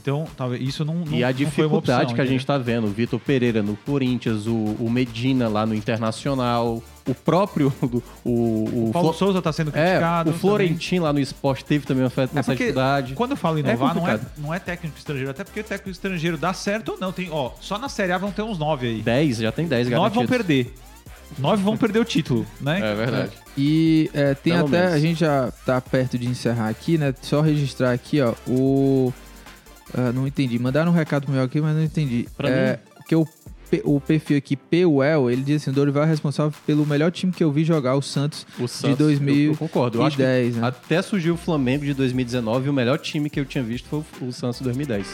Então, 0.00 0.26
talvez 0.36 0.60
isso 0.60 0.84
não, 0.84 0.96
não 0.96 1.16
E 1.16 1.22
a 1.22 1.30
dificuldade 1.30 2.02
opção, 2.06 2.16
que 2.16 2.20
a 2.20 2.24
gente 2.26 2.40
está 2.40 2.58
vendo, 2.58 2.88
o 2.88 2.90
Vitor 2.90 3.20
Pereira 3.20 3.62
no 3.62 3.76
Corinthians, 3.76 4.48
o, 4.48 4.52
o 4.80 4.90
Medina 4.90 5.48
lá 5.48 5.64
no 5.64 5.76
Internacional, 5.76 6.82
o 7.06 7.14
próprio 7.14 7.72
do- 7.80 8.02
o, 8.24 8.30
o, 8.30 8.88
O 8.88 8.90
Paulo 8.92 9.12
Flo- 9.12 9.18
Souza 9.26 9.38
está 9.38 9.52
sendo 9.52 9.68
é, 9.68 9.72
criticado. 9.72 10.30
o 10.30 10.32
Florentino 10.32 11.04
lá 11.04 11.12
no 11.12 11.20
esporte 11.20 11.64
teve 11.64 11.86
também 11.86 12.02
uma, 12.02 12.10
É 12.24 12.42
dificuldade. 12.42 13.14
quando 13.14 13.32
eu 13.32 13.36
falo 13.36 13.60
inovar, 13.60 13.94
não, 13.94 14.08
é, 14.08 14.20
não 14.38 14.52
é 14.52 14.58
técnico 14.58 14.98
estrangeiro, 14.98 15.30
até 15.30 15.44
porque 15.44 15.60
o 15.60 15.64
técnico 15.64 15.90
estrangeiro 15.90 16.36
dá 16.36 16.52
certo 16.52 16.92
ou 16.92 16.98
não. 16.98 17.12
Tem, 17.12 17.28
ó, 17.30 17.52
só 17.60 17.78
na 17.78 17.88
Série 17.88 18.10
A 18.10 18.18
vão 18.18 18.32
ter 18.32 18.42
uns 18.42 18.58
nove 18.58 18.88
aí. 18.88 19.02
10, 19.02 19.36
já 19.36 19.52
tem 19.52 19.68
10 19.68 19.88
Nove 19.88 20.00
garantidos. 20.00 20.28
vão 20.28 20.36
perder. 20.38 20.74
Nove 21.38 21.62
vão 21.62 21.76
perder 21.76 21.98
o 21.98 22.04
título, 22.04 22.46
né? 22.60 22.80
É 22.92 22.94
verdade. 22.94 23.30
E 23.56 24.10
é, 24.14 24.34
tem 24.34 24.52
Pelo 24.54 24.66
até, 24.66 24.78
menos. 24.80 24.94
a 24.94 24.98
gente 24.98 25.20
já 25.20 25.50
tá 25.66 25.80
perto 25.80 26.16
de 26.18 26.26
encerrar 26.26 26.68
aqui, 26.68 26.96
né? 26.98 27.14
Só 27.22 27.40
registrar 27.40 27.92
aqui, 27.92 28.20
ó, 28.20 28.34
o... 28.48 29.12
ah, 29.94 30.12
não 30.12 30.26
entendi, 30.26 30.58
mandaram 30.58 30.90
um 30.90 30.94
recado 30.94 31.24
pro 31.26 31.32
meu 31.34 31.42
aqui, 31.44 31.60
mas 31.60 31.74
não 31.76 31.82
entendi. 31.82 32.26
Pra 32.36 32.48
é, 32.48 32.78
Porque 32.96 33.14
o, 33.14 33.26
P- 33.70 33.82
o 33.84 34.00
perfil 34.00 34.36
aqui, 34.38 34.54
P-Well, 34.56 35.30
ele 35.30 35.42
diz 35.42 35.62
assim, 35.62 35.72
Dorival 35.72 36.04
é 36.04 36.06
responsável 36.06 36.52
pelo 36.66 36.86
melhor 36.86 37.10
time 37.10 37.32
que 37.32 37.42
eu 37.42 37.50
vi 37.52 37.64
jogar, 37.64 37.94
o 37.96 38.02
Santos, 38.02 38.46
O 38.58 38.66
Santos, 38.68 38.98
2010, 38.98 39.38
eu, 39.46 39.52
eu 39.52 39.56
concordo. 39.56 39.98
Eu 39.98 40.02
acho 40.04 40.16
que 40.16 40.22
né? 40.22 40.52
até 40.62 41.00
surgiu 41.02 41.34
o 41.34 41.36
Flamengo 41.38 41.84
de 41.84 41.94
2019 41.94 42.66
e 42.66 42.70
o 42.70 42.72
melhor 42.72 42.98
time 42.98 43.28
que 43.30 43.40
eu 43.40 43.44
tinha 43.44 43.64
visto 43.64 43.86
foi 43.90 44.26
o, 44.26 44.28
o 44.28 44.32
Santos 44.32 44.60
2010. 44.60 45.06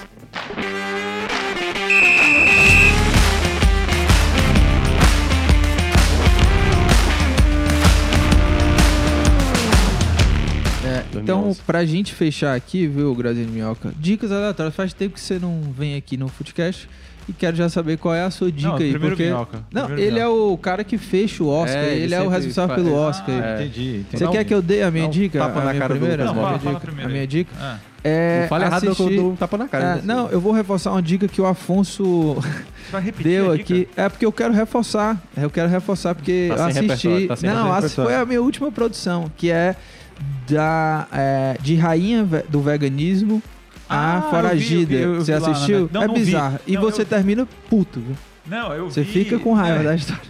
Então, 11.11 11.23
2011. 11.43 11.61
pra 11.67 11.85
gente 11.85 12.15
fechar 12.15 12.55
aqui, 12.55 12.87
viu, 12.87 13.15
Graziano 13.15 13.51
Minhoca, 13.51 13.93
dicas 13.99 14.31
aleatórias. 14.33 14.75
Faz 14.75 14.93
tempo 14.93 15.15
que 15.15 15.21
você 15.21 15.39
não 15.39 15.61
vem 15.77 15.95
aqui 15.97 16.17
no 16.17 16.29
Footcast 16.29 16.89
e 17.29 17.33
quero 17.33 17.55
já 17.57 17.69
saber 17.69 17.99
qual 17.99 18.15
é 18.15 18.23
a 18.25 18.31
sua 18.31 18.51
dica 18.51 18.69
Não, 18.71 18.77
aí. 18.77 18.91
primeiro 18.91 19.17
porque... 19.17 19.31
Minhoca, 19.31 19.59
Não, 19.73 19.87
primeiro 19.87 20.11
ele 20.11 20.19
é 20.19 20.27
o 20.27 20.57
cara 20.57 20.83
que 20.83 20.97
fecha 20.97 21.43
o 21.45 21.49
Oscar, 21.49 21.77
É, 21.83 21.95
ele 21.95 22.05
ele, 22.05 22.15
é 22.15 22.23
o 22.23 22.29
responsável 22.29 22.75
fa- 22.77 22.83
pelo 22.83 22.95
é. 22.95 22.99
Oscar. 22.99 23.31
aí. 23.35 23.41
Ah, 23.43 23.55
entendi, 23.65 23.97
entendi. 24.01 24.25
Você 24.25 24.29
quer 24.29 24.45
que 24.45 24.55
eu 24.55 24.63
dê 24.63 24.83
a 24.83 24.91
minha 24.91 25.09
dica? 25.09 25.39
tapa 25.39 25.61
a 25.61 25.65
na 25.65 25.71
minha 25.71 25.81
cara 25.81 25.95
do 25.95 25.99
primeira? 26.01 26.25
Lucas 26.25 26.37
Não, 26.37 26.43
a, 26.43 26.59
fala, 26.59 26.59
minha 26.71 26.81
fala 26.81 27.05
a 27.05 27.09
minha 27.09 27.27
dica 27.27 27.51
Ah, 27.61 27.79
é 28.05 28.41
não 28.43 28.49
fale 28.49 28.65
errado, 28.65 28.85
não, 28.85 29.11
eu 29.11 29.17
dou 29.17 29.33
um 29.33 29.37
tapa 29.37 29.59
na 29.59 29.69
cara. 29.69 29.99
É, 29.99 30.03
não, 30.03 30.29
eu 30.31 30.41
vou 30.41 30.53
reforçar 30.53 30.91
uma 30.93 31.03
dica 31.03 31.27
que 31.29 31.41
o 31.41 31.47
Afonso 31.47 32.37
deu 33.23 33.53
aqui. 33.53 33.89
É 33.97 34.09
porque 34.09 34.25
eu 34.25 34.33
quero 34.33 34.55
reforçar. 34.55 35.21
Eu 35.37 35.51
quero 35.51 35.69
reforçar 35.69 36.15
porque 36.15 36.49
Tá 36.49 36.63
eu 36.63 36.65
assisti. 36.67 37.27
tá 37.27 37.37
não, 37.43 37.77
essa 37.77 37.89
foi 38.03 38.15
a 38.15 38.25
minha 38.25 38.41
última 38.41 38.71
produção, 38.73 39.31
que 39.37 39.51
é 39.51 39.77
da 40.49 41.07
é, 41.13 41.57
de 41.61 41.75
rainha 41.77 42.25
do 42.49 42.61
veganismo. 42.61 43.43
Ah, 43.89 44.19
a 44.19 44.23
Foragida. 44.23 44.93
eu 44.95 44.99
vi, 44.99 45.05
eu 45.05 45.13
vi, 45.13 45.19
eu 45.19 45.25
você 45.25 45.35
vi 45.35 45.41
lá, 45.41 45.51
assistiu? 45.51 45.81
né? 45.85 45.89
Não, 45.93 46.03
é 46.03 46.07
não 46.07 46.15
vi. 46.15 46.21
bizarro. 46.25 46.59
E 46.67 46.75
Não, 46.75 46.83
você 46.83 47.05
termina 47.05 47.49
puto, 47.71 48.01
viu? 48.01 48.17
Não, 48.47 48.73
eu 48.75 48.91
Você 48.91 49.03
vi- 49.03 49.13
fica 49.25 49.39
com 49.39 49.53
raiva 49.55 49.81
é, 49.81 49.85
da 49.85 49.95
história. 49.95 50.23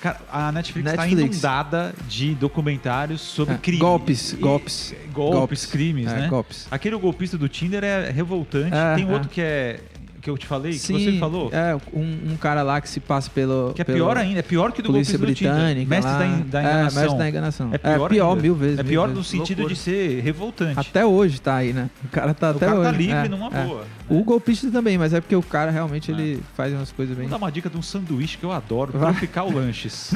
Cara, 0.00 0.20
a 0.32 0.50
Netflix 0.52 0.90
está 0.90 1.06
inundada 1.06 1.94
de 2.08 2.34
documentários 2.34 3.20
sobre 3.20 3.54
É, 3.54 3.58
crime. 3.58 3.78
golpes, 3.78 4.32
golpes. 4.40 4.94
golpes, 5.12 5.38
Golpes. 5.38 5.66
crimes, 5.66 6.08
É, 6.10 6.22
né? 6.22 6.28
golpes. 6.28 6.66
Aquele 6.70 6.96
golpista 6.96 7.38
do 7.38 7.48
Tinder 7.48 7.84
é 7.84 8.10
revoltante. 8.10 8.74
É, 8.74 8.96
Tem 8.96 9.08
é. 9.08 9.12
outro 9.12 9.28
que 9.28 9.40
é 9.40 9.78
que 10.22 10.30
eu 10.30 10.38
te 10.38 10.46
falei, 10.46 10.72
que 10.72 10.78
você 10.78 11.18
falou, 11.18 11.50
É, 11.52 11.74
um, 11.92 12.32
um 12.32 12.36
cara 12.36 12.62
lá 12.62 12.80
que 12.80 12.88
se 12.88 13.00
passa 13.00 13.28
pelo. 13.28 13.72
que 13.74 13.82
é 13.82 13.84
pelo 13.84 13.98
pior 13.98 14.16
ainda, 14.16 14.38
é 14.38 14.42
pior 14.42 14.70
que 14.70 14.78
o 14.78 14.82
do 14.84 14.90
Polícia. 14.92 15.18
Britânica. 15.18 15.90
Mestre 15.90 16.12
lá. 16.12 16.18
da, 16.18 16.24
da 16.24 16.28
É, 16.28 16.62
enganação. 16.62 17.02
mestre 17.02 17.18
da 17.18 17.28
enganação. 17.28 17.70
É 17.72 17.78
pior, 18.08 18.12
ainda. 18.30 18.42
mil 18.42 18.54
vezes. 18.54 18.78
É 18.78 18.82
mil 18.84 18.90
pior 18.90 19.08
no 19.08 19.24
sentido 19.24 19.58
Loucura. 19.58 19.74
de 19.74 19.80
ser 19.80 20.20
revoltante. 20.20 20.78
Até 20.78 21.04
hoje 21.04 21.40
tá 21.40 21.56
aí, 21.56 21.72
né? 21.72 21.90
O 22.04 22.08
cara 22.08 22.32
tá 22.32 22.48
o 22.48 22.50
até 22.52 22.66
cara 22.66 22.78
hoje. 22.78 22.90
tá 22.92 22.96
livre 22.96 23.16
é, 23.16 23.28
numa 23.28 23.46
é. 23.48 23.64
boa. 23.64 23.84
O 24.08 24.22
golpista 24.22 24.70
também, 24.70 24.96
mas 24.96 25.12
é 25.12 25.20
porque 25.20 25.34
o 25.34 25.42
cara 25.42 25.72
realmente 25.72 26.12
ele 26.12 26.40
faz 26.56 26.72
umas 26.72 26.92
coisas 26.92 27.16
bem. 27.16 27.26
Vou 27.26 27.38
dar 27.38 27.44
uma 27.44 27.50
dica 27.50 27.68
de 27.68 27.76
um 27.76 27.82
sanduíche 27.82 28.38
que 28.38 28.44
eu 28.44 28.52
adoro. 28.52 28.92
Tropical 28.92 29.50
Lanches. 29.52 30.14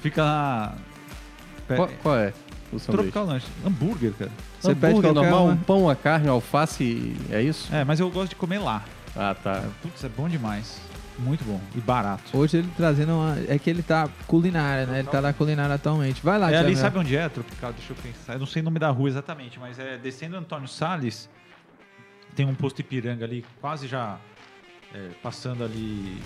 Fica 0.00 0.22
na... 0.24 0.72
Qual, 1.66 1.88
qual 2.02 2.16
é 2.16 2.32
o 2.72 2.78
sanduíche? 2.78 2.92
Tropical 2.92 3.24
Lanches. 3.26 3.48
Hambúrguer, 3.66 4.12
cara. 4.16 4.30
Você 4.60 4.74
pede 4.76 4.86
Hambúrguer 4.92 5.12
qualquer 5.12 5.30
normal, 5.30 5.44
uma. 5.46 5.54
um 5.54 5.56
pão, 5.56 5.90
a 5.90 5.96
carne, 5.96 6.28
alface, 6.28 7.14
é 7.30 7.42
isso? 7.42 7.74
É, 7.74 7.84
mas 7.84 7.98
eu 7.98 8.08
gosto 8.10 8.30
de 8.30 8.36
comer 8.36 8.58
lá. 8.58 8.84
Ah, 9.16 9.34
tá. 9.34 9.62
Putz, 9.82 10.02
é 10.04 10.08
bom 10.08 10.28
demais. 10.28 10.80
Muito 11.18 11.44
bom. 11.44 11.60
E 11.76 11.80
barato. 11.80 12.36
Hoje 12.36 12.56
ele 12.58 12.68
trazendo 12.76 13.12
uma. 13.12 13.36
É 13.48 13.56
que 13.58 13.70
ele 13.70 13.82
tá 13.82 14.08
culinária, 14.26 14.84
né? 14.86 14.98
Ele 14.98 15.08
tá 15.08 15.20
na 15.20 15.32
culinária 15.32 15.74
atualmente. 15.76 16.20
Vai 16.24 16.38
lá, 16.38 16.50
É 16.50 16.56
ali, 16.58 16.74
sabe 16.76 16.98
onde 16.98 17.16
é, 17.16 17.28
Tropical? 17.28 17.72
Deixa 17.72 17.92
eu 17.92 17.96
pensar. 17.96 18.32
Eu 18.32 18.40
não 18.40 18.46
sei 18.46 18.62
o 18.62 18.64
nome 18.64 18.80
da 18.80 18.90
rua 18.90 19.08
exatamente, 19.08 19.58
mas 19.60 19.78
é 19.78 19.96
descendo 19.96 20.36
Antônio 20.36 20.66
Salles. 20.66 21.28
Tem 22.34 22.44
um 22.44 22.54
posto 22.54 22.80
Ipiranga 22.80 23.24
ali, 23.24 23.44
quase 23.60 23.86
já 23.86 24.18
é, 24.92 25.10
passando 25.22 25.62
ali. 25.62 26.20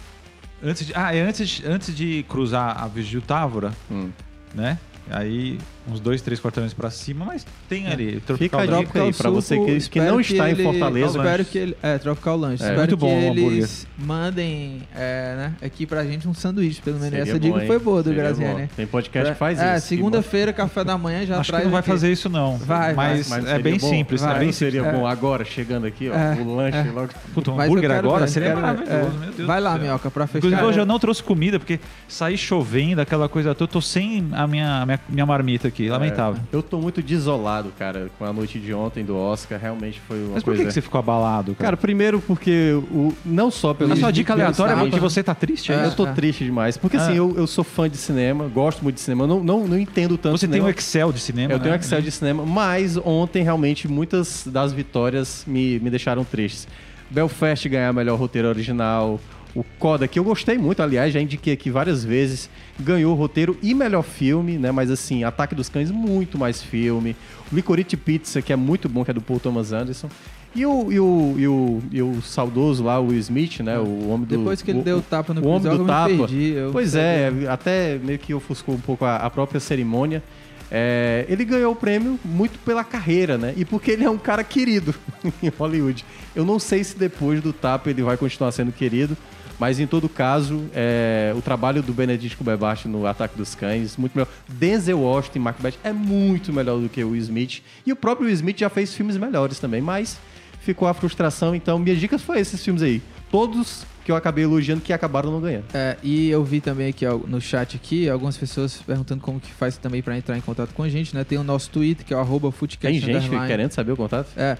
Antes 0.63 0.87
de, 0.87 0.93
ah, 0.97 1.15
é 1.15 1.21
antes, 1.21 1.63
antes 1.67 1.95
de 1.95 2.25
cruzar 2.27 2.83
a 2.83 2.89
Vigil 2.89 3.21
Távora, 3.21 3.73
Hum. 3.91 4.11
né? 4.55 4.79
Aí 5.11 5.59
uns 5.91 6.01
dois, 6.01 6.21
três 6.21 6.39
quarteirões 6.41 6.75
pra 6.75 6.91
cima, 6.91 7.25
mas 7.25 7.47
tem 7.69 7.87
ali. 7.87 8.21
Fica 8.21 8.27
Tropical 8.27 8.61
a 8.61 8.65
Lanches. 8.65 8.87
dica 8.87 9.03
aí, 9.03 9.13
pra 9.15 9.31
você 9.31 9.57
que- 9.59 9.89
que 9.89 10.01
não 10.01 10.21
está 10.21 10.49
em 10.49 10.53
ele- 10.53 10.63
Fortaleza. 10.63 11.19
Espero 11.19 11.45
que 11.45 11.59
ele. 11.59 11.77
É, 11.83 11.99
Tropical 11.99 12.37
Lanche. 12.37 12.63
É, 12.63 12.67
espero 12.67 12.79
muito 12.81 12.91
que 12.97 13.01
bom 13.01 13.19
o 13.31 13.33
eles 13.33 13.87
mandem 13.97 14.83
é, 14.95 15.35
né, 15.37 15.53
aqui 15.63 15.87
pra 15.87 16.05
gente 16.05 16.29
um 16.29 16.35
sanduíche, 16.35 16.81
pelo 16.83 16.97
menos. 16.99 17.11
Seria 17.11 17.23
Essa 17.23 17.33
bom, 17.35 17.39
dica 17.39 17.61
hein? 17.61 17.67
foi 17.67 17.79
boa 17.79 18.03
do 18.03 18.13
Graziani. 18.13 18.63
bom. 18.63 18.69
Tem 18.77 18.87
podcast 18.87 19.33
que 19.33 19.39
faz 19.39 19.59
é, 19.59 19.77
isso. 19.77 19.87
segunda-feira, 19.87 20.53
café 20.53 20.85
da 20.85 20.99
manhã, 20.99 21.25
já 21.25 21.37
Acho 21.39 21.45
que 21.45 21.51
traz. 21.53 21.65
não 21.65 21.71
vai 21.73 21.81
aqui. 21.81 21.89
fazer 21.91 22.13
isso 22.13 22.29
não. 22.29 22.57
Vai, 22.59 22.93
mas, 22.95 23.29
Mas 23.29 23.47
é 23.47 23.59
bem 23.59 23.79
bom. 23.79 23.89
simples. 23.89 24.21
Vai. 24.21 24.37
É 24.37 24.39
bem 24.41 24.53
seria 24.53 24.83
É. 24.83 24.93
bom 24.93 25.07
agora, 25.07 25.45
chegando 25.45 25.87
aqui, 25.87 26.09
ó, 26.11 26.15
É, 26.15 26.35
o 26.41 26.55
lanche 26.55 26.89
logo. 26.91 27.09
Puta, 27.35 27.51
um 27.51 27.61
hambúrguer 27.61 27.91
agora 27.91 28.27
seria 28.27 28.55
maravilhoso, 28.55 28.93
É. 28.93 29.19
meu 29.21 29.33
Deus 29.33 29.47
Vai 29.47 29.61
lá. 29.61 29.79
Minhoca, 29.79 30.11
pra 30.11 30.27
fechar. 30.27 30.39
Inclusive, 30.39 30.63
hoje 30.63 30.79
eu 30.81 30.87
não 30.87 30.99
trouxe 30.99 31.23
comida, 31.23 31.59
porque 31.59 31.81
saí 32.07 32.37
chovendo, 32.37 33.01
aquela 33.01 33.29
coisa 33.29 33.55
toda. 33.55 33.69
Eu 33.69 33.73
tô 33.73 33.81
sem 33.81 34.29
a 34.33 34.47
minha, 34.47 34.85
minha, 35.07 35.15
minha 35.15 35.27
marmita 35.27 35.69
aqui, 35.69 35.89
lamentável. 35.89 36.41
É, 36.53 36.57
eu 36.57 36.63
tô 36.63 36.79
muito 36.81 37.03
desolado, 37.03 37.73
cara, 37.79 38.09
com 38.19 38.25
a 38.25 38.33
noite 38.33 38.59
de 38.59 38.73
ontem 38.75 39.05
do 39.05 39.17
Oscar. 39.17 39.59
Realmente 39.61 40.01
foi 40.07 40.19
uma 40.25 40.35
Mas 40.35 40.43
por 40.43 40.53
que, 40.53 40.57
coisa. 40.59 40.65
que 40.69 40.73
você 40.75 40.81
ficou 40.81 40.99
abalado, 40.99 41.55
cara? 41.55 41.65
Cara, 41.69 41.77
primeiro 41.77 42.21
porque 42.21 42.73
o, 42.91 43.13
não 43.25 43.51
só 43.51 43.75
pelo. 43.75 43.93
a 43.93 43.97
sua 43.97 44.11
dica 44.11 44.33
aleatória 44.33 44.73
é 44.73 44.77
porque 44.77 45.01
você 45.01 45.23
tá 45.23 45.35
triste? 45.35 45.73
É. 45.73 45.77
É. 45.77 45.87
Eu 45.87 45.93
tô 45.95 46.07
É. 46.07 46.13
triste 46.13 46.45
demais. 46.45 46.77
Porque 46.77 46.97
assim, 46.97 47.13
Ah. 47.13 47.17
eu, 47.17 47.35
eu 47.37 47.47
sou 47.47 47.65
fã 47.65 47.89
de 47.89 47.97
cinema, 47.97 48.47
gosto 48.49 48.83
muito 48.83 48.97
de 48.97 49.01
cinema, 49.01 49.27
não, 49.27 49.43
não, 49.43 49.67
não 49.67 49.79
entendo 49.79 50.17
tanto 50.19 50.39
Você 50.39 50.47
tem 50.47 50.55
cinema. 50.55 50.69
um 50.69 50.71
Excel 50.71 51.13
de 51.13 51.21
cinema, 51.21 51.53
Eu 51.53 51.59
né? 51.59 51.63
tenho 51.63 51.75
um 51.75 51.79
Excel 51.79 52.01
de 52.03 52.11
cinema, 52.11 52.45
mas 52.47 52.97
ontem 52.97 53.43
realmente 53.43 53.89
muitas 53.89 54.45
das 54.47 54.73
vitórias 54.73 55.45
me, 55.47 55.79
me 55.81 55.91
deixaram 55.91 56.25
tristes. 56.25 56.67
Belfast 57.11 57.67
ganhar 57.69 57.93
melhor 57.93 58.19
roteiro 58.19 58.49
original, 58.49 59.19
o 59.55 59.65
Coda, 59.79 60.07
que 60.07 60.19
eu 60.19 60.25
gostei 60.25 60.57
muito, 60.59 60.83
aliás, 60.83 61.13
já 61.13 61.21
indiquei 61.21 61.53
aqui 61.55 61.71
várias 61.71 62.05
vezes, 62.05 62.49
ganhou 62.79 63.15
roteiro 63.15 63.57
e 63.63 63.75
melhor 63.75 64.03
filme, 64.03 64.59
né? 64.59 64.71
Mas 64.71 64.91
assim, 64.91 65.25
Ataque 65.25 65.55
dos 65.55 65.69
Cães, 65.69 65.91
muito 65.91 66.39
mais 66.39 66.63
filme. 66.63 67.17
O 67.51 67.55
Licorice 67.57 67.97
Pizza, 67.97 68.41
que 68.43 68.53
é 68.53 68.57
muito 68.57 68.89
bom, 68.89 69.05
que 69.05 69.11
é 69.11 69.15
do 69.15 69.21
Paul 69.21 69.41
Thomas 69.41 69.73
Anderson. 69.73 70.09
E 70.55 70.65
o, 70.65 70.91
e 70.93 70.99
o, 70.99 71.35
e 71.39 71.47
o, 71.49 71.83
e 71.93 72.03
o 72.03 72.23
saudoso 72.23 72.83
lá, 72.85 72.99
o 72.99 73.09
Will 73.09 73.19
Smith, 73.19 73.61
né? 73.61 73.79
O 73.79 74.09
homem 74.09 74.27
do. 74.27 74.37
Depois 74.39 74.63
que 74.63 74.71
ele 74.71 74.81
o- 74.81 74.83
deu 74.83 74.99
o 74.99 75.03
tapa 75.03 75.35
no 75.35 75.43
o 75.43 75.49
homem 75.49 75.63
do 75.63 75.69
eu 75.69 75.79
me 75.81 75.87
tapa. 75.87 76.09
perdi. 76.09 76.55
Pois 76.73 76.95
é, 76.95 77.31
até 77.49 77.99
meio 77.99 78.19
que 78.19 78.33
ofuscou 78.33 78.75
um 78.75 78.81
pouco 78.81 79.05
a, 79.05 79.17
a 79.17 79.31
própria 79.31 79.61
cerimônia. 79.61 80.23
É, 80.71 81.25
ele 81.29 81.45
ganhou 81.47 81.73
o 81.73 81.77
prêmio 81.77 82.19
muito 82.25 82.59
pela 82.59 82.85
carreira, 82.85 83.39
né? 83.39 83.55
E 83.57 83.65
porque 83.65 83.91
ele 83.91 84.05
é 84.05 84.11
um 84.11 84.19
cara 84.19 84.45
querido 84.45 84.95
em 85.43 85.51
Hollywood. 85.59 86.05
Eu 86.37 86.45
não 86.45 86.59
sei 86.59 86.85
se 86.85 86.97
depois 86.99 87.41
do 87.43 87.53
tapa 87.53 87.89
ele 87.91 88.03
vai 88.03 88.17
continuar 88.19 88.53
sendo 88.53 88.71
querido, 88.73 89.17
mas 89.59 89.81
em 89.81 89.87
todo 89.87 90.09
caso, 90.09 90.65
é, 90.75 91.33
o 91.37 91.43
trabalho 91.43 91.83
do 91.83 91.93
Benedict 91.93 92.37
Cumberbatch 92.37 92.85
no 92.85 93.07
Ataque 93.07 93.37
dos 93.37 93.55
Cães, 93.55 93.97
muito 93.97 94.15
melhor. 94.15 94.29
Denzel 94.49 95.01
Washington 95.01 95.39
em 95.39 95.43
Macbeth 95.43 95.75
é 95.83 95.93
muito 95.93 96.53
melhor 96.53 96.79
do 96.81 96.89
que 96.89 97.03
o 97.03 97.17
Smith. 97.17 97.63
E 97.85 97.93
o 97.93 97.97
próprio 97.97 98.27
Will 98.27 98.35
Smith 98.35 98.59
já 98.59 98.69
fez 98.69 98.95
filmes 98.95 99.17
melhores 99.17 99.59
também, 99.59 99.81
mas 99.81 100.19
ficou 100.61 100.87
a 100.87 100.95
frustração. 100.95 101.55
Então, 101.55 101.79
minhas 101.79 101.99
dicas 101.99 102.23
foram 102.23 102.41
esses 102.41 102.63
filmes 102.63 102.83
aí. 102.83 103.03
Todos 103.31 103.85
que 104.05 104.13
eu 104.13 104.17
acabei 104.17 104.45
elogiando 104.45 104.81
que 104.81 104.93
acabaram 104.93 105.31
não 105.31 105.41
ganhando. 105.41 105.67
É, 105.75 105.97
e 106.03 106.31
eu 106.31 106.43
vi 106.43 106.63
também 106.63 106.89
aqui 106.89 107.05
ó, 107.05 107.19
no 107.19 107.41
chat 107.43 107.77
aqui 107.77 108.09
algumas 108.09 108.39
pessoas 108.39 108.81
perguntando 108.87 109.21
como 109.21 109.39
que 109.39 109.53
faz 109.53 109.77
também 109.77 110.01
para 110.01 110.17
entrar 110.17 110.35
em 110.35 110.41
contato 110.41 110.73
com 110.73 110.83
a 110.83 110.89
gente, 110.89 111.15
né? 111.15 111.25
Tem 111.25 111.37
o 111.37 111.45
nosso 111.45 111.69
Twitter, 111.69 112.07
que 112.07 112.15
é 112.15 112.17
o 112.17 112.21
arroba 112.21 112.51
Tem 112.81 112.99
gente 112.99 113.29
querendo 113.47 113.73
saber 113.73 113.93
o 113.93 113.97
contato? 113.97 114.31
É, 114.35 114.57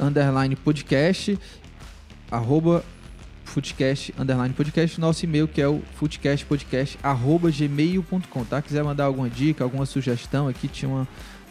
underline 0.00 0.56
podcast, 0.56 1.38
arroba 2.30 2.82
footcast, 3.46 4.12
underline 4.18 4.52
podcast, 4.54 5.00
nosso 5.00 5.24
e-mail 5.24 5.48
que 5.48 5.60
é 5.62 5.68
o 5.68 5.80
footcastpodcast, 5.94 6.98
arroba 7.02 7.50
gmail.com, 7.50 8.44
tá? 8.44 8.60
Quiser 8.60 8.82
mandar 8.84 9.04
alguma 9.04 9.30
dica, 9.30 9.64
alguma 9.64 9.86
sugestão, 9.86 10.48
aqui 10.48 10.68
tinha 10.68 10.88
uma, 10.88 11.08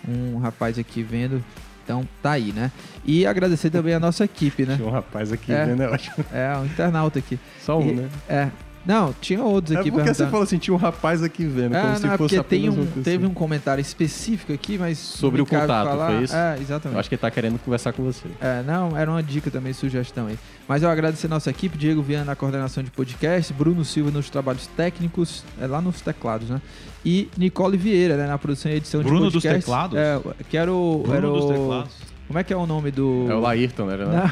um 0.07 0.37
rapaz 0.37 0.77
aqui 0.77 1.01
vendo, 1.01 1.43
então 1.83 2.07
tá 2.21 2.31
aí, 2.31 2.51
né? 2.51 2.71
E 3.05 3.25
agradecer 3.25 3.69
também 3.69 3.93
a 3.93 3.99
nossa 3.99 4.25
equipe, 4.25 4.65
né? 4.65 4.75
Tinha 4.75 4.87
um 4.87 4.91
rapaz 4.91 5.31
aqui 5.31 5.51
É. 5.51 5.65
vendo, 5.65 5.83
eu 5.83 5.93
acho. 5.93 6.11
É, 6.31 6.55
um 6.57 6.65
internauta 6.65 7.19
aqui. 7.19 7.39
Só 7.61 7.79
um, 7.79 7.89
E- 7.89 7.93
né? 7.93 8.09
É. 8.27 8.49
Não, 8.85 9.13
tinha 9.19 9.41
outros 9.43 9.75
É 9.75 9.79
aqui 9.79 9.91
porque 9.91 10.13
você 10.13 10.27
falou 10.27 10.43
assim, 10.43 10.57
tinha 10.57 10.73
um 10.73 10.77
rapaz 10.77 11.23
aqui 11.23 11.43
vendo, 11.45 11.75
É, 11.75 11.81
como 11.81 11.95
se 11.97 12.05
não, 12.05 12.13
é 12.13 12.17
fosse 12.17 12.35
porque 12.35 12.49
tem 12.49 12.69
um, 12.69 12.85
teve 13.03 13.25
um 13.25 13.33
comentário 13.33 13.81
específico 13.81 14.53
aqui, 14.53 14.77
mas 14.77 14.97
Sobre 14.99 15.41
o 15.41 15.45
contato, 15.45 15.87
falar. 15.87 16.07
foi 16.11 16.23
isso? 16.23 16.35
É, 16.35 16.55
Eu 16.57 16.61
exatamente. 16.61 16.99
acho 16.99 17.09
que 17.09 17.15
ele 17.15 17.19
tá 17.21 17.31
querendo 17.31 17.57
conversar 17.59 17.93
com 17.93 18.03
você. 18.03 18.27
É, 18.39 18.61
não, 18.63 18.95
era 18.95 19.09
uma 19.09 19.23
dica 19.23 19.49
também, 19.49 19.73
sugestão 19.73 20.27
aí. 20.27 20.37
Mas 20.67 20.83
eu 20.83 20.89
agradecer 20.89 21.25
a 21.25 21.29
nossa 21.29 21.49
equipe, 21.49 21.77
Diego 21.77 22.01
Viana 22.01 22.25
na 22.25 22.35
coordenação 22.35 22.83
de 22.83 22.91
podcast, 22.91 23.51
Bruno 23.53 23.83
Silva 23.83 24.11
nos 24.11 24.29
trabalhos 24.29 24.67
técnicos, 24.67 25.43
é, 25.59 25.65
lá 25.65 25.81
nos 25.81 26.01
teclados, 26.01 26.49
né? 26.49 26.61
E 27.03 27.27
Nicole 27.37 27.77
Vieira, 27.77 28.17
né, 28.17 28.27
na 28.27 28.37
produção 28.37 28.71
e 28.71 28.75
edição 28.75 29.01
Bruno 29.01 29.27
de 29.27 29.33
dos 29.33 29.43
podcast. 29.43 29.59
teclados? 29.61 29.97
É, 29.97 30.19
que 30.49 30.57
era 30.57 30.71
o... 30.71 30.99
Bruno 31.03 31.15
era 31.17 31.27
dos 31.27 31.45
o- 31.45 31.47
teclados. 31.53 31.91
Como 32.27 32.39
é 32.39 32.43
que 32.43 32.51
é 32.51 32.57
o 32.57 32.65
nome 32.65 32.89
do... 32.89 33.27
É 33.29 33.35
o 33.35 33.39
Laírton, 33.39 33.85
né? 33.85 33.97
Não, 33.97 34.31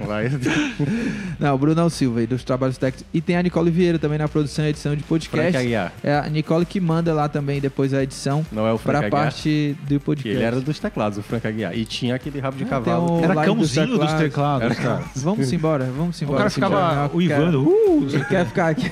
O 0.04 0.08
Laírton. 0.08 0.50
não, 1.38 1.54
o 1.54 1.58
Bruno 1.58 1.88
Silva 1.90 2.18
aí, 2.20 2.26
dos 2.26 2.42
trabalhos 2.42 2.76
técnicos. 2.76 3.06
E 3.14 3.20
tem 3.20 3.36
a 3.36 3.42
Nicole 3.42 3.70
Vieira 3.70 3.98
também 4.00 4.18
na 4.18 4.26
produção 4.26 4.64
e 4.64 4.68
edição 4.70 4.96
de 4.96 5.02
Frank 5.04 5.28
podcast. 5.28 5.56
Aguiar. 5.56 5.92
É 6.02 6.18
a 6.18 6.28
Nicole 6.28 6.66
que 6.66 6.80
manda 6.80 7.14
lá 7.14 7.28
também 7.28 7.60
depois 7.60 7.94
a 7.94 8.02
edição 8.02 8.44
Não 8.50 8.66
é 8.66 8.72
o 8.72 8.78
Frank 8.78 8.82
para 8.82 8.98
a 8.98 9.06
Aguiar. 9.06 9.22
parte 9.22 9.76
do 9.88 10.00
podcast. 10.00 10.28
ele 10.36 10.42
era 10.44 10.60
dos 10.60 10.78
teclados, 10.80 11.18
o 11.18 11.22
Frank 11.22 11.46
Aguiar. 11.46 11.76
E 11.78 11.84
tinha 11.84 12.16
aquele 12.16 12.40
rabo 12.40 12.56
de 12.56 12.64
Ah, 12.64 12.66
cavalo. 12.66 13.18
um- 13.20 13.24
Era 13.24 13.34
Live 13.34 13.54
dos 13.54 13.74
cãozinho 13.74 13.98
dos 13.98 14.12
teclados. 14.14 14.20
teclados, 14.68 14.78
cara. 14.78 15.04
Vamos 15.16 15.52
embora, 15.52 15.84
vamos 15.96 16.20
O 16.20 16.24
embora. 16.24 16.38
cara 16.38 16.50
simbora. 16.50 16.70
ficava 16.88 17.16
uivando. 17.16 17.64
Quer, 17.64 17.70
Uh, 17.70 18.00
você 18.10 18.24
quer 18.24 18.46
ficar 18.46 18.68
aqui? 18.68 18.90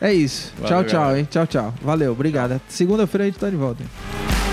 É 0.00 0.12
isso. 0.12 0.52
Valeu, 0.56 0.68
tchau, 0.68 0.84
tchau, 0.84 1.00
galera. 1.02 1.18
hein? 1.18 1.28
Tchau, 1.30 1.46
tchau. 1.46 1.74
Valeu, 1.82 2.12
obrigado. 2.12 2.60
Segunda-feira 2.68 3.24
a 3.24 3.26
gente 3.26 3.38
tá 3.38 3.50
de 3.50 3.56
volta. 3.56 3.82
hein? 3.82 4.47